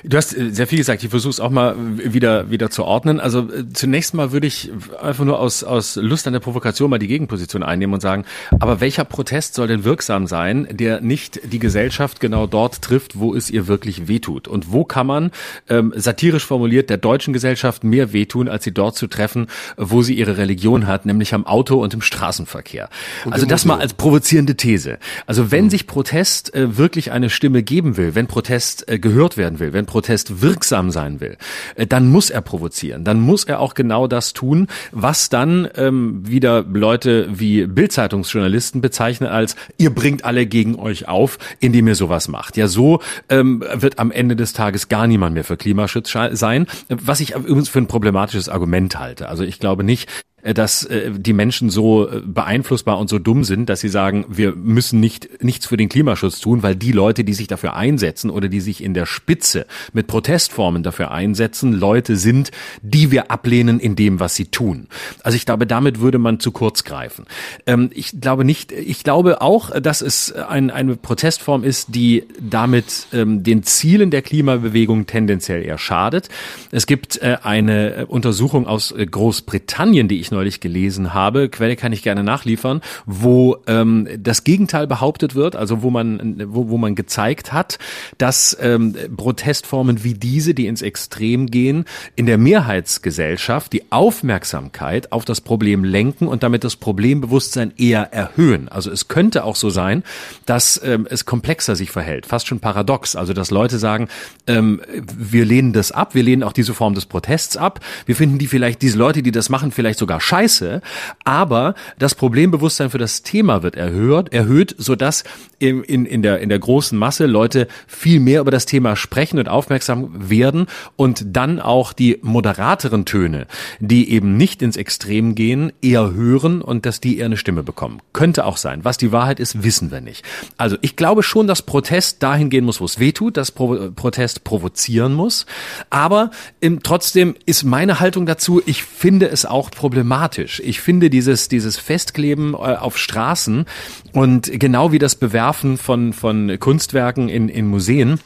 Du 0.02 0.16
hast 0.16 0.36
äh, 0.36 0.50
sehr 0.50 0.66
viel 0.66 0.78
gesagt. 0.78 1.02
Ich 1.02 1.10
versuche 1.10 1.30
es 1.30 1.40
auch 1.40 1.50
mal 1.50 1.76
wieder 1.78 2.50
wieder 2.50 2.70
zu 2.70 2.84
ordnen. 2.84 3.20
Also 3.20 3.50
äh, 3.50 3.64
zunächst 3.72 4.14
mal 4.14 4.32
würde 4.32 4.46
ich 4.46 4.70
einfach 5.00 5.24
nur 5.24 5.38
aus 5.38 5.64
aus 5.64 5.96
Lust 5.96 6.26
an 6.26 6.32
der 6.32 6.40
Provokation 6.40 6.90
mal 6.90 6.98
die 6.98 7.06
Gegenposition 7.06 7.62
einnehmen 7.62 7.94
und 7.94 8.00
sagen: 8.00 8.24
Aber 8.60 8.80
welcher 8.80 9.04
Protest 9.04 9.54
soll 9.54 9.68
denn 9.68 9.84
wirksam 9.84 10.26
sein, 10.26 10.68
der 10.70 11.00
nicht 11.00 11.40
die 11.52 11.58
Gesellschaft 11.58 12.20
genau 12.20 12.46
dort 12.46 12.82
trifft, 12.82 13.18
wo 13.18 13.34
es 13.34 13.50
ihr 13.50 13.66
wirklich 13.66 14.08
wehtut? 14.08 14.48
Und 14.48 14.72
wo 14.72 14.84
kann 14.84 15.06
man 15.06 15.30
ähm, 15.68 15.92
satirisch 15.96 16.44
formuliert 16.44 16.90
der 16.90 16.98
deutschen 16.98 17.32
Gesellschaft 17.32 17.84
mehr 17.84 18.12
wehtun, 18.12 18.48
als 18.48 18.64
sie 18.64 18.72
dort 18.72 18.96
zu 18.96 19.06
treffen, 19.06 19.46
wo 19.76 20.02
sie 20.02 20.14
ihre 20.14 20.36
Religion 20.36 20.86
hat, 20.86 21.06
nämlich 21.06 21.32
am 21.32 21.46
Auto 21.46 21.82
und 21.82 21.94
im 21.94 22.02
Straßenverkehr? 22.02 22.88
Und 23.24 23.32
also 23.32 23.46
das 23.46 23.64
mal 23.64 23.78
als 23.78 23.94
provozierende 23.94 24.56
These. 24.56 24.98
Also 25.26 25.50
wenn 25.50 25.66
mhm. 25.66 25.70
sich 25.70 25.86
Protest 25.86 26.54
äh, 26.54 26.76
wirklich 26.76 27.12
eine 27.12 27.30
Stimme 27.30 27.62
geben 27.62 27.96
will, 27.96 28.14
wenn 28.14 28.26
Protest 28.26 28.88
äh, 28.88 28.98
gehört 28.98 29.36
werden 29.44 29.60
will, 29.60 29.72
wenn 29.74 29.84
Protest 29.84 30.40
wirksam 30.40 30.90
sein 30.90 31.20
will, 31.20 31.36
äh, 31.76 31.86
dann 31.86 32.08
muss 32.08 32.30
er 32.30 32.40
provozieren. 32.40 33.04
Dann 33.04 33.20
muss 33.20 33.44
er 33.44 33.60
auch 33.60 33.74
genau 33.74 34.06
das 34.06 34.32
tun, 34.32 34.68
was 34.90 35.28
dann 35.28 35.68
ähm, 35.76 36.26
wieder 36.26 36.62
Leute 36.62 37.28
wie 37.30 37.66
Bildzeitungsjournalisten 37.66 38.80
bezeichnen 38.80 39.28
als 39.28 39.56
ihr 39.76 39.94
bringt 39.94 40.24
alle 40.24 40.46
gegen 40.46 40.76
euch 40.76 41.08
auf, 41.08 41.38
indem 41.60 41.88
ihr 41.88 41.94
sowas 41.94 42.28
macht. 42.28 42.56
Ja, 42.56 42.68
so 42.68 43.00
ähm, 43.28 43.62
wird 43.74 43.98
am 43.98 44.10
Ende 44.10 44.34
des 44.34 44.54
Tages 44.54 44.88
gar 44.88 45.06
niemand 45.06 45.34
mehr 45.34 45.44
für 45.44 45.56
Klimaschutz 45.56 46.14
sein, 46.32 46.66
was 46.88 47.20
ich 47.20 47.34
übrigens 47.34 47.68
für 47.68 47.80
ein 47.80 47.86
problematisches 47.86 48.48
Argument 48.48 48.98
halte. 48.98 49.28
Also 49.28 49.42
ich 49.44 49.58
glaube 49.58 49.84
nicht, 49.84 50.08
dass 50.52 50.84
äh, 50.84 51.10
die 51.10 51.32
Menschen 51.32 51.70
so 51.70 52.06
äh, 52.06 52.20
beeinflussbar 52.20 52.98
und 52.98 53.08
so 53.08 53.18
dumm 53.18 53.44
sind, 53.44 53.70
dass 53.70 53.80
sie 53.80 53.88
sagen, 53.88 54.26
wir 54.28 54.54
müssen 54.54 55.00
nicht 55.00 55.42
nichts 55.42 55.66
für 55.66 55.78
den 55.78 55.88
Klimaschutz 55.88 56.38
tun, 56.40 56.62
weil 56.62 56.76
die 56.76 56.92
Leute, 56.92 57.24
die 57.24 57.32
sich 57.32 57.46
dafür 57.46 57.76
einsetzen 57.76 58.28
oder 58.28 58.48
die 58.48 58.60
sich 58.60 58.82
in 58.82 58.92
der 58.92 59.06
Spitze 59.06 59.64
mit 59.94 60.06
Protestformen 60.06 60.82
dafür 60.82 61.12
einsetzen, 61.12 61.72
Leute 61.72 62.16
sind, 62.16 62.50
die 62.82 63.10
wir 63.10 63.30
ablehnen 63.30 63.80
in 63.80 63.96
dem, 63.96 64.20
was 64.20 64.34
sie 64.34 64.46
tun. 64.46 64.88
Also 65.22 65.36
ich 65.36 65.46
glaube, 65.46 65.66
damit 65.66 66.00
würde 66.00 66.18
man 66.18 66.40
zu 66.40 66.52
kurz 66.52 66.84
greifen. 66.84 67.24
Ähm, 67.66 67.88
ich 67.94 68.20
glaube 68.20 68.44
nicht, 68.44 68.70
ich 68.70 69.02
glaube 69.02 69.40
auch, 69.40 69.70
dass 69.80 70.02
es 70.02 70.30
ein, 70.30 70.70
eine 70.70 70.96
Protestform 70.96 71.64
ist, 71.64 71.94
die 71.94 72.24
damit 72.38 73.06
ähm, 73.14 73.42
den 73.42 73.62
Zielen 73.62 74.10
der 74.10 74.20
Klimabewegung 74.20 75.06
tendenziell 75.06 75.64
eher 75.64 75.78
schadet. 75.78 76.28
Es 76.70 76.86
gibt 76.86 77.22
eine 77.22 78.06
Untersuchung 78.06 78.66
aus 78.66 78.94
Großbritannien, 78.94 80.08
die 80.08 80.20
ich 80.20 80.30
neulich 80.34 80.60
gelesen 80.60 81.14
habe, 81.14 81.48
Quelle 81.48 81.76
kann 81.76 81.92
ich 81.92 82.02
gerne 82.02 82.22
nachliefern, 82.22 82.82
wo 83.06 83.56
ähm, 83.66 84.08
das 84.18 84.44
Gegenteil 84.44 84.86
behauptet 84.86 85.34
wird, 85.34 85.56
also 85.56 85.82
wo 85.82 85.90
man, 85.90 86.42
wo, 86.48 86.68
wo 86.68 86.76
man 86.76 86.94
gezeigt 86.94 87.52
hat, 87.52 87.78
dass 88.18 88.56
ähm, 88.60 88.94
Protestformen 89.16 90.04
wie 90.04 90.14
diese, 90.14 90.54
die 90.54 90.66
ins 90.66 90.82
Extrem 90.82 91.46
gehen, 91.46 91.84
in 92.16 92.26
der 92.26 92.38
Mehrheitsgesellschaft 92.38 93.72
die 93.72 93.90
Aufmerksamkeit 93.90 95.12
auf 95.12 95.24
das 95.24 95.40
Problem 95.40 95.84
lenken 95.84 96.28
und 96.28 96.42
damit 96.42 96.64
das 96.64 96.76
Problembewusstsein 96.76 97.72
eher 97.76 98.12
erhöhen. 98.12 98.68
Also 98.68 98.90
es 98.90 99.08
könnte 99.08 99.44
auch 99.44 99.56
so 99.56 99.70
sein, 99.70 100.02
dass 100.46 100.80
ähm, 100.84 101.06
es 101.08 101.24
komplexer 101.24 101.76
sich 101.76 101.90
verhält, 101.90 102.26
fast 102.26 102.46
schon 102.46 102.60
paradox. 102.60 103.16
Also 103.16 103.32
dass 103.32 103.50
Leute 103.50 103.78
sagen, 103.78 104.08
ähm, 104.46 104.80
wir 105.16 105.44
lehnen 105.44 105.72
das 105.72 105.92
ab, 105.92 106.14
wir 106.14 106.22
lehnen 106.22 106.42
auch 106.42 106.52
diese 106.52 106.74
Form 106.74 106.94
des 106.94 107.06
Protests 107.06 107.56
ab, 107.56 107.80
wir 108.06 108.16
finden 108.16 108.38
die 108.38 108.46
vielleicht, 108.46 108.82
diese 108.82 108.98
Leute, 108.98 109.22
die 109.22 109.30
das 109.30 109.48
machen, 109.48 109.70
vielleicht 109.70 109.98
sogar 109.98 110.20
scheiße, 110.24 110.80
aber 111.24 111.74
das 111.98 112.14
Problembewusstsein 112.14 112.90
für 112.90 112.98
das 112.98 113.22
Thema 113.22 113.62
wird 113.62 113.76
erhöht, 113.76 114.32
erhöht, 114.32 114.74
sodass 114.78 115.24
in, 115.58 115.82
in, 115.84 116.06
in, 116.06 116.22
der, 116.22 116.40
in 116.40 116.48
der 116.48 116.58
großen 116.58 116.98
Masse 116.98 117.26
Leute 117.26 117.68
viel 117.86 118.20
mehr 118.20 118.40
über 118.40 118.50
das 118.50 118.66
Thema 118.66 118.96
sprechen 118.96 119.38
und 119.38 119.48
aufmerksam 119.48 120.30
werden 120.30 120.66
und 120.96 121.24
dann 121.36 121.60
auch 121.60 121.92
die 121.92 122.18
moderateren 122.22 123.04
Töne, 123.04 123.46
die 123.80 124.10
eben 124.10 124.36
nicht 124.36 124.62
ins 124.62 124.76
Extrem 124.76 125.34
gehen, 125.34 125.72
eher 125.82 126.12
hören 126.12 126.62
und 126.62 126.86
dass 126.86 127.00
die 127.00 127.18
eher 127.18 127.26
eine 127.26 127.36
Stimme 127.36 127.62
bekommen. 127.62 128.00
Könnte 128.12 128.46
auch 128.46 128.56
sein. 128.56 128.84
Was 128.84 128.96
die 128.96 129.12
Wahrheit 129.12 129.40
ist, 129.40 129.62
wissen 129.62 129.90
wir 129.90 130.00
nicht. 130.00 130.24
Also 130.56 130.76
ich 130.80 130.96
glaube 130.96 131.22
schon, 131.22 131.46
dass 131.46 131.62
Protest 131.62 132.22
dahin 132.22 132.50
gehen 132.50 132.64
muss, 132.64 132.80
wo 132.80 132.84
es 132.84 132.98
weh 132.98 133.12
tut, 133.12 133.36
dass 133.36 133.52
Pro 133.52 133.90
Protest 133.94 134.44
provozieren 134.44 135.14
muss. 135.14 135.46
Aber 135.90 136.30
im, 136.60 136.82
trotzdem 136.82 137.34
ist 137.46 137.64
meine 137.64 138.00
Haltung 138.00 138.26
dazu, 138.26 138.62
ich 138.64 138.84
finde 138.84 139.28
es 139.28 139.44
auch 139.44 139.70
problematisch, 139.70 140.03
problematisch. 140.04 140.60
Ich 140.62 140.80
finde 140.80 141.08
dieses, 141.08 141.48
dieses 141.48 141.78
Festkleben 141.78 142.52
äh, 142.52 142.56
auf 142.56 142.98
Straßen 142.98 143.64
und 144.12 144.50
genau 144.60 144.92
wie 144.92 144.98
das 144.98 145.14
Bewerfen 145.14 145.78
von, 145.78 146.12
von 146.12 146.58
Kunstwerken 146.60 147.30
in, 147.30 147.48
in 147.48 147.66
Museen, 147.66 148.20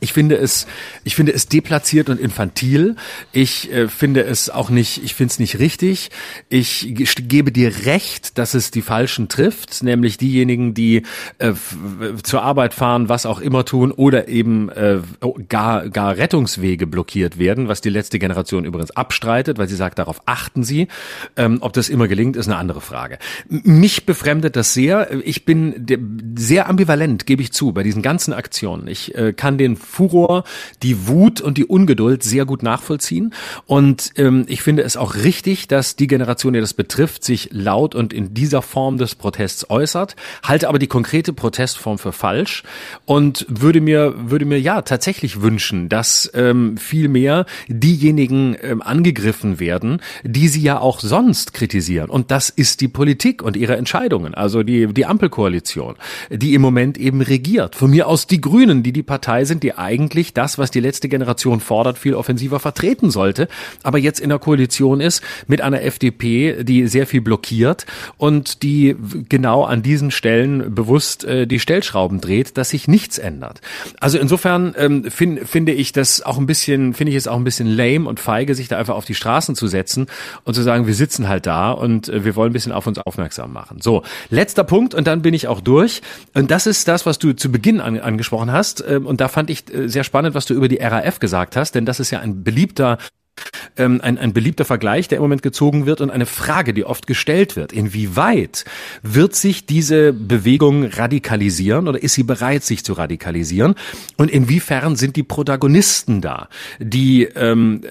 ich 0.00 0.12
finde 0.12 0.36
es, 0.36 0.66
ich 1.04 1.16
finde 1.16 1.32
es 1.32 1.48
deplatziert 1.48 2.08
und 2.08 2.20
infantil. 2.20 2.96
Ich 3.32 3.72
äh, 3.72 3.88
finde 3.88 4.24
es 4.24 4.50
auch 4.50 4.70
nicht, 4.70 5.02
ich 5.02 5.14
finde 5.14 5.32
es 5.32 5.38
nicht 5.38 5.58
richtig. 5.58 6.10
Ich 6.48 6.94
gebe 6.94 7.50
dir 7.50 7.86
recht, 7.86 8.38
dass 8.38 8.54
es 8.54 8.70
die 8.70 8.82
Falschen 8.82 9.28
trifft, 9.28 9.82
nämlich 9.82 10.16
diejenigen, 10.16 10.74
die 10.74 11.02
äh, 11.38 11.52
zur 12.22 12.42
Arbeit 12.42 12.74
fahren, 12.74 13.08
was 13.08 13.26
auch 13.26 13.40
immer 13.40 13.64
tun 13.64 13.90
oder 13.90 14.28
eben 14.28 14.68
äh, 14.68 15.00
gar, 15.48 15.88
gar 15.88 16.16
Rettungswege 16.16 16.86
blockiert 16.86 17.38
werden, 17.38 17.68
was 17.68 17.80
die 17.80 17.90
letzte 17.90 18.18
Generation 18.18 18.64
übrigens 18.64 18.92
abstreitet, 18.92 19.58
weil 19.58 19.68
sie 19.68 19.76
sagt, 19.76 19.98
darauf 19.98 20.22
achten 20.26 20.62
sie. 20.62 20.88
Ähm, 21.36 21.58
ob 21.60 21.72
das 21.72 21.88
immer 21.88 22.06
gelingt, 22.06 22.36
ist 22.36 22.46
eine 22.46 22.56
andere 22.56 22.80
Frage. 22.80 23.18
Mich 23.48 24.06
befremdet 24.06 24.54
das 24.54 24.74
sehr. 24.74 25.08
Ich 25.26 25.44
bin 25.44 25.86
sehr 26.36 26.68
ambivalent, 26.68 27.26
gebe 27.26 27.42
ich 27.42 27.52
zu, 27.52 27.72
bei 27.72 27.82
diesen 27.82 28.02
ganzen 28.02 28.32
Aktionen. 28.32 28.86
Ich 28.86 29.14
äh, 29.14 29.32
kann 29.32 29.58
den 29.58 29.76
Furor, 29.88 30.44
die 30.82 31.08
Wut 31.08 31.40
und 31.40 31.58
die 31.58 31.64
Ungeduld 31.64 32.22
sehr 32.22 32.44
gut 32.44 32.62
nachvollziehen. 32.62 33.34
Und 33.66 34.12
ähm, 34.16 34.44
ich 34.48 34.62
finde 34.62 34.82
es 34.82 34.96
auch 34.96 35.16
richtig, 35.16 35.68
dass 35.68 35.96
die 35.96 36.06
Generation, 36.06 36.52
die 36.52 36.60
das 36.60 36.74
betrifft, 36.74 37.24
sich 37.24 37.48
laut 37.52 37.94
und 37.94 38.12
in 38.12 38.34
dieser 38.34 38.62
Form 38.62 38.98
des 38.98 39.14
Protests 39.14 39.68
äußert, 39.70 40.14
halte 40.42 40.68
aber 40.68 40.78
die 40.78 40.86
konkrete 40.86 41.32
Protestform 41.32 41.98
für 41.98 42.12
falsch 42.12 42.62
und 43.06 43.46
würde 43.48 43.80
mir, 43.80 44.14
würde 44.16 44.44
mir 44.44 44.60
ja 44.60 44.82
tatsächlich 44.82 45.42
wünschen, 45.42 45.88
dass 45.88 46.30
ähm, 46.34 46.76
viel 46.76 47.08
mehr 47.08 47.46
diejenigen 47.68 48.56
ähm, 48.60 48.82
angegriffen 48.82 49.58
werden, 49.58 50.00
die 50.22 50.48
sie 50.48 50.62
ja 50.62 50.78
auch 50.78 51.00
sonst 51.00 51.54
kritisieren. 51.54 52.10
Und 52.10 52.30
das 52.30 52.50
ist 52.50 52.80
die 52.80 52.88
Politik 52.88 53.42
und 53.42 53.56
ihre 53.56 53.76
Entscheidungen, 53.76 54.34
also 54.34 54.62
die, 54.62 54.92
die 54.92 55.06
Ampelkoalition, 55.06 55.96
die 56.30 56.54
im 56.54 56.62
Moment 56.62 56.98
eben 56.98 57.20
regiert. 57.20 57.74
Von 57.74 57.90
mir 57.90 58.06
aus 58.06 58.26
die 58.26 58.40
Grünen, 58.40 58.82
die 58.82 58.92
die 58.92 59.02
Partei 59.02 59.44
sind, 59.44 59.62
die 59.62 59.74
eigentlich 59.78 60.34
das, 60.34 60.58
was 60.58 60.70
die 60.70 60.80
letzte 60.80 61.08
Generation 61.08 61.60
fordert, 61.60 61.98
viel 61.98 62.14
offensiver 62.14 62.60
vertreten 62.60 63.10
sollte, 63.10 63.48
aber 63.82 63.98
jetzt 63.98 64.20
in 64.20 64.28
der 64.28 64.38
Koalition 64.38 65.00
ist 65.00 65.22
mit 65.46 65.60
einer 65.60 65.82
FDP, 65.82 66.64
die 66.64 66.86
sehr 66.88 67.06
viel 67.06 67.20
blockiert 67.20 67.86
und 68.16 68.62
die 68.62 68.96
genau 69.28 69.64
an 69.64 69.82
diesen 69.82 70.10
Stellen 70.10 70.74
bewusst 70.74 71.24
äh, 71.24 71.46
die 71.46 71.60
Stellschrauben 71.60 72.20
dreht, 72.20 72.56
dass 72.56 72.70
sich 72.70 72.88
nichts 72.88 73.18
ändert. 73.18 73.60
Also 74.00 74.18
insofern 74.18 74.74
ähm, 74.76 75.10
find, 75.10 75.48
finde 75.48 75.72
ich 75.72 75.92
das 75.92 76.22
auch 76.22 76.38
ein 76.38 76.46
bisschen, 76.46 76.94
finde 76.94 77.10
ich 77.10 77.16
es 77.16 77.28
auch 77.28 77.36
ein 77.36 77.44
bisschen 77.44 77.68
lame 77.68 78.08
und 78.08 78.20
feige, 78.20 78.54
sich 78.54 78.68
da 78.68 78.78
einfach 78.78 78.94
auf 78.94 79.04
die 79.04 79.14
Straßen 79.14 79.54
zu 79.54 79.66
setzen 79.66 80.06
und 80.44 80.54
zu 80.54 80.62
sagen, 80.62 80.86
wir 80.86 80.94
sitzen 80.94 81.28
halt 81.28 81.46
da 81.46 81.70
und 81.70 82.08
äh, 82.08 82.24
wir 82.24 82.36
wollen 82.36 82.50
ein 82.50 82.52
bisschen 82.52 82.72
auf 82.72 82.86
uns 82.86 82.98
aufmerksam 82.98 83.52
machen. 83.52 83.80
So, 83.80 84.02
letzter 84.30 84.64
Punkt 84.64 84.94
und 84.94 85.06
dann 85.06 85.22
bin 85.22 85.34
ich 85.34 85.48
auch 85.48 85.60
durch. 85.60 86.02
Und 86.34 86.50
das 86.50 86.66
ist 86.66 86.88
das, 86.88 87.06
was 87.06 87.18
du 87.18 87.32
zu 87.32 87.50
Beginn 87.50 87.80
an, 87.80 87.98
angesprochen 88.00 88.52
hast. 88.52 88.84
Ähm, 88.86 89.06
und 89.06 89.20
da 89.20 89.28
fand 89.28 89.50
ich 89.50 89.57
äh, 89.70 89.88
sehr 89.88 90.04
spannend, 90.04 90.34
was 90.34 90.46
du 90.46 90.54
über 90.54 90.68
die 90.68 90.78
RAF 90.78 91.18
gesagt 91.18 91.56
hast, 91.56 91.74
denn 91.74 91.84
das 91.86 92.00
ist 92.00 92.10
ja 92.10 92.20
ein 92.20 92.42
beliebter 92.44 92.98
ähm, 93.76 94.00
ein, 94.02 94.18
ein 94.18 94.32
beliebter 94.32 94.64
Vergleich, 94.64 95.08
der 95.08 95.16
im 95.16 95.22
Moment 95.22 95.42
gezogen 95.42 95.86
wird 95.86 96.00
und 96.00 96.10
eine 96.10 96.26
Frage, 96.26 96.74
die 96.74 96.84
oft 96.84 97.06
gestellt 97.06 97.56
wird. 97.56 97.72
Inwieweit 97.72 98.64
wird 99.02 99.34
sich 99.34 99.66
diese 99.66 100.12
Bewegung 100.12 100.84
radikalisieren 100.84 101.88
oder 101.88 102.02
ist 102.02 102.14
sie 102.14 102.22
bereit, 102.22 102.64
sich 102.64 102.84
zu 102.84 102.92
radikalisieren? 102.92 103.74
Und 104.16 104.30
inwiefern 104.30 104.96
sind 104.96 105.16
die 105.16 105.22
Protagonisten 105.22 106.20
da, 106.20 106.48
die, 106.78 107.24
ähm, 107.24 107.82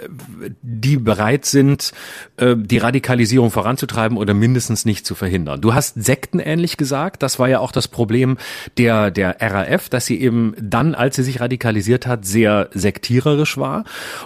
die 0.62 0.98
bereit 0.98 1.46
sind, 1.46 1.92
äh, 2.38 2.56
die 2.58 2.78
Radikalisierung 2.78 3.52
voranzutreiben 3.52 4.18
oder 4.18 4.34
mindestens 4.34 4.86
nicht 4.86 5.06
zu 5.06 5.16
verhindern? 5.16 5.62
Du 5.62 5.74
hast 5.74 5.96
sektenähnlich 6.04 6.78
gesagt, 6.78 7.24
das 7.24 7.40
war 7.40 7.50
ja 7.50 7.60
auch 7.60 7.72
das 7.72 7.88
Problem 7.88 8.38
der, 8.78 9.12
der 9.12 9.38
RAF, 9.40 9.90
dass 9.90 10.06
sie 10.06 10.20
eben 10.20 10.54
dann, 10.60 10.96
als 10.96 11.16
sie 11.16 11.24
sich 11.24 11.40
radikalisiert 11.40 12.08
hat, 12.08 12.26
sehr 12.26 12.70
sektiererisch 12.74 13.58
war. 13.58 13.84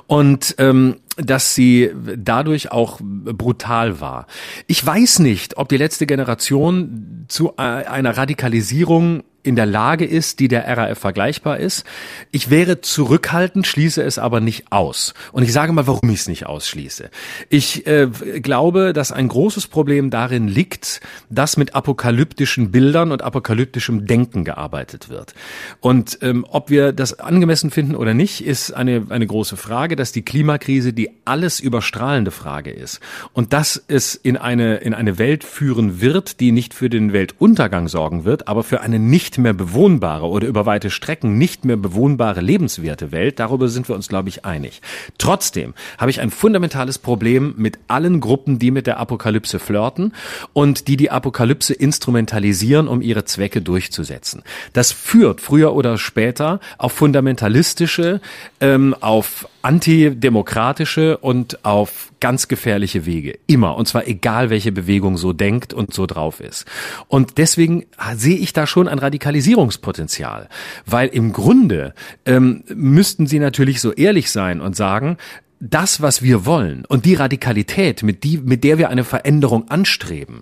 Und 0.07 0.55
ähm, 0.57 0.97
dass 1.17 1.55
sie 1.55 1.91
dadurch 2.17 2.71
auch 2.71 2.99
brutal 3.01 3.99
war. 3.99 4.27
Ich 4.67 4.85
weiß 4.85 5.19
nicht, 5.19 5.57
ob 5.57 5.69
die 5.69 5.77
letzte 5.77 6.05
Generation 6.05 7.25
zu 7.27 7.53
äh, 7.57 7.61
einer 7.61 8.17
Radikalisierung 8.17 9.23
in 9.43 9.55
der 9.55 9.65
Lage 9.65 10.05
ist, 10.05 10.39
die 10.39 10.47
der 10.47 10.67
RAF 10.67 10.99
vergleichbar 10.99 11.57
ist. 11.57 11.83
Ich 12.31 12.49
wäre 12.49 12.81
zurückhaltend, 12.81 13.65
schließe 13.65 14.01
es 14.01 14.19
aber 14.19 14.39
nicht 14.39 14.71
aus. 14.71 15.13
Und 15.31 15.43
ich 15.43 15.53
sage 15.53 15.73
mal, 15.73 15.87
warum 15.87 16.09
ich 16.09 16.21
es 16.21 16.27
nicht 16.27 16.45
ausschließe. 16.45 17.09
Ich 17.49 17.87
äh, 17.87 18.07
glaube, 18.41 18.93
dass 18.93 19.11
ein 19.11 19.27
großes 19.27 19.67
Problem 19.67 20.09
darin 20.09 20.47
liegt, 20.47 21.01
dass 21.29 21.57
mit 21.57 21.75
apokalyptischen 21.75 22.71
Bildern 22.71 23.11
und 23.11 23.21
apokalyptischem 23.21 24.05
Denken 24.05 24.43
gearbeitet 24.43 25.09
wird. 25.09 25.33
Und 25.79 26.19
ähm, 26.21 26.45
ob 26.49 26.69
wir 26.69 26.91
das 26.93 27.19
angemessen 27.19 27.71
finden 27.71 27.95
oder 27.95 28.13
nicht, 28.13 28.45
ist 28.45 28.71
eine, 28.71 29.07
eine 29.09 29.27
große 29.27 29.57
Frage, 29.57 29.95
dass 29.95 30.11
die 30.11 30.23
Klimakrise 30.23 30.93
die 30.93 31.09
alles 31.25 31.59
überstrahlende 31.59 32.31
Frage 32.31 32.71
ist. 32.71 32.99
Und 33.33 33.53
dass 33.53 33.81
es 33.87 34.15
in 34.15 34.37
eine, 34.37 34.77
in 34.77 34.93
eine 34.93 35.17
Welt 35.17 35.43
führen 35.43 36.01
wird, 36.01 36.39
die 36.39 36.51
nicht 36.51 36.73
für 36.73 36.89
den 36.89 37.13
Weltuntergang 37.13 37.87
sorgen 37.87 38.25
wird, 38.25 38.47
aber 38.47 38.63
für 38.63 38.81
eine 38.81 38.99
nicht 38.99 39.30
nicht 39.31 39.37
mehr 39.37 39.53
bewohnbare 39.53 40.27
oder 40.27 40.45
über 40.45 40.65
weite 40.65 40.89
Strecken 40.89 41.37
nicht 41.37 41.63
mehr 41.63 41.77
bewohnbare 41.77 42.41
lebenswerte 42.41 43.13
Welt, 43.13 43.39
darüber 43.39 43.69
sind 43.69 43.87
wir 43.87 43.95
uns, 43.95 44.09
glaube 44.09 44.27
ich, 44.27 44.43
einig. 44.43 44.81
Trotzdem 45.17 45.73
habe 45.97 46.11
ich 46.11 46.19
ein 46.19 46.31
fundamentales 46.31 46.99
Problem 46.99 47.53
mit 47.55 47.79
allen 47.87 48.19
Gruppen, 48.19 48.59
die 48.59 48.71
mit 48.71 48.87
der 48.87 48.99
Apokalypse 48.99 49.59
flirten 49.59 50.13
und 50.51 50.89
die 50.89 50.97
die 50.97 51.11
Apokalypse 51.11 51.73
instrumentalisieren, 51.73 52.89
um 52.89 53.01
ihre 53.01 53.23
Zwecke 53.23 53.61
durchzusetzen. 53.61 54.43
Das 54.73 54.91
führt 54.91 55.39
früher 55.39 55.73
oder 55.75 55.97
später 55.97 56.59
auf 56.77 56.91
fundamentalistische, 56.91 58.19
ähm, 58.59 58.93
auf 58.99 59.47
antidemokratische 59.61 61.17
und 61.17 61.63
auf 61.65 62.11
ganz 62.19 62.47
gefährliche 62.47 63.05
Wege. 63.05 63.37
Immer. 63.47 63.75
Und 63.75 63.87
zwar 63.87 64.07
egal, 64.07 64.49
welche 64.49 64.71
Bewegung 64.71 65.17
so 65.17 65.33
denkt 65.33 65.73
und 65.73 65.93
so 65.93 66.05
drauf 66.05 66.39
ist. 66.39 66.65
Und 67.07 67.37
deswegen 67.37 67.85
sehe 68.15 68.37
ich 68.37 68.53
da 68.53 68.67
schon 68.67 68.87
ein 68.87 68.99
Radikalisierungspotenzial. 68.99 70.49
Weil 70.85 71.09
im 71.09 71.33
Grunde 71.33 71.93
ähm, 72.25 72.63
müssten 72.73 73.27
sie 73.27 73.39
natürlich 73.39 73.81
so 73.81 73.91
ehrlich 73.91 74.31
sein 74.31 74.61
und 74.61 74.75
sagen, 74.75 75.17
das, 75.61 76.01
was 76.01 76.23
wir 76.23 76.45
wollen 76.45 76.85
und 76.85 77.05
die 77.05 77.13
Radikalität, 77.13 78.01
mit, 78.01 78.23
die, 78.23 78.39
mit 78.39 78.63
der 78.63 78.79
wir 78.79 78.89
eine 78.89 79.03
Veränderung 79.03 79.69
anstreben, 79.69 80.41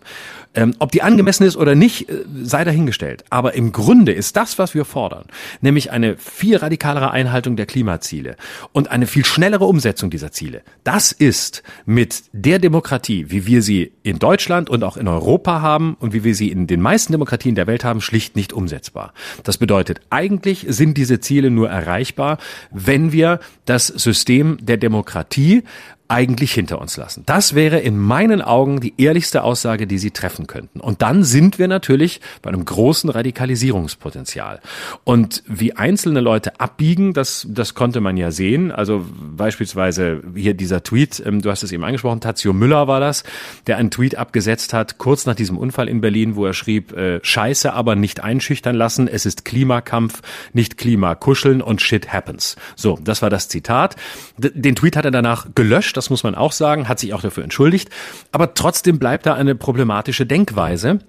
ähm, 0.56 0.74
ob 0.80 0.92
die 0.92 1.04
angemessen 1.04 1.44
ist 1.44 1.58
oder 1.58 1.76
nicht, 1.76 2.10
äh, 2.10 2.24
sei 2.42 2.64
dahingestellt. 2.64 3.26
Aber 3.30 3.54
im 3.54 3.72
Grunde 3.72 4.14
ist 4.14 4.38
das, 4.38 4.58
was 4.58 4.74
wir 4.74 4.86
fordern, 4.86 5.26
nämlich 5.62 5.92
eine 5.92 6.18
viel 6.18 6.56
radikalere 6.56 7.12
Einhaltung 7.12 7.58
der 7.58 7.66
Klimaziele 7.66 8.38
und 8.72 8.90
eine 8.90 9.08
viel 9.08 9.26
schnellere 9.26 9.66
Umsetzung 9.66 10.10
dieser 10.10 10.32
Ziele. 10.32 10.64
Das 10.86 11.12
ist 11.12 11.64
mit 11.86 12.24
der 12.32 12.60
Demokratie, 12.60 13.26
wie 13.30 13.46
wir 13.46 13.62
sie 13.62 13.92
in 14.04 14.20
Deutschland 14.20 14.70
und 14.70 14.84
auch 14.84 14.96
in 14.96 15.08
Europa 15.08 15.62
haben 15.62 15.98
und 16.00 16.14
wie 16.14 16.24
wir 16.24 16.34
sie 16.34 16.50
in 16.50 16.66
den 16.66 16.82
meisten 16.82 17.12
Demokratien 17.12 17.56
der 17.56 17.68
Welt 17.68 17.84
haben, 17.84 18.00
schlicht 18.00 18.38
nicht 18.38 18.54
umsetzbar. 18.54 19.14
Das 19.44 19.58
bedeutet, 19.58 20.00
eigentlich 20.10 20.66
sind 20.70 20.98
diese 20.98 21.20
Ziele 21.20 21.52
nur 21.52 21.70
erreichbar, 21.70 22.38
wenn 22.72 23.12
wir 23.12 23.42
das 23.66 23.88
System 23.88 24.58
der 24.62 24.78
Demokratie 24.78 25.09
Demokratie 25.10 25.64
eigentlich 26.10 26.52
hinter 26.52 26.82
uns 26.82 26.98
lassen. 26.98 27.22
Das 27.28 27.54
wäre 27.54 27.78
in 27.80 27.96
meinen 27.96 28.42
Augen 28.42 28.80
die 28.80 28.96
ehrlichste 28.98 29.44
Aussage, 29.44 29.86
die 29.86 30.00
Sie 30.00 30.10
treffen 30.10 30.48
könnten. 30.48 30.80
Und 30.80 31.04
dann 31.04 31.24
sind 31.24 31.60
wir 31.60 31.68
natürlich 31.68 32.20
bei 32.42 32.50
einem 32.50 32.66
großen 32.66 33.12
Radikalisierungspotenzial. 33.12 34.60
Und 35.04 35.44
wie 35.46 35.76
einzelne 35.76 36.20
Leute 36.20 36.60
abbiegen, 36.60 37.14
das, 37.14 37.46
das 37.48 37.76
konnte 37.76 38.02
man 38.02 38.18
ja 38.18 38.32
sehen. 38.32 38.72
Also 38.72 39.06
beispielsweise 39.38 40.24
hier 40.36 40.56
dieser 40.56 40.82
Tweet, 40.82 41.22
ähm, 41.24 41.44
du 41.44 41.52
hast 41.52 41.62
es 41.62 41.72
eben 41.72 41.84
angesprochen, 41.84 42.22
Tazio 42.22 42.54
Müller 42.54 42.88
war 42.88 43.00
das, 43.00 43.24
der 43.68 43.78
einen 43.78 43.92
Tweet 43.92 44.16
abgesetzt 44.16 44.74
hat, 44.74 44.98
kurz 44.98 45.28
nach 45.28 45.36
diesem 45.36 45.60
Unfall 45.60 45.88
in 45.88 46.02
Berlin, 46.02 46.36
wo 46.36 46.44
er 46.44 46.54
schrieb, 46.54 46.92
äh, 46.94 47.20
Scheiße, 47.22 47.72
aber 47.72 47.96
nicht 47.96 48.24
einschüchtern 48.24 48.76
lassen, 48.76 49.08
es 49.08 49.28
ist 49.28 49.46
Klimakampf, 49.46 50.24
nicht 50.54 50.80
Klimakuscheln 50.80 51.62
und 51.62 51.84
shit 51.84 52.12
happens. 52.12 52.56
So, 52.76 52.98
das 53.04 53.22
war 53.22 53.30
das 53.30 53.48
Zitat. 53.48 53.96
Den 54.40 54.76
Tweet 54.76 54.96
hat 54.96 55.06
er 55.06 55.12
danach 55.12 55.46
gelöscht, 55.54 55.99
das 56.00 56.10
muss 56.10 56.24
man 56.24 56.34
auch 56.34 56.54
sagen, 56.54 56.88
hat 56.88 57.00
sich 57.00 57.14
auch 57.14 57.22
dafür 57.22 57.44
entschuldigt. 57.44 57.90
Aber 58.32 58.54
trotzdem 58.54 59.00
bleibt 59.00 59.26
da 59.26 59.34
eine 59.34 59.54
problematische 59.54 60.26
Denkweise 60.26 61.00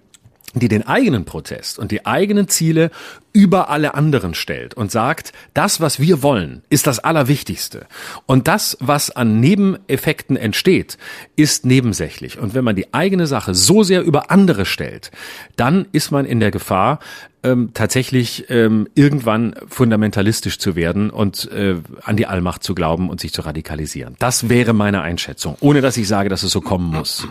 die 0.55 0.69
den 0.69 0.87
eigenen 0.87 1.25
Protest 1.25 1.79
und 1.79 1.93
die 1.93 2.07
eigenen 2.07 2.49
Ziele 2.49 2.91
über 3.33 3.69
alle 3.69 3.95
anderen 3.95 4.35
stellt 4.35 4.75
und 4.75 4.91
sagt, 4.91 5.33
das, 5.55 5.81
was 5.81 6.01
wir 6.01 6.23
wollen, 6.23 6.63
ist 6.69 6.89
das 6.89 6.99
Allerwichtigste. 6.99 7.87
Und 8.27 8.49
das, 8.49 8.77
was 8.81 9.11
an 9.11 9.39
Nebeneffekten 9.39 10.37
entsteht, 10.37 10.99
ist 11.37 11.65
nebensächlich. 11.65 12.39
Und 12.39 12.55
wenn 12.55 12.65
man 12.65 12.75
die 12.75 12.93
eigene 12.93 13.29
Sache 13.29 13.55
so 13.55 13.85
sehr 13.85 14.03
über 14.03 14.33
andere 14.33 14.67
stellt, 14.67 15.13
dann 15.55 15.87
ist 15.93 16.11
man 16.11 16.25
in 16.25 16.41
der 16.41 16.51
Gefahr, 16.51 16.99
ähm, 17.43 17.71
tatsächlich 17.73 18.47
ähm, 18.51 18.89
irgendwann 18.95 19.55
fundamentalistisch 19.69 20.59
zu 20.59 20.77
werden 20.77 21.11
und 21.11 21.51
äh, 21.53 21.77
an 22.03 22.17
die 22.17 22.27
Allmacht 22.27 22.63
zu 22.63 22.75
glauben 22.75 23.09
und 23.09 23.21
sich 23.21 23.33
zu 23.33 23.43
radikalisieren. 23.43 24.17
Das 24.19 24.49
wäre 24.49 24.73
meine 24.73 25.01
Einschätzung, 25.01 25.57
ohne 25.61 25.81
dass 25.81 25.97
ich 25.97 26.09
sage, 26.09 26.29
dass 26.29 26.43
es 26.43 26.51
so 26.51 26.61
kommen 26.61 26.91
muss. 26.91 27.27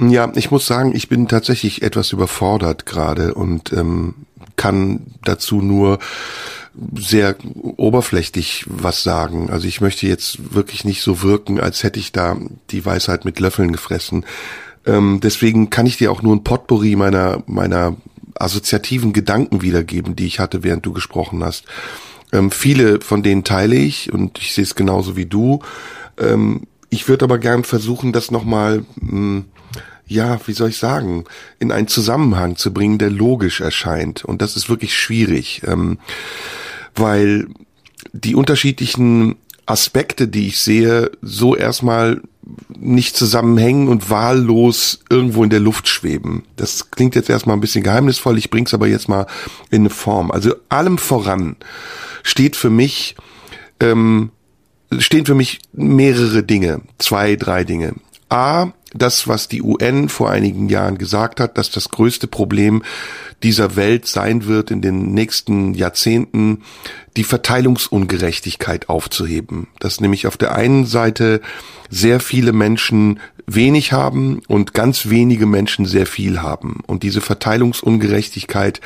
Ja, 0.00 0.30
ich 0.36 0.50
muss 0.50 0.66
sagen, 0.66 0.94
ich 0.94 1.08
bin 1.08 1.26
tatsächlich 1.26 1.82
etwas 1.82 2.12
überfordert 2.12 2.86
gerade 2.86 3.34
und 3.34 3.72
ähm, 3.72 4.14
kann 4.56 5.06
dazu 5.24 5.60
nur 5.60 5.98
sehr 6.94 7.34
oberflächlich 7.76 8.64
was 8.68 9.02
sagen. 9.02 9.50
Also 9.50 9.66
ich 9.66 9.80
möchte 9.80 10.06
jetzt 10.06 10.54
wirklich 10.54 10.84
nicht 10.84 11.02
so 11.02 11.22
wirken, 11.22 11.58
als 11.58 11.82
hätte 11.82 11.98
ich 11.98 12.12
da 12.12 12.36
die 12.70 12.84
Weisheit 12.84 13.24
mit 13.24 13.40
Löffeln 13.40 13.72
gefressen. 13.72 14.24
Ähm, 14.86 15.18
deswegen 15.20 15.70
kann 15.70 15.86
ich 15.86 15.96
dir 15.96 16.12
auch 16.12 16.22
nur 16.22 16.36
ein 16.36 16.44
Potpourri 16.44 16.94
meiner 16.94 17.42
meiner 17.46 17.96
assoziativen 18.36 19.12
Gedanken 19.12 19.62
wiedergeben, 19.62 20.14
die 20.14 20.26
ich 20.26 20.38
hatte, 20.38 20.62
während 20.62 20.86
du 20.86 20.92
gesprochen 20.92 21.42
hast. 21.42 21.64
Ähm, 22.32 22.52
viele 22.52 23.00
von 23.00 23.24
denen 23.24 23.42
teile 23.42 23.74
ich 23.74 24.12
und 24.12 24.38
ich 24.38 24.54
sehe 24.54 24.62
es 24.64 24.76
genauso 24.76 25.16
wie 25.16 25.26
du. 25.26 25.60
Ähm, 26.18 26.68
ich 26.90 27.08
würde 27.08 27.24
aber 27.24 27.38
gern 27.38 27.64
versuchen, 27.64 28.12
das 28.12 28.30
nochmal 28.30 28.84
hm, 29.00 29.46
ja, 30.08 30.40
wie 30.46 30.52
soll 30.52 30.70
ich 30.70 30.78
sagen, 30.78 31.24
in 31.58 31.70
einen 31.70 31.88
Zusammenhang 31.88 32.56
zu 32.56 32.72
bringen, 32.72 32.98
der 32.98 33.10
logisch 33.10 33.60
erscheint. 33.60 34.24
Und 34.24 34.42
das 34.42 34.56
ist 34.56 34.68
wirklich 34.68 34.96
schwierig, 34.96 35.62
ähm, 35.66 35.98
weil 36.94 37.48
die 38.12 38.34
unterschiedlichen 38.34 39.36
Aspekte, 39.66 40.28
die 40.28 40.48
ich 40.48 40.60
sehe, 40.60 41.10
so 41.20 41.54
erstmal 41.54 42.22
nicht 42.78 43.16
zusammenhängen 43.16 43.88
und 43.88 44.08
wahllos 44.08 45.00
irgendwo 45.10 45.44
in 45.44 45.50
der 45.50 45.60
Luft 45.60 45.88
schweben. 45.88 46.44
Das 46.56 46.90
klingt 46.90 47.14
jetzt 47.14 47.28
erstmal 47.28 47.56
ein 47.56 47.60
bisschen 47.60 47.84
geheimnisvoll, 47.84 48.38
ich 48.38 48.48
bring's 48.48 48.72
aber 48.72 48.86
jetzt 48.86 49.08
mal 49.08 49.26
in 49.70 49.82
eine 49.82 49.90
Form. 49.90 50.30
Also 50.30 50.54
allem 50.70 50.96
voran 50.96 51.56
steht 52.22 52.56
für 52.56 52.70
mich, 52.70 53.16
ähm, 53.80 54.30
stehen 54.98 55.26
für 55.26 55.34
mich 55.34 55.60
mehrere 55.72 56.42
Dinge, 56.42 56.80
zwei, 56.96 57.36
drei 57.36 57.64
Dinge. 57.64 57.94
A, 58.30 58.72
das, 58.94 59.28
was 59.28 59.48
die 59.48 59.62
UN 59.62 60.08
vor 60.08 60.30
einigen 60.30 60.68
Jahren 60.68 60.98
gesagt 60.98 61.40
hat, 61.40 61.58
dass 61.58 61.70
das 61.70 61.90
größte 61.90 62.26
Problem 62.26 62.82
dieser 63.42 63.76
Welt 63.76 64.06
sein 64.06 64.46
wird 64.46 64.70
in 64.70 64.80
den 64.80 65.12
nächsten 65.12 65.74
Jahrzehnten, 65.74 66.62
die 67.16 67.24
Verteilungsungerechtigkeit 67.24 68.88
aufzuheben. 68.88 69.68
Dass 69.78 70.00
nämlich 70.00 70.26
auf 70.26 70.36
der 70.36 70.54
einen 70.54 70.86
Seite 70.86 71.40
sehr 71.90 72.20
viele 72.20 72.52
Menschen 72.52 73.20
wenig 73.46 73.92
haben 73.92 74.42
und 74.46 74.74
ganz 74.74 75.08
wenige 75.08 75.46
Menschen 75.46 75.86
sehr 75.86 76.06
viel 76.06 76.42
haben. 76.42 76.80
Und 76.86 77.02
diese 77.02 77.20
Verteilungsungerechtigkeit, 77.20 78.80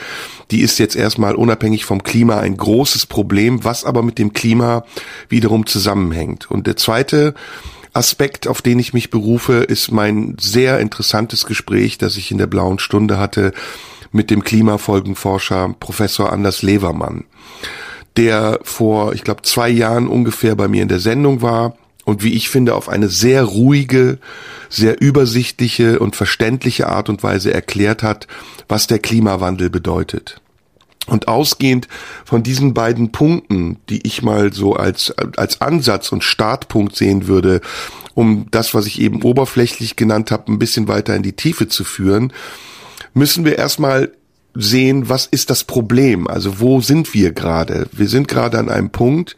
die 0.50 0.60
ist 0.60 0.78
jetzt 0.78 0.96
erstmal 0.96 1.34
unabhängig 1.34 1.84
vom 1.84 2.02
Klima 2.02 2.38
ein 2.38 2.56
großes 2.56 3.06
Problem, 3.06 3.64
was 3.64 3.84
aber 3.84 4.02
mit 4.02 4.18
dem 4.18 4.32
Klima 4.32 4.84
wiederum 5.28 5.66
zusammenhängt. 5.66 6.50
Und 6.50 6.66
der 6.66 6.76
zweite 6.76 7.34
Aspekt, 7.92 8.48
auf 8.48 8.62
den 8.62 8.78
ich 8.78 8.92
mich 8.92 9.10
berufe, 9.10 9.54
ist 9.54 9.92
mein 9.92 10.36
sehr 10.40 10.80
interessantes 10.80 11.46
Gespräch, 11.46 11.98
das 11.98 12.16
ich 12.16 12.30
in 12.30 12.38
der 12.38 12.46
blauen 12.46 12.78
Stunde 12.78 13.18
hatte 13.18 13.52
mit 14.12 14.30
dem 14.30 14.44
Klimafolgenforscher 14.44 15.74
Professor 15.80 16.32
Anders 16.32 16.62
Levermann, 16.62 17.24
der 18.16 18.60
vor, 18.62 19.14
ich 19.14 19.24
glaube, 19.24 19.42
zwei 19.42 19.70
Jahren 19.70 20.08
ungefähr 20.08 20.54
bei 20.54 20.68
mir 20.68 20.82
in 20.82 20.88
der 20.88 21.00
Sendung 21.00 21.42
war 21.42 21.76
und 22.04 22.22
wie 22.22 22.34
ich 22.34 22.48
finde, 22.50 22.74
auf 22.74 22.88
eine 22.88 23.08
sehr 23.08 23.44
ruhige, 23.44 24.18
sehr 24.68 25.00
übersichtliche 25.00 25.98
und 25.98 26.16
verständliche 26.16 26.88
Art 26.88 27.08
und 27.08 27.22
Weise 27.22 27.52
erklärt 27.52 28.02
hat, 28.02 28.26
was 28.68 28.86
der 28.86 28.98
Klimawandel 28.98 29.70
bedeutet. 29.70 30.41
Und 31.08 31.26
ausgehend 31.26 31.88
von 32.24 32.44
diesen 32.44 32.74
beiden 32.74 33.10
Punkten, 33.10 33.78
die 33.88 34.06
ich 34.06 34.22
mal 34.22 34.52
so 34.52 34.74
als, 34.74 35.12
als 35.36 35.60
Ansatz 35.60 36.12
und 36.12 36.22
Startpunkt 36.22 36.94
sehen 36.94 37.26
würde, 37.26 37.60
um 38.14 38.46
das, 38.50 38.72
was 38.72 38.86
ich 38.86 39.00
eben 39.00 39.22
oberflächlich 39.22 39.96
genannt 39.96 40.30
habe, 40.30 40.52
ein 40.52 40.58
bisschen 40.58 40.86
weiter 40.86 41.16
in 41.16 41.22
die 41.22 41.32
Tiefe 41.32 41.66
zu 41.66 41.82
führen, 41.82 42.32
müssen 43.14 43.44
wir 43.44 43.58
erstmal 43.58 44.12
sehen, 44.54 45.08
was 45.08 45.26
ist 45.26 45.50
das 45.50 45.64
Problem? 45.64 46.28
Also 46.28 46.60
wo 46.60 46.80
sind 46.80 47.14
wir 47.14 47.32
gerade? 47.32 47.88
Wir 47.92 48.08
sind 48.08 48.28
gerade 48.28 48.58
an 48.58 48.68
einem 48.68 48.90
Punkt, 48.90 49.36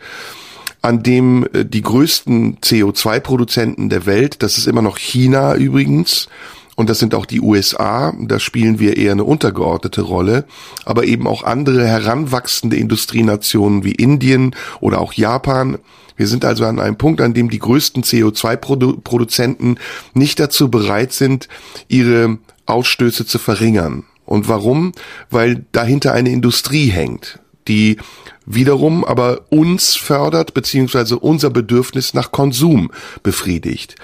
an 0.82 1.02
dem 1.02 1.48
äh, 1.52 1.64
die 1.64 1.82
größten 1.82 2.58
CO2-Produzenten 2.58 3.88
der 3.88 4.06
Welt, 4.06 4.42
das 4.42 4.58
ist 4.58 4.66
immer 4.66 4.82
noch 4.82 4.98
China 4.98 5.54
übrigens, 5.54 6.28
und 6.76 6.90
das 6.90 6.98
sind 6.98 7.14
auch 7.14 7.26
die 7.26 7.40
USA, 7.40 8.12
da 8.18 8.38
spielen 8.38 8.80
wir 8.80 8.96
eher 8.96 9.12
eine 9.12 9.24
untergeordnete 9.24 10.02
Rolle, 10.02 10.44
aber 10.84 11.04
eben 11.04 11.26
auch 11.26 11.44
andere 11.44 11.86
heranwachsende 11.86 12.76
Industrienationen 12.76 13.84
wie 13.84 13.92
Indien 13.92 14.56
oder 14.80 15.00
auch 15.00 15.12
Japan. 15.12 15.78
Wir 16.16 16.26
sind 16.26 16.44
also 16.44 16.64
an 16.64 16.80
einem 16.80 16.96
Punkt, 16.96 17.20
an 17.20 17.34
dem 17.34 17.48
die 17.48 17.58
größten 17.58 18.02
CO2-Produzenten 18.02 19.76
nicht 20.14 20.40
dazu 20.40 20.70
bereit 20.70 21.12
sind, 21.12 21.48
ihre 21.88 22.38
Ausstöße 22.66 23.26
zu 23.26 23.38
verringern. 23.38 24.04
Und 24.24 24.48
warum? 24.48 24.92
Weil 25.30 25.66
dahinter 25.72 26.12
eine 26.12 26.30
Industrie 26.30 26.88
hängt, 26.88 27.40
die 27.68 27.98
wiederum 28.46 29.04
aber 29.04 29.42
uns 29.50 29.96
fördert, 29.96 30.54
beziehungsweise 30.54 31.18
unser 31.18 31.50
Bedürfnis 31.50 32.14
nach 32.14 32.32
Konsum 32.32 32.90
befriedigt. 33.22 33.96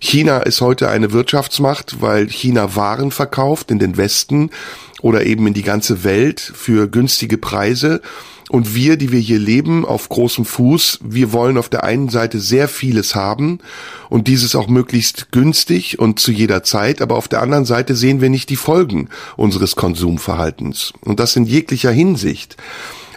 China 0.00 0.38
ist 0.38 0.60
heute 0.60 0.88
eine 0.88 1.12
Wirtschaftsmacht, 1.12 2.00
weil 2.00 2.28
China 2.28 2.76
Waren 2.76 3.10
verkauft 3.10 3.70
in 3.70 3.78
den 3.78 3.96
Westen 3.96 4.50
oder 5.00 5.26
eben 5.26 5.46
in 5.46 5.54
die 5.54 5.62
ganze 5.62 6.04
Welt 6.04 6.40
für 6.40 6.88
günstige 6.88 7.38
Preise. 7.38 8.00
Und 8.50 8.74
wir, 8.74 8.96
die 8.96 9.12
wir 9.12 9.20
hier 9.20 9.38
leben, 9.38 9.84
auf 9.84 10.08
großem 10.08 10.46
Fuß, 10.46 11.00
wir 11.02 11.32
wollen 11.32 11.58
auf 11.58 11.68
der 11.68 11.84
einen 11.84 12.08
Seite 12.08 12.40
sehr 12.40 12.66
vieles 12.66 13.14
haben 13.14 13.58
und 14.08 14.26
dieses 14.26 14.56
auch 14.56 14.68
möglichst 14.68 15.32
günstig 15.32 15.98
und 15.98 16.18
zu 16.18 16.32
jeder 16.32 16.62
Zeit, 16.62 17.02
aber 17.02 17.16
auf 17.16 17.28
der 17.28 17.42
anderen 17.42 17.66
Seite 17.66 17.94
sehen 17.94 18.22
wir 18.22 18.30
nicht 18.30 18.48
die 18.48 18.56
Folgen 18.56 19.10
unseres 19.36 19.76
Konsumverhaltens. 19.76 20.94
Und 21.04 21.20
das 21.20 21.36
in 21.36 21.44
jeglicher 21.44 21.90
Hinsicht. 21.90 22.56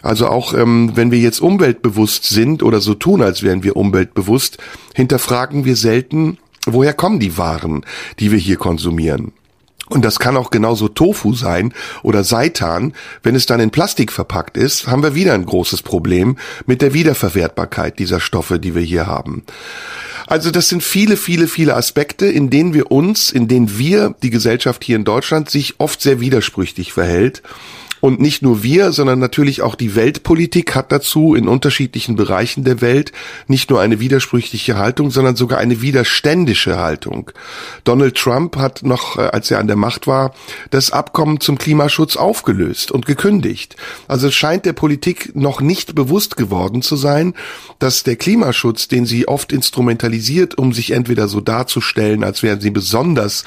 Also 0.01 0.27
auch 0.27 0.53
ähm, 0.53 0.91
wenn 0.95 1.11
wir 1.11 1.19
jetzt 1.19 1.39
umweltbewusst 1.39 2.25
sind 2.25 2.61
oder 2.61 2.81
so 2.81 2.93
tun, 2.93 3.21
als 3.21 3.41
wären 3.41 3.63
wir 3.63 3.77
umweltbewusst, 3.77 4.57
hinterfragen 4.95 5.63
wir 5.63 5.77
selten, 5.77 6.39
woher 6.65 6.93
kommen 6.93 7.19
die 7.19 7.37
Waren, 7.37 7.85
die 8.19 8.31
wir 8.31 8.39
hier 8.39 8.57
konsumieren. 8.57 9.33
Und 9.91 10.05
das 10.05 10.19
kann 10.19 10.37
auch 10.37 10.51
genauso 10.51 10.87
Tofu 10.87 11.33
sein 11.33 11.73
oder 12.01 12.23
Seitan. 12.23 12.93
Wenn 13.23 13.35
es 13.35 13.45
dann 13.45 13.59
in 13.59 13.71
Plastik 13.71 14.13
verpackt 14.13 14.55
ist, 14.55 14.87
haben 14.87 15.03
wir 15.03 15.15
wieder 15.15 15.33
ein 15.33 15.45
großes 15.45 15.81
Problem 15.81 16.37
mit 16.65 16.81
der 16.81 16.93
Wiederverwertbarkeit 16.93 17.99
dieser 17.99 18.21
Stoffe, 18.21 18.57
die 18.57 18.73
wir 18.73 18.83
hier 18.83 19.05
haben. 19.05 19.43
Also 20.27 20.49
das 20.49 20.69
sind 20.69 20.81
viele, 20.81 21.17
viele, 21.17 21.47
viele 21.47 21.75
Aspekte, 21.75 22.25
in 22.27 22.49
denen 22.49 22.73
wir 22.73 22.89
uns, 22.89 23.31
in 23.31 23.49
denen 23.49 23.77
wir, 23.77 24.15
die 24.23 24.29
Gesellschaft 24.29 24.85
hier 24.85 24.95
in 24.95 25.03
Deutschland, 25.03 25.49
sich 25.49 25.75
oft 25.79 26.01
sehr 26.01 26.21
widersprüchlich 26.21 26.93
verhält 26.93 27.43
und 28.01 28.19
nicht 28.19 28.41
nur 28.41 28.63
wir, 28.63 28.91
sondern 28.91 29.19
natürlich 29.19 29.61
auch 29.61 29.75
die 29.75 29.95
Weltpolitik 29.95 30.75
hat 30.75 30.91
dazu 30.91 31.35
in 31.35 31.47
unterschiedlichen 31.47 32.15
Bereichen 32.15 32.63
der 32.63 32.81
Welt 32.81 33.11
nicht 33.47 33.69
nur 33.69 33.79
eine 33.79 33.99
widersprüchliche 33.99 34.77
Haltung, 34.77 35.11
sondern 35.11 35.35
sogar 35.35 35.59
eine 35.59 35.81
widerständische 35.81 36.77
Haltung. 36.77 37.31
Donald 37.83 38.17
Trump 38.17 38.57
hat 38.57 38.83
noch, 38.83 39.17
äh, 39.17 39.21
als 39.21 39.51
er 39.51 39.59
an 39.59 39.67
der 39.67 39.75
Macht 39.75 40.07
war, 40.07 40.33
das 40.71 40.91
Abkommen 40.91 41.39
zum 41.39 41.57
Klimaschutz 41.57 42.17
aufgelöst 42.17 42.91
und 42.91 43.05
gekündigt. 43.05 43.75
Also 44.07 44.27
es 44.27 44.35
scheint 44.35 44.65
der 44.65 44.73
Politik 44.73 45.35
noch 45.35 45.61
nicht 45.61 45.95
bewusst 45.95 46.35
geworden 46.35 46.81
zu 46.81 46.95
sein, 46.95 47.35
dass 47.79 48.03
der 48.03 48.15
Klimaschutz, 48.15 48.87
den 48.87 49.05
sie 49.05 49.27
oft 49.27 49.53
instrumentalisiert, 49.53 50.57
um 50.57 50.73
sich 50.73 50.91
entweder 50.91 51.27
so 51.27 51.39
darzustellen, 51.39 52.23
als 52.23 52.41
wären 52.41 52.61
sie 52.61 52.71
besonders 52.71 53.43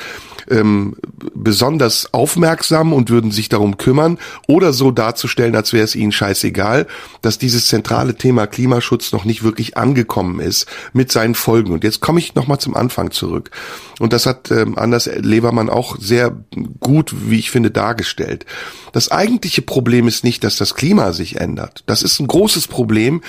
ähm, 0.50 0.96
besonders 1.34 2.12
aufmerksam 2.12 2.92
und 2.92 3.10
würden 3.10 3.30
sich 3.30 3.48
darum 3.48 3.76
kümmern 3.76 4.18
oder 4.46 4.72
so 4.72 4.90
darzustellen, 4.90 5.56
als 5.56 5.72
wäre 5.72 5.84
es 5.84 5.94
ihnen 5.94 6.12
scheißegal, 6.12 6.86
dass 7.22 7.38
dieses 7.38 7.66
zentrale 7.68 8.16
Thema 8.16 8.46
Klimaschutz 8.46 9.12
noch 9.12 9.24
nicht 9.24 9.42
wirklich 9.42 9.76
angekommen 9.76 10.40
ist 10.40 10.66
mit 10.92 11.10
seinen 11.10 11.34
Folgen. 11.34 11.72
Und 11.72 11.84
jetzt 11.84 12.00
komme 12.00 12.18
ich 12.18 12.34
nochmal 12.34 12.58
zum 12.58 12.76
Anfang 12.76 13.10
zurück. 13.10 13.50
Und 13.98 14.12
das 14.12 14.26
hat 14.26 14.50
ähm, 14.50 14.76
Anders 14.76 15.06
Levermann 15.06 15.70
auch 15.70 15.96
sehr 15.98 16.36
gut, 16.80 17.14
wie 17.28 17.38
ich 17.38 17.50
finde, 17.50 17.70
dargestellt. 17.70 18.44
Das 18.92 19.10
eigentliche 19.10 19.62
Problem 19.62 20.08
ist 20.08 20.24
nicht, 20.24 20.44
dass 20.44 20.56
das 20.56 20.74
Klima 20.74 21.12
sich 21.12 21.36
ändert. 21.40 21.82
Das 21.86 22.02
ist 22.02 22.20
ein 22.20 22.26
großes 22.26 22.68
Problem, 22.68 23.22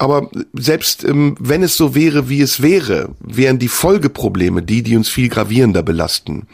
Aber 0.00 0.30
selbst 0.54 1.04
ähm, 1.04 1.36
wenn 1.38 1.62
es 1.62 1.76
so 1.76 1.94
wäre, 1.94 2.30
wie 2.30 2.40
es 2.40 2.62
wäre, 2.62 3.10
wären 3.20 3.58
die 3.58 3.68
Folgeprobleme 3.68 4.62
die, 4.62 4.82
die 4.82 4.96
uns 4.96 5.10
viel 5.10 5.28
gravierender 5.28 5.82
belasten. 5.82 6.46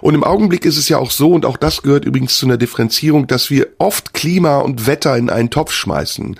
Und 0.00 0.14
im 0.14 0.22
Augenblick 0.22 0.64
ist 0.64 0.78
es 0.78 0.88
ja 0.88 0.98
auch 0.98 1.10
so, 1.10 1.32
und 1.32 1.44
auch 1.44 1.56
das 1.56 1.82
gehört 1.82 2.04
übrigens 2.04 2.36
zu 2.36 2.46
einer 2.46 2.56
Differenzierung, 2.56 3.26
dass 3.26 3.50
wir 3.50 3.66
oft 3.78 4.14
Klima 4.14 4.58
und 4.58 4.86
Wetter 4.86 5.16
in 5.16 5.28
einen 5.28 5.50
Topf 5.50 5.72
schmeißen. 5.72 6.36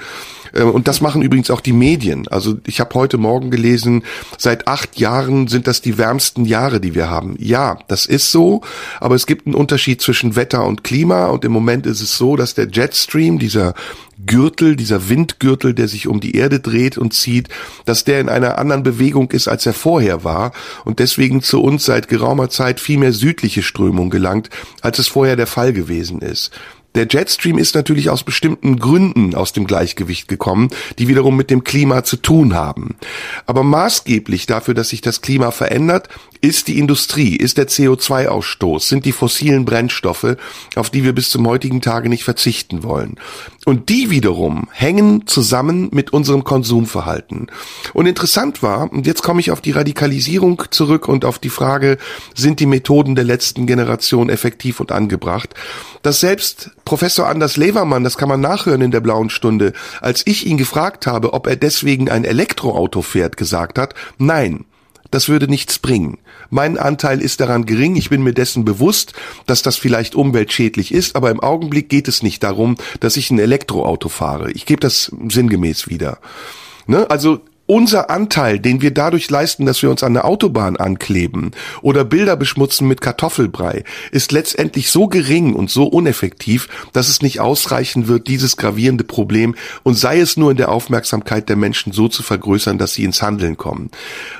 Äh, 0.54 0.62
und 0.62 0.88
das 0.88 1.00
machen 1.00 1.22
übrigens 1.22 1.50
auch 1.50 1.60
die 1.60 1.72
Medien. 1.72 2.28
Also 2.28 2.56
ich 2.66 2.80
habe 2.80 2.94
heute 2.94 3.18
Morgen 3.18 3.50
gelesen, 3.50 4.04
seit 4.38 4.66
acht 4.68 4.98
Jahren 4.98 5.48
sind 5.48 5.66
das 5.66 5.82
die 5.82 5.98
wärmsten 5.98 6.44
Jahre, 6.44 6.80
die 6.80 6.94
wir 6.94 7.10
haben. 7.10 7.36
Ja, 7.38 7.78
das 7.88 8.06
ist 8.06 8.30
so, 8.30 8.62
aber 9.00 9.14
es 9.14 9.26
gibt 9.26 9.46
einen 9.46 9.54
Unterschied 9.54 10.00
zwischen 10.00 10.36
Wetter 10.36 10.64
und 10.64 10.84
Klima. 10.84 11.26
Und 11.26 11.44
im 11.44 11.52
Moment 11.52 11.86
ist 11.86 12.00
es 12.00 12.16
so, 12.16 12.36
dass 12.36 12.54
der 12.54 12.68
Jetstream, 12.68 13.38
dieser 13.38 13.74
Gürtel, 14.26 14.76
dieser 14.76 15.08
Windgürtel, 15.08 15.74
der 15.74 15.88
sich 15.88 16.06
um 16.06 16.20
die 16.20 16.36
Erde 16.36 16.60
dreht 16.60 16.96
und 16.98 17.12
zieht, 17.12 17.48
dass 17.84 18.04
der 18.04 18.20
in 18.20 18.28
einer 18.28 18.58
anderen 18.58 18.84
Bewegung 18.84 19.30
ist, 19.32 19.48
als 19.48 19.66
er 19.66 19.72
vorher 19.72 20.24
war 20.24 20.52
und 20.84 21.00
deswegen 21.00 21.42
zu 21.42 21.60
uns 21.60 21.84
seit 21.84 22.08
geraumer 22.08 22.48
Zeit 22.48 22.80
viel 22.80 22.98
mehr 22.98 23.12
südliche 23.12 23.62
Strömung 23.62 24.10
gelangt, 24.10 24.50
als 24.82 24.98
es 24.98 25.08
vorher 25.08 25.36
der 25.36 25.48
Fall 25.48 25.72
gewesen 25.72 26.20
ist. 26.20 26.52
Der 26.94 27.08
Jetstream 27.08 27.58
ist 27.58 27.74
natürlich 27.74 28.08
aus 28.08 28.22
bestimmten 28.22 28.78
Gründen 28.78 29.34
aus 29.34 29.52
dem 29.52 29.66
Gleichgewicht 29.66 30.28
gekommen, 30.28 30.68
die 30.98 31.08
wiederum 31.08 31.36
mit 31.36 31.50
dem 31.50 31.64
Klima 31.64 32.04
zu 32.04 32.16
tun 32.16 32.54
haben. 32.54 32.96
Aber 33.46 33.64
maßgeblich 33.64 34.46
dafür, 34.46 34.74
dass 34.74 34.90
sich 34.90 35.00
das 35.00 35.20
Klima 35.20 35.50
verändert, 35.50 36.08
ist 36.44 36.68
die 36.68 36.78
Industrie, 36.78 37.36
ist 37.36 37.56
der 37.56 37.68
CO2-Ausstoß, 37.68 38.86
sind 38.86 39.06
die 39.06 39.12
fossilen 39.12 39.64
Brennstoffe, 39.64 40.36
auf 40.76 40.90
die 40.90 41.02
wir 41.02 41.14
bis 41.14 41.30
zum 41.30 41.46
heutigen 41.46 41.80
Tage 41.80 42.10
nicht 42.10 42.22
verzichten 42.22 42.82
wollen. 42.82 43.16
Und 43.64 43.88
die 43.88 44.10
wiederum 44.10 44.68
hängen 44.70 45.26
zusammen 45.26 45.88
mit 45.90 46.12
unserem 46.12 46.44
Konsumverhalten. 46.44 47.46
Und 47.94 48.06
interessant 48.06 48.62
war, 48.62 48.92
und 48.92 49.06
jetzt 49.06 49.22
komme 49.22 49.40
ich 49.40 49.52
auf 49.52 49.62
die 49.62 49.70
Radikalisierung 49.70 50.62
zurück 50.70 51.08
und 51.08 51.24
auf 51.24 51.38
die 51.38 51.48
Frage, 51.48 51.96
sind 52.34 52.60
die 52.60 52.66
Methoden 52.66 53.14
der 53.14 53.24
letzten 53.24 53.66
Generation 53.66 54.28
effektiv 54.28 54.80
und 54.80 54.92
angebracht, 54.92 55.54
dass 56.02 56.20
selbst 56.20 56.72
Professor 56.84 57.26
Anders 57.26 57.56
Levermann, 57.56 58.04
das 58.04 58.18
kann 58.18 58.28
man 58.28 58.42
nachhören 58.42 58.82
in 58.82 58.90
der 58.90 59.00
blauen 59.00 59.30
Stunde, 59.30 59.72
als 60.02 60.22
ich 60.26 60.46
ihn 60.46 60.58
gefragt 60.58 61.06
habe, 61.06 61.32
ob 61.32 61.46
er 61.46 61.56
deswegen 61.56 62.10
ein 62.10 62.24
Elektroauto 62.24 63.00
fährt, 63.00 63.38
gesagt 63.38 63.78
hat, 63.78 63.94
nein, 64.18 64.66
das 65.10 65.28
würde 65.28 65.48
nichts 65.48 65.78
bringen. 65.78 66.18
Mein 66.54 66.78
Anteil 66.78 67.20
ist 67.20 67.40
daran 67.40 67.66
gering. 67.66 67.96
Ich 67.96 68.10
bin 68.10 68.22
mir 68.22 68.32
dessen 68.32 68.64
bewusst, 68.64 69.12
dass 69.46 69.62
das 69.62 69.76
vielleicht 69.76 70.14
umweltschädlich 70.14 70.94
ist, 70.94 71.16
aber 71.16 71.32
im 71.32 71.40
Augenblick 71.40 71.88
geht 71.88 72.06
es 72.06 72.22
nicht 72.22 72.44
darum, 72.44 72.76
dass 73.00 73.16
ich 73.16 73.32
ein 73.32 73.40
Elektroauto 73.40 74.08
fahre. 74.08 74.52
Ich 74.52 74.64
gebe 74.64 74.78
das 74.78 75.10
sinngemäß 75.28 75.88
wieder. 75.88 76.18
Ne? 76.86 77.10
Also 77.10 77.40
unser 77.66 78.10
Anteil, 78.10 78.58
den 78.58 78.82
wir 78.82 78.92
dadurch 78.92 79.30
leisten, 79.30 79.64
dass 79.64 79.82
wir 79.82 79.90
uns 79.90 80.02
an 80.02 80.14
der 80.14 80.26
Autobahn 80.26 80.76
ankleben 80.76 81.52
oder 81.80 82.04
Bilder 82.04 82.36
beschmutzen 82.36 82.86
mit 82.86 83.00
Kartoffelbrei, 83.00 83.84
ist 84.10 84.32
letztendlich 84.32 84.90
so 84.90 85.08
gering 85.08 85.54
und 85.54 85.70
so 85.70 85.84
uneffektiv, 85.84 86.68
dass 86.92 87.08
es 87.08 87.22
nicht 87.22 87.40
ausreichen 87.40 88.06
wird, 88.06 88.28
dieses 88.28 88.56
gravierende 88.56 89.04
Problem 89.04 89.54
und 89.82 89.94
sei 89.94 90.20
es 90.20 90.36
nur 90.36 90.50
in 90.50 90.56
der 90.58 90.70
Aufmerksamkeit 90.70 91.48
der 91.48 91.56
Menschen 91.56 91.92
so 91.92 92.08
zu 92.08 92.22
vergrößern, 92.22 92.76
dass 92.76 92.94
sie 92.94 93.04
ins 93.04 93.22
Handeln 93.22 93.56
kommen. 93.56 93.90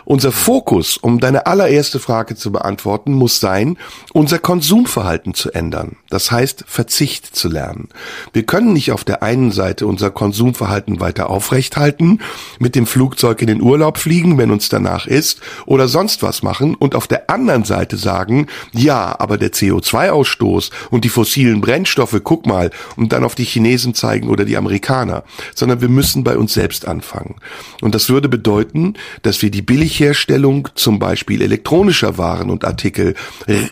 Unser 0.05 0.32
Fokus, 0.32 0.98
um 0.98 1.18
deine 1.18 1.46
allererste 1.46 2.01
Frage 2.01 2.36
zu 2.36 2.52
beantworten, 2.52 3.12
muss 3.12 3.40
sein, 3.40 3.78
unser 4.12 4.38
Konsumverhalten 4.38 5.32
zu 5.32 5.51
ändern. 5.51 5.96
Das 6.10 6.30
heißt, 6.30 6.64
Verzicht 6.66 7.34
zu 7.34 7.48
lernen. 7.48 7.88
Wir 8.32 8.44
können 8.44 8.72
nicht 8.72 8.92
auf 8.92 9.05
der 9.05 9.22
einen 9.22 9.51
Seite 9.51 9.86
unser 9.86 10.10
Konsumverhalten 10.10 11.01
weiter 11.01 11.30
aufrechthalten, 11.30 12.20
mit 12.59 12.74
dem 12.74 12.86
Flug 12.86 13.14
Flugzeug 13.15 13.43
in 13.43 13.47
den 13.47 13.62
Urlaub 13.62 13.99
fliegen, 13.99 14.39
wenn 14.39 14.51
uns 14.51 14.69
danach 14.69 15.07
ist, 15.07 15.41
oder 15.66 15.86
sonst 15.86 16.24
was 16.24 16.43
machen 16.43 16.74
und 16.74 16.97
auf 16.97 17.07
der 17.07 17.31
anderen 17.31 17.62
Seite 17.62 17.97
sagen, 17.97 18.49
ja, 18.73 19.15
aber 19.20 19.39
der 19.39 19.53
CO2-Ausstoß 19.53 20.70
und 20.91 21.05
die 21.05 21.09
fossilen 21.09 21.61
Brennstoffe, 21.61 22.20
guck 22.24 22.45
mal, 22.45 22.70
und 22.97 23.12
dann 23.12 23.23
auf 23.23 23.36
die 23.36 23.45
Chinesen 23.45 23.95
zeigen 23.95 24.28
oder 24.28 24.45
die 24.45 24.57
Amerikaner, 24.57 25.23
sondern 25.55 25.81
wir 25.81 25.89
müssen 25.89 26.24
bei 26.24 26.36
uns 26.36 26.55
selbst 26.55 26.89
anfangen. 26.89 27.36
Und 27.81 27.95
das 27.95 28.09
würde 28.09 28.28
bedeuten, 28.28 28.95
dass 29.23 29.43
wir 29.43 29.51
die 29.53 29.62
Billigherstellung 29.62 30.69
zum 30.74 30.99
Beispiel 30.99 31.41
elektronischer 31.41 32.19
Waren 32.19 32.51
und 32.51 32.65
Artikel 32.65 33.15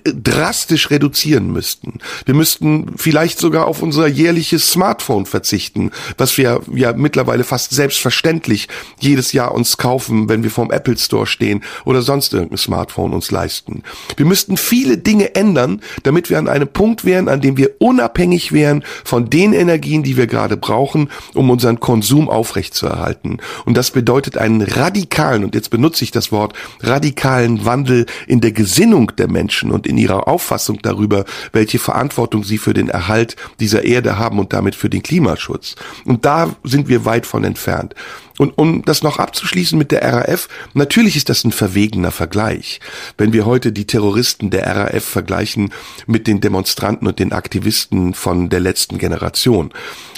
drastisch 0.05 0.91
reduzieren 0.91 1.53
müssten. 1.53 1.99
Wir 2.27 2.35
müssten 2.35 2.93
vielleicht 2.97 3.41
sogar 3.41 3.67
auf 3.67 3.83
unser 3.83 4.07
jährliches 4.07 4.71
Smartphone 4.71 5.27
verzichten, 5.27 5.91
was 6.17 6.39
wir 6.39 6.61
ja 6.73 6.93
mittlerweile 6.93 7.43
fast 7.43 7.73
selbstverständlich 7.73 8.69
jedes 9.01 9.32
Jahr 9.33 9.53
uns 9.53 9.77
kaufen, 9.77 10.29
wenn 10.29 10.43
wir 10.43 10.51
vorm 10.51 10.71
Apple 10.71 10.97
Store 10.97 11.27
stehen 11.27 11.63
oder 11.85 12.03
sonst 12.03 12.33
irgendein 12.33 12.59
Smartphone 12.59 13.13
uns 13.13 13.31
leisten. 13.31 13.83
Wir 14.17 14.27
müssten 14.27 14.57
viele 14.57 14.99
Dinge 14.99 15.35
ändern, 15.35 15.81
damit 16.03 16.31
wir 16.31 16.39
an 16.39 16.49
einem 16.49 16.69
Punkt 16.69 17.05
wären, 17.05 17.29
an 17.29 17.41
dem 17.41 17.57
wir 17.57 17.71
unabhängig 17.79 18.53
wären 18.53 18.85
von 19.05 19.31
den 19.31 19.53
Energien, 19.53 20.03
die 20.03 20.17
wir 20.17 20.27
gerade 20.27 20.57
brauchen, 20.57 21.11
um 21.35 21.51
unseren 21.51 21.81
Konsum 21.81 22.29
aufrechtzuerhalten. 22.29 23.39
Und 23.65 23.77
das 23.77 23.91
bedeutet 23.91 24.37
einen 24.37 24.63
radikalen, 24.63 25.45
und 25.45 25.55
jetzt 25.55 25.71
benutze 25.71 26.05
ich 26.05 26.11
das 26.11 26.33
Wort, 26.33 26.55
radikalen 26.81 27.65
Wandel 27.65 28.07
in 28.27 28.41
der 28.41 28.53
Gesinnung 28.53 29.13
der 29.17 29.31
Menschen 29.31 29.71
und 29.71 29.87
in 29.87 29.99
ihrer 29.99 30.29
Auffassung 30.29 30.79
darüber, 30.83 31.25
welche 31.53 31.79
Verantwortung 31.79 32.45
sie 32.45 32.59
für 32.59 32.75
den 32.75 32.89
Erhalt 32.89 33.37
dieser 33.61 33.85
Erde 33.85 34.19
haben 34.19 34.39
und 34.39 34.53
damit 34.53 34.75
für 34.75 34.91
den 34.91 35.03
Klimaschutz. 35.03 35.77
Und 36.05 36.25
da 36.25 36.55
sind 36.65 36.89
wir 36.89 37.05
weit 37.05 37.27
von 37.27 37.45
entfernt. 37.45 37.95
Und 38.43 38.59
um 38.59 38.85
das 38.85 39.05
noch 39.05 39.21
abzuschließen 39.21 39.79
mit 39.79 39.93
der 39.93 40.03
RAF, 40.03 40.49
natürlich 40.75 41.15
ist 41.15 41.29
das 41.29 41.45
ein 41.45 41.53
verwegener 41.53 42.11
Vergleich. 42.11 42.81
Wenn 43.17 43.33
wir 43.33 43.47
heute 43.47 43.71
die 43.71 43.87
Terroristen 43.87 44.51
der 44.51 44.67
RAF 44.67 45.05
vergleichen 45.05 45.73
mit 46.09 46.27
den 46.27 46.41
Demonstranten 46.41 47.07
und 47.07 47.21
den 47.21 47.33
Aktivisten 47.33 48.15
von 48.15 48.49
der 48.49 48.59
letzten 48.59 48.99
Generation. 48.99 49.73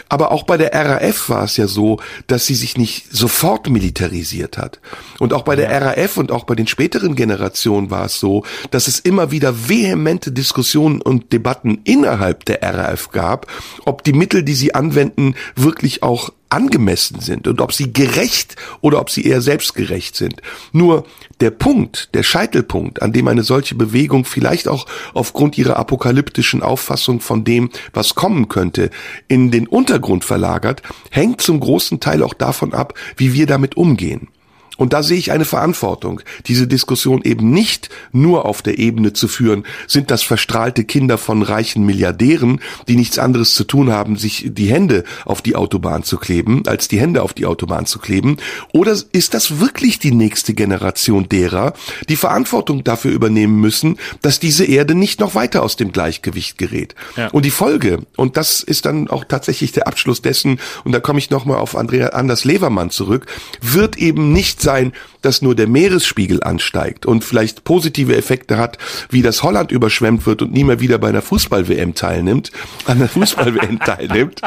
Aber 0.08 0.32
auch 0.32 0.44
bei 0.44 0.56
der 0.56 0.72
RAF 0.72 1.28
war 1.28 1.44
es 1.44 1.58
ja 1.58 1.66
so, 1.66 2.00
dass 2.26 2.46
sie 2.46 2.54
sich 2.54 2.78
nicht 2.78 3.14
sofort 3.14 3.68
militarisiert 3.68 4.56
hat. 4.56 4.80
Und 5.18 5.34
auch 5.34 5.42
bei 5.42 5.54
der 5.54 5.70
RAF 5.70 6.16
und 6.16 6.32
auch 6.32 6.44
bei 6.44 6.54
den 6.54 6.66
späteren 6.66 7.16
Generationen 7.16 7.90
war 7.90 8.06
es 8.06 8.20
so, 8.20 8.42
dass 8.70 8.88
es 8.88 9.00
immer 9.00 9.32
wieder 9.32 9.68
vehemente 9.68 10.32
Diskussionen 10.32 11.02
und 11.02 11.30
Debatten 11.34 11.82
innerhalb 11.84 12.46
der 12.46 12.62
RAF 12.62 13.10
gab, 13.10 13.48
ob 13.84 14.02
die 14.02 14.14
Mittel, 14.14 14.42
die 14.44 14.54
sie 14.54 14.74
anwenden, 14.74 15.34
wirklich 15.56 16.02
auch 16.02 16.30
angemessen 16.54 17.20
sind 17.20 17.48
und 17.48 17.60
ob 17.60 17.72
sie 17.72 17.92
gerecht 17.92 18.56
oder 18.80 19.00
ob 19.00 19.10
sie 19.10 19.24
eher 19.24 19.42
selbstgerecht 19.42 20.16
sind. 20.16 20.40
Nur 20.72 21.04
der 21.40 21.50
Punkt, 21.50 22.14
der 22.14 22.22
Scheitelpunkt, 22.22 23.02
an 23.02 23.12
dem 23.12 23.28
eine 23.28 23.42
solche 23.42 23.74
Bewegung 23.74 24.24
vielleicht 24.24 24.68
auch 24.68 24.86
aufgrund 25.12 25.58
ihrer 25.58 25.76
apokalyptischen 25.76 26.62
Auffassung 26.62 27.20
von 27.20 27.44
dem, 27.44 27.70
was 27.92 28.14
kommen 28.14 28.48
könnte, 28.48 28.90
in 29.26 29.50
den 29.50 29.66
Untergrund 29.66 30.24
verlagert, 30.24 30.82
hängt 31.10 31.40
zum 31.40 31.58
großen 31.60 32.00
Teil 32.00 32.22
auch 32.22 32.34
davon 32.34 32.72
ab, 32.72 32.94
wie 33.16 33.34
wir 33.34 33.46
damit 33.46 33.76
umgehen. 33.76 34.28
Und 34.76 34.92
da 34.92 35.02
sehe 35.02 35.18
ich 35.18 35.32
eine 35.32 35.44
Verantwortung, 35.44 36.20
diese 36.46 36.66
Diskussion 36.66 37.22
eben 37.22 37.50
nicht 37.50 37.90
nur 38.12 38.44
auf 38.44 38.62
der 38.62 38.78
Ebene 38.78 39.12
zu 39.12 39.28
führen, 39.28 39.64
sind 39.86 40.10
das 40.10 40.22
verstrahlte 40.22 40.84
Kinder 40.84 41.18
von 41.18 41.42
reichen 41.42 41.84
Milliardären, 41.84 42.60
die 42.88 42.96
nichts 42.96 43.18
anderes 43.18 43.54
zu 43.54 43.64
tun 43.64 43.92
haben, 43.92 44.16
sich 44.16 44.50
die 44.52 44.70
Hände 44.70 45.04
auf 45.24 45.42
die 45.42 45.56
Autobahn 45.56 46.02
zu 46.02 46.18
kleben, 46.18 46.62
als 46.66 46.88
die 46.88 47.00
Hände 47.00 47.22
auf 47.22 47.32
die 47.32 47.46
Autobahn 47.46 47.86
zu 47.86 47.98
kleben, 47.98 48.38
oder 48.72 48.96
ist 49.12 49.34
das 49.34 49.60
wirklich 49.60 49.98
die 49.98 50.12
nächste 50.12 50.54
Generation 50.54 51.28
derer, 51.28 51.74
die 52.08 52.16
Verantwortung 52.16 52.84
dafür 52.84 53.12
übernehmen 53.12 53.60
müssen, 53.60 53.98
dass 54.22 54.40
diese 54.40 54.64
Erde 54.64 54.94
nicht 54.94 55.20
noch 55.20 55.34
weiter 55.34 55.62
aus 55.62 55.76
dem 55.76 55.92
Gleichgewicht 55.92 56.58
gerät? 56.58 56.94
Ja. 57.16 57.28
Und 57.28 57.44
die 57.44 57.50
Folge, 57.50 58.00
und 58.16 58.36
das 58.36 58.62
ist 58.62 58.86
dann 58.86 59.08
auch 59.08 59.24
tatsächlich 59.24 59.72
der 59.72 59.86
Abschluss 59.86 60.22
dessen, 60.22 60.58
und 60.84 60.92
da 60.92 61.00
komme 61.00 61.18
ich 61.18 61.30
nochmal 61.30 61.58
auf 61.58 61.76
Andrea 61.76 62.08
Anders 62.08 62.44
Levermann 62.44 62.90
zurück, 62.90 63.26
wird 63.60 63.96
eben 63.96 64.32
nicht 64.32 64.60
sein, 64.64 64.92
dass 65.24 65.42
nur 65.42 65.54
der 65.54 65.66
Meeresspiegel 65.66 66.42
ansteigt 66.42 67.06
und 67.06 67.24
vielleicht 67.24 67.64
positive 67.64 68.16
Effekte 68.16 68.58
hat, 68.58 68.78
wie 69.10 69.22
das 69.22 69.42
Holland 69.42 69.72
überschwemmt 69.72 70.26
wird 70.26 70.42
und 70.42 70.52
nie 70.52 70.64
mehr 70.64 70.80
wieder 70.80 70.98
bei 70.98 71.08
einer 71.08 71.22
Fußball-WM 71.22 71.94
teilnimmt, 71.94 72.50
an 72.86 72.98
der 72.98 73.08
Fußball-WM 73.08 73.78
teilnimmt, 73.80 74.40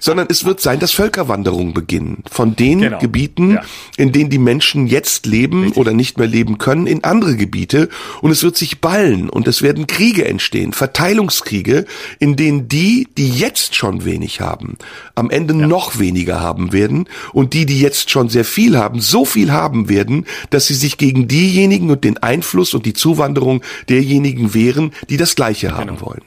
sondern 0.00 0.26
es 0.30 0.44
wird 0.44 0.60
sein, 0.60 0.78
dass 0.80 0.92
Völkerwanderungen 0.92 1.74
beginnen 1.74 2.24
von 2.30 2.56
den 2.56 2.80
genau. 2.80 2.98
Gebieten, 2.98 3.52
ja. 3.52 3.62
in 3.96 4.12
denen 4.12 4.30
die 4.30 4.38
Menschen 4.38 4.86
jetzt 4.86 5.26
leben 5.26 5.64
Richtig. 5.64 5.78
oder 5.78 5.92
nicht 5.92 6.18
mehr 6.18 6.26
leben 6.26 6.58
können, 6.58 6.86
in 6.86 7.04
andere 7.04 7.36
Gebiete 7.36 7.88
und 8.20 8.30
es 8.30 8.42
wird 8.42 8.56
sich 8.56 8.80
ballen 8.80 9.28
und 9.30 9.46
es 9.48 9.62
werden 9.62 9.86
Kriege 9.86 10.24
entstehen, 10.24 10.72
Verteilungskriege, 10.72 11.84
in 12.18 12.36
denen 12.36 12.68
die, 12.68 13.08
die 13.16 13.30
jetzt 13.30 13.74
schon 13.74 14.04
wenig 14.04 14.40
haben, 14.40 14.78
am 15.14 15.30
Ende 15.30 15.54
ja. 15.54 15.66
noch 15.66 15.98
weniger 15.98 16.40
haben 16.40 16.72
werden 16.72 17.08
und 17.32 17.54
die, 17.54 17.66
die 17.66 17.80
jetzt 17.80 18.10
schon 18.10 18.28
sehr 18.28 18.44
viel 18.44 18.76
haben, 18.76 19.00
so 19.00 19.24
viel 19.24 19.52
haben 19.52 19.88
werden, 19.88 20.07
werden, 20.08 20.26
dass 20.50 20.66
sie 20.66 20.74
sich 20.74 20.98
gegen 20.98 21.28
diejenigen 21.28 21.90
und 21.90 22.04
den 22.04 22.18
Einfluss 22.18 22.74
und 22.74 22.86
die 22.86 22.94
Zuwanderung 22.94 23.62
derjenigen 23.88 24.54
wehren, 24.54 24.92
die 25.08 25.16
das 25.16 25.34
Gleiche 25.34 25.76
haben 25.76 25.96
genau. 25.96 26.06
wollen. 26.06 26.22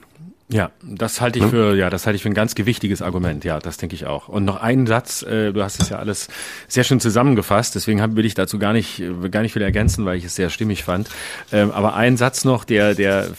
Ja, 0.52 0.72
das 0.84 1.22
halte 1.22 1.40
ich 1.40 1.46
für, 1.46 1.76
ja, 1.76 1.90
das 1.90 2.06
halte 2.06 2.18
ich 2.18 2.24
für 2.24 2.30
ein 2.30 2.34
ganz 2.34 2.56
gewichtiges 2.56 3.02
Argument. 3.02 3.46
Ja, 3.46 3.60
das 3.60 3.78
denke 3.78 3.96
ich 3.96 4.06
auch. 4.06 4.28
Und 4.28 4.44
noch 4.44 4.62
einen 4.62 4.86
Satz, 4.86 5.24
äh, 5.24 5.54
du 5.54 5.64
hast 5.64 5.82
es 5.82 5.90
ja 5.90 5.98
alles 5.98 6.28
sehr 6.68 6.84
schön 6.84 7.00
zusammengefasst, 7.00 7.76
deswegen 7.76 8.02
hab, 8.02 8.18
will 8.18 8.26
ich 8.26 8.34
dazu 8.34 8.60
gar 8.60 8.74
nicht, 8.74 9.02
gar 9.32 9.44
nicht 9.44 9.54
viel 9.54 9.62
ergänzen, 9.62 10.04
weil 10.04 10.18
ich 10.18 10.26
es 10.26 10.36
sehr 10.36 10.50
stimmig 10.50 10.84
fand. 10.84 11.10
Ähm, 11.54 11.72
aber 11.72 11.96
ein 11.96 12.18
Satz 12.18 12.44
noch, 12.44 12.66
der, 12.66 12.96
der 12.96 13.30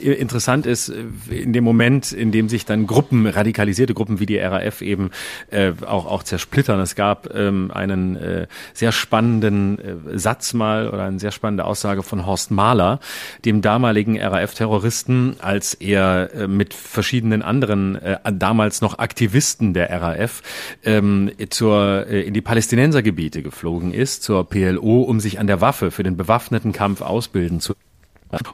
interessant 0.00 0.64
ist, 0.64 0.88
äh, 0.88 1.04
in 1.30 1.52
dem 1.52 1.62
Moment, 1.62 2.10
in 2.12 2.32
dem 2.32 2.48
sich 2.48 2.64
dann 2.64 2.86
Gruppen, 2.86 3.26
radikalisierte 3.26 3.92
Gruppen 3.92 4.18
wie 4.18 4.26
die 4.26 4.38
RAF 4.38 4.80
eben 4.80 5.10
äh, 5.50 5.72
auch, 5.86 6.06
auch 6.06 6.22
zersplittern. 6.22 6.80
Es 6.80 6.94
gab 6.94 7.34
ähm, 7.34 7.70
einen 7.70 8.16
äh, 8.16 8.46
sehr 8.72 8.92
spannenden 8.92 9.78
äh, 9.78 10.18
Satz 10.18 10.54
mal 10.54 10.88
oder 10.88 11.04
eine 11.04 11.18
sehr 11.18 11.32
spannende 11.32 11.66
Aussage 11.66 12.02
von 12.02 12.24
Horst 12.24 12.50
Mahler, 12.50 12.98
dem 13.44 13.60
damaligen 13.60 14.18
RAF-Terroristen, 14.18 15.36
als 15.40 15.74
er 15.74 16.30
äh, 16.34 16.46
mit 16.62 16.74
verschiedenen 16.74 17.42
anderen 17.42 17.96
äh, 17.96 18.18
damals 18.32 18.82
noch 18.82 19.00
Aktivisten 19.00 19.74
der 19.74 19.90
RAF 19.90 20.42
ähm, 20.84 21.32
zur, 21.50 22.06
äh, 22.06 22.22
in 22.22 22.34
die 22.34 22.40
Palästinensergebiete 22.40 23.42
geflogen 23.42 23.92
ist, 23.92 24.22
zur 24.22 24.48
PLO, 24.48 25.02
um 25.02 25.18
sich 25.18 25.40
an 25.40 25.48
der 25.48 25.60
Waffe 25.60 25.90
für 25.90 26.04
den 26.04 26.16
bewaffneten 26.16 26.70
Kampf 26.70 27.00
ausbilden 27.00 27.58
zu 27.58 27.74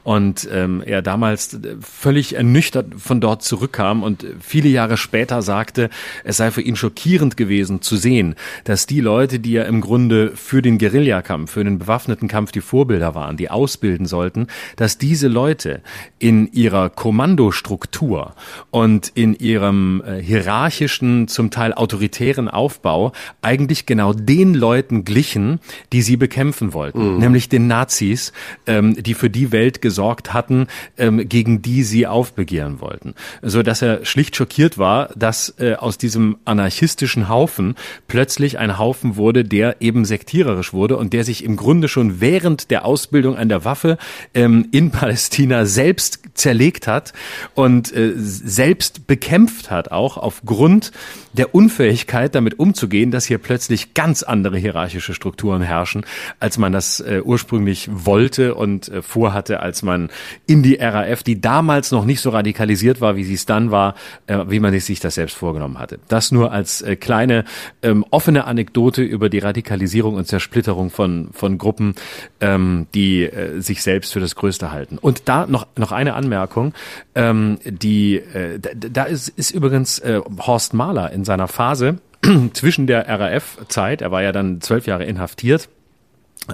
und 0.03 0.47
ähm, 0.51 0.83
er 0.85 1.01
damals 1.01 1.53
äh, 1.53 1.75
völlig 1.81 2.35
ernüchtert 2.35 2.87
von 2.97 3.21
dort 3.21 3.43
zurückkam 3.43 4.03
und 4.03 4.25
viele 4.39 4.69
Jahre 4.69 4.97
später 4.97 5.41
sagte, 5.41 5.89
es 6.23 6.37
sei 6.37 6.51
für 6.51 6.61
ihn 6.61 6.75
schockierend 6.75 7.37
gewesen 7.37 7.81
zu 7.81 7.95
sehen, 7.95 8.35
dass 8.65 8.87
die 8.87 8.99
Leute, 8.99 9.39
die 9.39 9.53
ja 9.53 9.63
im 9.63 9.81
Grunde 9.81 10.31
für 10.35 10.61
den 10.61 10.77
Guerillakampf, 10.77 11.51
für 11.51 11.63
den 11.63 11.79
bewaffneten 11.79 12.27
Kampf 12.27 12.51
die 12.51 12.61
Vorbilder 12.61 13.15
waren, 13.15 13.37
die 13.37 13.49
ausbilden 13.49 14.05
sollten, 14.05 14.47
dass 14.75 14.97
diese 14.97 15.27
Leute 15.27 15.81
in 16.19 16.51
ihrer 16.51 16.89
Kommandostruktur 16.89 18.33
und 18.71 19.11
in 19.15 19.33
ihrem 19.33 20.03
äh, 20.05 20.21
hierarchischen, 20.21 21.27
zum 21.27 21.51
Teil 21.51 21.73
autoritären 21.73 22.49
Aufbau 22.49 23.13
eigentlich 23.41 23.85
genau 23.85 24.13
den 24.13 24.53
Leuten 24.53 25.05
glichen, 25.05 25.59
die 25.93 26.01
sie 26.01 26.17
bekämpfen 26.17 26.73
wollten, 26.73 27.13
mhm. 27.13 27.19
nämlich 27.19 27.47
den 27.47 27.67
Nazis, 27.67 28.33
ähm, 28.67 29.01
die 29.01 29.13
für 29.13 29.29
die 29.29 29.51
Welt 29.51 29.68
Welt 29.69 29.81
gesorgt 29.83 30.33
hatten, 30.33 30.65
ähm, 30.97 31.29
gegen 31.29 31.61
die 31.61 31.83
sie 31.83 32.07
aufbegehren 32.07 32.81
wollten. 32.81 33.13
So 33.43 33.61
dass 33.61 33.83
er 33.83 34.03
schlicht 34.03 34.35
schockiert 34.35 34.79
war, 34.79 35.09
dass 35.15 35.53
äh, 35.59 35.75
aus 35.75 35.99
diesem 35.99 36.37
anarchistischen 36.43 37.29
Haufen 37.29 37.75
plötzlich 38.07 38.57
ein 38.57 38.79
Haufen 38.79 39.15
wurde, 39.15 39.43
der 39.43 39.79
eben 39.79 40.05
sektiererisch 40.05 40.73
wurde 40.73 40.97
und 40.97 41.13
der 41.13 41.23
sich 41.23 41.43
im 41.43 41.55
Grunde 41.55 41.87
schon 41.87 42.19
während 42.19 42.71
der 42.71 42.83
Ausbildung 42.83 43.37
an 43.37 43.47
der 43.47 43.63
Waffe 43.63 43.99
ähm, 44.33 44.67
in 44.71 44.89
Palästina 44.99 45.65
selbst 45.65 46.19
zerlegt 46.33 46.87
hat 46.87 47.13
und 47.53 47.93
äh, 47.95 48.13
selbst 48.15 49.05
bekämpft 49.05 49.69
hat, 49.69 49.91
auch 49.91 50.17
aufgrund 50.17 50.91
der 51.33 51.53
Unfähigkeit, 51.53 52.33
damit 52.33 52.57
umzugehen, 52.57 53.11
dass 53.11 53.25
hier 53.25 53.37
plötzlich 53.37 53.93
ganz 53.93 54.23
andere 54.23 54.57
hierarchische 54.57 55.13
Strukturen 55.13 55.61
herrschen, 55.61 56.05
als 56.39 56.57
man 56.57 56.71
das 56.71 56.99
äh, 57.01 57.21
ursprünglich 57.23 57.89
wollte 57.91 58.55
und 58.55 58.89
äh, 58.89 59.01
vorhatte, 59.01 59.58
als 59.61 59.83
man 59.83 60.09
in 60.45 60.63
die 60.63 60.75
RAF, 60.75 61.23
die 61.23 61.41
damals 61.41 61.91
noch 61.91 62.05
nicht 62.05 62.21
so 62.21 62.29
radikalisiert 62.29 63.01
war, 63.01 63.15
wie 63.15 63.23
sie 63.23 63.33
es 63.33 63.45
dann 63.45 63.71
war, 63.71 63.95
äh, 64.27 64.45
wie 64.47 64.59
man 64.59 64.77
sich 64.79 64.99
das 64.99 65.15
selbst 65.15 65.35
vorgenommen 65.35 65.79
hatte. 65.79 65.99
Das 66.07 66.31
nur 66.31 66.51
als 66.51 66.81
äh, 66.81 66.95
kleine 66.95 67.45
ähm, 67.81 68.05
offene 68.09 68.45
Anekdote 68.45 69.01
über 69.01 69.29
die 69.29 69.39
Radikalisierung 69.39 70.15
und 70.15 70.25
Zersplitterung 70.25 70.89
von, 70.89 71.29
von 71.33 71.57
Gruppen, 71.57 71.95
ähm, 72.39 72.87
die 72.93 73.23
äh, 73.23 73.59
sich 73.59 73.83
selbst 73.83 74.13
für 74.13 74.19
das 74.19 74.35
Größte 74.35 74.71
halten. 74.71 74.97
Und 74.97 75.23
da 75.25 75.47
noch, 75.47 75.67
noch 75.77 75.91
eine 75.91 76.13
Anmerkung, 76.13 76.73
ähm, 77.15 77.59
die, 77.65 78.15
äh, 78.15 78.59
da, 78.59 78.69
da 78.73 79.03
ist, 79.03 79.29
ist 79.29 79.51
übrigens 79.51 79.99
äh, 79.99 80.21
Horst 80.39 80.73
Mahler 80.73 81.11
in 81.11 81.25
seiner 81.25 81.47
Phase 81.47 81.99
zwischen 82.53 82.87
der 82.87 83.07
RAF-Zeit, 83.07 84.01
er 84.01 84.11
war 84.11 84.21
ja 84.21 84.31
dann 84.31 84.61
zwölf 84.61 84.87
Jahre 84.87 85.05
inhaftiert, 85.05 85.69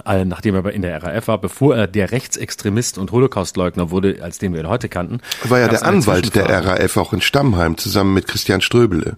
nachdem 0.04 0.54
er 0.54 0.70
in 0.72 0.82
der 0.82 1.02
RAF 1.02 1.28
war, 1.28 1.38
bevor 1.38 1.76
er 1.76 1.86
der 1.86 2.10
Rechtsextremist 2.12 2.98
und 2.98 3.12
Holocaustleugner 3.12 3.90
wurde, 3.90 4.18
als 4.22 4.38
den 4.38 4.52
wir 4.52 4.60
ihn 4.60 4.68
heute 4.68 4.88
kannten. 4.88 5.20
War 5.44 5.60
ja 5.60 5.68
der 5.68 5.84
Anwalt 5.84 6.34
der 6.34 6.48
RAF 6.48 6.96
auch 6.96 7.12
in 7.12 7.20
Stammheim 7.20 7.76
zusammen 7.76 8.14
mit 8.14 8.26
Christian 8.28 8.60
Ströbele 8.60 9.16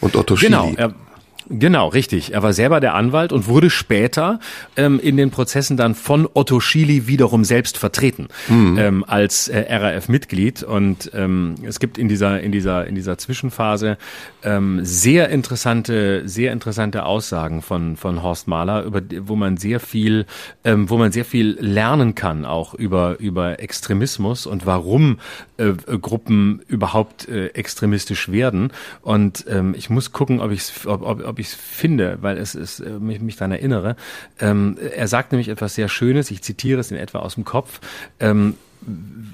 und 0.00 0.16
Otto 0.16 0.34
Genau, 0.34 0.64
Schily. 0.64 0.76
er, 0.76 0.94
Genau, 1.48 1.88
richtig. 1.88 2.32
Er 2.32 2.42
war 2.42 2.52
selber 2.52 2.80
der 2.80 2.94
Anwalt 2.94 3.32
und 3.32 3.46
wurde 3.46 3.68
später 3.68 4.38
ähm, 4.76 4.98
in 4.98 5.16
den 5.16 5.30
Prozessen 5.30 5.76
dann 5.76 5.94
von 5.94 6.26
Otto 6.32 6.60
Schily 6.60 7.06
wiederum 7.06 7.44
selbst 7.44 7.76
vertreten 7.76 8.28
mhm. 8.48 8.78
ähm, 8.78 9.04
als 9.06 9.48
äh, 9.48 9.64
RAF-Mitglied. 9.68 10.62
Und 10.62 11.10
ähm, 11.14 11.56
es 11.66 11.80
gibt 11.80 11.98
in 11.98 12.08
dieser 12.08 12.40
in 12.40 12.50
dieser 12.50 12.86
in 12.86 12.94
dieser 12.94 13.18
Zwischenphase 13.18 13.98
ähm, 14.42 14.80
sehr 14.82 15.28
interessante 15.28 16.26
sehr 16.26 16.52
interessante 16.52 17.04
Aussagen 17.04 17.60
von 17.60 17.96
von 17.96 18.22
Horst 18.22 18.48
Mahler, 18.48 18.82
über 18.82 19.02
wo 19.22 19.36
man 19.36 19.56
sehr 19.58 19.80
viel 19.80 20.26
ähm, 20.64 20.88
wo 20.88 20.96
man 20.96 21.12
sehr 21.12 21.24
viel 21.24 21.58
lernen 21.60 22.14
kann 22.14 22.44
auch 22.46 22.74
über 22.74 23.20
über 23.20 23.60
Extremismus 23.60 24.46
und 24.46 24.64
warum 24.64 25.18
äh, 25.56 25.72
Gruppen 25.98 26.62
überhaupt 26.68 27.28
äh, 27.28 27.48
extremistisch 27.48 28.30
werden. 28.30 28.72
Und 29.02 29.44
ähm, 29.48 29.74
ich 29.76 29.90
muss 29.90 30.12
gucken, 30.12 30.40
ob 30.40 30.50
ich 30.50 30.72
ob, 30.86 31.02
ob 31.02 31.33
ob 31.34 31.40
ich 31.40 31.48
es 31.48 31.54
finde, 31.54 32.18
weil 32.20 32.38
es 32.38 32.54
ist, 32.54 32.78
äh, 32.78 32.90
mich, 33.00 33.20
mich 33.20 33.36
daran 33.36 33.50
erinnere. 33.50 33.96
Ähm, 34.38 34.78
er 34.96 35.08
sagt 35.08 35.32
nämlich 35.32 35.48
etwas 35.48 35.74
sehr 35.74 35.88
Schönes, 35.88 36.30
ich 36.30 36.42
zitiere 36.42 36.78
es 36.80 36.92
in 36.92 36.96
etwa 36.96 37.18
aus 37.18 37.34
dem 37.34 37.44
Kopf. 37.44 37.80
Ähm, 38.20 38.54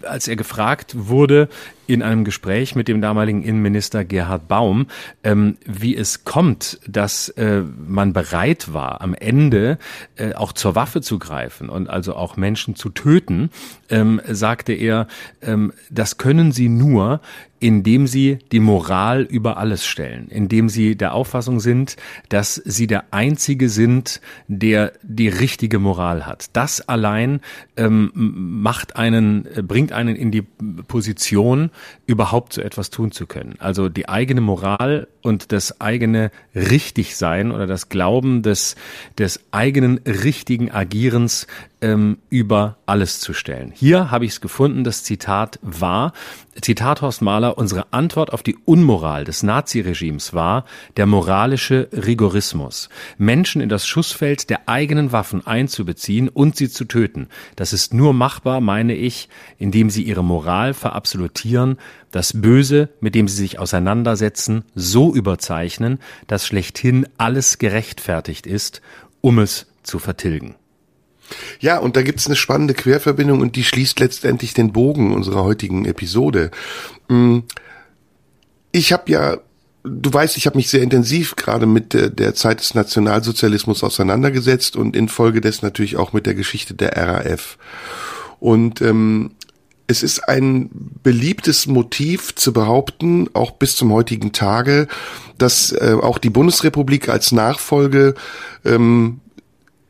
als 0.03 0.29
er 0.29 0.37
gefragt 0.37 0.95
wurde 0.97 1.49
in 1.91 2.03
einem 2.03 2.25
Gespräch 2.25 2.77
mit 2.77 2.87
dem 2.87 3.01
damaligen 3.01 3.43
Innenminister 3.43 4.05
Gerhard 4.05 4.47
Baum, 4.47 4.87
ähm, 5.25 5.57
wie 5.67 5.97
es 5.97 6.25
kommt, 6.25 6.79
dass 6.87 7.29
äh, 7.31 7.63
man 7.87 8.13
bereit 8.13 8.73
war, 8.73 9.01
am 9.01 9.13
Ende 9.13 9.79
äh, 10.17 10.35
auch 10.35 10.53
zur 10.53 10.77
Waffe 10.77 11.01
zu 11.01 11.19
greifen 11.19 11.69
und 11.69 11.91
also 11.91 12.15
auch 12.15 12.37
Menschen 12.37 12.77
zu 12.77 12.91
töten, 12.91 13.51
ähm, 13.89 14.21
sagte 14.29 14.73
er, 14.73 15.09
ähm, 15.43 15.73
das 15.91 16.17
können 16.17 16.53
sie 16.53 16.69
nur, 16.69 17.21
indem 17.61 18.07
sie 18.07 18.39
die 18.53 18.59
Moral 18.59 19.23
über 19.23 19.59
alles 19.59 19.87
stellen, 19.87 20.29
indem 20.29 20.69
sie 20.69 20.97
der 20.97 21.13
Auffassung 21.13 21.61
sind, 21.61 21.97
dass 22.31 22.55
sie 22.55 22.87
der 22.87 23.13
Einzige 23.13 23.69
sind, 23.69 24.21
der 24.49 24.95
die 25.03 25.29
richtige 25.29 25.79
Moral 25.79 26.27
hat. 26.27 26.47
Das 26.55 26.89
allein 26.89 27.41
ähm, 27.77 28.11
macht 28.15 28.97
einen, 28.97 29.47
äh, 29.55 29.63
bringt 29.63 29.93
einen 29.93 30.17
in 30.17 30.31
die 30.31 30.43
Position, 30.43 31.71
überhaupt 32.07 32.53
so 32.53 32.61
etwas 32.61 32.91
tun 32.91 33.13
zu 33.13 33.27
können. 33.27 33.57
Also 33.59 33.89
die 33.89 34.09
eigene 34.09 34.41
Moral 34.41 35.09
und 35.23 35.53
das 35.53 35.81
eigene 35.81 36.31
Richtigsein 36.55 37.53
oder 37.53 37.67
das 37.67 37.89
Glauben 37.89 38.43
des, 38.43 38.77
des 39.19 39.41
eigenen 39.51 39.99
richtigen 39.99 40.71
Agierens 40.71 41.47
ähm, 41.81 42.19
über 42.29 42.77
alles 42.87 43.21
zu 43.21 43.33
stellen. 43.33 43.73
Hier 43.75 44.11
habe 44.11 44.25
ich 44.25 44.33
es 44.33 44.41
gefunden, 44.41 44.85
das 44.85 45.03
Zitat 45.03 45.59
war, 45.63 46.13
Zitat 46.61 47.01
Horst 47.01 47.23
Mahler, 47.23 47.57
unsere 47.57 47.93
Antwort 47.93 48.33
auf 48.33 48.43
die 48.43 48.57
Unmoral 48.65 49.25
des 49.25 49.43
Naziregimes 49.43 50.35
war 50.35 50.65
der 50.97 51.07
moralische 51.07 51.89
Rigorismus. 51.93 52.89
Menschen 53.17 53.63
in 53.63 53.69
das 53.69 53.87
Schussfeld 53.87 54.51
der 54.51 54.69
eigenen 54.69 55.13
Waffen 55.13 55.47
einzubeziehen 55.47 56.29
und 56.29 56.57
sie 56.57 56.69
zu 56.69 56.85
töten. 56.85 57.29
Das 57.57 57.73
ist 57.73 57.95
nur 57.95 58.13
machbar, 58.13 58.61
meine 58.61 58.95
ich, 58.95 59.29
indem 59.59 59.89
sie 59.91 60.03
ihre 60.03 60.25
Moral 60.25 60.75
verabsolutieren, 60.75 61.79
das 62.11 62.41
Böse, 62.41 62.91
mit 63.01 63.15
dem 63.15 63.29
sie 63.29 63.37
sich 63.37 63.59
auseinandersetzen, 63.59 64.65
so 64.75 65.15
überzeichnen, 65.15 65.99
dass 66.27 66.47
schlechthin 66.47 67.07
alles 67.17 67.59
gerechtfertigt 67.59 68.47
ist, 68.47 68.83
um 69.21 69.39
es 69.39 69.67
zu 69.83 69.99
vertilgen. 69.99 70.57
Ja, 71.61 71.79
und 71.79 71.97
da 71.97 72.03
gibt's 72.03 72.27
eine 72.27 72.37
spannende 72.37 72.75
Querverbindung 72.75 73.41
und 73.41 73.57
die 73.57 73.65
schließt 73.65 74.01
letztendlich 74.01 74.55
den 74.55 74.73
Bogen 74.73 75.15
unserer 75.15 75.45
heutigen 75.45 75.85
Episode. 75.85 76.51
Mm, 77.09 77.41
ich 78.73 78.93
habe 78.93 79.11
ja, 79.11 79.39
du 79.83 80.13
weißt, 80.13 80.37
ich 80.37 80.47
habe 80.47 80.57
mich 80.57 80.71
sehr 80.71 80.83
intensiv 80.83 81.37
gerade 81.37 81.67
mit 81.67 81.93
der, 81.93 82.11
der 82.11 82.35
Zeit 82.35 82.61
des 82.61 82.75
Nationalsozialismus 82.75 83.83
auseinandergesetzt 83.83 84.77
und 84.77 84.97
infolgedessen 84.97 85.67
natürlich 85.67 85.97
auch 85.97 86.13
mit 86.13 86.27
der 86.27 86.35
Geschichte 86.35 86.75
der 86.75 86.97
RAF. 86.97 87.59
Und 88.39 88.81
ähm, 88.81 89.33
es 89.91 90.05
ist 90.05 90.29
ein 90.29 90.71
beliebtes 91.03 91.67
Motiv 91.67 92.35
zu 92.37 92.53
behaupten, 92.53 93.29
auch 93.33 93.51
bis 93.51 93.75
zum 93.75 93.93
heutigen 93.93 94.31
Tage, 94.31 94.87
dass 95.37 95.73
äh, 95.73 95.97
auch 96.01 96.19
die 96.19 96.31
Bundesrepublik 96.31 97.09
als 97.09 97.33
Nachfolge 97.33 98.15
ähm, 98.65 99.21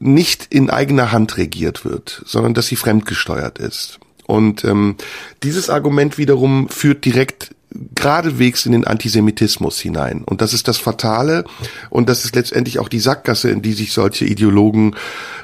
nicht 0.00 0.46
in 0.50 0.70
eigener 0.70 1.12
Hand 1.12 1.36
regiert 1.36 1.84
wird, 1.84 2.22
sondern 2.26 2.54
dass 2.54 2.66
sie 2.66 2.76
fremdgesteuert 2.76 3.58
ist. 3.58 4.00
Und 4.26 4.64
ähm, 4.64 4.96
dieses 5.42 5.70
Argument 5.70 6.18
wiederum 6.18 6.68
führt 6.68 7.04
direkt 7.04 7.54
geradewegs 7.94 8.66
in 8.66 8.72
den 8.72 8.86
Antisemitismus 8.86 9.78
hinein. 9.78 10.24
Und 10.24 10.40
das 10.40 10.54
ist 10.54 10.66
das 10.68 10.78
Fatale 10.78 11.44
und 11.88 12.08
das 12.08 12.24
ist 12.24 12.34
letztendlich 12.34 12.78
auch 12.78 12.88
die 12.88 12.98
Sackgasse, 12.98 13.50
in 13.50 13.62
die 13.62 13.74
sich 13.74 13.92
solche 13.92 14.24
Ideologen, 14.24 14.96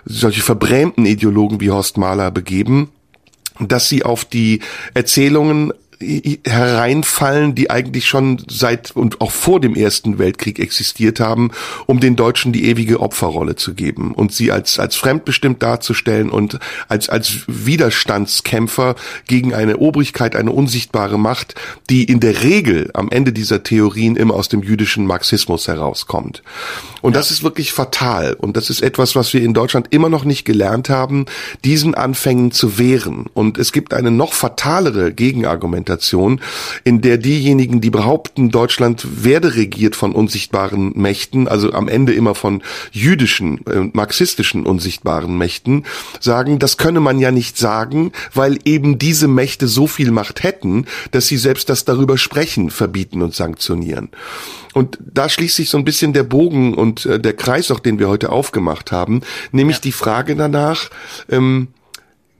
solche 0.04 0.42
verbrämten 0.42 1.06
Ideologen 1.06 1.60
wie 1.60 1.70
Horst 1.70 1.98
Mahler 1.98 2.30
begeben, 2.30 2.90
dass 3.60 3.88
sie 3.88 4.04
auf 4.04 4.24
die 4.24 4.60
Erzählungen 4.94 5.72
hereinfallen, 6.00 7.54
die 7.54 7.70
eigentlich 7.70 8.06
schon 8.06 8.42
seit 8.48 8.94
und 8.94 9.20
auch 9.20 9.30
vor 9.30 9.60
dem 9.60 9.74
Ersten 9.74 10.18
Weltkrieg 10.18 10.58
existiert 10.58 11.20
haben, 11.20 11.50
um 11.86 12.00
den 12.00 12.16
Deutschen 12.16 12.52
die 12.52 12.68
ewige 12.68 13.00
Opferrolle 13.00 13.56
zu 13.56 13.74
geben 13.74 14.12
und 14.12 14.32
sie 14.32 14.52
als, 14.52 14.78
als 14.78 14.96
fremdbestimmt 14.96 15.62
darzustellen 15.62 16.30
und 16.30 16.58
als, 16.88 17.08
als 17.08 17.40
Widerstandskämpfer 17.46 18.94
gegen 19.26 19.54
eine 19.54 19.78
Obrigkeit, 19.78 20.36
eine 20.36 20.52
unsichtbare 20.52 21.18
Macht, 21.18 21.54
die 21.88 22.04
in 22.04 22.20
der 22.20 22.42
Regel 22.42 22.90
am 22.94 23.10
Ende 23.10 23.32
dieser 23.32 23.62
Theorien 23.62 24.16
immer 24.16 24.34
aus 24.34 24.48
dem 24.48 24.62
jüdischen 24.62 25.06
Marxismus 25.06 25.68
herauskommt. 25.68 26.42
Und 27.02 27.12
ja. 27.12 27.20
das 27.20 27.30
ist 27.30 27.42
wirklich 27.42 27.72
fatal. 27.72 28.34
Und 28.34 28.56
das 28.56 28.68
ist 28.70 28.82
etwas, 28.82 29.14
was 29.14 29.32
wir 29.32 29.42
in 29.42 29.54
Deutschland 29.54 29.88
immer 29.90 30.08
noch 30.08 30.24
nicht 30.24 30.44
gelernt 30.44 30.88
haben, 30.88 31.26
diesen 31.64 31.94
Anfängen 31.94 32.50
zu 32.50 32.78
wehren. 32.78 33.26
Und 33.32 33.58
es 33.58 33.72
gibt 33.72 33.94
eine 33.94 34.10
noch 34.10 34.32
fatalere 34.32 35.12
Gegenargumentation, 35.12 35.85
in 36.84 37.00
der 37.00 37.18
diejenigen, 37.18 37.80
die 37.80 37.90
behaupten, 37.90 38.50
Deutschland 38.50 39.24
werde 39.24 39.54
regiert 39.54 39.96
von 39.96 40.12
unsichtbaren 40.12 40.92
Mächten, 40.94 41.48
also 41.48 41.72
am 41.72 41.88
Ende 41.88 42.12
immer 42.12 42.34
von 42.34 42.62
jüdischen, 42.92 43.66
äh, 43.66 43.90
marxistischen 43.92 44.66
unsichtbaren 44.66 45.36
Mächten, 45.36 45.84
sagen, 46.20 46.58
das 46.58 46.76
könne 46.76 47.00
man 47.00 47.18
ja 47.18 47.30
nicht 47.30 47.56
sagen, 47.58 48.12
weil 48.34 48.58
eben 48.64 48.98
diese 48.98 49.28
Mächte 49.28 49.68
so 49.68 49.86
viel 49.86 50.10
Macht 50.10 50.42
hätten, 50.42 50.86
dass 51.10 51.26
sie 51.26 51.36
selbst 51.36 51.68
das 51.68 51.84
darüber 51.84 52.18
sprechen 52.18 52.70
verbieten 52.70 53.22
und 53.22 53.34
sanktionieren. 53.34 54.10
Und 54.74 54.98
da 55.00 55.28
schließt 55.28 55.56
sich 55.56 55.70
so 55.70 55.78
ein 55.78 55.84
bisschen 55.84 56.12
der 56.12 56.22
Bogen 56.22 56.74
und 56.74 57.06
äh, 57.06 57.18
der 57.18 57.32
Kreis, 57.32 57.70
auch 57.70 57.80
den 57.80 57.98
wir 57.98 58.08
heute 58.08 58.30
aufgemacht 58.30 58.92
haben, 58.92 59.22
nämlich 59.50 59.78
ja. 59.78 59.82
die 59.84 59.92
Frage 59.92 60.36
danach, 60.36 60.90
ähm, 61.30 61.68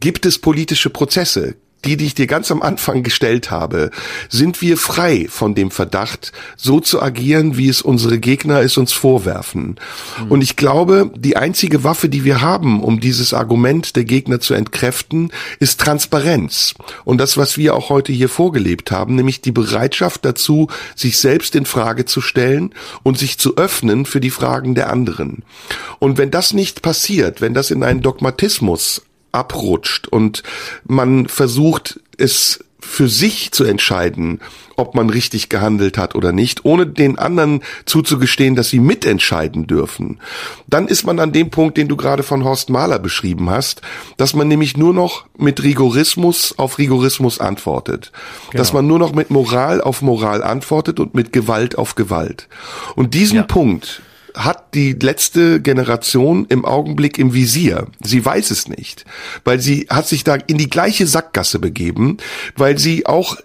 gibt 0.01 0.27
es 0.27 0.39
politische 0.39 0.91
Prozesse? 0.91 1.57
Die, 1.85 1.97
die 1.97 2.07
ich 2.07 2.15
dir 2.15 2.27
ganz 2.27 2.51
am 2.51 2.63
Anfang 2.63 3.03
gestellt 3.03 3.51
habe, 3.51 3.91
sind 4.29 4.61
wir 4.61 4.77
frei 4.77 5.27
von 5.29 5.55
dem 5.55 5.71
Verdacht, 5.71 6.33
so 6.57 6.81
zu 6.81 7.01
agieren, 7.01 7.57
wie 7.57 7.69
es 7.69 7.83
unsere 7.83 8.19
Gegner 8.19 8.61
es 8.61 8.77
uns 8.77 8.93
vorwerfen. 8.93 9.77
Mhm. 10.23 10.31
Und 10.31 10.43
ich 10.43 10.57
glaube, 10.57 11.11
die 11.17 11.37
einzige 11.37 11.85
Waffe, 11.85 12.09
die 12.09 12.25
wir 12.25 12.41
haben, 12.41 12.83
um 12.83 13.01
dieses 13.01 13.33
Argument 13.35 13.95
der 13.95 14.05
Gegner 14.05 14.41
zu 14.41 14.55
entkräften, 14.55 15.31
ist 15.61 15.81
Transparenz. 15.81 16.75
Und 17.05 17.19
das, 17.19 17.37
was 17.37 17.57
wir 17.57 17.75
auch 17.75 17.89
heute 17.89 18.13
hier 18.13 18.29
vorgelebt 18.29 18.91
haben, 18.91 19.15
nämlich 19.15 19.41
die 19.41 19.53
Bereitschaft 19.53 20.25
dazu, 20.25 20.69
sich 20.95 21.19
selbst 21.19 21.55
in 21.55 21.67
Frage 21.67 22.05
zu 22.05 22.21
stellen 22.21 22.75
und 23.03 23.19
sich 23.19 23.39
zu 23.39 23.57
öffnen 23.57 24.07
für 24.07 24.21
die 24.21 24.31
Fragen 24.31 24.75
der 24.75 24.91
anderen. 24.91 25.45
Und 25.99 26.19
wenn 26.19 26.31
das 26.31 26.53
nicht 26.53 26.83
passiert, 26.83 27.41
wenn 27.41 27.55
das 27.55 27.71
in 27.71 27.83
einen 27.83 28.03
Dogmatismus 28.03 29.03
abrutscht 29.37 30.09
und 30.09 30.43
man 30.85 31.29
versucht, 31.29 32.01
es 32.19 32.65
für 32.81 33.09
sich 33.09 33.53
zu 33.53 33.65
entscheiden, 33.65 34.41
ob 34.77 34.95
man 34.95 35.11
richtig 35.11 35.49
gehandelt 35.49 35.99
hat 35.99 36.15
oder 36.15 36.33
nicht, 36.33 36.65
ohne 36.65 36.87
den 36.87 37.19
anderen 37.19 37.63
zuzugestehen, 37.87 38.55
dass 38.55 38.69
sie 38.69 38.79
mitentscheiden 38.79 39.67
dürfen, 39.67 40.21
dann 40.67 40.87
ist 40.87 41.05
man 41.05 41.19
an 41.19 41.33
dem 41.33 41.51
Punkt, 41.51 41.79
den 41.79 41.89
du 41.89 41.97
gerade 41.97 42.23
von 42.23 42.45
Horst 42.45 42.71
Mahler 42.71 42.99
beschrieben 42.99 43.51
hast, 43.51 43.81
dass 44.19 44.35
man 44.35 44.49
nämlich 44.49 44.77
nur 44.77 44.95
noch 44.95 45.25
mit 45.37 45.63
Rigorismus 45.63 46.55
auf 46.59 46.79
Rigorismus 46.79 47.41
antwortet. 47.41 48.13
Genau. 48.51 48.59
Dass 48.59 48.73
man 48.73 48.87
nur 48.87 48.99
noch 48.99 49.15
mit 49.15 49.31
Moral 49.31 49.81
auf 49.81 50.03
Moral 50.03 50.43
antwortet 50.43 51.01
und 51.01 51.15
mit 51.15 51.33
Gewalt 51.33 51.79
auf 51.79 51.95
Gewalt. 51.95 52.49
Und 52.95 53.15
diesen 53.15 53.37
ja. 53.37 53.43
Punkt, 53.43 54.03
hat 54.37 54.75
die 54.75 54.93
letzte 54.93 55.61
Generation 55.61 56.47
im 56.49 56.65
Augenblick 56.65 57.19
im 57.19 57.33
Visier. 57.33 57.89
Sie 58.03 58.25
weiß 58.25 58.51
es 58.51 58.69
nicht, 58.69 59.05
weil 59.45 59.61
sie 59.61 59.87
hat 59.89 60.07
sich 60.07 60.25
da 60.25 60.35
in 60.35 60.59
die 60.59 60.71
gleiche 60.71 61.07
Sackgasse 61.07 61.59
begeben, 61.59 62.19
weil 62.57 62.79
sie 62.79 63.07
auch 63.07 63.37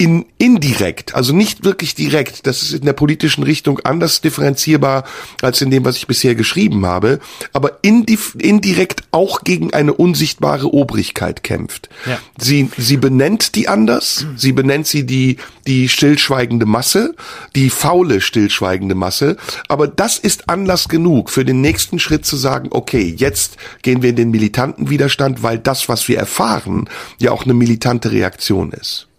in, 0.00 0.24
indirekt, 0.38 1.14
also 1.14 1.34
nicht 1.34 1.62
wirklich 1.62 1.94
direkt, 1.94 2.46
das 2.46 2.62
ist 2.62 2.72
in 2.72 2.86
der 2.86 2.94
politischen 2.94 3.42
Richtung 3.44 3.80
anders 3.80 4.22
differenzierbar 4.22 5.04
als 5.42 5.60
in 5.60 5.70
dem, 5.70 5.84
was 5.84 5.98
ich 5.98 6.06
bisher 6.06 6.34
geschrieben 6.34 6.86
habe, 6.86 7.20
aber 7.52 7.80
indirekt 7.82 9.02
auch 9.10 9.44
gegen 9.44 9.74
eine 9.74 9.92
unsichtbare 9.92 10.72
Obrigkeit 10.72 11.42
kämpft. 11.42 11.90
Ja. 12.06 12.18
Sie, 12.38 12.70
sie 12.78 12.96
benennt 12.96 13.56
die 13.56 13.68
anders, 13.68 14.24
sie 14.36 14.52
benennt 14.52 14.86
sie 14.86 15.04
die, 15.04 15.36
die 15.66 15.90
stillschweigende 15.90 16.64
Masse, 16.64 17.14
die 17.54 17.68
faule 17.68 18.22
stillschweigende 18.22 18.94
Masse, 18.94 19.36
aber 19.68 19.86
das 19.86 20.16
ist 20.16 20.48
Anlass 20.48 20.88
genug 20.88 21.28
für 21.28 21.44
den 21.44 21.60
nächsten 21.60 21.98
Schritt 21.98 22.24
zu 22.24 22.38
sagen, 22.38 22.68
okay, 22.70 23.14
jetzt 23.14 23.58
gehen 23.82 24.00
wir 24.00 24.08
in 24.08 24.16
den 24.16 24.30
militanten 24.30 24.88
Widerstand, 24.88 25.42
weil 25.42 25.58
das, 25.58 25.90
was 25.90 26.08
wir 26.08 26.16
erfahren, 26.16 26.88
ja 27.18 27.32
auch 27.32 27.44
eine 27.44 27.52
militante 27.52 28.12
Reaktion 28.12 28.72
ist. 28.72 29.09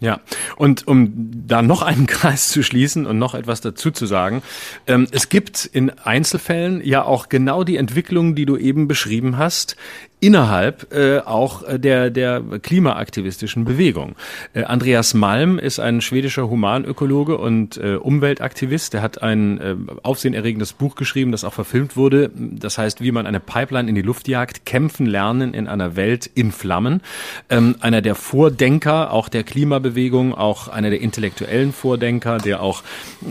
Ja, 0.00 0.20
und 0.56 0.86
um 0.86 1.12
da 1.46 1.60
noch 1.60 1.82
einen 1.82 2.06
Kreis 2.08 2.48
zu 2.48 2.62
schließen 2.62 3.04
und 3.04 3.18
noch 3.18 3.34
etwas 3.34 3.60
dazu 3.60 3.90
zu 3.90 4.06
sagen, 4.06 4.42
ähm, 4.86 5.08
es 5.10 5.28
gibt 5.28 5.64
in 5.64 5.90
Einzelfällen 5.90 6.80
ja 6.84 7.04
auch 7.04 7.28
genau 7.28 7.64
die 7.64 7.76
Entwicklung, 7.76 8.36
die 8.36 8.46
du 8.46 8.56
eben 8.56 8.86
beschrieben 8.86 9.38
hast, 9.38 9.76
innerhalb 10.20 10.92
äh, 10.92 11.20
auch 11.20 11.62
äh, 11.62 11.78
der, 11.78 12.10
der 12.10 12.42
klimaaktivistischen 12.62 13.64
Bewegung. 13.64 14.16
Äh, 14.52 14.64
Andreas 14.64 15.14
Malm 15.14 15.58
ist 15.58 15.78
ein 15.78 16.00
schwedischer 16.00 16.50
Humanökologe 16.50 17.38
und 17.38 17.76
äh, 17.76 17.94
Umweltaktivist. 17.94 18.94
Der 18.94 19.02
hat 19.02 19.22
ein 19.22 19.60
äh, 19.60 19.76
aufsehenerregendes 20.02 20.72
Buch 20.72 20.96
geschrieben, 20.96 21.30
das 21.30 21.44
auch 21.44 21.52
verfilmt 21.52 21.96
wurde. 21.96 22.30
Das 22.34 22.78
heißt, 22.78 23.00
wie 23.00 23.12
man 23.12 23.26
eine 23.26 23.40
Pipeline 23.40 23.88
in 23.88 23.94
die 23.94 24.02
Luft 24.02 24.26
jagt, 24.26 24.66
kämpfen 24.66 25.06
lernen 25.06 25.54
in 25.54 25.68
einer 25.68 25.94
Welt 25.94 26.28
in 26.34 26.50
Flammen. 26.50 27.00
Ähm, 27.48 27.76
einer 27.80 28.02
der 28.02 28.16
Vordenker 28.16 29.12
auch 29.12 29.28
der 29.28 29.44
Klimabewegung, 29.44 30.34
auch 30.34 30.68
einer 30.68 30.90
der 30.90 31.00
intellektuellen 31.00 31.72
Vordenker, 31.72 32.38
der 32.38 32.60
auch 32.60 32.82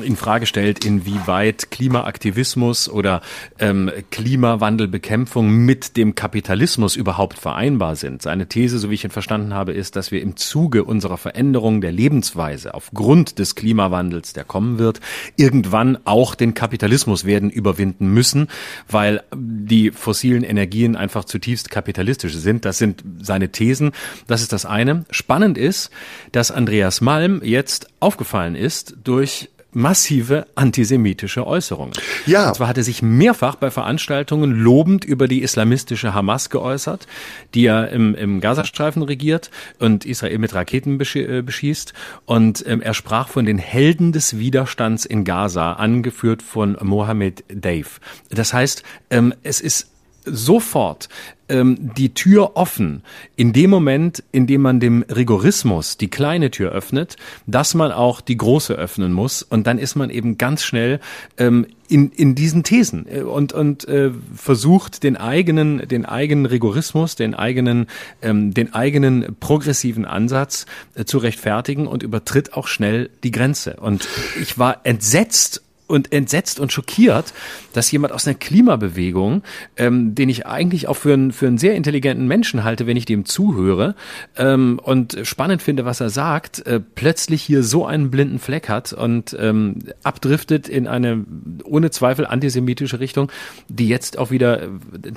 in 0.01 0.15
Frage 0.15 0.45
stellt, 0.45 0.85
inwieweit 0.85 1.69
Klimaaktivismus 1.69 2.87
oder 2.87 3.21
ähm, 3.59 3.91
Klimawandelbekämpfung 4.11 5.51
mit 5.51 5.97
dem 5.97 6.15
Kapitalismus 6.15 6.76
Rassismus 6.77 6.95
überhaupt 6.95 7.39
vereinbar 7.39 7.95
sind. 7.95 8.21
Seine 8.21 8.47
These, 8.47 8.77
so 8.77 8.91
wie 8.91 8.93
ich 8.93 9.03
ihn 9.03 9.09
verstanden 9.09 9.51
habe, 9.55 9.73
ist, 9.73 9.95
dass 9.95 10.11
wir 10.11 10.21
im 10.21 10.35
Zuge 10.35 10.83
unserer 10.83 11.17
Veränderung 11.17 11.81
der 11.81 11.91
Lebensweise 11.91 12.75
aufgrund 12.75 13.39
des 13.39 13.55
Klimawandels, 13.55 14.33
der 14.33 14.43
kommen 14.43 14.77
wird, 14.77 14.99
irgendwann 15.37 15.97
auch 16.05 16.35
den 16.35 16.53
Kapitalismus 16.53 17.25
werden 17.25 17.49
überwinden 17.49 18.13
müssen, 18.13 18.47
weil 18.87 19.23
die 19.35 19.89
fossilen 19.89 20.43
Energien 20.43 20.95
einfach 20.95 21.25
zutiefst 21.25 21.71
kapitalistisch 21.71 22.35
sind. 22.35 22.63
Das 22.63 22.77
sind 22.77 23.03
seine 23.21 23.49
Thesen. 23.49 23.91
Das 24.27 24.41
ist 24.41 24.53
das 24.53 24.67
eine. 24.67 25.05
Spannend 25.09 25.57
ist, 25.57 25.89
dass 26.31 26.51
Andreas 26.51 27.01
Malm 27.01 27.41
jetzt 27.43 27.87
aufgefallen 27.99 28.53
ist 28.53 28.97
durch 29.03 29.49
massive 29.73 30.47
antisemitische 30.55 31.45
Äußerungen. 31.45 31.93
Ja. 32.25 32.47
Und 32.47 32.55
zwar 32.55 32.67
hat 32.67 32.77
er 32.77 32.83
sich 32.83 33.01
mehrfach 33.01 33.55
bei 33.55 33.69
Veranstaltungen 33.69 34.51
lobend 34.51 35.05
über 35.05 35.27
die 35.27 35.41
islamistische 35.41 36.13
Hamas 36.13 36.49
geäußert, 36.49 37.07
die 37.53 37.63
ja 37.63 37.83
im, 37.83 38.15
im 38.15 38.39
Gazastreifen 38.39 39.03
regiert 39.03 39.51
und 39.79 40.05
Israel 40.05 40.39
mit 40.39 40.53
Raketen 40.53 40.99
äh, 40.99 41.41
beschießt. 41.41 41.93
Und 42.25 42.65
ähm, 42.67 42.81
er 42.81 42.93
sprach 42.93 43.27
von 43.27 43.45
den 43.45 43.57
Helden 43.57 44.11
des 44.11 44.37
Widerstands 44.37 45.05
in 45.05 45.23
Gaza, 45.23 45.73
angeführt 45.73 46.41
von 46.41 46.77
Mohammed 46.81 47.43
Dave. 47.49 47.89
Das 48.29 48.53
heißt, 48.53 48.83
ähm, 49.09 49.33
es 49.43 49.61
ist 49.61 49.91
sofort 50.25 51.09
ähm, 51.49 51.93
die 51.95 52.13
Tür 52.13 52.55
offen, 52.55 53.03
in 53.35 53.53
dem 53.53 53.69
Moment, 53.69 54.23
in 54.31 54.47
dem 54.47 54.61
man 54.61 54.79
dem 54.79 55.03
Rigorismus 55.03 55.97
die 55.97 56.09
kleine 56.09 56.51
Tür 56.51 56.71
öffnet, 56.71 57.15
dass 57.45 57.73
man 57.73 57.91
auch 57.91 58.21
die 58.21 58.37
große 58.37 58.73
öffnen 58.73 59.13
muss 59.13 59.43
und 59.43 59.67
dann 59.67 59.77
ist 59.77 59.95
man 59.95 60.09
eben 60.09 60.37
ganz 60.37 60.63
schnell 60.63 60.99
ähm, 61.37 61.67
in, 61.89 62.11
in 62.11 62.35
diesen 62.35 62.63
Thesen 62.63 63.05
äh, 63.09 63.21
und, 63.21 63.53
und 63.53 63.87
äh, 63.87 64.11
versucht 64.35 65.03
den 65.03 65.17
eigenen, 65.17 65.87
den 65.87 66.05
eigenen 66.05 66.45
Rigorismus, 66.45 67.15
den 67.15 67.33
eigenen, 67.33 67.87
ähm, 68.21 68.53
den 68.53 68.73
eigenen 68.73 69.35
progressiven 69.39 70.05
Ansatz 70.05 70.65
äh, 70.95 71.05
zu 71.05 71.17
rechtfertigen 71.17 71.87
und 71.87 72.03
übertritt 72.03 72.53
auch 72.53 72.67
schnell 72.67 73.09
die 73.23 73.31
Grenze. 73.31 73.77
Und 73.79 74.07
ich 74.41 74.57
war 74.57 74.81
entsetzt 74.83 75.63
und 75.87 76.11
entsetzt 76.11 76.59
und 76.59 76.71
schockiert, 76.71 77.33
dass 77.73 77.91
jemand 77.91 78.13
aus 78.13 78.27
einer 78.27 78.35
Klimabewegung, 78.35 79.43
ähm, 79.77 80.15
den 80.15 80.29
ich 80.29 80.45
eigentlich 80.45 80.87
auch 80.87 80.95
für 80.95 81.13
einen, 81.13 81.31
für 81.31 81.47
einen 81.47 81.57
sehr 81.57 81.75
intelligenten 81.75 82.27
Menschen 82.27 82.63
halte, 82.63 82.87
wenn 82.87 82.97
ich 82.97 83.05
dem 83.05 83.25
zuhöre 83.25 83.95
ähm, 84.37 84.79
und 84.83 85.17
spannend 85.23 85.61
finde, 85.61 85.85
was 85.85 86.01
er 86.01 86.09
sagt, 86.09 86.65
äh, 86.65 86.79
plötzlich 86.79 87.41
hier 87.41 87.63
so 87.63 87.85
einen 87.85 88.11
blinden 88.11 88.39
Fleck 88.39 88.69
hat 88.69 88.93
und 88.93 89.35
ähm, 89.39 89.79
abdriftet 90.03 90.67
in 90.67 90.87
eine 90.87 91.25
ohne 91.63 91.91
Zweifel 91.91 92.25
antisemitische 92.25 92.99
Richtung, 92.99 93.31
die 93.69 93.87
jetzt 93.87 94.17
auch 94.17 94.31
wieder 94.31 94.63
äh, 94.63 94.67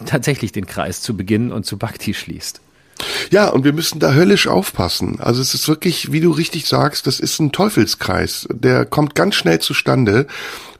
tatsächlich 0.06 0.52
den 0.52 0.66
Kreis 0.66 1.02
zu 1.02 1.16
Beginn 1.16 1.52
und 1.52 1.66
zu 1.66 1.78
Bhakti 1.78 2.14
schließt. 2.14 2.60
Ja, 3.31 3.48
und 3.48 3.64
wir 3.64 3.72
müssen 3.72 4.01
da 4.01 4.12
höllisch 4.12 4.47
aufpassen. 4.47 5.20
Also 5.20 5.40
es 5.40 5.55
ist 5.55 5.68
wirklich, 5.68 6.12
wie 6.12 6.20
du 6.20 6.31
richtig 6.31 6.66
sagst, 6.66 7.06
das 7.06 7.20
ist 7.20 7.39
ein 7.40 7.52
Teufelskreis. 7.52 8.47
Der 8.51 8.85
kommt 8.85 9.14
ganz 9.14 9.35
schnell 9.35 9.59
zustande, 9.59 10.27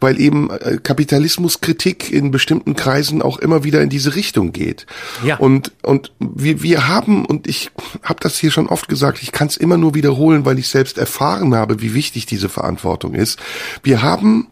weil 0.01 0.21
eben 0.21 0.51
äh, 0.51 0.79
Kapitalismuskritik 0.83 2.11
in 2.11 2.31
bestimmten 2.31 2.75
Kreisen 2.75 3.23
auch 3.23 3.39
immer 3.39 3.65
wieder 3.65 3.83
in 3.83 3.91
diese 3.91 4.15
Richtung 4.15 4.53
geht. 4.53 4.87
Ja. 5.25 5.37
Und 5.37 5.73
und 5.83 6.13
wir 6.19 6.63
wir 6.63 6.89
haben 6.89 7.25
und 7.27 7.47
ich 7.47 7.71
habe 8.03 8.21
das 8.21 8.39
hier 8.39 8.51
schon 8.51 8.67
oft 8.67 8.89
gesagt, 8.89 9.23
ich 9.23 9.33
kann 9.33 9.49
es 9.49 9.57
immer 9.57 9.77
nur 9.77 9.95
wiederholen, 9.95 10.45
weil 10.45 10.59
ich 10.59 10.69
selbst 10.69 10.99
erfahren 10.99 11.55
habe, 11.55 11.81
wie 11.83 11.95
wichtig 11.95 12.27
diese 12.27 12.49
Verantwortung 12.49 13.15
ist. 13.15 13.39
Wir 13.83 14.03
haben 14.03 14.49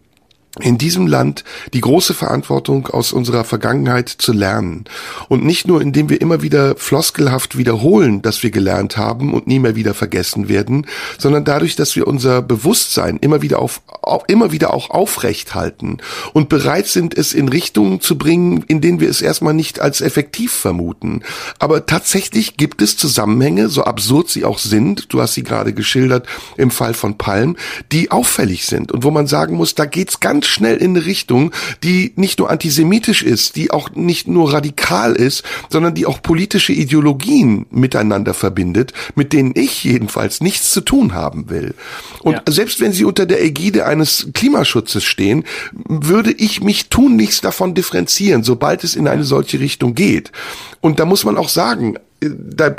in 0.61 0.79
diesem 0.79 1.07
Land 1.07 1.45
die 1.73 1.81
große 1.81 2.15
Verantwortung 2.15 2.89
aus 2.89 3.13
unserer 3.13 3.45
Vergangenheit 3.45 4.09
zu 4.09 4.33
lernen. 4.33 4.85
Und 5.29 5.45
nicht 5.45 5.69
nur, 5.69 5.81
indem 5.81 6.09
wir 6.09 6.21
immer 6.21 6.43
wieder 6.43 6.75
floskelhaft 6.77 7.59
wiederholen, 7.59 8.23
dass 8.23 8.43
wir 8.43 8.51
gelernt 8.51 8.97
haben 8.97 9.35
und 9.35 9.47
nie 9.47 9.59
mehr 9.59 9.77
wieder 9.77 9.95
vergessen 9.95 10.49
werden, 10.49 10.87
sondern 11.19 11.45
dadurch, 11.45 11.77
dass 11.77 11.95
wir 11.97 12.07
unser 12.07 12.43
Bewusstsein 12.43 13.19
immer 13.19 13.43
wieder 13.43 13.61
auf, 13.61 13.83
immer 14.27 14.51
wieder 14.51 14.75
auch 14.75 14.91
aufrecht 14.91 15.55
halten 15.55 15.99
und 16.33 16.49
bereit 16.49 16.89
sind, 16.89 17.17
es 17.17 17.35
in 17.35 17.49
Richtungen 17.49 18.01
zu 18.01 18.19
bringen, 18.19 18.65
in 18.67 18.81
denen 18.81 19.01
wir 19.01 19.11
es 19.11 19.23
erstmal 19.23 19.55
nicht 19.55 19.81
als 19.81 20.01
effektiv 20.01 20.53
vermuten. 20.53 21.23
Aber 21.59 21.87
tatsächlich 21.87 22.57
gibt 22.57 22.83
es 22.83 22.97
Zusammenhänge, 22.97 23.69
so 23.69 23.85
absurd 23.85 24.29
sie 24.29 24.45
auch 24.45 24.59
sind, 24.59 25.13
du 25.13 25.21
hast 25.21 25.35
sie 25.35 25.43
gerade 25.43 25.73
geschildert 25.73 26.27
im 26.57 26.71
Fall 26.71 26.95
von 26.95 27.19
Palm, 27.19 27.57
die 27.93 28.11
auffällig 28.11 28.67
sind 28.67 28.91
und 28.93 29.05
wo 29.05 29.11
man 29.11 29.27
sagen 29.27 29.55
muss, 29.55 29.75
da 29.75 29.85
geht's 29.85 30.21
ganz 30.21 30.38
schnell 30.47 30.77
in 30.77 30.97
eine 30.97 31.07
Richtung, 31.07 31.53
die 31.83 32.13
nicht 32.17 32.39
nur 32.39 32.51
antisemitisch 32.51 33.23
ist, 33.23 33.57
die 33.57 33.71
auch 33.71 33.91
nicht 33.95 34.29
nur 34.29 34.53
radikal 34.53 35.15
ist, 35.15 35.43
sondern 35.69 35.95
die 35.95 36.07
auch 36.07 36.23
politische 36.23 36.73
Ideologien 36.73 37.67
miteinander 37.71 38.35
verbindet, 38.35 38.93
mit 39.15 39.33
denen 39.33 39.53
ich 39.55 39.85
jedenfalls 39.85 40.41
nichts 40.41 40.73
zu 40.73 40.81
tun 40.81 41.15
haben 41.15 41.51
will. 41.51 41.75
Und 42.21 42.35
ja. 42.35 42.43
selbst 42.49 42.81
wenn 42.81 42.93
sie 42.93 43.05
unter 43.05 43.27
der 43.27 43.43
Ägide 43.43 43.87
eines 43.87 44.29
Klimaschutzes 44.35 45.05
stehen, 45.05 45.45
würde 45.73 46.33
ich 46.33 46.63
mich 46.63 46.89
tunlichst 46.89 47.45
davon 47.45 47.75
differenzieren, 47.75 48.43
sobald 48.43 48.85
es 48.85 48.97
in 48.97 49.09
eine 49.09 49.25
solche 49.25 49.61
Richtung 49.61 49.95
geht. 49.95 50.33
Und 50.81 51.01
da 51.01 51.05
muss 51.05 51.25
man 51.25 51.37
auch 51.37 51.49
sagen, 51.49 51.97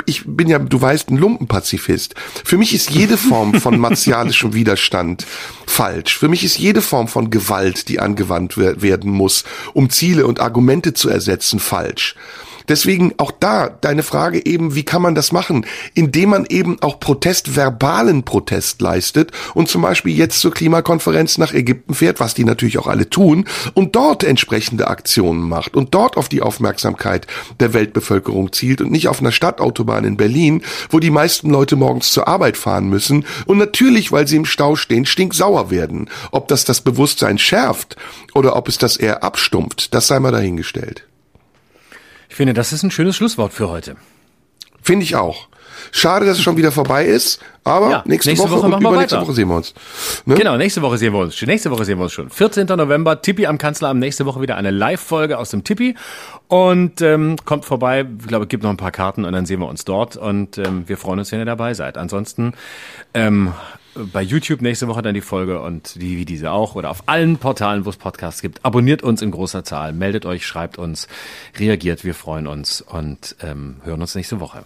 ich 0.06 0.24
bin 0.26 0.48
ja, 0.48 0.58
du 0.58 0.80
weißt, 0.80 1.10
ein 1.10 1.16
Lumpenpazifist. 1.16 2.14
Für 2.44 2.58
mich 2.58 2.74
ist 2.74 2.90
jede 2.90 3.16
Form 3.16 3.54
von 3.54 3.78
martialischem 3.78 4.52
Widerstand 4.52 5.26
falsch. 5.66 6.18
Für 6.18 6.28
mich 6.28 6.44
ist 6.44 6.58
jede 6.58 6.82
Form 6.82 7.08
von 7.08 7.30
Gewalt, 7.30 7.88
die 7.88 8.00
angewandt 8.00 8.56
werden 8.58 9.10
muss, 9.10 9.44
um 9.72 9.88
Ziele 9.88 10.26
und 10.26 10.40
Argumente 10.40 10.92
zu 10.92 11.08
ersetzen, 11.08 11.58
falsch. 11.58 12.14
Deswegen 12.70 13.12
auch 13.16 13.32
da 13.32 13.68
deine 13.68 14.04
Frage 14.04 14.46
eben, 14.46 14.76
wie 14.76 14.84
kann 14.84 15.02
man 15.02 15.16
das 15.16 15.32
machen? 15.32 15.66
Indem 15.94 16.30
man 16.30 16.46
eben 16.46 16.80
auch 16.80 17.00
Protest, 17.00 17.56
verbalen 17.56 18.22
Protest 18.22 18.80
leistet 18.80 19.32
und 19.54 19.68
zum 19.68 19.82
Beispiel 19.82 20.16
jetzt 20.16 20.38
zur 20.38 20.52
Klimakonferenz 20.52 21.36
nach 21.36 21.52
Ägypten 21.52 21.94
fährt, 21.94 22.20
was 22.20 22.34
die 22.34 22.44
natürlich 22.44 22.78
auch 22.78 22.86
alle 22.86 23.10
tun, 23.10 23.46
und 23.74 23.96
dort 23.96 24.22
entsprechende 24.22 24.86
Aktionen 24.86 25.48
macht 25.48 25.74
und 25.74 25.96
dort 25.96 26.16
auf 26.16 26.28
die 26.28 26.42
Aufmerksamkeit 26.42 27.26
der 27.58 27.74
Weltbevölkerung 27.74 28.52
zielt 28.52 28.80
und 28.80 28.92
nicht 28.92 29.08
auf 29.08 29.18
einer 29.18 29.32
Stadtautobahn 29.32 30.04
in 30.04 30.16
Berlin, 30.16 30.62
wo 30.90 31.00
die 31.00 31.10
meisten 31.10 31.50
Leute 31.50 31.74
morgens 31.74 32.12
zur 32.12 32.28
Arbeit 32.28 32.56
fahren 32.56 32.88
müssen 32.88 33.24
und 33.46 33.58
natürlich, 33.58 34.12
weil 34.12 34.28
sie 34.28 34.36
im 34.36 34.44
Stau 34.44 34.76
stehen, 34.76 35.06
stinksauer 35.06 35.72
werden. 35.72 36.08
Ob 36.30 36.46
das 36.46 36.64
das 36.64 36.82
Bewusstsein 36.82 37.36
schärft 37.36 37.96
oder 38.32 38.54
ob 38.54 38.68
es 38.68 38.78
das 38.78 38.96
eher 38.96 39.24
abstumpft, 39.24 39.92
das 39.92 40.06
sei 40.06 40.20
mal 40.20 40.30
dahingestellt. 40.30 41.09
Ich 42.40 42.42
finde, 42.42 42.54
das 42.54 42.72
ist 42.72 42.82
ein 42.82 42.90
schönes 42.90 43.16
Schlusswort 43.16 43.52
für 43.52 43.68
heute. 43.68 43.96
Finde 44.80 45.04
ich 45.04 45.14
auch. 45.14 45.48
Schade, 45.92 46.24
dass 46.24 46.38
es 46.38 46.42
schon 46.42 46.56
wieder 46.56 46.72
vorbei 46.72 47.04
ist, 47.04 47.38
aber 47.64 47.90
ja, 47.90 48.02
nächste, 48.06 48.30
nächste, 48.30 48.48
Woche, 48.48 48.60
Woche 48.60 48.68
machen 48.70 48.82
wir 48.82 48.88
übernächste. 48.92 49.20
Woche 49.20 49.34
sehen 49.34 49.48
wir 49.48 49.56
uns. 49.56 49.74
Ne? 50.24 50.36
Genau, 50.36 50.56
nächste 50.56 50.80
Woche 50.80 50.96
sehen 50.96 51.12
wir 51.12 51.18
uns. 51.18 51.42
Nächste 51.42 51.70
Woche 51.70 51.84
sehen 51.84 51.98
wir 51.98 52.04
uns 52.04 52.14
schon. 52.14 52.30
14. 52.30 52.66
November, 52.66 53.20
Tippi 53.20 53.46
am 53.46 53.58
Kanzleramt. 53.58 54.00
Nächste 54.00 54.24
Woche 54.24 54.40
wieder 54.40 54.56
eine 54.56 54.70
Live-Folge 54.70 55.36
aus 55.36 55.50
dem 55.50 55.64
Tippi. 55.64 55.96
Und 56.48 57.02
ähm, 57.02 57.36
kommt 57.44 57.66
vorbei, 57.66 58.06
ich 58.18 58.26
glaube, 58.26 58.46
gibt 58.46 58.62
noch 58.62 58.70
ein 58.70 58.78
paar 58.78 58.90
Karten 58.90 59.26
und 59.26 59.34
dann 59.34 59.44
sehen 59.44 59.60
wir 59.60 59.68
uns 59.68 59.84
dort. 59.84 60.16
Und 60.16 60.56
ähm, 60.56 60.84
wir 60.86 60.96
freuen 60.96 61.18
uns, 61.18 61.30
wenn 61.32 61.40
ihr 61.40 61.44
dabei 61.44 61.74
seid. 61.74 61.98
Ansonsten 61.98 62.54
ähm, 63.12 63.52
bei 63.94 64.22
YouTube 64.22 64.62
nächste 64.62 64.88
Woche 64.88 65.02
dann 65.02 65.14
die 65.14 65.20
Folge 65.20 65.60
und 65.60 66.00
die 66.00 66.16
wie 66.16 66.24
diese 66.24 66.52
auch 66.52 66.74
oder 66.74 66.90
auf 66.90 67.04
allen 67.06 67.38
Portalen, 67.38 67.84
wo 67.84 67.90
es 67.90 67.96
Podcasts 67.96 68.42
gibt. 68.42 68.64
Abonniert 68.64 69.02
uns 69.02 69.22
in 69.22 69.30
großer 69.30 69.64
Zahl, 69.64 69.92
meldet 69.92 70.26
euch, 70.26 70.46
schreibt 70.46 70.78
uns, 70.78 71.08
reagiert, 71.58 72.04
wir 72.04 72.14
freuen 72.14 72.46
uns 72.46 72.80
und 72.80 73.36
ähm, 73.42 73.76
hören 73.84 74.00
uns 74.00 74.14
nächste 74.14 74.40
Woche. 74.40 74.64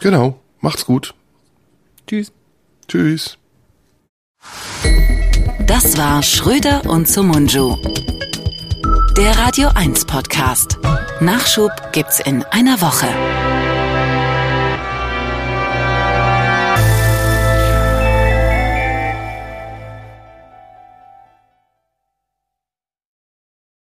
Genau, 0.00 0.38
macht's 0.60 0.86
gut. 0.86 1.14
Tschüss. 2.06 2.32
Tschüss. 2.86 3.38
Das 5.66 5.98
war 5.98 6.22
Schröder 6.22 6.86
und 6.86 7.08
Sumunju. 7.08 7.76
Der 9.16 9.36
Radio 9.36 9.68
1 9.74 10.04
Podcast. 10.04 10.78
Nachschub 11.20 11.72
gibt's 11.92 12.20
in 12.20 12.44
einer 12.44 12.80
Woche. 12.80 13.08